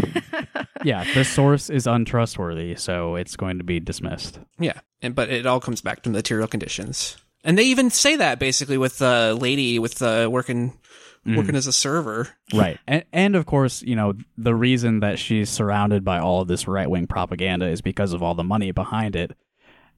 Yeah. 0.84 1.03
The 1.13 1.26
source 1.26 1.69
is 1.69 1.88
untrustworthy, 1.88 2.76
so 2.76 3.15
it's 3.15 3.35
going 3.35 3.57
to 3.57 3.63
be 3.65 3.80
dismissed. 3.81 4.39
yeah, 4.59 4.80
and 5.01 5.13
but 5.13 5.30
it 5.30 5.45
all 5.45 5.59
comes 5.59 5.81
back 5.81 6.03
to 6.03 6.09
material 6.09 6.47
conditions. 6.47 7.17
And 7.43 7.57
they 7.57 7.63
even 7.63 7.89
say 7.89 8.15
that 8.15 8.39
basically 8.39 8.77
with 8.77 8.97
the 8.97 9.38
lady 9.39 9.77
with 9.80 9.95
the 9.95 10.30
working 10.31 10.77
working 11.26 11.55
as 11.55 11.67
a 11.67 11.73
server. 11.73 12.30
Right. 12.53 12.80
And, 12.88 13.03
and 13.11 13.35
of 13.35 13.45
course, 13.45 13.81
you 13.81 13.95
know, 13.95 14.13
the 14.38 14.55
reason 14.55 15.01
that 15.01 15.19
she's 15.19 15.49
surrounded 15.49 16.03
by 16.05 16.19
all 16.19 16.41
of 16.41 16.47
this 16.47 16.67
right 16.67 16.89
wing 16.89 17.07
propaganda 17.07 17.67
is 17.67 17.81
because 17.81 18.13
of 18.13 18.23
all 18.23 18.34
the 18.35 18.43
money 18.43 18.71
behind 18.71 19.15
it 19.17 19.35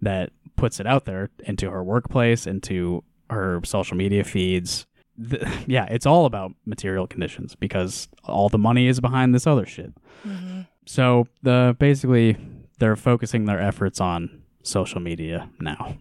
that 0.02 0.32
puts 0.56 0.80
it 0.80 0.88
out 0.88 1.06
there 1.06 1.30
into 1.46 1.70
her 1.70 1.84
workplace, 1.84 2.48
into 2.48 3.04
her 3.30 3.62
social 3.64 3.96
media 3.96 4.24
feeds. 4.24 4.88
The, 5.18 5.50
yeah, 5.68 5.86
it's 5.90 6.06
all 6.06 6.26
about 6.26 6.52
material 6.66 7.08
conditions 7.08 7.56
because 7.56 8.08
all 8.24 8.50
the 8.50 8.58
money 8.58 8.88
is 8.88 9.00
behind 9.00 9.34
this 9.36 9.46
other 9.48 9.66
shit. 9.66 9.94
Mm-hmm. 10.26 10.62
So 10.86 11.28
the 11.44 11.76
basically 11.80 12.38
they're 12.80 12.96
focusing 12.96 13.46
their 13.46 13.60
efforts 13.62 14.02
on 14.02 14.42
social 14.64 15.00
media 15.00 15.50
now. 15.60 15.96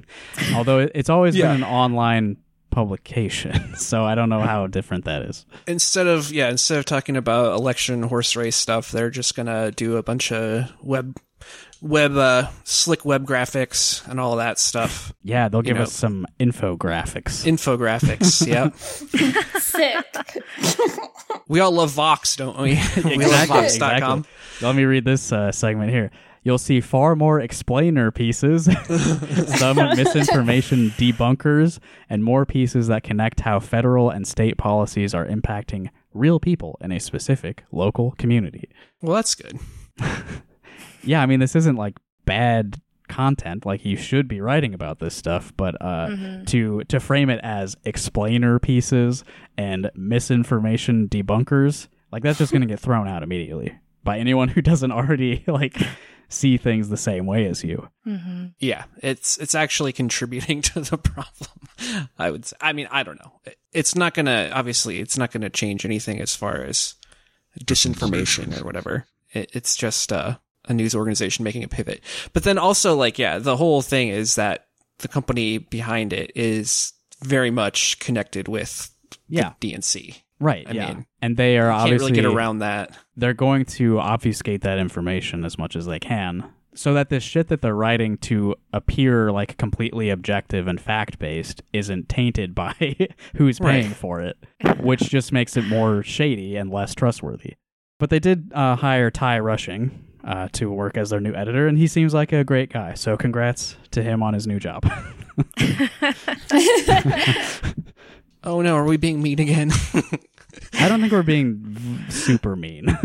Although 0.54 0.80
it's 0.94 1.08
always 1.10 1.36
Yeah. 1.36 1.52
been 1.52 1.62
an 1.62 1.68
online 1.68 2.36
publication, 2.70 3.74
so 3.76 4.04
I 4.04 4.14
don't 4.14 4.28
know 4.28 4.40
how 4.40 4.66
different 4.66 5.04
that 5.04 5.22
is. 5.22 5.46
Instead 5.66 6.06
of 6.06 6.32
yeah, 6.32 6.48
instead 6.50 6.78
of 6.78 6.84
talking 6.84 7.16
about 7.16 7.56
election 7.56 8.02
horse 8.04 8.34
race 8.36 8.56
stuff, 8.56 8.90
they're 8.90 9.10
just 9.10 9.34
gonna 9.36 9.70
do 9.70 9.96
a 9.96 10.02
bunch 10.02 10.32
of 10.32 10.72
web 10.82 11.16
web 11.82 12.16
uh 12.16 12.48
slick 12.64 13.04
web 13.04 13.26
graphics 13.26 14.06
and 14.08 14.18
all 14.20 14.36
that 14.36 14.58
stuff. 14.58 15.12
Yeah, 15.26 15.48
they'll 15.48 15.62
give 15.62 15.76
know- 15.78 15.84
us 15.84 15.92
some 15.92 16.26
infographics. 16.38 17.44
Infographics, 17.46 18.46
yeah. 18.46 18.70
Sick. 19.58 20.04
We 21.48 21.60
all 21.60 21.72
love 21.72 21.90
Vox, 21.92 22.36
don't 22.36 22.58
we? 22.58 22.78
we 23.04 23.24
love 23.24 23.48
Vox.com. 23.48 24.26
Let 24.60 24.76
me 24.76 24.84
read 24.84 25.04
this 25.06 25.32
uh, 25.32 25.50
segment 25.50 25.90
here. 25.90 26.10
You'll 26.42 26.58
see 26.58 26.82
far 26.82 27.16
more 27.16 27.40
explainer 27.40 28.10
pieces, 28.10 28.66
some 29.58 29.76
misinformation 29.76 30.90
debunkers, 30.90 31.78
and 32.10 32.22
more 32.22 32.44
pieces 32.44 32.88
that 32.88 33.02
connect 33.02 33.40
how 33.40 33.60
federal 33.60 34.10
and 34.10 34.26
state 34.26 34.58
policies 34.58 35.14
are 35.14 35.24
impacting 35.26 35.88
real 36.12 36.38
people 36.38 36.76
in 36.82 36.92
a 36.92 37.00
specific 37.00 37.64
local 37.72 38.10
community. 38.18 38.68
Well, 39.00 39.16
that's 39.16 39.34
good. 39.34 39.58
Yeah, 41.06 41.22
I 41.22 41.26
mean, 41.26 41.40
this 41.40 41.54
isn't 41.56 41.76
like 41.76 41.98
bad 42.24 42.80
content. 43.08 43.66
Like 43.66 43.84
you 43.84 43.96
should 43.96 44.28
be 44.28 44.40
writing 44.40 44.74
about 44.74 44.98
this 44.98 45.14
stuff, 45.14 45.52
but 45.56 45.80
uh, 45.80 46.08
to 46.46 46.82
to 46.84 47.00
frame 47.00 47.30
it 47.30 47.40
as 47.42 47.76
explainer 47.84 48.58
pieces 48.58 49.24
and 49.56 49.90
misinformation 49.94 51.08
debunkers, 51.08 51.88
like 52.12 52.22
that's 52.22 52.38
just 52.38 52.52
going 52.52 52.62
to 52.62 52.68
get 52.68 52.80
thrown 52.86 53.06
out 53.08 53.22
immediately 53.22 53.74
by 54.02 54.18
anyone 54.18 54.48
who 54.48 54.60
doesn't 54.62 54.92
already 54.92 55.44
like 55.48 55.76
see 56.28 56.56
things 56.56 56.88
the 56.88 56.96
same 56.96 57.26
way 57.26 57.46
as 57.46 57.62
you. 57.62 57.88
hmm 58.04 58.46
Yeah, 58.58 58.84
it's 59.02 59.36
it's 59.36 59.54
actually 59.54 59.92
contributing 59.92 60.62
to 60.72 60.80
the 60.80 60.96
problem. 60.98 61.50
I 62.18 62.30
would 62.30 62.46
say. 62.46 62.56
I 62.60 62.72
mean, 62.72 62.88
I 62.90 63.02
don't 63.02 63.18
know. 63.18 63.40
It's 63.72 63.94
not 63.94 64.14
gonna 64.14 64.50
obviously 64.52 65.00
it's 65.00 65.18
not 65.18 65.30
gonna 65.30 65.50
change 65.50 65.84
anything 65.84 66.20
as 66.20 66.34
far 66.34 66.56
as 66.62 66.94
disinformation 67.64 68.60
or 68.60 68.64
whatever. 68.64 69.06
It, 69.32 69.50
it's 69.52 69.76
just 69.76 70.12
uh, 70.12 70.38
a 70.66 70.74
news 70.74 70.94
organization 70.94 71.44
making 71.44 71.64
a 71.64 71.68
pivot. 71.68 72.02
But 72.32 72.44
then 72.44 72.58
also 72.58 72.94
like 72.96 73.18
yeah, 73.18 73.38
the 73.38 73.56
whole 73.56 73.82
thing 73.82 74.08
is 74.08 74.34
that 74.36 74.66
the 74.98 75.08
company 75.08 75.58
behind 75.58 76.12
it 76.12 76.32
is 76.34 76.92
very 77.22 77.50
much 77.50 77.98
connected 77.98 78.48
with 78.48 78.90
Yeah, 79.28 79.52
the 79.60 79.72
DNC. 79.72 80.22
right. 80.40 80.66
I 80.68 80.72
yeah, 80.72 80.86
mean, 80.94 81.06
and 81.22 81.36
they 81.36 81.58
are 81.58 81.70
Can't 81.70 81.82
obviously 81.82 82.12
really 82.12 82.22
get 82.22 82.24
around 82.26 82.58
that. 82.58 82.96
they're 83.16 83.34
going 83.34 83.64
to 83.66 83.98
obfuscate 83.98 84.62
that 84.62 84.78
information 84.78 85.44
as 85.44 85.58
much 85.58 85.74
as 85.76 85.86
they 85.86 85.98
can 85.98 86.50
so 86.76 86.92
that 86.94 87.08
this 87.08 87.22
shit 87.22 87.46
that 87.48 87.62
they're 87.62 87.74
writing 87.74 88.16
to 88.18 88.54
appear 88.72 89.30
like 89.30 89.56
completely 89.58 90.10
objective 90.10 90.66
and 90.66 90.80
fact 90.80 91.18
based 91.20 91.62
isn't 91.72 92.08
tainted 92.08 92.52
by 92.54 92.74
who's 93.36 93.58
paying 93.60 93.86
Right. 93.88 93.96
for 93.96 94.20
it, 94.20 94.36
which 94.80 95.02
just 95.02 95.32
makes 95.32 95.56
it 95.56 95.64
more 95.66 96.02
shady 96.02 96.56
and 96.56 96.70
less 96.70 96.92
trustworthy. 96.94 97.54
But 98.00 98.10
they 98.10 98.18
did 98.18 98.50
uh, 98.54 98.74
hire 98.76 99.10
Ty 99.12 99.38
Rushing 99.38 100.03
uh, 100.26 100.48
to 100.52 100.70
work 100.70 100.96
as 100.96 101.10
their 101.10 101.20
new 101.20 101.34
editor, 101.34 101.66
and 101.66 101.78
he 101.78 101.86
seems 101.86 102.14
like 102.14 102.32
a 102.32 102.44
great 102.44 102.72
guy. 102.72 102.94
So 102.94 103.16
congrats 103.16 103.76
to 103.92 104.02
him 104.02 104.22
on 104.22 104.34
his 104.34 104.46
new 104.46 104.58
job. 104.58 104.90
Oh 108.44 108.60
no, 108.60 108.76
are 108.76 108.84
we 108.84 108.98
being 108.98 109.22
mean 109.22 109.40
again? 109.40 109.72
I 110.74 110.88
don't 110.88 111.00
think 111.00 111.12
we're 111.12 111.22
being 111.22 112.04
super 112.10 112.54
mean. 112.54 112.86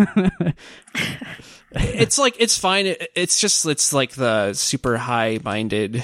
it's 1.71 2.19
like 2.19 2.35
it's 2.39 2.57
fine. 2.57 2.87
It, 2.87 3.09
it's 3.15 3.39
just 3.39 3.65
it's 3.65 3.93
like 3.93 4.11
the 4.11 4.53
super 4.53 4.97
high 4.97 5.39
minded 5.43 6.03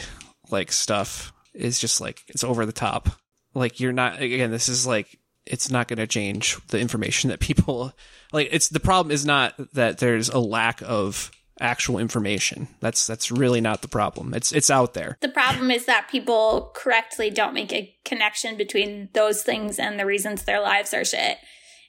like 0.49 0.71
stuff 0.71 1.33
is 1.53 1.79
just 1.79 1.99
like 1.99 2.23
it's 2.29 2.45
over 2.45 2.65
the 2.65 2.71
top. 2.71 3.09
Like 3.53 3.81
you're 3.81 3.91
not 3.91 4.21
again. 4.21 4.51
This 4.51 4.69
is 4.69 4.87
like 4.87 5.19
it's 5.45 5.69
not 5.69 5.87
going 5.87 5.97
to 5.97 6.07
change 6.07 6.57
the 6.67 6.79
information 6.79 7.29
that 7.29 7.39
people 7.39 7.93
like. 8.31 8.49
It's 8.51 8.69
the 8.69 8.79
problem 8.79 9.11
is 9.11 9.25
not 9.25 9.53
that 9.73 9.99
there's 9.99 10.29
a 10.29 10.39
lack 10.39 10.81
of 10.81 11.31
actual 11.59 11.99
information. 11.99 12.67
That's 12.81 13.07
that's 13.07 13.31
really 13.31 13.61
not 13.61 13.81
the 13.81 13.87
problem. 13.87 14.33
It's 14.33 14.51
it's 14.51 14.69
out 14.69 14.93
there. 14.93 15.17
The 15.21 15.29
problem 15.29 15.71
is 15.71 15.85
that 15.85 16.09
people 16.09 16.71
correctly 16.75 17.29
don't 17.29 17.53
make 17.53 17.71
a 17.73 17.95
connection 18.03 18.57
between 18.57 19.09
those 19.13 19.43
things 19.43 19.79
and 19.79 19.99
the 19.99 20.05
reasons 20.05 20.43
their 20.43 20.61
lives 20.61 20.93
are 20.93 21.05
shit. 21.05 21.37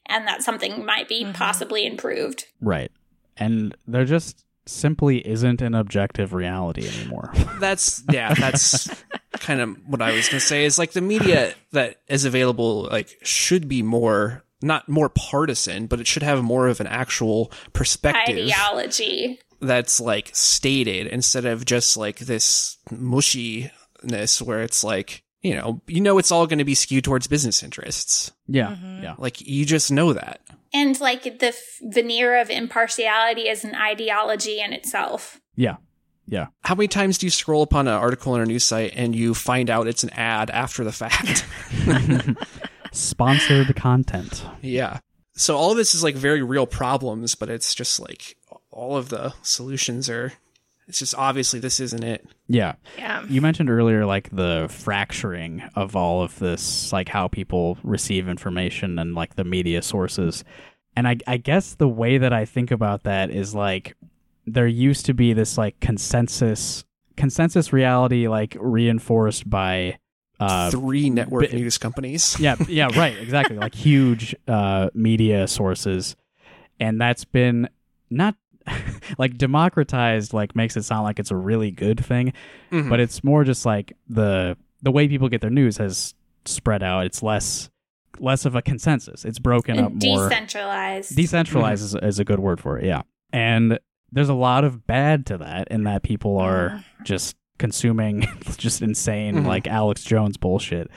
And 0.09 0.27
that 0.29 0.43
something 0.43 0.87
might 0.87 1.09
be 1.09 1.25
mm-hmm. 1.25 1.33
possibly 1.33 1.85
improved. 1.85 2.47
Right. 2.61 2.93
And 3.37 3.77
they're 3.89 4.05
just 4.05 4.46
simply 4.67 5.27
isn't 5.27 5.63
an 5.63 5.75
objective 5.75 6.33
reality 6.35 6.89
anymore. 6.89 7.33
That's 7.61 8.03
yeah. 8.11 8.35
That's 8.35 8.89
kind 9.33 9.61
of 9.61 9.77
what 9.87 10.03
I 10.03 10.13
was 10.13 10.29
going 10.29 10.41
to 10.41 10.47
say. 10.47 10.65
Is 10.65 10.79
like 10.79 10.93
the 10.93 11.01
media 11.01 11.55
that 11.73 12.01
is 12.09 12.25
available 12.25 12.85
like 12.91 13.19
should 13.23 13.69
be 13.69 13.83
more 13.83 14.43
not 14.63 14.89
more 14.89 15.09
partisan, 15.09 15.87
but 15.87 16.01
it 16.01 16.07
should 16.07 16.23
have 16.23 16.43
more 16.43 16.69
of 16.69 16.81
an 16.81 16.87
actual 16.87 17.53
perspective 17.73 18.37
Ideology. 18.37 19.39
that's 19.61 20.01
like 20.01 20.31
stated 20.33 21.07
instead 21.07 21.45
of 21.45 21.65
just 21.65 21.97
like 21.97 22.19
this 22.19 22.79
mushiness 22.91 24.41
where 24.43 24.63
it's 24.63 24.83
like 24.83 25.23
you 25.43 25.55
know 25.55 25.81
you 25.87 26.01
know 26.01 26.19
it's 26.19 26.31
all 26.33 26.47
going 26.47 26.59
to 26.59 26.65
be 26.65 26.75
skewed 26.75 27.05
towards 27.05 27.27
business 27.27 27.63
interests. 27.63 28.33
yeah. 28.47 28.71
Mm-hmm. 28.71 29.03
Yeah. 29.03 29.15
Like 29.19 29.41
you 29.41 29.65
just 29.65 29.91
know 29.93 30.13
that. 30.13 30.41
And 30.75 30.99
like 31.01 31.39
the 31.39 31.49
f- 31.49 31.79
veneer 31.83 32.39
of 32.41 32.51
impartiality 32.51 33.49
is 33.49 33.65
an 33.65 33.75
ideology 33.75 34.61
in 34.61 34.73
itself. 34.73 35.41
Yeah. 35.55 35.77
Yeah. 36.29 36.49
How 36.63 36.75
many 36.75 36.89
times 36.89 37.19
do 37.19 37.27
you 37.27 37.31
scroll 37.31 37.63
upon 37.63 37.87
an 37.87 37.95
article 37.95 38.33
on 38.33 38.41
a 38.41 38.47
news 38.47 38.65
site 38.65 38.93
and 38.97 39.15
you 39.15 39.33
find 39.33 39.71
out 39.71 39.87
it's 39.87 40.03
an 40.03 40.11
ad 40.11 40.51
after 40.51 40.83
the 40.83 40.93
fact? 40.93 41.47
Sponsored 42.93 43.77
content. 43.77 44.45
Yeah. 44.63 44.99
So 45.35 45.57
all 45.57 45.71
of 45.71 45.77
this 45.77 45.95
is 45.95 46.03
like 46.03 46.15
very 46.15 46.43
real 46.43 46.67
problems, 46.67 47.35
but 47.35 47.49
it's 47.51 47.75
just 47.75 48.01
like 48.01 48.37
all 48.71 48.97
of 48.97 49.09
the 49.11 49.35
solutions 49.43 50.09
are. 50.11 50.33
It's 50.89 50.99
just 51.01 51.15
obviously 51.17 51.59
this 51.59 51.81
isn't 51.81 52.05
it. 52.05 52.27
Yeah. 52.49 52.75
Yeah. 52.97 53.25
You 53.29 53.41
mentioned 53.41 53.69
earlier 53.71 54.07
like 54.07 54.31
the 54.31 54.69
fracturing 54.71 55.63
of 55.75 55.97
all 55.97 56.23
of 56.23 56.39
this, 56.39 56.93
like 56.93 57.09
how 57.09 57.27
people 57.29 57.77
receive 57.83 58.29
information 58.29 58.99
and 58.99 59.15
like 59.15 59.35
the 59.35 59.45
media 59.45 59.83
sources. 59.83 60.45
And 60.95 61.09
I, 61.09 61.17
I 61.27 61.39
guess 61.39 61.75
the 61.75 61.89
way 61.89 62.19
that 62.19 62.33
I 62.33 62.45
think 62.45 62.71
about 62.71 63.03
that 63.03 63.31
is 63.31 63.55
like 63.55 63.97
there 64.47 64.67
used 64.69 65.07
to 65.07 65.15
be 65.15 65.33
this 65.33 65.59
like 65.59 65.79
consensus 65.81 66.85
consensus 67.17 67.73
reality 67.73 68.29
like 68.29 68.57
reinforced 68.61 69.49
by 69.49 69.99
uh 70.39 70.71
Three 70.71 71.09
network 71.11 71.51
bi- 71.51 71.57
news 71.57 71.79
companies. 71.79 72.37
yeah 72.41 72.57
yeah 72.69 72.89
right 72.97 73.17
exactly 73.19 73.57
like 73.57 73.75
huge 73.75 74.37
uh 74.47 74.91
media 74.95 75.49
sources 75.49 76.15
and 76.79 77.01
that's 77.01 77.25
been 77.25 77.69
not 78.11 78.37
like 79.19 79.37
democratized 79.39 80.33
like 80.33 80.55
makes 80.57 80.77
it 80.77 80.83
sound 80.85 81.05
like 81.05 81.19
it's 81.19 81.31
a 81.31 81.37
really 81.37 81.71
good 81.71 82.05
thing 82.05 82.33
Mhm. 82.73 82.89
but 82.89 83.01
it's 83.01 83.23
more 83.25 83.45
just 83.45 83.65
like 83.67 83.97
the 84.09 84.57
the 84.83 84.91
way 84.91 85.09
people 85.09 85.29
get 85.29 85.41
their 85.41 85.51
news 85.51 85.77
has 85.79 86.15
spread 86.45 86.83
out 86.83 87.07
it's 87.07 87.23
less 87.23 87.71
less 88.19 88.45
of 88.45 88.55
a 88.55 88.63
consensus 88.63 89.25
it's 89.25 89.39
broken 89.39 89.79
up 89.79 89.93
more 89.93 90.29
decentralized. 90.29 91.15
decentralized 91.17 91.83
is, 91.85 91.95
is 91.97 92.19
a 92.19 92.25
good 92.25 92.41
word 92.41 92.61
for 92.61 92.79
it 92.79 92.85
yeah 92.85 93.03
and 93.33 93.79
there's 94.13 94.29
a 94.29 94.35
lot 94.35 94.65
of 94.65 94.87
bad 94.87 95.27
to 95.27 95.37
that 95.39 95.69
in 95.69 95.85
that 95.85 96.03
people 96.03 96.39
are 96.39 96.83
just 97.05 97.37
consuming 97.59 98.21
just 98.57 98.81
insane 98.83 99.37
Mhm. 99.37 99.47
like 99.47 99.67
alex 99.67 100.03
jones 100.05 100.37
bullshit 100.37 100.89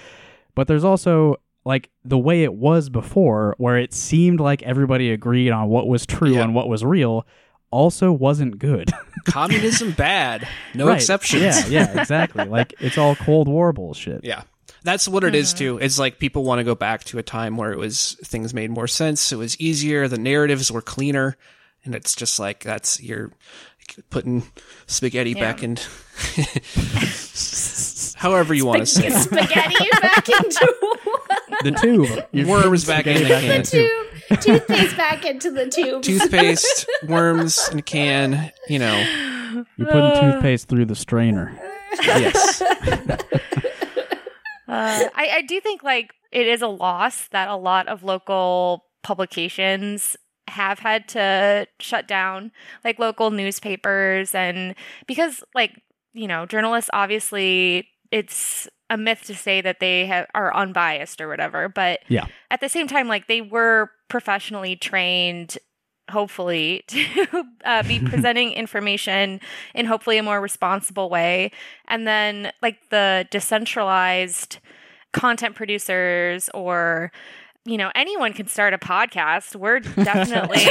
but 0.56 0.68
there's 0.68 0.84
also 0.84 1.36
like 1.66 1.90
the 2.06 2.18
way 2.18 2.44
it 2.44 2.54
was 2.54 2.90
before 2.90 3.54
where 3.58 3.78
it 3.78 3.94
seemed 3.94 4.40
like 4.40 4.62
everybody 4.64 5.12
agreed 5.12 5.52
on 5.52 5.68
what 5.68 5.88
was 5.88 6.06
true 6.06 6.36
Yeah. 6.36 6.44
and 6.44 6.56
what 6.56 6.70
was 6.70 6.86
real 6.86 7.26
also 7.72 8.12
wasn't 8.12 8.58
good. 8.60 8.92
Communism 9.26 9.92
bad. 9.92 10.48
No 10.74 10.88
Right. 10.88 10.96
exceptions. 10.96 11.70
Yeah, 11.70 11.92
yeah, 11.92 11.92
exactly. 12.02 12.46
like 12.46 12.74
it's 12.80 12.98
all 12.98 13.16
Cold 13.16 13.48
War 13.48 13.74
bullshit. 13.74 14.24
Yeah. 14.24 14.44
That's 14.84 15.08
what 15.10 15.26
it 15.26 15.36
is 15.36 15.54
too. 15.54 15.78
It's 15.78 16.00
like 16.00 16.20
people 16.20 16.46
want 16.46 16.60
to 16.60 16.64
go 16.64 16.74
back 16.74 17.04
to 17.06 17.18
a 17.20 17.24
time 17.24 17.58
where 17.58 17.74
it 17.74 17.78
was 17.78 18.16
things 18.24 18.54
made 18.54 18.72
more 18.72 18.88
sense, 18.88 19.32
it 19.34 19.36
was 19.36 19.60
easier, 19.60 20.08
the 20.08 20.18
narratives 20.18 20.72
were 20.72 20.82
cleaner, 20.82 21.36
and 21.84 21.94
it's 21.94 22.16
just 22.16 22.40
like 22.40 22.64
that's 22.64 23.02
you're 23.04 23.30
putting 24.10 24.44
spaghetti 24.88 25.32
Yeah. 25.32 25.42
back 25.42 25.64
in 25.64 25.76
however 28.16 28.54
you 28.54 28.66
want 28.66 28.80
to 28.80 28.86
say 28.86 29.04
Get 29.10 29.14
it. 29.14 29.20
spaghetti 29.24 29.90
back 30.02 30.30
into 30.30 30.76
The 31.64 31.72
tube. 31.82 32.48
Worms 32.48 32.86
back 32.86 33.08
in 33.08 33.24
the 33.24 33.40
in 33.42 33.48
the 33.48 33.64
tube. 33.64 33.90
Toothpaste 34.42 34.96
back 34.98 35.26
into 35.26 35.52
the 35.52 35.68
tube. 35.68 36.04
Toothpaste, 36.04 36.88
worms 37.08 37.70
in 37.72 37.80
a 37.80 37.82
can, 37.82 38.52
you 38.68 38.80
know. 38.80 39.66
You're 39.78 39.88
putting 39.88 40.20
toothpaste 40.22 40.68
through 40.68 40.86
the 40.86 40.96
strainer. 40.96 41.60
Yes. 42.04 42.62
Uh, 44.70 45.10
I, 45.16 45.30
I 45.38 45.42
do 45.42 45.60
think 45.60 45.82
like 45.82 46.14
it 46.32 46.46
is 46.46 46.62
a 46.62 46.68
loss 46.68 47.28
that 47.30 47.48
a 47.48 47.56
lot 47.56 47.88
of 47.88 48.04
local 48.04 48.86
publications 49.02 50.16
have 50.48 50.78
had 50.78 51.08
to 51.10 51.66
shut 51.80 52.08
down, 52.08 52.52
like 52.84 53.00
local 53.00 53.32
newspapers, 53.32 54.36
and 54.36 54.76
because 55.08 55.44
like 55.56 55.82
you 56.14 56.28
know 56.28 56.46
journalists 56.46 56.92
obviously 56.94 57.88
it's 58.12 58.68
a 58.90 58.98
myth 58.98 59.24
to 59.26 59.36
say 59.36 59.62
that 59.62 59.80
they 59.80 60.06
have, 60.08 60.28
are 60.34 60.54
unbiased 60.56 61.22
or 61.22 61.28
whatever, 61.28 61.70
but 61.70 62.00
Yeah. 62.08 62.26
at 62.52 62.60
the 62.62 62.70
same 62.70 62.88
time, 62.88 63.08
like 63.08 63.28
they 63.28 63.42
were 63.42 63.92
professionally 64.10 64.76
trained. 64.76 65.58
Hopefully, 66.12 66.84
to 66.88 67.44
uh, 67.64 67.84
be 67.84 68.00
presenting 68.04 68.52
information 68.54 69.40
in 69.76 69.86
hopefully 69.86 70.18
a 70.18 70.24
more 70.24 70.42
responsible 70.42 71.08
way. 71.08 71.52
And 71.88 72.08
then, 72.08 72.52
like 72.64 72.80
the 72.90 73.28
decentralized 73.30 74.58
content 75.14 75.56
producers 75.56 76.50
or 76.54 77.12
you 77.66 77.78
know 77.78 77.92
anyone 77.96 78.32
can 78.34 78.48
start 78.48 78.74
a 78.74 78.78
podcast 78.78 79.56
we're 79.56 79.80
definitely 79.80 80.62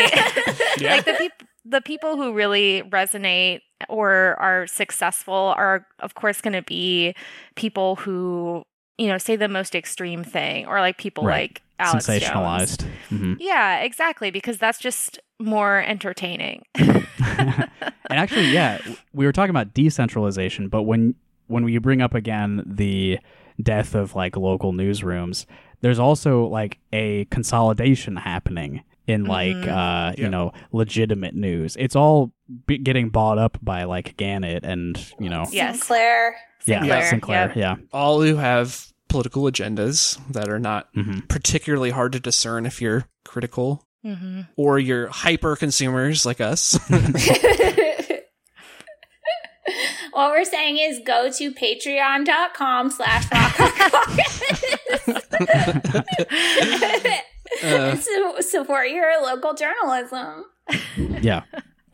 Yeah. 0.78 0.94
like 0.94 1.04
the 1.04 1.12
people 1.14 1.47
the 1.68 1.80
people 1.80 2.16
who 2.16 2.32
really 2.32 2.82
resonate 2.90 3.60
or 3.88 4.36
are 4.40 4.66
successful 4.66 5.54
are 5.56 5.86
of 6.00 6.14
course 6.14 6.40
going 6.40 6.52
to 6.54 6.62
be 6.62 7.14
people 7.54 7.96
who 7.96 8.62
you 8.96 9.06
know 9.06 9.18
say 9.18 9.36
the 9.36 9.48
most 9.48 9.74
extreme 9.74 10.24
thing 10.24 10.66
or 10.66 10.80
like 10.80 10.98
people 10.98 11.24
Right. 11.24 11.50
like 11.50 11.62
Alex. 11.78 12.06
Sensationalized. 12.06 12.82
hmm 13.08 13.34
yeah 13.38 13.78
exactly 13.80 14.30
because 14.30 14.58
that's 14.58 14.78
just 14.78 15.18
more 15.38 15.78
entertaining 15.86 16.62
and 16.78 18.18
actually, 18.18 18.46
yeah, 18.52 18.78
we 19.12 19.26
were 19.26 19.32
talking 19.32 19.50
about 19.50 19.74
decentralization, 19.74 20.68
but 20.68 20.82
when 20.84 21.14
when 21.48 21.66
you 21.68 21.80
bring 21.80 22.00
up 22.02 22.14
again 22.14 22.62
the 22.66 23.18
death 23.62 23.94
of 23.94 24.14
like 24.14 24.36
local 24.36 24.72
newsrooms, 24.72 25.44
there's 25.80 25.98
also 25.98 26.46
like 26.46 26.78
a 26.92 27.24
consolidation 27.26 28.16
happening 28.16 28.82
in 29.08 29.24
like 29.24 29.56
Mhm. 29.56 29.68
uh 29.68 30.12
Yeah. 30.16 30.24
you 30.24 30.28
know 30.28 30.52
legitimate 30.70 31.34
news. 31.34 31.74
It's 31.76 31.96
all 31.96 32.32
b- 32.66 32.78
getting 32.78 33.08
bought 33.08 33.38
up 33.38 33.58
by 33.62 33.84
like 33.84 34.16
Gannett 34.16 34.64
and 34.64 34.96
you 35.18 35.28
know 35.30 35.46
Yes. 35.50 35.78
Sinclair. 35.78 36.36
yeah 36.66 36.80
Sinclair, 36.80 37.08
Sinclair 37.10 37.46
yep. 37.48 37.56
yeah 37.56 37.76
All 37.92 38.20
who 38.22 38.36
have 38.36 38.92
political 39.08 39.42
agendas 39.44 40.18
that 40.32 40.48
are 40.48 40.58
not 40.60 40.88
hmm 40.94 41.20
particularly 41.28 41.90
hard 41.90 42.12
to 42.12 42.20
discern 42.20 42.66
if 42.66 42.80
you're 42.82 43.06
critical 43.24 43.84
hmm 44.04 44.42
or 44.56 44.78
you're 44.78 45.08
hyper 45.08 45.56
consumers 45.56 46.24
like 46.26 46.40
us. 46.40 46.78
what 50.12 50.30
we're 50.30 50.44
saying 50.44 50.78
is 50.78 51.00
go 51.06 51.30
to 51.30 51.52
patreon.com 51.52 52.90
slash 52.90 53.24
rock 53.32 53.56
Uh, 57.62 57.66
and 57.96 58.44
support 58.44 58.90
your 58.90 59.20
local 59.22 59.54
journalism. 59.54 60.44
yeah. 61.22 61.42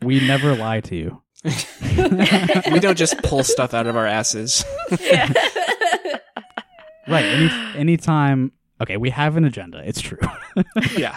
We 0.01 0.25
never 0.25 0.55
lie 0.55 0.81
to 0.81 0.95
you. 0.95 1.21
we 2.71 2.79
don't 2.79 2.97
just 2.97 3.21
pull 3.23 3.43
stuff 3.43 3.73
out 3.73 3.87
of 3.87 3.95
our 3.95 4.05
asses. 4.05 4.63
Right. 7.07 7.25
Any 7.25 7.77
anytime. 7.77 8.51
Okay, 8.81 8.97
we 8.97 9.11
have 9.11 9.37
an 9.37 9.45
agenda. 9.45 9.81
It's 9.87 10.01
true. 10.01 10.17
Yeah. 10.97 11.15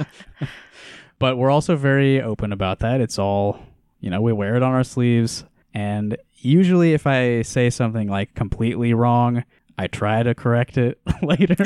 but 1.19 1.39
we're 1.39 1.51
also 1.51 1.77
very 1.77 2.21
open 2.21 2.53
about 2.53 2.81
that. 2.81 3.01
It's 3.01 3.19
all, 3.19 3.59
you 4.01 4.11
know, 4.11 4.21
we 4.21 4.33
wear 4.33 4.55
it 4.57 4.63
on 4.63 4.75
our 4.75 4.85
sleeves. 4.85 5.45
And 5.73 6.17
usually, 6.37 6.93
if 6.93 7.07
I 7.07 7.41
say 7.43 7.71
something 7.71 8.07
like 8.09 8.35
completely 8.35 8.93
wrong, 8.93 9.45
I 9.79 9.87
try 9.87 10.23
to 10.23 10.35
correct 10.35 10.77
it 10.77 11.01
later. 11.23 11.57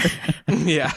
Yeah. 0.48 0.92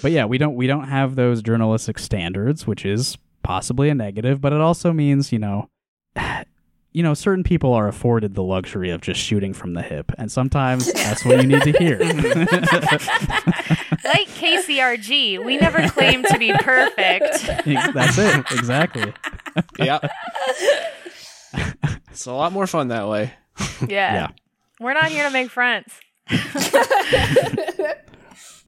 But 0.00 0.12
yeah, 0.12 0.24
we 0.24 0.38
don't 0.38 0.54
we 0.54 0.66
don't 0.66 0.88
have 0.88 1.16
those 1.16 1.42
journalistic 1.42 1.98
standards, 1.98 2.66
which 2.66 2.84
is 2.84 3.18
possibly 3.42 3.88
a 3.88 3.94
negative. 3.94 4.40
But 4.40 4.52
it 4.52 4.60
also 4.60 4.92
means, 4.92 5.32
you 5.32 5.38
know, 5.38 5.68
you 6.92 7.02
know, 7.02 7.14
certain 7.14 7.42
people 7.44 7.72
are 7.72 7.88
afforded 7.88 8.34
the 8.34 8.42
luxury 8.42 8.90
of 8.90 9.00
just 9.00 9.20
shooting 9.20 9.52
from 9.54 9.74
the 9.74 9.82
hip, 9.82 10.12
and 10.18 10.30
sometimes 10.30 10.92
that's 10.92 11.24
what 11.24 11.40
you 11.40 11.48
need 11.48 11.62
to 11.62 11.72
hear. 11.72 11.98
like 14.04 14.28
KCRG, 14.28 15.44
we 15.44 15.56
never 15.56 15.88
claim 15.88 16.22
to 16.24 16.38
be 16.38 16.52
perfect. 16.52 17.46
that's 17.94 18.18
it, 18.18 18.44
exactly. 18.52 19.12
Yeah. 19.78 19.98
It's 22.10 22.26
a 22.26 22.32
lot 22.32 22.52
more 22.52 22.66
fun 22.66 22.88
that 22.88 23.08
way. 23.08 23.32
Yeah. 23.80 24.14
Yeah. 24.14 24.28
We're 24.80 24.92
not 24.94 25.06
here 25.06 25.24
to 25.24 25.30
make 25.30 25.50
friends. 25.50 25.92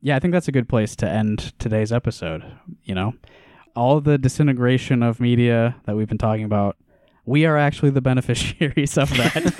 Yeah, 0.04 0.16
I 0.16 0.18
think 0.18 0.32
that's 0.34 0.48
a 0.48 0.52
good 0.52 0.68
place 0.68 0.94
to 0.96 1.08
end 1.08 1.58
today's 1.58 1.90
episode. 1.90 2.44
You 2.82 2.94
know, 2.94 3.14
all 3.74 4.02
the 4.02 4.18
disintegration 4.18 5.02
of 5.02 5.18
media 5.18 5.76
that 5.86 5.96
we've 5.96 6.06
been 6.06 6.18
talking 6.18 6.44
about, 6.44 6.76
we 7.24 7.46
are 7.46 7.56
actually 7.56 7.88
the 7.88 8.00
beneficiaries 8.02 8.98
of 8.98 9.08
that. 9.08 9.54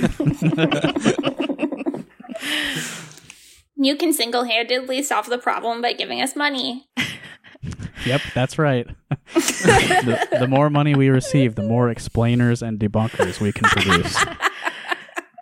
You 3.76 3.96
can 3.96 4.12
single 4.12 4.44
handedly 4.44 5.02
solve 5.02 5.30
the 5.30 5.38
problem 5.38 5.80
by 5.80 5.94
giving 5.94 6.20
us 6.20 6.36
money. 6.36 6.90
yep, 8.04 8.20
that's 8.34 8.58
right. 8.58 8.86
the, 9.32 10.28
the 10.40 10.46
more 10.46 10.68
money 10.68 10.94
we 10.94 11.08
receive, 11.08 11.54
the 11.54 11.62
more 11.62 11.88
explainers 11.88 12.60
and 12.62 12.78
debunkers 12.78 13.40
we 13.40 13.50
can 13.50 13.64
produce. 13.70 14.22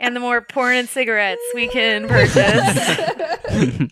And 0.01 0.15
the 0.15 0.21
more 0.21 0.43
porn 0.43 0.77
and 0.77 0.89
cigarettes 0.89 1.43
we 1.55 1.67
can 1.67 2.07
purchase. 2.07 3.91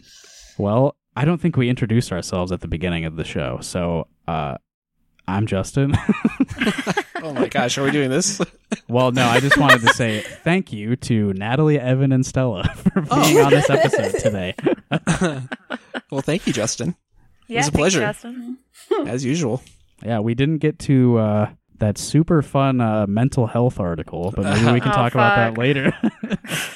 Well, 0.61 0.95
I 1.21 1.27
don't 1.27 1.39
think 1.39 1.55
we 1.59 1.69
introduced 1.69 2.13
ourselves 2.13 2.51
at 2.51 2.63
the 2.63 2.67
beginning 2.67 3.05
of 3.05 3.17
the 3.17 3.25
show. 3.25 3.59
So, 3.61 4.07
uh, 4.27 4.57
I'm 5.29 5.47
Justin. 5.47 5.95
Oh 7.23 7.35
my 7.35 7.49
gosh, 7.49 7.77
are 7.77 7.83
we 7.85 7.91
doing 7.91 8.09
this? 8.09 8.41
Well, 8.89 9.13
no, 9.13 9.27
I 9.27 9.41
just 9.41 9.59
wanted 9.59 9.83
to 9.83 9.89
say 9.93 10.21
thank 10.43 10.73
you 10.73 10.97
to 10.97 11.35
Natalie, 11.35 11.79
Evan, 11.79 12.13
and 12.13 12.25
Stella 12.25 12.65
for 12.75 13.03
being 13.03 13.39
on 13.41 13.51
this 13.51 13.69
episode 13.69 14.19
today. 14.19 14.55
well, 16.11 16.23
thank 16.23 16.47
you, 16.47 16.53
Justin, 16.55 16.97
yeah, 17.47 17.59
was 17.59 17.69
a 17.69 17.71
thanks, 17.73 17.77
pleasure. 17.77 18.01
Justin. 18.01 18.57
as 19.07 19.23
usual. 19.25 19.63
Yeah, 20.03 20.21
we 20.21 20.35
didn't 20.35 20.59
get 20.59 20.79
to 20.81 21.19
uh, 21.19 21.51
that 21.79 21.99
super 21.99 22.41
fun 22.41 22.81
uh, 22.81 23.07
mental 23.07 23.47
health 23.47 23.79
article, 23.79 24.33
but 24.35 24.45
maybe 24.47 24.73
we 24.73 24.81
can 24.81 24.91
Oh, 24.93 24.95
talk 24.95 25.13
about 25.13 25.37
that 25.37 25.51
fuck. 25.51 25.59
later. 25.59 25.93
oh, 26.03 26.09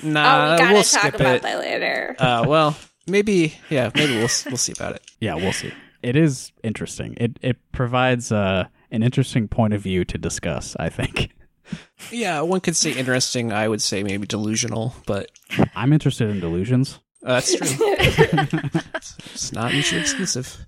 Nah, 0.03 0.53
we 0.53 0.59
gotta 0.59 0.75
we'll 0.75 0.83
talk 0.83 1.01
skip 1.01 1.15
about 1.15 1.37
it. 1.37 1.43
that 1.43 1.59
later. 1.59 2.15
Uh, 2.19 2.45
well, 2.47 2.77
maybe, 3.07 3.55
yeah, 3.71 3.91
maybe 3.95 4.13
we'll 4.15 4.29
we'll 4.47 4.57
see 4.57 4.73
about 4.73 4.95
it. 4.97 5.03
yeah, 5.21 5.35
we'll 5.35 5.53
see. 5.53 5.73
It 6.03 6.17
is 6.17 6.53
interesting. 6.63 7.15
It 7.19 7.39
it 7.43 7.57
provides 7.73 8.31
uh, 8.33 8.67
an 8.91 9.03
interesting 9.03 9.49
point 9.49 9.73
of 9.75 9.81
view 9.81 10.05
to 10.05 10.19
discuss. 10.19 10.77
I 10.79 10.89
think 10.89 11.31
Yeah, 12.11 12.41
one 12.43 12.61
could 12.61 12.77
say 12.77 12.93
interesting. 12.93 13.53
I 13.53 13.69
would 13.69 13.81
say 13.81 14.03
maybe 14.03 14.27
delusional, 14.27 14.95
but 15.07 15.31
I'm 15.75 15.93
interested 15.93 16.29
in 16.29 16.41
delusions. 16.41 17.01
uh, 17.25 17.35
that's 17.35 17.55
true. 17.57 17.67
it's, 17.81 19.17
it's 19.33 19.53
not 19.53 19.73
mutually 19.73 20.03
exclusive. 20.03 20.59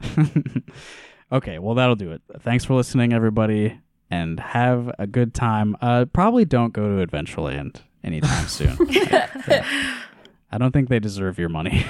okay, 1.31 1.59
well 1.59 1.75
that'll 1.75 1.97
do 1.97 2.13
it. 2.13 2.23
Thanks 2.41 2.65
for 2.65 2.75
listening, 2.75 3.13
everybody, 3.13 3.79
and 4.11 4.41
have 4.41 4.91
a 4.99 5.07
good 5.07 5.35
time. 5.35 5.77
Uh, 5.83 6.07
probably 6.07 6.47
don't 6.47 6.73
go 6.73 6.97
to 6.97 7.07
Adventureland 7.07 7.83
anytime 8.03 8.47
soon. 8.49 8.77
I 10.51 10.59
don't 10.59 10.73
think 10.73 10.89
they 10.89 10.99
deserve 11.01 11.39
your 11.39 11.51
money. 11.51 11.85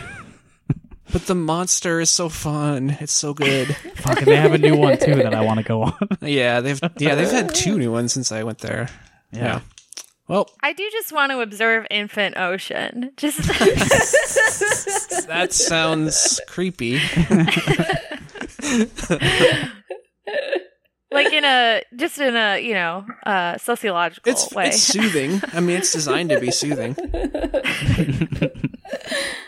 But 1.12 1.26
the 1.26 1.34
monster 1.34 2.00
is 2.00 2.10
so 2.10 2.28
fun. 2.28 2.96
It's 3.00 3.12
so 3.12 3.32
good. 3.32 3.74
Fuck, 3.96 4.18
and 4.18 4.26
they 4.26 4.36
have 4.36 4.52
a 4.52 4.58
new 4.58 4.76
one 4.76 4.98
too 4.98 5.14
that 5.14 5.34
I 5.34 5.40
want 5.42 5.58
to 5.58 5.64
go 5.64 5.82
on. 5.84 5.94
Yeah, 6.20 6.60
they've 6.60 6.80
yeah 6.98 7.14
they've 7.14 7.30
had 7.30 7.54
two 7.54 7.78
new 7.78 7.92
ones 7.92 8.12
since 8.12 8.32
I 8.32 8.42
went 8.42 8.58
there. 8.58 8.88
Yeah. 9.32 9.60
Well, 10.28 10.50
I 10.60 10.72
do 10.72 10.88
just 10.90 11.12
want 11.12 11.30
to 11.30 11.40
observe 11.40 11.86
Infant 11.88 12.36
Ocean. 12.36 13.12
Just 13.16 13.38
that 15.28 15.52
sounds 15.52 16.40
creepy. 16.48 17.00
Like 21.16 21.32
in 21.32 21.44
a 21.44 21.82
just 21.96 22.18
in 22.18 22.36
a 22.36 22.58
you 22.62 22.74
know 22.74 23.04
uh, 23.24 23.58
sociological 23.58 24.30
It's 24.32 24.52
way. 24.52 24.68
it's 24.68 24.80
soothing. 24.82 25.40
I 25.52 25.60
mean, 25.60 25.76
it's 25.78 25.92
designed 25.92 26.30
to 26.30 26.38
be 26.40 26.50
soothing. 26.50 26.94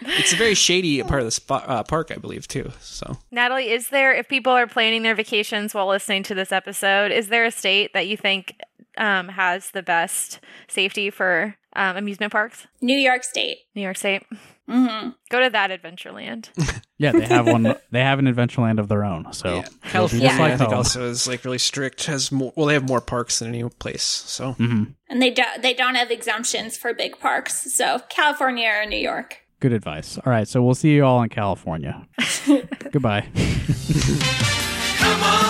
it's 0.02 0.32
a 0.32 0.36
very 0.36 0.54
shady 0.54 1.02
part 1.02 1.20
of 1.20 1.26
the 1.26 1.30
spot, 1.30 1.64
uh, 1.68 1.82
park, 1.84 2.10
I 2.10 2.16
believe, 2.16 2.48
too. 2.48 2.70
So 2.80 3.18
Natalie, 3.30 3.70
is 3.70 3.90
there 3.90 4.12
if 4.14 4.28
people 4.28 4.52
are 4.52 4.66
planning 4.66 5.02
their 5.02 5.14
vacations 5.14 5.74
while 5.74 5.86
listening 5.88 6.22
to 6.24 6.34
this 6.34 6.52
episode, 6.52 7.12
is 7.12 7.28
there 7.28 7.44
a 7.44 7.50
state 7.50 7.92
that 7.94 8.06
you 8.08 8.16
think 8.16 8.60
um, 8.96 9.28
has 9.28 9.70
the 9.70 9.82
best 9.82 10.40
safety 10.66 11.10
for 11.10 11.56
um, 11.76 11.96
amusement 11.96 12.32
parks? 12.32 12.66
New 12.80 12.96
York 12.98 13.22
State. 13.24 13.58
New 13.74 13.82
York 13.82 13.96
State. 13.96 14.24
Hmm 14.68 15.08
Go 15.30 15.40
to 15.42 15.50
that 15.50 15.70
Adventureland. 15.70 16.48
Yeah, 17.00 17.12
they 17.12 17.26
have 17.26 17.46
one. 17.46 17.76
They 17.92 18.00
have 18.00 18.18
an 18.18 18.24
Adventureland 18.26 18.80
of 18.80 18.88
their 18.88 19.04
own. 19.04 19.32
So 19.32 19.58
yeah. 19.58 19.68
California, 19.84 20.26
just 20.30 20.40
like 20.40 20.52
I 20.54 20.56
think, 20.56 20.70
home. 20.70 20.78
also 20.78 21.08
is 21.08 21.28
like 21.28 21.44
really 21.44 21.58
strict. 21.58 22.06
Has 22.06 22.32
more. 22.32 22.52
Well, 22.56 22.66
they 22.66 22.74
have 22.74 22.88
more 22.88 23.00
parks 23.00 23.38
than 23.38 23.50
any 23.54 23.62
place. 23.68 24.02
So 24.02 24.54
Mhm. 24.54 24.94
And 25.08 25.22
they 25.22 25.30
don't 25.30 25.62
they 25.62 25.74
don't 25.74 25.94
have 25.94 26.10
exemptions 26.10 26.76
for 26.76 26.92
big 26.92 27.20
parks. 27.20 27.72
So 27.72 28.00
California 28.08 28.68
or 28.82 28.84
New 28.84 28.98
York. 28.98 29.36
Good 29.60 29.72
advice. 29.72 30.18
All 30.18 30.32
right, 30.32 30.48
so 30.48 30.60
we'll 30.60 30.74
see 30.74 30.90
you 30.90 31.04
all 31.04 31.22
in 31.22 31.28
California. 31.28 32.04
Goodbye. 32.90 33.28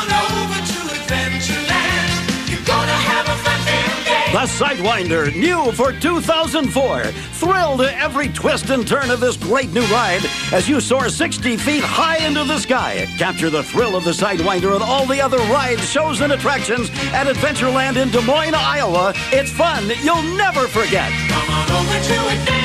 The 4.31 4.41
Sidewinder, 4.41 5.35
new 5.35 5.73
for 5.73 5.91
2004. 5.91 7.03
Thrill 7.33 7.79
to 7.79 7.99
every 7.99 8.29
twist 8.29 8.69
and 8.69 8.87
turn 8.87 9.11
of 9.11 9.21
this 9.21 9.39
great 9.39 9.73
new 9.73 9.85
ride 9.87 10.21
as 10.53 10.69
you 10.69 10.81
soar 10.81 11.09
60 11.09 11.57
feet 11.57 11.83
high 11.83 12.19
into 12.19 12.45
the 12.45 12.59
sky. 12.59 13.07
Capture 13.17 13.49
the 13.49 13.63
thrill 13.63 13.97
of 13.97 14.05
the 14.05 14.11
Sidewinder 14.11 14.75
and 14.75 14.83
all 14.83 15.07
the 15.07 15.19
other 15.19 15.39
rides, 15.51 15.89
shows, 15.89 16.21
and 16.21 16.33
attractions 16.35 16.91
at 17.15 17.27
Adventureland 17.27 17.97
in 17.97 18.11
Des 18.11 18.21
Moines, 18.21 18.55
Iowa. 18.55 19.15
It's 19.33 19.51
fun 19.51 19.91
you'll 20.03 20.23
never 20.37 20.69
forget. 20.69 21.11
Come 21.31 21.49
on 21.51 21.71
over 21.71 22.05
to 22.05 22.15
Adventureland. 22.15 22.58